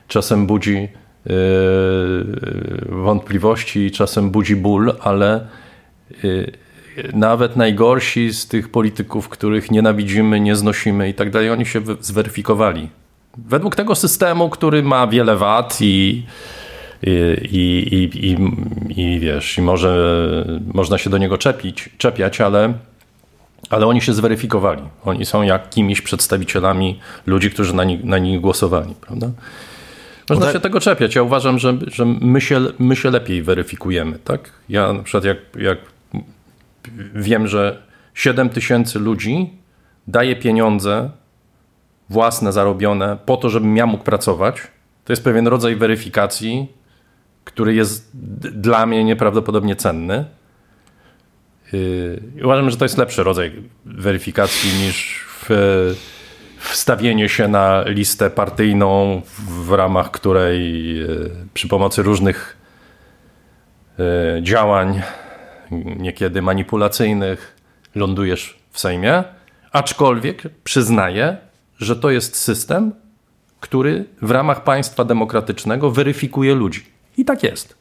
czasem 0.09 0.47
budzi 0.47 0.89
yy, 1.27 1.33
wątpliwości 2.89 3.81
i 3.81 3.91
czasem 3.91 4.31
budzi 4.31 4.57
ból, 4.57 4.95
ale 5.01 5.47
yy, 6.23 6.53
nawet 7.13 7.57
najgorsi 7.57 8.33
z 8.33 8.49
tych 8.49 8.69
polityków, 8.69 9.29
których 9.29 9.71
nienawidzimy, 9.71 10.41
nie 10.41 10.57
znosimy 10.57 11.09
i 11.09 11.15
tak 11.15 11.31
dalej, 11.31 11.51
oni 11.51 11.67
się 11.67 11.81
zweryfikowali. 12.01 12.89
Według 13.39 13.77
tego 13.77 13.95
systemu, 13.95 14.51
który 14.51 14.83
ma 14.83 15.07
wiele 15.07 15.37
wad 15.37 15.79
i, 15.81 16.27
i, 17.03 17.11
i, 17.51 18.31
i, 18.31 18.37
i, 19.03 19.21
wiesz, 19.21 19.59
i 19.59 19.63
może 19.63 20.45
można 20.75 20.99
się 20.99 21.11
do 21.11 21.19
niego 21.19 21.39
czepić, 21.39 21.89
czepiać, 21.99 22.41
ale 22.41 22.75
ale 23.71 23.87
oni 23.87 24.01
się 24.01 24.15
zweryfikowali. 24.15 24.83
Oni 25.05 25.27
są 25.27 25.43
jakimiś 25.43 26.01
przedstawicielami 26.01 27.01
ludzi, 27.27 27.51
którzy 27.51 27.75
na 27.75 27.85
nich, 27.85 28.05
na 28.05 28.19
nich 28.19 28.41
głosowali, 28.41 28.95
prawda? 29.01 29.31
Można 30.29 30.45
tak- 30.45 30.55
się 30.55 30.61
tego 30.61 30.81
czepiać. 30.81 31.15
Ja 31.15 31.23
uważam, 31.23 31.59
że, 31.59 31.79
że 31.87 32.05
my, 32.05 32.41
się, 32.41 32.61
my 32.79 32.97
się 32.97 33.11
lepiej 33.11 33.43
weryfikujemy, 33.43 34.19
tak? 34.19 34.51
Ja 34.69 34.93
na 34.93 35.03
przykład 35.03 35.25
jak, 35.25 35.39
jak 35.59 35.79
wiem, 37.15 37.49
że 37.49 37.83
7 38.15 38.49
tysięcy 38.49 38.99
ludzi 38.99 39.51
daje 40.09 40.37
pieniądze 40.37 41.11
własne, 42.11 42.53
zarobione 42.53 43.17
po 43.27 43.37
to, 43.37 43.51
żebym 43.51 43.77
ja 43.77 43.87
mógł 43.87 44.05
pracować, 44.05 44.57
to 45.05 45.13
jest 45.13 45.25
pewien 45.25 45.47
rodzaj 45.47 45.77
weryfikacji, 45.77 46.69
który 47.47 47.75
jest 47.75 48.11
dla 48.53 48.87
mnie 48.87 49.05
nieprawdopodobnie 49.05 49.77
cenny. 49.77 50.25
Yy, 51.73 52.23
uważam, 52.45 52.71
że 52.71 52.77
to 52.77 52.85
jest 52.85 52.99
lepszy 52.99 53.23
rodzaj 53.23 53.63
weryfikacji 53.85 54.87
niż 54.87 55.25
w, 55.29 55.47
wstawienie 56.59 57.29
się 57.29 57.49
na 57.49 57.85
listę 57.87 58.31
partyjną, 58.31 59.23
w 59.39 59.73
ramach 59.73 60.11
której 60.11 60.95
yy, 60.97 61.31
przy 61.55 61.69
pomocy 61.69 62.03
różnych 62.03 62.57
yy, 63.99 64.43
działań, 64.43 65.03
niekiedy 65.97 66.43
manipulacyjnych, 66.43 67.57
lądujesz 67.95 68.59
w 68.71 68.81
Sejmie. 68.81 69.25
Aczkolwiek 69.73 70.43
przyznaję, 70.65 71.37
że 71.79 71.97
to 71.97 72.11
jest 72.11 72.37
system, 72.37 72.93
który 73.61 74.05
w 74.23 74.31
ramach 74.31 74.65
państwa 74.65 75.05
demokratycznego 75.05 75.91
weryfikuje 75.91 76.55
ludzi. 76.55 76.96
I 77.17 77.25
tak 77.25 77.43
jest. 77.43 77.75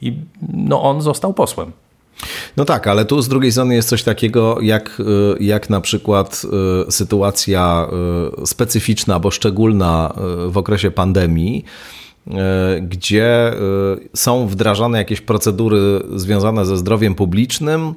I 0.00 0.16
no 0.52 0.82
on 0.82 1.02
został 1.02 1.34
posłem. 1.34 1.72
No 2.56 2.64
tak, 2.64 2.86
ale 2.86 3.04
tu 3.04 3.22
z 3.22 3.28
drugiej 3.28 3.52
strony 3.52 3.74
jest 3.74 3.88
coś 3.88 4.02
takiego 4.02 4.58
jak, 4.60 5.00
y, 5.00 5.44
jak 5.44 5.70
na 5.70 5.80
przykład 5.80 6.42
y, 6.88 6.92
sytuacja 6.92 7.88
y, 8.42 8.46
specyficzna, 8.46 9.20
bo 9.20 9.30
szczególna 9.30 10.14
w 10.48 10.58
okresie 10.58 10.90
pandemii, 10.90 11.64
gdzie 12.82 13.52
są 14.14 14.46
wdrażane 14.46 14.98
jakieś 14.98 15.20
procedury 15.20 16.02
związane 16.14 16.66
ze 16.66 16.76
zdrowiem 16.76 17.14
publicznym, 17.14 17.94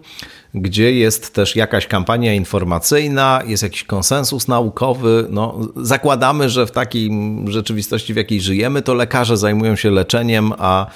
gdzie 0.53 0.93
jest 0.93 1.33
też 1.33 1.55
jakaś 1.55 1.87
kampania 1.87 2.33
informacyjna, 2.33 3.41
jest 3.45 3.63
jakiś 3.63 3.83
konsensus 3.83 4.47
naukowy. 4.47 5.27
No, 5.29 5.59
zakładamy, 5.75 6.49
że 6.49 6.65
w 6.65 6.71
takiej 6.71 7.11
rzeczywistości, 7.47 8.13
w 8.13 8.17
jakiej 8.17 8.41
żyjemy, 8.41 8.81
to 8.81 8.93
lekarze 8.93 9.37
zajmują 9.37 9.75
się 9.75 9.91
leczeniem, 9.91 10.53
a 10.57 10.87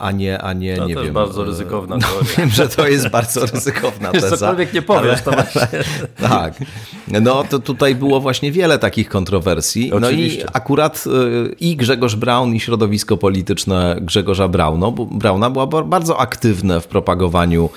a 0.00 0.10
nie, 0.10 0.42
a 0.42 0.52
nie, 0.52 0.76
to 0.76 0.86
nie 0.86 0.94
wiem. 0.94 1.14
bardzo 1.14 1.42
e, 1.42 1.44
ryzykowna 1.44 1.96
no, 1.96 2.06
Wiem, 2.38 2.50
że 2.50 2.68
to 2.68 2.88
jest 2.88 3.08
bardzo 3.08 3.46
ryzykowna 3.46 4.12
teza. 4.12 4.36
Cokolwiek 4.36 4.72
nie 4.72 4.82
powiesz, 4.82 5.22
to 5.22 5.30
właśnie. 5.30 5.68
tak. 6.28 6.54
No 7.22 7.44
to 7.44 7.58
tutaj 7.58 7.94
było 7.94 8.20
właśnie 8.20 8.52
wiele 8.52 8.78
takich 8.78 9.08
kontrowersji. 9.08 9.90
No 9.90 10.06
Oczywiście. 10.06 10.42
i 10.42 10.46
akurat 10.52 11.04
e, 11.06 11.52
i 11.60 11.76
Grzegorz 11.76 12.16
Braun 12.16 12.54
i 12.54 12.60
środowisko 12.60 13.16
polityczne 13.16 13.96
Grzegorza 14.00 14.48
Brauna, 14.48 14.92
Brauna 15.10 15.50
była 15.50 15.66
bardzo 15.66 16.20
aktywne 16.20 16.80
w 16.80 16.86
propagowaniu 16.86 17.70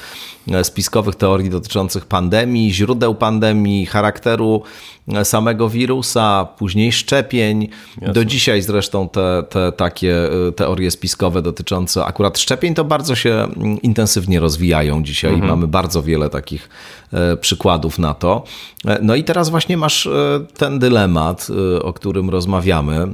spiskowych 0.64 1.16
teorii 1.16 1.50
dotyczących 1.50 2.06
pandemii, 2.06 2.74
źródeł 2.74 3.16
pandemii, 3.16 3.86
charakteru 3.86 4.64
samego 5.24 5.70
wirusa, 5.70 6.48
później 6.58 6.92
szczepień. 6.92 7.68
Jasne. 7.98 8.14
Do 8.14 8.26
dzisiaj 8.26 8.62
zresztą 8.62 9.10
te, 9.10 9.44
te 9.50 9.72
takie 9.72 10.16
teorie 10.56 10.92
spiskowe 10.92 11.42
dotyczące 11.42 12.06
akurat 12.06 12.40
szczepień 12.40 12.74
to 12.74 12.84
bardzo 12.84 13.16
się 13.16 13.30
mm, 13.34 13.82
intensywnie 13.82 14.40
rozwijają 14.40 15.04
dzisiaj. 15.04 15.34
Mhm. 15.34 15.50
Mamy 15.50 15.68
bardzo 15.68 16.04
wiele 16.04 16.30
takich 16.30 16.70
e, 17.14 17.38
przykładów 17.38 18.00
na 18.00 18.14
to. 18.14 18.44
E, 18.86 19.00
no 19.02 19.16
i 19.16 19.24
teraz 19.24 19.50
właśnie 19.50 19.78
masz 19.78 20.08
e, 20.08 20.40
ten 20.58 20.80
dylemat, 20.80 21.48
o 21.82 21.94
którym 21.94 22.30
rozmawiamy 22.30 23.08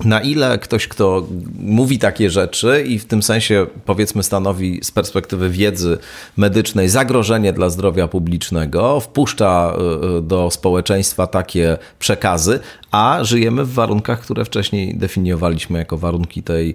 na 0.00 0.20
ile 0.20 0.58
ktoś, 0.58 0.88
kto 0.88 1.26
mówi 1.58 1.98
takie 1.98 2.30
rzeczy 2.30 2.84
i 2.86 2.98
w 2.98 3.04
tym 3.04 3.22
sensie 3.22 3.66
powiedzmy 3.84 4.22
stanowi 4.22 4.80
z 4.82 4.90
perspektywy 4.90 5.50
wiedzy 5.50 5.98
medycznej 6.36 6.88
zagrożenie 6.88 7.52
dla 7.52 7.70
zdrowia 7.70 8.08
publicznego, 8.08 9.00
wpuszcza 9.00 9.76
y, 10.02 10.16
y, 10.18 10.22
do 10.22 10.50
społeczeństwa 10.50 11.26
takie 11.26 11.78
przekazy, 11.98 12.60
a 12.90 13.18
żyjemy 13.22 13.64
w 13.64 13.72
warunkach, 13.72 14.20
które 14.20 14.44
wcześniej 14.44 14.96
definiowaliśmy 14.96 15.78
jako 15.78 15.98
warunki 15.98 16.42
tej 16.42 16.74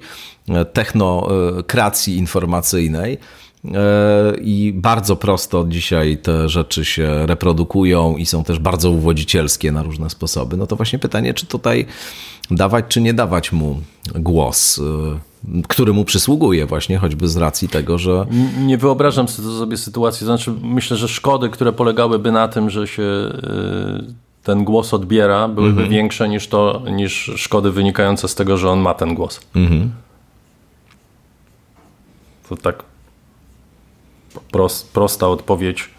e, 0.50 0.66
technokracji 0.66 2.18
informacyjnej. 2.18 3.18
E, 3.66 4.34
I 4.42 4.74
bardzo 4.76 5.16
prosto 5.16 5.66
dzisiaj 5.68 6.18
te 6.18 6.50
rzeczy 6.50 6.86
się 6.86 7.26
reprodukują 7.26 8.18
i 8.18 8.26
są 8.26 8.44
też 8.44 8.60
bardzo 8.60 8.90
uwodzicielskie 8.90 9.72
na 9.72 9.84
różne 9.84 10.10
sposoby. 10.10 10.58
No 10.58 10.68
to 10.68 10.76
właśnie 10.76 11.00
pytanie, 11.00 11.34
czy 11.34 11.46
tutaj 11.46 11.86
dawać 12.52 12.86
czy 12.88 13.02
nie 13.02 13.14
dawać 13.14 13.52
mu 13.52 13.82
głos, 14.16 14.78
y, 14.78 14.82
który 15.68 15.94
mu 15.94 16.06
przysługuje 16.06 16.66
właśnie 16.66 16.98
choćby 16.98 17.28
z 17.28 17.38
racji 17.38 17.70
tego, 17.70 17.98
że... 17.98 18.26
Nie 18.58 18.78
wyobrażam 18.78 19.28
sobie 19.28 19.78
sytuacji, 19.78 20.26
znaczy 20.26 20.54
myślę, 20.62 20.98
że 20.98 21.08
szkody, 21.08 21.50
które 21.50 21.74
polegałyby 21.74 22.32
na 22.32 22.48
tym, 22.48 22.70
że 22.70 22.88
się 22.88 23.04
y, 23.04 24.14
ten 24.44 24.64
głos 24.64 24.94
odbiera, 24.94 25.48
byłyby 25.48 25.72
mhm. 25.82 25.90
większe 25.90 26.30
niż 26.30 26.48
to, 26.48 26.82
niż 26.92 27.32
szkody 27.36 27.72
wynikające 27.72 28.28
z 28.28 28.36
tego, 28.36 28.58
że 28.58 28.70
on 28.70 28.80
ma 28.80 28.94
ten 28.94 29.16
głos. 29.16 29.42
Mhm. 29.56 29.92
To 32.50 32.58
tak 32.58 32.89
prost, 34.52 34.94
prosta 34.94 35.28
odpowiedź 35.28 35.90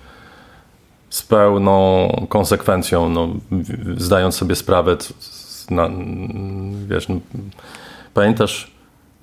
z 1.11 1.23
pełną 1.23 2.09
konsekwencją, 2.29 3.09
no, 3.09 3.29
zdając 3.97 4.35
sobie 4.35 4.57
sprawę 4.57 4.97
na, 5.71 5.91
wiesz, 6.89 7.09
no, 7.09 7.17
pamiętasz 8.15 8.71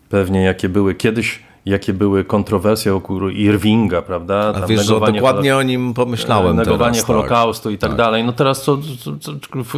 pewnie 0.09 0.43
jakie 0.43 0.69
były 0.69 0.95
kiedyś 0.95 1.47
jakie 1.67 1.93
były 1.93 2.23
kontrowersje 2.23 2.91
wokół 2.91 3.29
Irvinga, 3.29 4.01
prawda? 4.01 4.53
Tam 4.53 4.63
A 4.63 4.67
wiesz, 4.67 4.85
że 4.85 4.99
dokładnie 4.99 5.57
o 5.57 5.63
nim 5.63 5.93
pomyślałem 5.93 6.55
Negowanie 6.55 6.79
teraz, 6.79 6.97
tak. 6.97 7.05
Holokaustu 7.07 7.63
tak. 7.63 7.73
i 7.73 7.77
tak, 7.77 7.89
tak, 7.89 7.97
dalej. 7.97 8.23
No 8.23 8.31
teraz 8.33 8.63
co, 8.63 8.77
co, 8.99 9.11
co, 9.19 9.33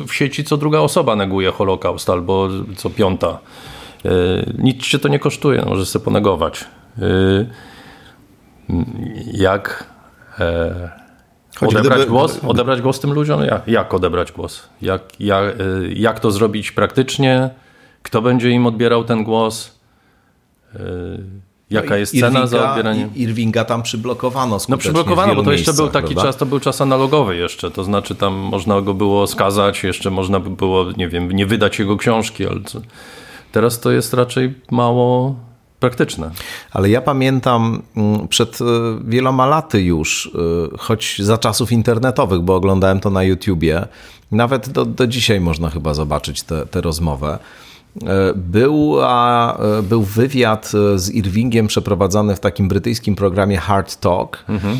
w 0.07 0.14
sieci 0.14 0.44
co 0.44 0.57
druga 0.57 0.80
osoba 0.80 1.16
neguje 1.16 1.52
Holokaust 1.52 2.10
albo 2.10 2.49
co 2.78 2.90
piąta. 2.90 3.38
Yy, 4.03 4.11
nic 4.57 4.88
cię 4.88 4.99
to 4.99 5.07
nie 5.07 5.20
kosztuje, 5.20 5.66
możesz 5.66 5.88
sobie 5.88 6.06
ponegować. 6.06 6.66
Yy, 6.98 7.48
jak 9.34 9.84
e, 10.40 10.90
odebrać 11.62 11.98
gdyby... 11.98 12.12
głos? 12.12 12.40
Odebrać 12.48 12.82
głos 12.82 13.00
tym 13.00 13.14
ludziom? 13.14 13.41
Jak, 13.44 13.68
jak 13.68 13.94
odebrać 13.94 14.32
głos? 14.32 14.70
Jak, 14.82 15.20
jak, 15.20 15.60
y, 15.60 15.94
jak 15.94 16.20
to 16.20 16.32
zrobić 16.32 16.72
praktycznie? 16.72 17.50
Kto 18.02 18.22
będzie 18.22 18.50
im 18.50 18.66
odbierał 18.66 19.04
ten 19.04 19.24
głos? 19.24 19.80
Y, 20.76 20.80
jaka 21.70 21.98
jest 21.98 22.14
Irvinga, 22.14 22.34
cena 22.34 22.48
za 22.48 22.70
odbieranie? 22.70 23.10
Irvinga 23.16 23.66
tam 23.66 23.84
przyblokowano 23.84 24.58
No 24.70 24.78
przyblokowano, 24.78 25.36
bo 25.36 25.44
to 25.44 25.52
jeszcze 25.52 25.74
był 25.74 25.88
taki 25.88 26.14
prawda? 26.14 26.24
czas, 26.24 26.38
to 26.38 26.46
był 26.46 26.60
czas 26.60 26.82
analogowy 26.82 27.36
jeszcze, 27.36 27.72
to 27.72 27.84
znaczy 27.84 28.16
tam 28.16 28.34
można 28.34 28.82
go 28.82 28.94
było 28.94 29.28
skazać, 29.28 29.84
jeszcze 29.84 30.10
można 30.10 30.40
by 30.40 30.50
było, 30.50 30.91
nie 30.98 31.10
wiem, 31.10 31.32
nie 31.32 31.46
wydać 31.46 31.80
jego 31.80 31.98
książki, 31.98 32.48
ale 32.48 32.60
teraz 33.52 33.80
to 33.80 33.91
jest 33.91 34.14
raczej 34.14 34.54
mało 34.72 35.36
praktyczne. 35.80 36.32
Ale 36.72 36.90
ja 36.90 37.02
pamiętam 37.02 37.82
mm, 37.98 38.28
przed 38.28 38.62
e, 38.62 38.66
wieloma 39.06 39.46
laty 39.46 39.82
już, 39.82 40.32
e, 40.74 40.78
choć 40.78 41.22
za 41.22 41.38
czasów 41.38 41.72
internetowych, 41.72 42.42
bo 42.42 42.56
oglądałem 42.56 43.00
to 43.00 43.10
na 43.10 43.24
YouTubie, 43.24 43.88
nawet 44.32 44.70
do, 44.70 44.86
do 44.86 45.08
dzisiaj 45.08 45.42
można 45.42 45.70
chyba 45.70 45.94
zobaczyć 45.94 46.44
tę 46.44 46.82
rozmowę 46.82 47.40
E, 48.07 48.34
był, 48.36 49.03
e, 49.03 49.84
był 49.84 50.03
wywiad 50.03 50.72
e, 50.94 50.99
z 50.99 51.11
Irvingiem 51.11 51.68
przeprowadzony 51.68 52.36
w 52.36 52.40
takim 52.40 52.68
brytyjskim 52.68 53.16
programie 53.16 53.57
Hard 53.57 53.95
Talk 53.95 54.45
mhm. 54.49 54.78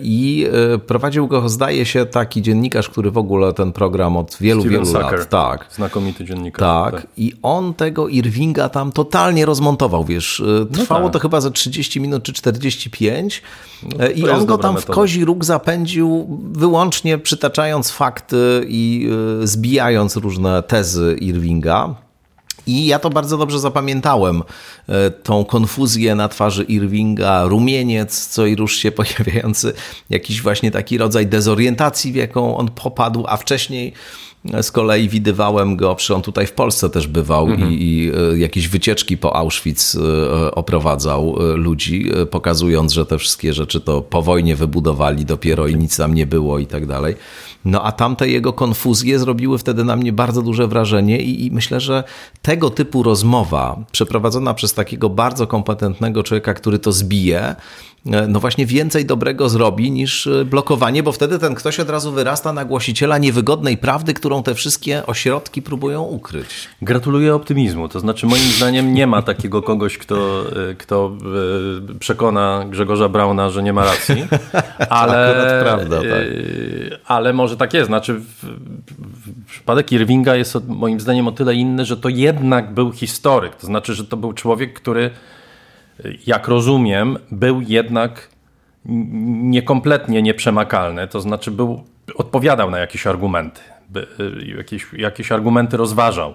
i 0.00 0.46
prowadził 0.86 1.28
go, 1.28 1.48
zdaje 1.48 1.86
się, 1.86 2.06
taki 2.06 2.42
dziennikarz, 2.42 2.88
który 2.88 3.10
w 3.10 3.18
ogóle 3.18 3.52
ten 3.52 3.72
program 3.72 4.16
od 4.16 4.36
wielu, 4.40 4.60
Steven 4.60 4.72
wielu 4.72 4.86
Sucker. 4.86 5.18
lat. 5.18 5.28
Tak. 5.28 5.66
Znakomity 5.70 6.24
dziennikarz. 6.24 6.60
Tak. 6.60 7.00
tak. 7.00 7.06
I 7.16 7.32
on 7.42 7.74
tego 7.74 8.08
Irvinga 8.08 8.68
tam 8.68 8.92
totalnie 8.92 9.46
rozmontował, 9.46 10.04
wiesz. 10.04 10.42
Trwało 10.72 11.00
no 11.00 11.06
tak. 11.06 11.12
to 11.12 11.18
chyba 11.18 11.40
za 11.40 11.50
30 11.50 12.00
minut 12.00 12.22
czy 12.22 12.32
45 12.32 13.42
no, 13.82 14.08
i 14.08 14.28
on 14.28 14.46
go 14.46 14.58
tam 14.58 14.74
metoda. 14.74 14.92
w 14.92 14.96
kozi 14.96 15.24
róg 15.24 15.44
zapędził 15.44 16.38
wyłącznie 16.52 17.18
przytaczając 17.18 17.90
fakty 17.90 18.64
i 18.68 19.10
zbijając 19.42 20.16
różne 20.16 20.62
tezy 20.62 21.16
Irvinga. 21.20 22.05
I 22.66 22.86
ja 22.86 22.98
to 22.98 23.10
bardzo 23.10 23.38
dobrze 23.38 23.58
zapamiętałem. 23.58 24.42
E, 24.88 25.10
tą 25.10 25.44
konfuzję 25.44 26.14
na 26.14 26.28
twarzy 26.28 26.64
Irvinga, 26.64 27.44
rumieniec, 27.44 28.28
co 28.28 28.46
i 28.46 28.56
rusz 28.56 28.76
się 28.76 28.92
pojawiający, 29.02 29.72
jakiś 30.10 30.42
właśnie 30.42 30.70
taki 30.70 30.98
rodzaj 30.98 31.26
dezorientacji, 31.26 32.12
w 32.12 32.16
jaką 32.16 32.56
on 32.56 32.68
popadł, 32.68 33.24
a 33.28 33.36
wcześniej 33.36 33.92
z 34.62 34.72
kolei 34.72 35.08
widywałem 35.08 35.76
go, 35.76 35.94
przy 35.94 36.14
on 36.14 36.22
tutaj 36.22 36.46
w 36.46 36.52
Polsce 36.52 36.90
też 36.90 37.06
bywał 37.06 37.46
mhm. 37.46 37.72
i, 37.72 37.74
i, 37.74 38.12
e, 38.34 38.38
jakieś 38.38 38.68
wycieczki 38.68 39.18
po 39.18 39.36
Auschwitz 39.36 39.94
e, 39.94 40.54
oprowadzał 40.54 41.36
ludzi, 41.54 42.10
pokazując, 42.30 42.92
że 42.92 43.06
te 43.06 43.18
wszystkie 43.18 43.54
rzeczy 43.54 43.80
to 43.80 44.02
po 44.02 44.22
wojnie 44.22 44.56
wybudowali 44.56 45.24
dopiero 45.24 45.66
i 45.66 45.76
nic 45.76 45.96
tam 45.96 46.14
nie 46.14 46.26
było 46.26 46.58
i 46.58 46.66
tak 46.66 46.86
dalej. 46.86 47.14
No 47.66 47.82
a 47.82 47.92
tamte 47.92 48.28
jego 48.28 48.52
konfuzje 48.52 49.18
zrobiły 49.18 49.58
wtedy 49.58 49.84
na 49.84 49.96
mnie 49.96 50.12
bardzo 50.12 50.42
duże 50.42 50.68
wrażenie 50.68 51.20
i, 51.20 51.46
i 51.46 51.50
myślę, 51.50 51.80
że 51.80 52.04
tego 52.42 52.70
typu 52.70 53.02
rozmowa 53.02 53.76
przeprowadzona 53.92 54.54
przez 54.54 54.74
takiego 54.74 55.08
bardzo 55.08 55.46
kompetentnego 55.46 56.22
człowieka, 56.22 56.54
który 56.54 56.78
to 56.78 56.92
zbije, 56.92 57.56
no 58.28 58.40
właśnie 58.40 58.66
więcej 58.66 59.06
dobrego 59.06 59.48
zrobi 59.48 59.90
niż 59.90 60.26
e, 60.26 60.44
blokowanie, 60.44 61.02
bo 61.02 61.12
wtedy 61.12 61.38
ten 61.38 61.54
ktoś 61.54 61.80
od 61.80 61.90
razu 61.90 62.12
wyrasta 62.12 62.52
na 62.52 62.64
głosiciela 62.64 63.18
niewygodnej 63.18 63.76
prawdy, 63.76 64.14
którą 64.14 64.42
te 64.42 64.54
wszystkie 64.54 65.06
ośrodki 65.06 65.62
próbują 65.62 66.02
ukryć. 66.02 66.68
Gratuluję 66.82 67.34
optymizmu. 67.34 67.88
To 67.88 68.00
znaczy, 68.00 68.26
moim 68.26 68.42
zdaniem 68.42 68.94
nie 68.94 69.06
ma 69.06 69.22
takiego 69.22 69.62
kogoś, 69.62 69.98
kto, 69.98 70.44
e, 70.70 70.74
kto 70.74 71.12
przekona 72.00 72.64
Grzegorza 72.68 73.08
Brauna, 73.08 73.50
że 73.50 73.62
nie 73.62 73.72
ma 73.72 73.84
racji. 73.84 74.26
Ale, 74.90 75.60
prawda, 75.62 76.00
tak. 76.00 76.10
ale 77.06 77.32
może 77.32 77.56
tak 77.56 77.74
jest. 77.74 77.86
Znaczy, 77.86 78.14
w, 78.14 78.44
w 78.96 79.46
przypadek 79.46 79.92
Irvinga 79.92 80.36
jest 80.36 80.68
moim 80.68 81.00
zdaniem 81.00 81.28
o 81.28 81.32
tyle 81.32 81.54
inny, 81.54 81.84
że 81.84 81.96
to 81.96 82.08
jednak 82.08 82.74
był 82.74 82.92
historyk. 82.92 83.54
To 83.56 83.66
znaczy, 83.66 83.94
że 83.94 84.04
to 84.04 84.16
był 84.16 84.32
człowiek, 84.32 84.72
który 84.74 85.10
jak 86.26 86.48
rozumiem, 86.48 87.18
był 87.30 87.60
jednak 87.60 88.28
niekompletnie 89.42 90.22
nieprzemakalny, 90.22 91.08
to 91.08 91.20
znaczy 91.20 91.50
był, 91.50 91.84
odpowiadał 92.14 92.70
na 92.70 92.78
jakieś 92.78 93.06
argumenty, 93.06 93.60
by, 93.88 94.06
y, 94.20 94.56
jakieś, 94.56 94.86
jakieś 94.92 95.32
argumenty 95.32 95.76
rozważał. 95.76 96.34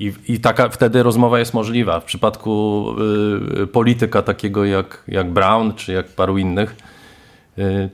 I, 0.00 0.12
I 0.28 0.40
taka 0.40 0.68
wtedy 0.68 1.02
rozmowa 1.02 1.38
jest 1.38 1.54
możliwa. 1.54 2.00
W 2.00 2.04
przypadku 2.04 2.86
y, 3.62 3.66
polityka 3.66 4.22
takiego 4.22 4.64
jak, 4.64 5.04
jak 5.08 5.30
Brown 5.30 5.74
czy 5.74 5.92
jak 5.92 6.06
paru 6.06 6.38
innych, 6.38 6.76
y, 7.58 7.88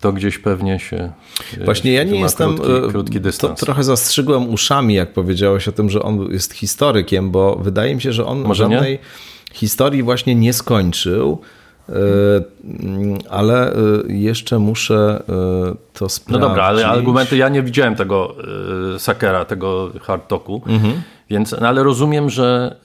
to 0.00 0.12
gdzieś 0.12 0.38
pewnie 0.38 0.78
się. 0.78 1.12
Y, 1.58 1.64
Właśnie 1.64 1.92
ja 1.92 2.02
nie 2.02 2.20
jestem. 2.20 2.54
Krótki, 2.56 2.88
y, 2.88 2.90
krótki 2.90 3.20
dystans. 3.20 3.60
To, 3.60 3.66
trochę 3.66 3.84
zastrzygłem 3.84 4.48
uszami, 4.48 4.94
jak 4.94 5.12
powiedziałeś 5.12 5.68
o 5.68 5.72
tym, 5.72 5.90
że 5.90 6.02
on 6.02 6.32
jest 6.32 6.52
historykiem, 6.52 7.30
bo 7.30 7.56
wydaje 7.56 7.94
mi 7.94 8.02
się, 8.02 8.12
że 8.12 8.26
on 8.26 8.42
Może 8.42 8.62
żadnej. 8.62 8.92
Nie? 8.92 8.98
Historii 9.52 10.02
właśnie 10.02 10.34
nie 10.34 10.52
skończył. 10.52 11.40
E, 11.88 11.92
ale 13.30 13.72
e, 13.72 13.76
jeszcze 14.08 14.58
muszę 14.58 15.22
e, 15.28 15.74
to 15.92 16.08
sprawdzić. 16.08 16.42
No 16.42 16.48
dobra, 16.48 16.64
ale 16.64 16.86
argumenty, 16.86 17.36
ja 17.36 17.48
nie 17.48 17.62
widziałem 17.62 17.96
tego 17.96 18.34
Sakera, 18.98 19.44
tego 19.44 19.90
hard 20.02 20.28
talku. 20.28 20.62
Mhm. 20.66 21.02
Więc, 21.30 21.54
no 21.60 21.68
ale 21.68 21.82
rozumiem, 21.82 22.30
że 22.30 22.76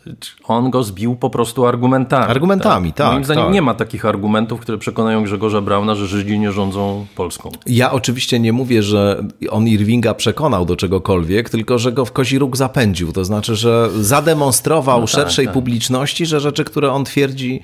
on 0.44 0.70
go 0.70 0.84
zbił 0.84 1.16
po 1.16 1.30
prostu 1.30 1.66
argumentami. 1.66 2.32
Argumentami, 2.32 2.94
tak. 2.94 2.98
tak 2.98 3.12
Moim 3.12 3.24
zdaniem 3.24 3.44
tak. 3.44 3.54
nie 3.54 3.62
ma 3.62 3.74
takich 3.74 4.06
argumentów, 4.06 4.60
które 4.60 4.78
przekonają 4.78 5.24
Grzegorza 5.24 5.62
Brauna, 5.62 5.96
że 5.96 6.08
Żydzi 6.08 6.40
nie 6.40 6.52
rządzą 6.52 7.06
Polską. 7.16 7.52
Ja 7.66 7.92
oczywiście 7.92 8.40
nie 8.40 8.54
mówię, 8.54 8.84
że 8.84 9.24
on 9.50 9.68
Irvinga 9.68 10.14
przekonał 10.14 10.66
do 10.66 10.76
czegokolwiek, 10.76 11.50
tylko 11.50 11.80
że 11.80 11.92
go 11.92 12.06
w 12.06 12.12
kozi 12.12 12.40
róg 12.40 12.58
zapędził. 12.58 13.14
To 13.14 13.26
znaczy, 13.26 13.56
że 13.56 13.90
zademonstrował 14.00 15.02
no 15.02 15.08
tak, 15.08 15.16
szerszej 15.16 15.46
tak. 15.46 15.54
publiczności, 15.54 16.26
że 16.26 16.40
rzeczy, 16.40 16.64
które 16.64 16.92
on 16.92 17.06
twierdzi 17.06 17.62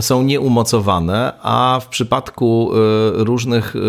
są 0.00 0.22
nieumocowane, 0.22 1.32
a 1.42 1.80
w 1.82 1.88
przypadku 1.88 2.70
y, 2.72 3.24
różnych, 3.24 3.76
y, 3.76 3.80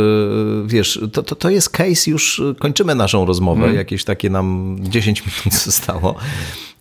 wiesz, 0.65 0.99
to, 1.13 1.23
to, 1.23 1.35
to 1.35 1.49
jest 1.49 1.69
case, 1.69 2.11
już 2.11 2.41
kończymy 2.59 2.95
naszą 2.95 3.25
rozmowę, 3.25 3.59
hmm. 3.59 3.77
jakieś 3.77 4.03
takie 4.03 4.29
nam 4.29 4.77
10 4.81 5.23
minut 5.25 5.59
zostało 5.65 6.15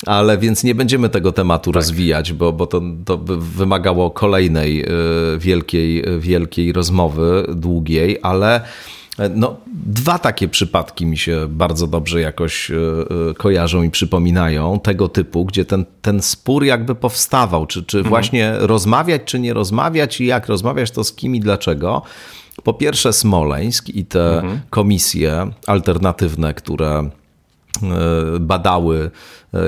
ale 0.06 0.38
więc 0.38 0.64
nie 0.64 0.74
będziemy 0.74 1.08
tego 1.08 1.32
tematu 1.32 1.70
tak. 1.70 1.74
rozwijać, 1.74 2.32
bo, 2.32 2.52
bo 2.52 2.66
to, 2.66 2.82
to 3.04 3.18
by 3.18 3.36
wymagało 3.36 4.10
kolejnej 4.10 4.82
e, 4.82 4.88
wielkiej, 5.38 6.04
wielkiej 6.18 6.72
rozmowy, 6.72 7.46
długiej, 7.54 8.18
ale 8.22 8.60
e, 9.18 9.28
no, 9.28 9.56
dwa 9.86 10.18
takie 10.18 10.48
przypadki 10.48 11.06
mi 11.06 11.18
się 11.18 11.46
bardzo 11.48 11.86
dobrze 11.86 12.20
jakoś 12.20 12.70
e, 12.70 12.74
kojarzą 13.36 13.82
i 13.82 13.90
przypominają 13.90 14.80
tego 14.80 15.08
typu, 15.08 15.44
gdzie 15.44 15.64
ten, 15.64 15.84
ten 16.02 16.22
spór 16.22 16.64
jakby 16.64 16.94
powstawał, 16.94 17.66
czy, 17.66 17.82
czy 17.82 17.98
mhm. 17.98 18.10
właśnie 18.10 18.54
rozmawiać, 18.58 19.22
czy 19.24 19.38
nie 19.38 19.54
rozmawiać 19.54 20.20
i 20.20 20.26
jak 20.26 20.46
rozmawiać, 20.46 20.90
to 20.90 21.04
z 21.04 21.12
kim 21.12 21.34
i 21.34 21.40
dlaczego. 21.40 22.02
Po 22.64 22.74
pierwsze 22.74 23.12
Smoleńsk 23.12 23.88
i 23.88 24.04
te 24.04 24.36
mhm. 24.36 24.60
komisje 24.70 25.50
alternatywne, 25.66 26.54
które 26.54 27.10
badały 28.40 29.10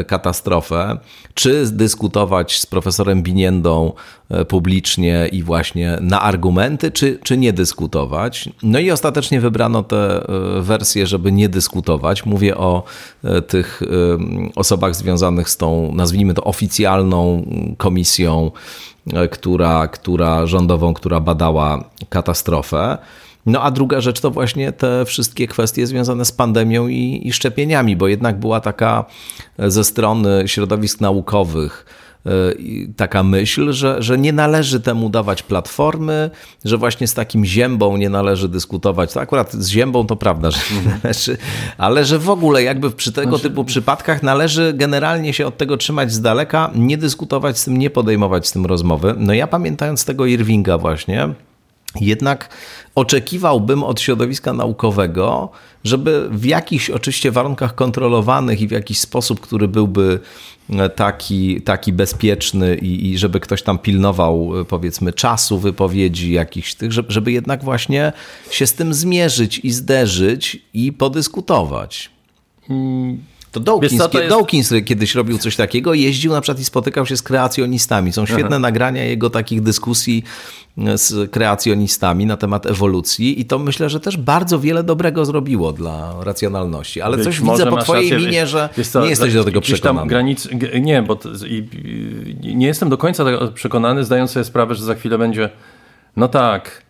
katastrofę, 0.06 0.98
czy 1.34 1.66
dyskutować 1.66 2.60
z 2.60 2.66
profesorem 2.66 3.22
Biniendą 3.22 3.92
e, 4.30 4.44
publicznie 4.44 5.28
i 5.32 5.42
właśnie 5.42 5.98
na 6.00 6.20
argumenty, 6.20 6.90
czy, 6.90 7.18
czy 7.22 7.36
nie 7.36 7.52
dyskutować. 7.52 8.48
No 8.62 8.78
i 8.78 8.90
ostatecznie 8.90 9.40
wybrano 9.40 9.82
tę 9.82 10.24
wersję, 10.60 11.06
żeby 11.06 11.32
nie 11.32 11.48
dyskutować. 11.48 12.26
Mówię 12.26 12.56
o 12.56 12.82
tych 13.46 13.82
osobach 14.56 14.94
związanych 14.94 15.50
z 15.50 15.56
tą, 15.56 15.92
nazwijmy 15.94 16.34
to, 16.34 16.44
oficjalną 16.44 17.46
komisją, 17.76 18.50
która, 19.30 19.88
która 19.88 20.46
rządową, 20.46 20.94
która 20.94 21.20
badała 21.20 21.84
katastrofę. 22.08 22.98
No 23.46 23.62
a 23.62 23.70
druga 23.70 24.00
rzecz 24.00 24.20
to 24.20 24.30
właśnie 24.30 24.72
te 24.72 25.04
wszystkie 25.04 25.46
kwestie 25.46 25.86
związane 25.86 26.24
z 26.24 26.32
pandemią 26.32 26.88
i, 26.88 27.20
i 27.24 27.32
szczepieniami, 27.32 27.96
bo 27.96 28.08
jednak 28.08 28.40
była 28.40 28.60
taka 28.60 29.04
ze 29.58 29.84
strony 29.84 30.42
środowisk 30.46 31.00
naukowych, 31.00 31.86
e, 32.26 32.30
taka 32.96 33.22
myśl, 33.22 33.72
że, 33.72 34.02
że 34.02 34.18
nie 34.18 34.32
należy 34.32 34.80
temu 34.80 35.10
dawać 35.10 35.42
platformy, 35.42 36.30
że 36.64 36.76
właśnie 36.76 37.06
z 37.06 37.14
takim 37.14 37.44
ziębą 37.44 37.96
nie 37.96 38.08
należy 38.10 38.48
dyskutować. 38.48 39.12
To 39.12 39.20
akurat 39.20 39.52
z 39.52 39.68
ziębą 39.68 40.06
to 40.06 40.16
prawda, 40.16 40.50
że 40.50 40.58
nie 40.72 40.78
mhm. 40.78 41.00
należy, 41.02 41.36
ale 41.78 42.04
że 42.04 42.18
w 42.18 42.30
ogóle 42.30 42.62
jakby 42.62 42.90
przy 42.90 43.12
tego 43.12 43.28
znaczy... 43.28 43.42
typu 43.42 43.64
przypadkach 43.64 44.22
należy 44.22 44.72
generalnie 44.72 45.32
się 45.32 45.46
od 45.46 45.56
tego 45.56 45.76
trzymać 45.76 46.12
z 46.12 46.20
daleka, 46.20 46.70
nie 46.74 46.98
dyskutować 46.98 47.58
z 47.58 47.64
tym, 47.64 47.78
nie 47.78 47.90
podejmować 47.90 48.48
z 48.48 48.52
tym 48.52 48.66
rozmowy. 48.66 49.14
No 49.18 49.32
ja 49.34 49.46
pamiętając 49.46 50.04
tego 50.04 50.26
Irvinga 50.26 50.78
właśnie, 50.78 51.34
jednak 52.00 52.48
oczekiwałbym 52.94 53.84
od 53.84 54.00
środowiska 54.00 54.52
naukowego, 54.52 55.50
żeby 55.84 56.28
w 56.30 56.44
jakichś 56.44 56.90
oczywiście 56.90 57.30
warunkach 57.30 57.74
kontrolowanych 57.74 58.60
i 58.60 58.68
w 58.68 58.70
jakiś 58.70 58.98
sposób, 58.98 59.40
który 59.40 59.68
byłby 59.68 60.20
e, 60.70 60.88
taki, 60.88 61.62
taki 61.62 61.92
bezpieczny 61.92 62.76
i, 62.76 63.10
i 63.10 63.18
żeby 63.18 63.40
ktoś 63.40 63.62
tam 63.62 63.78
pilnował 63.78 64.60
e, 64.60 64.64
powiedzmy 64.64 65.12
czasu 65.12 65.58
wypowiedzi 65.58 66.32
jakichś 66.32 66.74
tych, 66.74 66.92
żeby, 66.92 67.12
żeby 67.12 67.32
jednak 67.32 67.64
właśnie 67.64 68.12
się 68.50 68.66
z 68.66 68.74
tym 68.74 68.94
zmierzyć 68.94 69.58
i 69.58 69.70
zderzyć 69.70 70.62
i 70.74 70.92
podyskutować. 70.92 72.10
To 73.52 73.60
Dawkins, 73.60 74.02
co, 74.02 74.08
to 74.08 74.18
jest... 74.18 74.30
Dawkins 74.30 74.72
kiedyś 74.84 75.14
robił 75.14 75.38
coś 75.38 75.56
takiego, 75.56 75.94
jeździł 75.94 76.32
na 76.32 76.40
przykład 76.40 76.60
i 76.60 76.64
spotykał 76.64 77.06
się 77.06 77.16
z 77.16 77.22
kreacjonistami. 77.22 78.12
Są 78.12 78.26
świetne 78.26 78.46
Aha. 78.46 78.58
nagrania 78.58 79.04
jego 79.04 79.30
takich 79.30 79.62
dyskusji 79.62 80.24
e, 80.78 80.98
z 80.98 81.30
kreacjonistami 81.30 82.26
na 82.26 82.36
temat 82.36 82.66
ewolucji 82.66 83.40
i 83.40 83.44
to 83.44 83.58
myślę, 83.58 83.90
że 83.90 84.00
też 84.00 84.16
bardzo 84.16 84.60
wiele 84.60 84.82
dobrego 84.82 85.24
zrobiło 85.24 85.72
dla 85.72 86.14
racjonalności. 86.20 87.00
Ale 87.00 87.16
Być 87.16 87.24
coś 87.24 87.40
widzę 87.40 87.66
po 87.66 87.76
twojej 87.76 88.10
rację, 88.10 88.26
minie, 88.26 88.46
że 88.46 88.68
co, 88.90 89.02
nie 89.02 89.10
jesteś 89.10 89.34
do 89.34 89.44
tego 89.44 89.60
przekonany. 89.60 90.08
Granic, 90.08 90.48
nie, 90.80 91.02
bo 91.02 91.16
to, 91.16 91.28
nie 92.40 92.66
jestem 92.66 92.88
do 92.88 92.98
końca 92.98 93.24
przekonany, 93.54 94.04
zdając 94.04 94.30
sobie 94.30 94.44
sprawę, 94.44 94.74
że 94.74 94.84
za 94.84 94.94
chwilę 94.94 95.18
będzie 95.18 95.50
no 96.16 96.28
tak, 96.28 96.82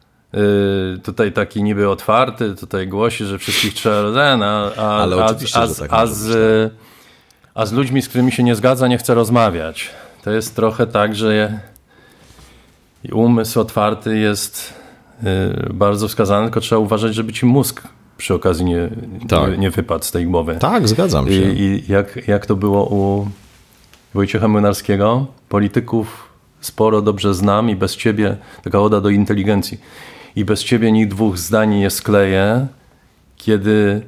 tutaj 1.03 1.33
taki 1.33 1.63
niby 1.63 1.89
otwarty, 1.89 2.55
tutaj 2.55 2.89
głosi, 2.89 3.25
że 3.25 3.39
wszystkich 3.39 3.75
trzeba 3.75 4.13
ten, 4.23 4.43
a, 4.43 4.75
a, 4.77 5.03
Ale 5.03 5.17
a, 5.17 5.25
a, 5.25 5.35
tak 5.35 5.37
a, 5.55 5.67
z, 5.67 5.79
tak. 5.79 5.91
a 7.55 7.67
z 7.67 7.73
ludźmi, 7.73 8.03
z 8.03 8.09
którymi 8.09 8.33
się 8.33 8.43
nie 8.43 8.55
zgadza, 8.55 8.89
nie 8.89 8.99
chce 8.99 9.15
rozmawiać. 9.15 9.91
To 10.23 10.31
jest 10.31 10.57
trochę 10.57 10.87
tak, 10.87 11.15
że 11.15 11.61
umysł 13.13 13.61
otwarty 13.61 14.19
jest 14.19 14.75
yy, 15.23 15.31
bardzo 15.75 16.09
wskazany, 16.09 16.47
tylko 16.47 16.61
trzeba 16.61 16.79
uważać, 16.79 17.15
żeby 17.15 17.33
ci 17.33 17.47
mózg 17.47 17.83
przy 18.17 18.35
okazji 18.35 18.65
nie, 18.65 18.91
tak. 19.29 19.59
nie, 19.59 19.71
wypadł 19.71 20.05
z 20.05 20.11
tej 20.11 20.27
głowy. 20.27 20.57
Tak, 20.61 20.89
zgadzam 20.89 21.27
się. 21.27 21.33
I, 21.33 21.61
i 21.61 21.93
jak, 21.93 22.29
jak 22.29 22.47
to 22.47 22.57
było 22.57 22.87
u 22.87 23.29
Wojciecha 24.15 24.49
Młynarskiego? 24.49 25.27
Polityków 25.49 26.29
sporo 26.61 27.03
dobrze 27.03 27.35
znam 27.35 27.71
i 27.71 27.77
bez 27.77 27.97
ciebie 27.97 28.37
taka 28.63 28.81
oda 28.81 29.01
do 29.01 29.09
inteligencji 29.09 29.81
i 30.37 30.45
bez 30.45 30.65
ciebie 30.65 30.93
nikt 30.93 31.11
dwóch 31.11 31.39
zdań 31.39 31.75
nie 31.75 31.91
skleje, 31.91 32.67
kiedy 33.37 34.03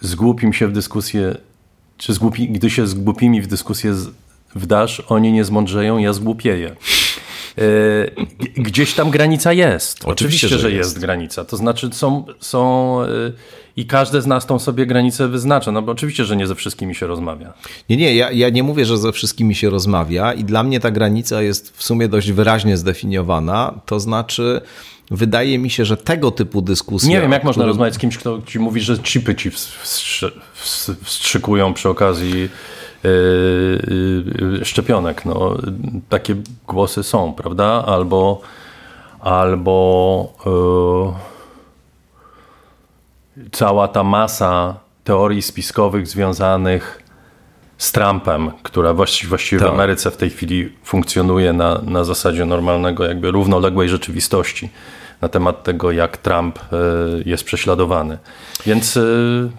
zgłupim 0.00 0.52
się 0.52 0.68
w 0.68 0.72
dyskusję, 0.72 1.36
czy 1.98 2.14
zgłupi, 2.14 2.48
gdy 2.48 2.70
się 2.70 2.86
z 2.86 2.94
głupimi 2.94 3.42
w 3.42 3.46
dyskusję 3.46 3.94
wdasz, 4.54 5.02
oni 5.08 5.32
nie 5.32 5.44
zmądrzeją, 5.44 5.98
ja 5.98 6.12
zgłupieję. 6.12 6.76
E, 7.58 7.62
gdzieś 8.56 8.94
tam 8.94 9.10
granica 9.10 9.52
jest. 9.52 10.04
Oczywiście, 10.04 10.46
Oczywiście 10.46 10.48
że, 10.48 10.58
że 10.58 10.70
jest. 10.70 10.90
jest. 10.90 10.98
granica. 10.98 11.44
To 11.44 11.56
znaczy 11.56 11.90
są, 11.92 12.24
są 12.40 13.00
e, 13.02 13.06
i 13.76 13.86
każdy 13.86 14.22
z 14.22 14.26
nas 14.26 14.46
tą 14.46 14.58
sobie 14.58 14.86
granicę 14.86 15.28
wyznacza. 15.28 15.72
No 15.72 15.82
bo 15.82 15.92
oczywiście, 15.92 16.24
że 16.24 16.36
nie 16.36 16.46
ze 16.46 16.54
wszystkimi 16.54 16.94
się 16.94 17.06
rozmawia. 17.06 17.52
Nie, 17.88 17.96
nie, 17.96 18.14
ja, 18.14 18.30
ja 18.30 18.50
nie 18.50 18.62
mówię, 18.62 18.84
że 18.84 18.98
ze 18.98 19.12
wszystkimi 19.12 19.54
się 19.54 19.70
rozmawia 19.70 20.32
i 20.32 20.44
dla 20.44 20.62
mnie 20.62 20.80
ta 20.80 20.90
granica 20.90 21.42
jest 21.42 21.76
w 21.76 21.82
sumie 21.82 22.08
dość 22.08 22.32
wyraźnie 22.32 22.76
zdefiniowana. 22.76 23.80
To 23.86 24.00
znaczy 24.00 24.60
wydaje 25.10 25.58
mi 25.58 25.70
się, 25.70 25.84
że 25.84 25.96
tego 25.96 26.30
typu 26.30 26.62
dyskusje. 26.62 27.08
Nie 27.08 27.20
wiem, 27.20 27.32
jak 27.32 27.44
można 27.44 27.66
rozmawiać 27.66 27.94
z 27.94 27.98
kimś, 27.98 28.18
kto 28.18 28.42
ci 28.46 28.58
mówi, 28.58 28.80
że 28.80 28.98
chipy 28.98 29.34
ci 29.34 29.50
wstrzykują 31.02 31.74
przy 31.74 31.88
okazji 31.88 32.48
yy, 33.02 33.10
yy, 34.58 34.64
szczepionek. 34.64 35.24
No, 35.24 35.56
takie 36.08 36.36
głosy 36.66 37.02
są, 37.02 37.32
prawda? 37.32 37.84
Albo 37.86 38.40
albo 39.20 40.32
yy, 43.36 43.48
cała 43.52 43.88
ta 43.88 44.02
masa 44.02 44.74
teorii 45.04 45.42
spiskowych 45.42 46.06
związanych 46.06 47.03
z 47.78 47.92
Trumpem, 47.92 48.50
która 48.62 48.94
właściwie, 48.94 49.28
właściwie 49.28 49.60
tak. 49.60 49.70
w 49.70 49.74
Ameryce 49.74 50.10
w 50.10 50.16
tej 50.16 50.30
chwili 50.30 50.72
funkcjonuje 50.84 51.52
na, 51.52 51.80
na 51.86 52.04
zasadzie 52.04 52.44
normalnego, 52.44 53.04
jakby 53.04 53.30
równoległej 53.30 53.88
rzeczywistości 53.88 54.68
na 55.20 55.28
temat 55.28 55.62
tego, 55.62 55.92
jak 55.92 56.16
Trump 56.16 56.58
yy, 56.72 57.22
jest 57.26 57.44
prześladowany. 57.44 58.18
Więc 58.66 58.96
yy, 58.96 59.50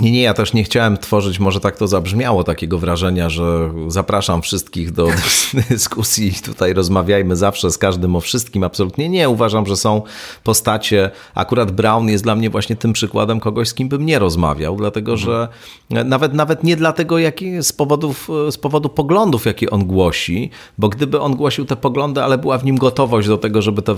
nie, 0.00 0.12
nie, 0.12 0.22
ja 0.22 0.34
też 0.34 0.52
nie 0.52 0.64
chciałem 0.64 0.98
tworzyć, 0.98 1.38
może 1.38 1.60
tak 1.60 1.76
to 1.76 1.88
zabrzmiało, 1.88 2.44
takiego 2.44 2.78
wrażenia, 2.78 3.30
że 3.30 3.72
zapraszam 3.88 4.42
wszystkich 4.42 4.92
do 4.92 5.08
dyskusji. 5.70 6.32
Tutaj 6.44 6.74
rozmawiajmy 6.74 7.36
zawsze 7.36 7.70
z 7.70 7.78
każdym 7.78 8.16
o 8.16 8.20
wszystkim. 8.20 8.64
Absolutnie 8.64 9.08
nie. 9.08 9.28
Uważam, 9.28 9.66
że 9.66 9.76
są 9.76 10.02
postacie. 10.44 11.10
Akurat 11.34 11.70
Brown 11.70 12.08
jest 12.08 12.24
dla 12.24 12.34
mnie 12.34 12.50
właśnie 12.50 12.76
tym 12.76 12.92
przykładem 12.92 13.40
kogoś, 13.40 13.68
z 13.68 13.74
kim 13.74 13.88
bym 13.88 14.06
nie 14.06 14.18
rozmawiał, 14.18 14.76
dlatego 14.76 15.16
że 15.16 15.48
nawet, 15.90 16.34
nawet 16.34 16.64
nie 16.64 16.76
dlatego, 16.76 17.18
jaki, 17.18 17.62
z, 17.62 17.72
powodów, 17.72 18.28
z 18.50 18.56
powodu 18.56 18.88
poglądów, 18.88 19.46
jakie 19.46 19.70
on 19.70 19.84
głosi, 19.84 20.50
bo 20.78 20.88
gdyby 20.88 21.20
on 21.20 21.36
głosił 21.36 21.64
te 21.64 21.76
poglądy, 21.76 22.22
ale 22.22 22.38
była 22.38 22.58
w 22.58 22.64
nim 22.64 22.78
gotowość 22.78 23.28
do 23.28 23.38
tego, 23.38 23.62
żeby 23.62 23.82
te 23.82 23.94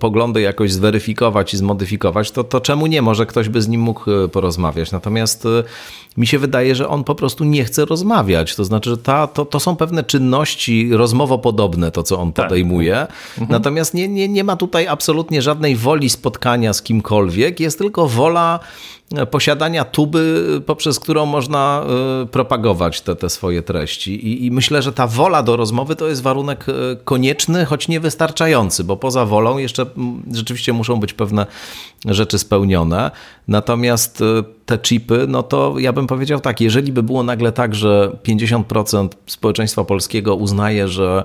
poglądy 0.00 0.40
jakoś 0.40 0.72
zweryfikować 0.72 1.54
i 1.54 1.56
zmodyfikować, 1.56 2.30
to, 2.30 2.44
to 2.44 2.60
czemu 2.60 2.86
nie? 2.86 3.02
Może 3.02 3.26
ktoś 3.26 3.48
by 3.48 3.62
z 3.62 3.68
nim 3.68 3.80
mógł 3.80 4.10
e, 4.10 4.28
porozmawiać. 4.28 4.92
Natomiast 4.92 5.33
Natomiast 5.34 5.46
y, 5.46 5.64
mi 6.16 6.26
się 6.26 6.38
wydaje, 6.38 6.74
że 6.74 6.88
on 6.88 7.04
po 7.04 7.14
prostu 7.14 7.44
nie 7.44 7.64
chce 7.64 7.84
rozmawiać. 7.84 8.56
To 8.56 8.64
znaczy, 8.64 8.90
że 8.90 8.98
ta, 8.98 9.26
to, 9.26 9.44
to 9.44 9.60
są 9.60 9.76
pewne 9.76 10.04
czynności 10.04 10.90
rozmowopodobne, 10.92 11.90
to 11.90 12.02
co 12.02 12.20
on 12.20 12.32
tak. 12.32 12.46
podejmuje. 12.46 13.00
Mhm. 13.00 13.50
Natomiast 13.50 13.94
nie, 13.94 14.08
nie, 14.08 14.28
nie 14.28 14.44
ma 14.44 14.56
tutaj 14.56 14.86
absolutnie 14.86 15.42
żadnej 15.42 15.76
woli 15.76 16.10
spotkania 16.10 16.72
z 16.72 16.82
kimkolwiek. 16.82 17.60
Jest 17.60 17.78
tylko 17.78 18.08
wola 18.08 18.60
posiadania 19.30 19.84
tuby, 19.84 20.62
poprzez 20.66 21.00
którą 21.00 21.26
można 21.26 21.84
y, 22.22 22.26
propagować 22.26 23.00
te, 23.00 23.16
te 23.16 23.30
swoje 23.30 23.62
treści. 23.62 24.26
I, 24.26 24.46
I, 24.46 24.50
myślę, 24.50 24.82
że 24.82 24.92
ta 24.92 25.06
wola 25.06 25.42
do 25.42 25.56
rozmowy 25.56 25.96
to 25.96 26.08
jest 26.08 26.22
warunek 26.22 26.68
y, 26.68 26.72
konieczny, 27.04 27.64
choć 27.64 27.88
niewystarczający, 27.88 28.84
bo 28.84 28.96
poza 28.96 29.24
wolą 29.24 29.58
jeszcze 29.58 29.86
rzeczywiście 30.32 30.72
muszą 30.72 31.00
być 31.00 31.12
pewne 31.12 31.46
rzeczy 32.04 32.38
spełnione. 32.38 33.10
Natomiast 33.48 34.20
y, 34.20 34.24
te 34.66 34.78
chipy, 34.78 35.26
no 35.28 35.42
to 35.42 35.74
ja 35.78 35.92
bym 35.92 36.06
powiedział 36.06 36.40
tak, 36.40 36.60
jeżeli 36.60 36.92
by 36.92 37.02
było 37.02 37.22
nagle 37.22 37.52
tak, 37.52 37.74
że 37.74 38.12
50% 38.28 39.08
społeczeństwa 39.26 39.84
polskiego 39.84 40.34
uznaje, 40.34 40.88
że 40.88 41.24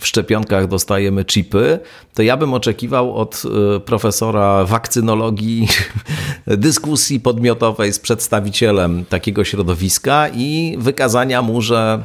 w 0.00 0.06
szczepionkach 0.06 0.68
dostajemy 0.68 1.24
chipy, 1.24 1.78
to 2.14 2.22
ja 2.22 2.36
bym 2.36 2.54
oczekiwał 2.54 3.16
od 3.16 3.42
y, 3.76 3.80
profesora 3.80 4.64
wakcynologii 4.64 5.68
dyskusji 6.46 7.20
podmiotowej 7.20 7.92
z 7.92 7.98
przedstawicielem 7.98 9.04
takiego 9.04 9.44
środowiska 9.44 10.28
i 10.28 10.76
wykazania 10.78 11.42
mu, 11.42 11.60
że 11.60 12.04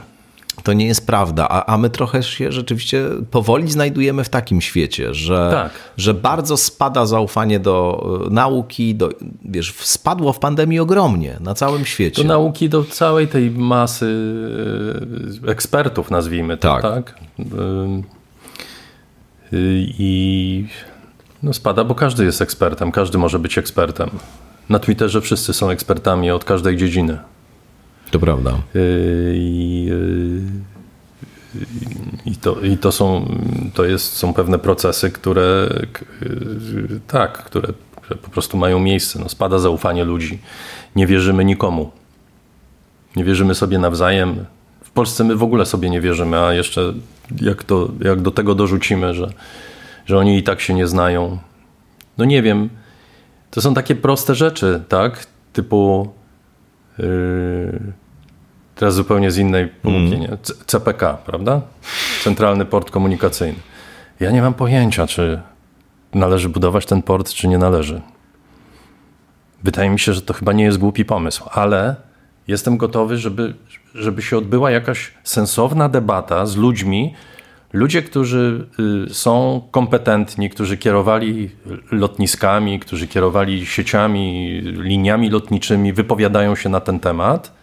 to 0.63 0.73
nie 0.73 0.85
jest 0.85 1.07
prawda, 1.07 1.47
a, 1.49 1.73
a 1.73 1.77
my 1.77 1.89
trochę 1.89 2.23
się 2.23 2.51
rzeczywiście 2.51 3.09
powoli 3.31 3.71
znajdujemy 3.71 4.23
w 4.23 4.29
takim 4.29 4.61
świecie, 4.61 5.13
że, 5.13 5.49
tak. 5.51 5.71
że 5.97 6.13
bardzo 6.13 6.57
spada 6.57 7.05
zaufanie 7.05 7.59
do 7.59 8.05
e, 8.27 8.29
nauki, 8.33 8.95
do, 8.95 9.09
wiesz, 9.45 9.73
spadło 9.77 10.33
w 10.33 10.39
pandemii 10.39 10.79
ogromnie 10.79 11.37
na 11.39 11.53
całym 11.53 11.85
świecie. 11.85 12.21
Do 12.21 12.27
nauki, 12.27 12.69
do 12.69 12.83
całej 12.83 13.27
tej 13.27 13.51
masy 13.51 14.15
e, 15.47 15.51
ekspertów, 15.51 16.11
nazwijmy 16.11 16.57
to, 16.57 16.81
tak? 16.81 16.81
tak? 16.81 17.19
E, 17.39 17.43
I 19.99 20.67
no 21.43 21.53
spada, 21.53 21.83
bo 21.83 21.95
każdy 21.95 22.25
jest 22.25 22.41
ekspertem, 22.41 22.91
każdy 22.91 23.17
może 23.17 23.39
być 23.39 23.57
ekspertem. 23.57 24.09
Na 24.69 24.79
Twitterze 24.79 25.21
wszyscy 25.21 25.53
są 25.53 25.69
ekspertami 25.69 26.31
od 26.31 26.43
każdej 26.43 26.77
dziedziny. 26.77 27.17
To 28.13 28.19
prawda. 28.19 28.51
Y, 28.75 29.33
I, 29.35 29.89
y, 31.55 31.61
i, 32.25 32.35
to, 32.35 32.61
i 32.61 32.77
to, 32.77 32.91
są, 32.91 33.37
to 33.73 33.85
jest, 33.85 34.13
są 34.13 34.33
pewne 34.33 34.59
procesy, 34.59 35.11
które 35.11 35.69
y, 36.21 36.99
tak, 37.07 37.43
które, 37.43 37.73
które 38.01 38.15
po 38.15 38.29
prostu 38.29 38.57
mają 38.57 38.79
miejsce. 38.79 39.19
No, 39.19 39.29
spada 39.29 39.59
zaufanie 39.59 40.03
ludzi. 40.03 40.39
Nie 40.95 41.07
wierzymy 41.07 41.45
nikomu. 41.45 41.91
Nie 43.15 43.23
wierzymy 43.23 43.55
sobie 43.55 43.77
nawzajem. 43.77 44.45
W 44.83 44.91
Polsce 44.91 45.23
my 45.23 45.35
w 45.35 45.43
ogóle 45.43 45.65
sobie 45.65 45.89
nie 45.89 46.01
wierzymy, 46.01 46.39
a 46.39 46.53
jeszcze 46.53 46.93
jak, 47.41 47.63
to, 47.63 47.91
jak 47.99 48.21
do 48.21 48.31
tego 48.31 48.55
dorzucimy, 48.55 49.13
że, 49.13 49.33
że 50.05 50.17
oni 50.17 50.37
i 50.37 50.43
tak 50.43 50.61
się 50.61 50.73
nie 50.73 50.87
znają. 50.87 51.37
No 52.17 52.25
nie 52.25 52.41
wiem. 52.41 52.69
To 53.51 53.61
są 53.61 53.73
takie 53.73 53.95
proste 53.95 54.35
rzeczy, 54.35 54.83
tak? 54.89 55.27
Typu. 55.53 56.09
Yy, 56.99 58.02
Teraz 58.75 58.95
zupełnie 58.95 59.31
z 59.31 59.37
innej 59.37 59.67
półki, 59.67 60.15
mm. 60.15 60.37
CPK, 60.65 61.17
prawda? 61.25 61.61
Centralny 62.23 62.65
Port 62.65 62.91
Komunikacyjny. 62.91 63.59
Ja 64.19 64.31
nie 64.31 64.41
mam 64.41 64.53
pojęcia, 64.53 65.07
czy 65.07 65.41
należy 66.13 66.49
budować 66.49 66.85
ten 66.85 67.01
port, 67.01 67.29
czy 67.29 67.47
nie 67.47 67.57
należy. 67.57 68.01
Wydaje 69.63 69.89
mi 69.89 69.99
się, 69.99 70.13
że 70.13 70.21
to 70.21 70.33
chyba 70.33 70.53
nie 70.53 70.63
jest 70.63 70.77
głupi 70.77 71.05
pomysł, 71.05 71.43
ale 71.51 71.95
jestem 72.47 72.77
gotowy, 72.77 73.17
żeby, 73.17 73.53
żeby 73.95 74.21
się 74.21 74.37
odbyła 74.37 74.71
jakaś 74.71 75.13
sensowna 75.23 75.89
debata 75.89 76.45
z 76.45 76.55
ludźmi, 76.55 77.13
ludzie, 77.73 78.01
którzy 78.01 78.67
y, 79.09 79.13
są 79.13 79.61
kompetentni, 79.71 80.49
którzy 80.49 80.77
kierowali 80.77 81.49
lotniskami, 81.91 82.79
którzy 82.79 83.07
kierowali 83.07 83.65
sieciami, 83.65 84.59
liniami 84.61 85.29
lotniczymi, 85.29 85.93
wypowiadają 85.93 86.55
się 86.55 86.69
na 86.69 86.79
ten 86.79 86.99
temat 86.99 87.62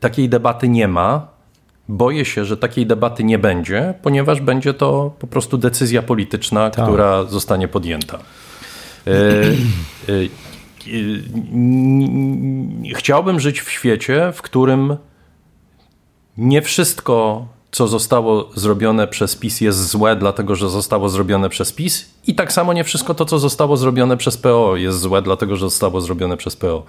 takiej 0.00 0.28
debaty 0.28 0.68
nie 0.68 0.88
ma. 0.88 1.28
Boję 1.88 2.24
się, 2.24 2.44
że 2.44 2.56
takiej 2.56 2.86
debaty 2.86 3.24
nie 3.24 3.38
będzie, 3.38 3.94
ponieważ 4.02 4.40
będzie 4.40 4.74
to 4.74 5.14
po 5.18 5.26
prostu 5.26 5.58
decyzja 5.58 6.02
polityczna, 6.02 6.70
tak. 6.70 6.84
która 6.84 7.24
zostanie 7.24 7.68
podjęta. 7.68 8.18
Y, 9.06 9.56
y, 10.08 10.30
chciałbym 12.94 13.40
żyć 13.40 13.60
w 13.60 13.70
świecie, 13.70 14.32
w 14.34 14.42
którym 14.42 14.96
nie 16.36 16.62
wszystko, 16.62 17.46
co 17.70 17.88
zostało 17.88 18.50
zrobione 18.54 19.08
przez 19.08 19.36
PiS, 19.36 19.60
jest 19.60 19.88
złe, 19.88 20.16
dlatego 20.16 20.56
że 20.56 20.70
zostało 20.70 21.08
zrobione 21.08 21.48
przez 21.48 21.72
PiS, 21.72 22.10
i 22.26 22.34
tak 22.34 22.52
samo 22.52 22.72
nie 22.72 22.84
wszystko 22.84 23.14
to, 23.14 23.24
co 23.24 23.38
zostało 23.38 23.76
zrobione 23.76 24.16
przez 24.16 24.36
PO, 24.36 24.76
jest 24.76 24.98
złe, 24.98 25.22
dlatego 25.22 25.56
że 25.56 25.60
zostało 25.60 26.00
zrobione 26.00 26.36
przez 26.36 26.56
PO. 26.56 26.84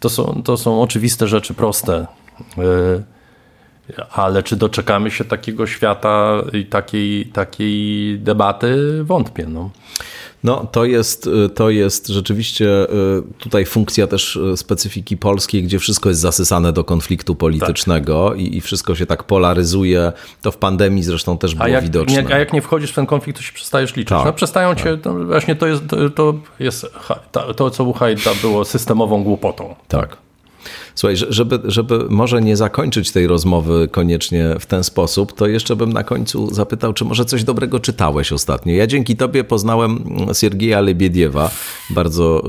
To 0.00 0.08
są, 0.08 0.42
to 0.44 0.56
są 0.56 0.82
oczywiste 0.82 1.28
rzeczy, 1.28 1.54
proste. 1.54 2.06
E, 2.58 3.02
ale 4.12 4.42
czy 4.42 4.56
doczekamy 4.56 5.10
się 5.10 5.24
takiego 5.24 5.66
świata 5.66 6.42
i 6.52 6.66
takiej, 6.66 7.26
takiej 7.26 8.18
debaty? 8.18 9.00
Wątpię. 9.04 9.46
No. 9.46 9.70
No, 10.44 10.66
to 10.72 10.84
jest, 10.84 11.26
y, 11.26 11.48
to 11.48 11.70
jest 11.70 12.06
rzeczywiście 12.06 12.66
y, 12.84 13.22
tutaj 13.38 13.64
funkcja 13.64 14.06
też 14.06 14.36
y, 14.36 14.56
specyfiki 14.56 15.16
polskiej, 15.16 15.62
gdzie 15.62 15.78
wszystko 15.78 16.08
jest 16.08 16.20
zasysane 16.20 16.72
do 16.72 16.84
konfliktu 16.84 17.34
politycznego 17.34 18.30
tak. 18.30 18.38
i, 18.38 18.56
i, 18.56 18.60
wszystko 18.60 18.94
się 18.94 19.06
tak 19.06 19.24
polaryzuje. 19.24 20.12
To 20.42 20.50
w 20.50 20.56
pandemii 20.56 21.02
zresztą 21.02 21.38
też 21.38 21.54
było 21.54 21.64
a 21.64 21.68
jak, 21.68 21.84
widoczne. 21.84 22.22
Nie, 22.22 22.34
a 22.34 22.38
jak 22.38 22.52
nie 22.52 22.62
wchodzisz 22.62 22.90
w 22.90 22.94
ten 22.94 23.06
konflikt, 23.06 23.38
to 23.38 23.44
się 23.44 23.52
przestajesz 23.52 23.96
liczyć. 23.96 24.08
Tak, 24.08 24.24
no, 24.24 24.32
przestają 24.32 24.74
tak. 24.74 24.84
cię, 24.84 24.98
to 24.98 25.14
właśnie 25.14 25.56
to 25.56 25.66
jest, 25.66 25.82
to 26.14 26.34
jest 26.60 26.86
to, 27.56 27.70
co 27.70 27.84
u 27.84 27.92
Hajda 27.92 28.30
było 28.42 28.64
systemową 28.64 29.24
głupotą. 29.24 29.74
Tak. 29.88 30.16
Słuchaj, 30.98 31.16
żeby, 31.16 31.60
żeby 31.64 32.06
może 32.08 32.42
nie 32.42 32.56
zakończyć 32.56 33.10
tej 33.10 33.26
rozmowy 33.26 33.88
koniecznie 33.88 34.54
w 34.60 34.66
ten 34.66 34.84
sposób, 34.84 35.32
to 35.32 35.46
jeszcze 35.46 35.76
bym 35.76 35.92
na 35.92 36.04
końcu 36.04 36.54
zapytał, 36.54 36.92
czy 36.92 37.04
może 37.04 37.24
coś 37.24 37.44
dobrego 37.44 37.80
czytałeś 37.80 38.32
ostatnio. 38.32 38.74
Ja 38.74 38.86
dzięki 38.86 39.16
tobie 39.16 39.44
poznałem 39.44 40.04
Siergieja 40.32 40.80
Lebiediewa. 40.80 41.50
Bardzo 41.90 42.42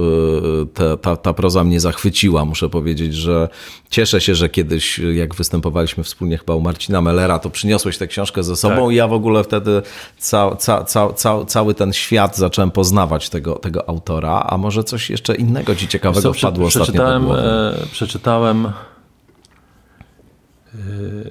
y, 0.64 0.66
ta, 0.66 0.98
ta, 0.98 1.16
ta 1.16 1.34
proza 1.34 1.64
mnie 1.64 1.80
zachwyciła. 1.80 2.46
Muszę 2.46 2.70
powiedzieć, 2.70 3.16
że 3.16 3.50
cieszę 3.90 4.22
się, 4.22 4.36
że 4.36 4.50
kiedyś, 4.50 5.00
jak 5.00 5.36
występowaliśmy 5.36 6.04
wspólnie 6.04 6.38
chyba 6.38 6.56
u 6.56 6.62
Marcina 6.62 7.02
Mellera, 7.02 7.40
to 7.40 7.50
przyniosłeś 7.50 7.98
tę 7.98 8.08
książkę 8.08 8.44
ze 8.44 8.56
sobą 8.56 8.86
tak. 8.86 8.94
i 8.94 8.96
ja 8.96 9.08
w 9.08 9.14
ogóle 9.14 9.44
wtedy 9.44 9.82
ca, 10.18 10.56
ca, 10.56 10.84
ca, 10.84 11.14
ca, 11.14 11.46
cały 11.46 11.74
ten 11.74 11.94
świat 11.94 12.38
zacząłem 12.38 12.72
poznawać 12.72 13.30
tego, 13.30 13.56
tego 13.56 13.90
autora. 13.90 14.46
A 14.50 14.58
może 14.58 14.84
coś 14.84 15.10
jeszcze 15.10 15.36
innego 15.36 15.76
ci 15.76 15.88
ciekawego 15.88 16.34
Co, 16.34 16.34
wpadło 16.34 16.68
ostatnio 16.68 17.04
do 17.04 17.20
głowy? 17.20 17.40
E, 17.40 17.88
przeczytałem 17.92 18.39
przeczytałem 18.40 18.66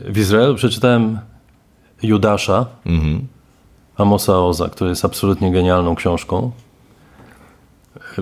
y, 0.04 0.12
w 0.12 0.18
Izraelu 0.18 0.54
przeczytałem 0.54 1.18
Judasza 2.02 2.66
mhm. 2.86 3.26
Amosa 3.96 4.38
Oza, 4.38 4.68
który 4.68 4.90
jest 4.90 5.04
absolutnie 5.04 5.52
genialną 5.52 5.94
książką. 5.94 6.50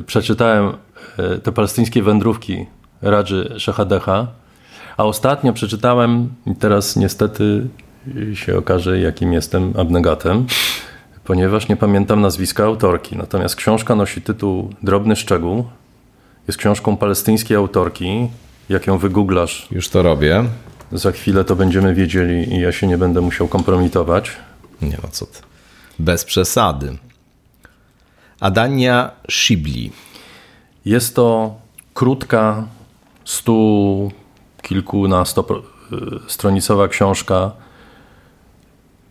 Przeczytałem 0.07 0.73
y, 1.19 1.39
te 1.39 1.53
palestyńskie 1.53 2.03
wędrówki 2.03 2.67
Radży 3.03 3.55
Szechadecha, 3.59 4.27
a 4.97 5.05
ostatnio 5.05 5.53
przeczytałem, 5.53 6.29
teraz 6.59 6.97
niestety 6.97 7.69
się 8.35 8.59
okaże, 8.59 9.01
jakim 9.01 9.33
jestem 9.33 9.73
abnegatem, 9.79 10.47
ponieważ 11.25 11.69
nie 11.69 11.77
pamiętam 11.77 12.21
nazwiska 12.21 12.65
autorki. 12.65 13.17
Natomiast 13.17 13.57
książka 13.57 13.95
nosi 13.95 14.23
tytuł 14.23 14.71
Drobny 14.83 15.17
Szczegół. 15.17 15.65
Jest 16.49 16.59
książką 16.59 16.97
palestyńskiej 16.97 17.57
autorki. 17.57 18.29
Jak 18.69 18.87
ją 18.87 18.99
wygooglasz, 18.99 19.69
Już 19.71 19.89
to 19.89 20.03
robię. 20.03 20.45
za 20.93 21.13
chwilę 21.13 21.45
to 21.45 21.57
będziemy 21.57 21.95
wiedzieli 21.95 22.55
i 22.55 22.61
ja 22.61 22.73
się 22.73 22.87
nie 22.87 22.99
będę 22.99 23.21
musiał 23.21 23.49
kompromitować. 23.49 24.31
Nie 24.83 24.99
no 25.03 25.09
co 25.13 25.27
ty. 25.27 25.39
Bez 25.99 26.25
przesady. 26.25 26.99
Adania 28.41 29.11
Shibli. 29.31 29.93
Jest 30.85 31.17
to 31.17 31.55
krótka, 31.95 32.67
stu 33.25 34.11
kilkunastostronicowa 34.63 36.89
książka, 36.89 37.51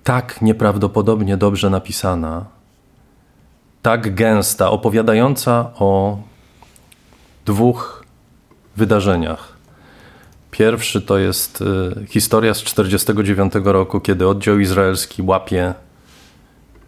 tak 0.03 0.41
nieprawdopodobnie 0.41 1.38
dobrze 1.38 1.69
napisana, 1.69 2.45
tak 3.82 4.15
gęsta, 4.15 4.72
opowiadająca 4.72 5.72
o 5.80 6.18
dwóch 7.45 8.05
wydarzeniach. 8.76 9.56
Pierwszy 10.52 11.02
to 11.02 11.18
jest 11.18 11.61
y, 11.61 12.06
historia 12.07 12.53
z 12.53 12.64
1949 12.64 13.53
roku, 13.64 13.99
kiedy 13.99 14.27
oddział 14.27 14.60
izraelski 14.60 15.22
łapie 15.22 15.73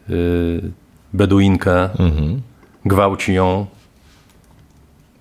y, 0.09 0.71
Beduinkę, 1.13 1.89
gwałci 2.85 3.33
ją. 3.33 3.65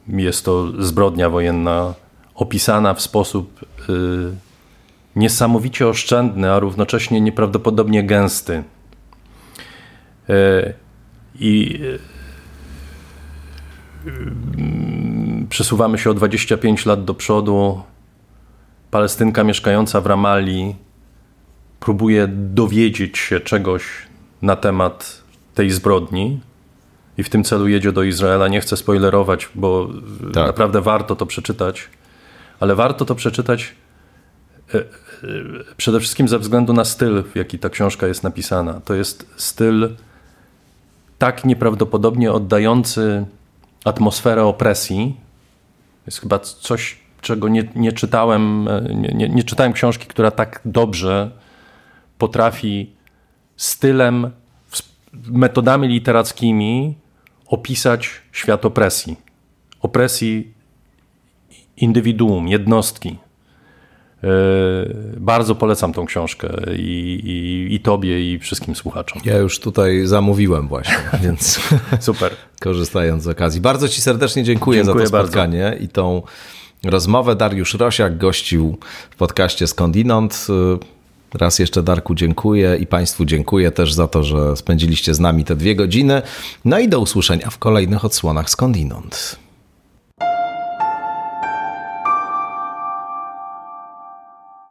Jest 0.08 0.44
to 0.44 0.82
zbrodnia 0.82 1.30
wojenna, 1.30 1.94
opisana 2.34 2.94
w 2.94 3.00
sposób 3.00 3.60
y, 3.88 3.92
niesamowicie 5.16 5.88
oszczędny, 5.88 6.52
a 6.52 6.58
równocześnie 6.58 7.20
nieprawdopodobnie 7.20 8.04
gęsty. 8.04 8.62
I 11.40 11.80
przesuwamy 15.48 15.98
się 15.98 16.10
o 16.10 16.14
25 16.14 16.86
lat 16.86 17.04
do 17.04 17.14
przodu. 17.14 17.82
Palestynka 18.90 19.44
mieszkająca 19.44 20.00
w 20.00 20.06
Ramalli 20.06 20.76
próbuje 21.80 22.28
dowiedzieć 22.28 23.18
się 23.18 23.40
czegoś 23.40 23.82
na 24.42 24.56
temat 24.56 25.22
tej 25.54 25.70
zbrodni 25.70 26.40
i 27.18 27.22
w 27.22 27.28
tym 27.28 27.44
celu 27.44 27.68
jedzie 27.68 27.92
do 27.92 28.02
Izraela. 28.02 28.48
Nie 28.48 28.60
chcę 28.60 28.76
spoilerować, 28.76 29.48
bo 29.54 29.88
Tak. 30.34 30.46
naprawdę 30.46 30.80
warto 30.80 31.16
to 31.16 31.26
przeczytać, 31.26 31.88
ale 32.60 32.74
warto 32.74 33.04
to 33.04 33.14
przeczytać 33.14 33.74
e, 34.74 34.78
e, 34.78 34.84
przede 35.76 36.00
wszystkim 36.00 36.28
ze 36.28 36.38
względu 36.38 36.72
na 36.72 36.84
styl, 36.84 37.22
w 37.22 37.36
jaki 37.36 37.58
ta 37.58 37.70
książka 37.70 38.06
jest 38.06 38.22
napisana. 38.22 38.80
To 38.84 38.94
jest 38.94 39.26
styl 39.36 39.88
tak 41.18 41.44
nieprawdopodobnie 41.44 42.32
oddający 42.32 43.26
atmosferę 43.84 44.44
opresji. 44.44 45.16
Jest 46.06 46.20
chyba 46.20 46.38
coś, 46.38 46.98
czego 47.20 47.48
nie, 47.48 47.68
nie 47.74 47.92
czytałem, 47.92 48.68
e, 48.68 48.94
nie, 48.94 49.28
nie, 49.28 49.44
czytałem 49.44 49.72
książki, 49.72 50.06
która 50.06 50.30
tak 50.30 50.60
dobrze 50.64 51.30
potrafi 52.18 52.92
stylem, 53.56 54.30
metodami 55.12 55.88
literackimi 55.88 56.94
opisać 57.46 58.10
świat 58.32 58.64
opresji. 58.64 59.16
Opresji 59.80 60.54
indywiduum, 61.76 62.48
jednostki. 62.48 63.18
Yy, 64.26 65.16
Bardzo 65.16 65.54
polecam 65.54 65.92
tą 65.92 66.06
książkę 66.06 66.48
i, 66.76 67.20
i, 67.24 67.74
i 67.74 67.80
tobie, 67.80 68.32
i 68.32 68.38
wszystkim 68.38 68.74
słuchaczom. 68.74 69.22
Ja 69.24 69.36
już 69.36 69.60
tutaj 69.60 70.06
zamówiłem 70.06 70.68
właśnie, 70.68 70.98
więc 71.24 71.60
Super. 72.00 72.32
korzystając 72.60 73.22
z 73.22 73.28
okazji. 73.28 73.60
Bardzo 73.60 73.88
Ci 73.88 74.00
serdecznie 74.00 74.44
dziękuję, 74.44 74.84
Dziękuję 74.84 75.06
za 75.06 75.12
to 75.12 75.24
spotkanie 75.24 75.76
i 75.80 75.88
tą 75.88 76.22
rozmowę. 76.84 77.36
Dariusz 77.36 77.74
Rosiak 77.74 78.18
gościł 78.18 78.78
w 79.10 79.16
podcaście 79.16 79.66
Skądinąd. 79.66 80.46
Raz 81.34 81.58
jeszcze 81.58 81.82
Darku 81.82 82.14
dziękuję 82.14 82.76
i 82.80 82.86
Państwu 82.86 83.24
dziękuję 83.24 83.70
też 83.70 83.92
za 83.92 84.08
to, 84.08 84.22
że 84.22 84.56
spędziliście 84.56 85.14
z 85.14 85.20
nami 85.20 85.44
te 85.44 85.56
dwie 85.56 85.76
godziny. 85.76 86.22
No 86.64 86.78
i 86.78 86.88
do 86.88 87.00
usłyszenia 87.00 87.50
w 87.50 87.58
kolejnych 87.58 88.04
odsłonach 88.04 88.50
Skądinąd. 88.50 89.45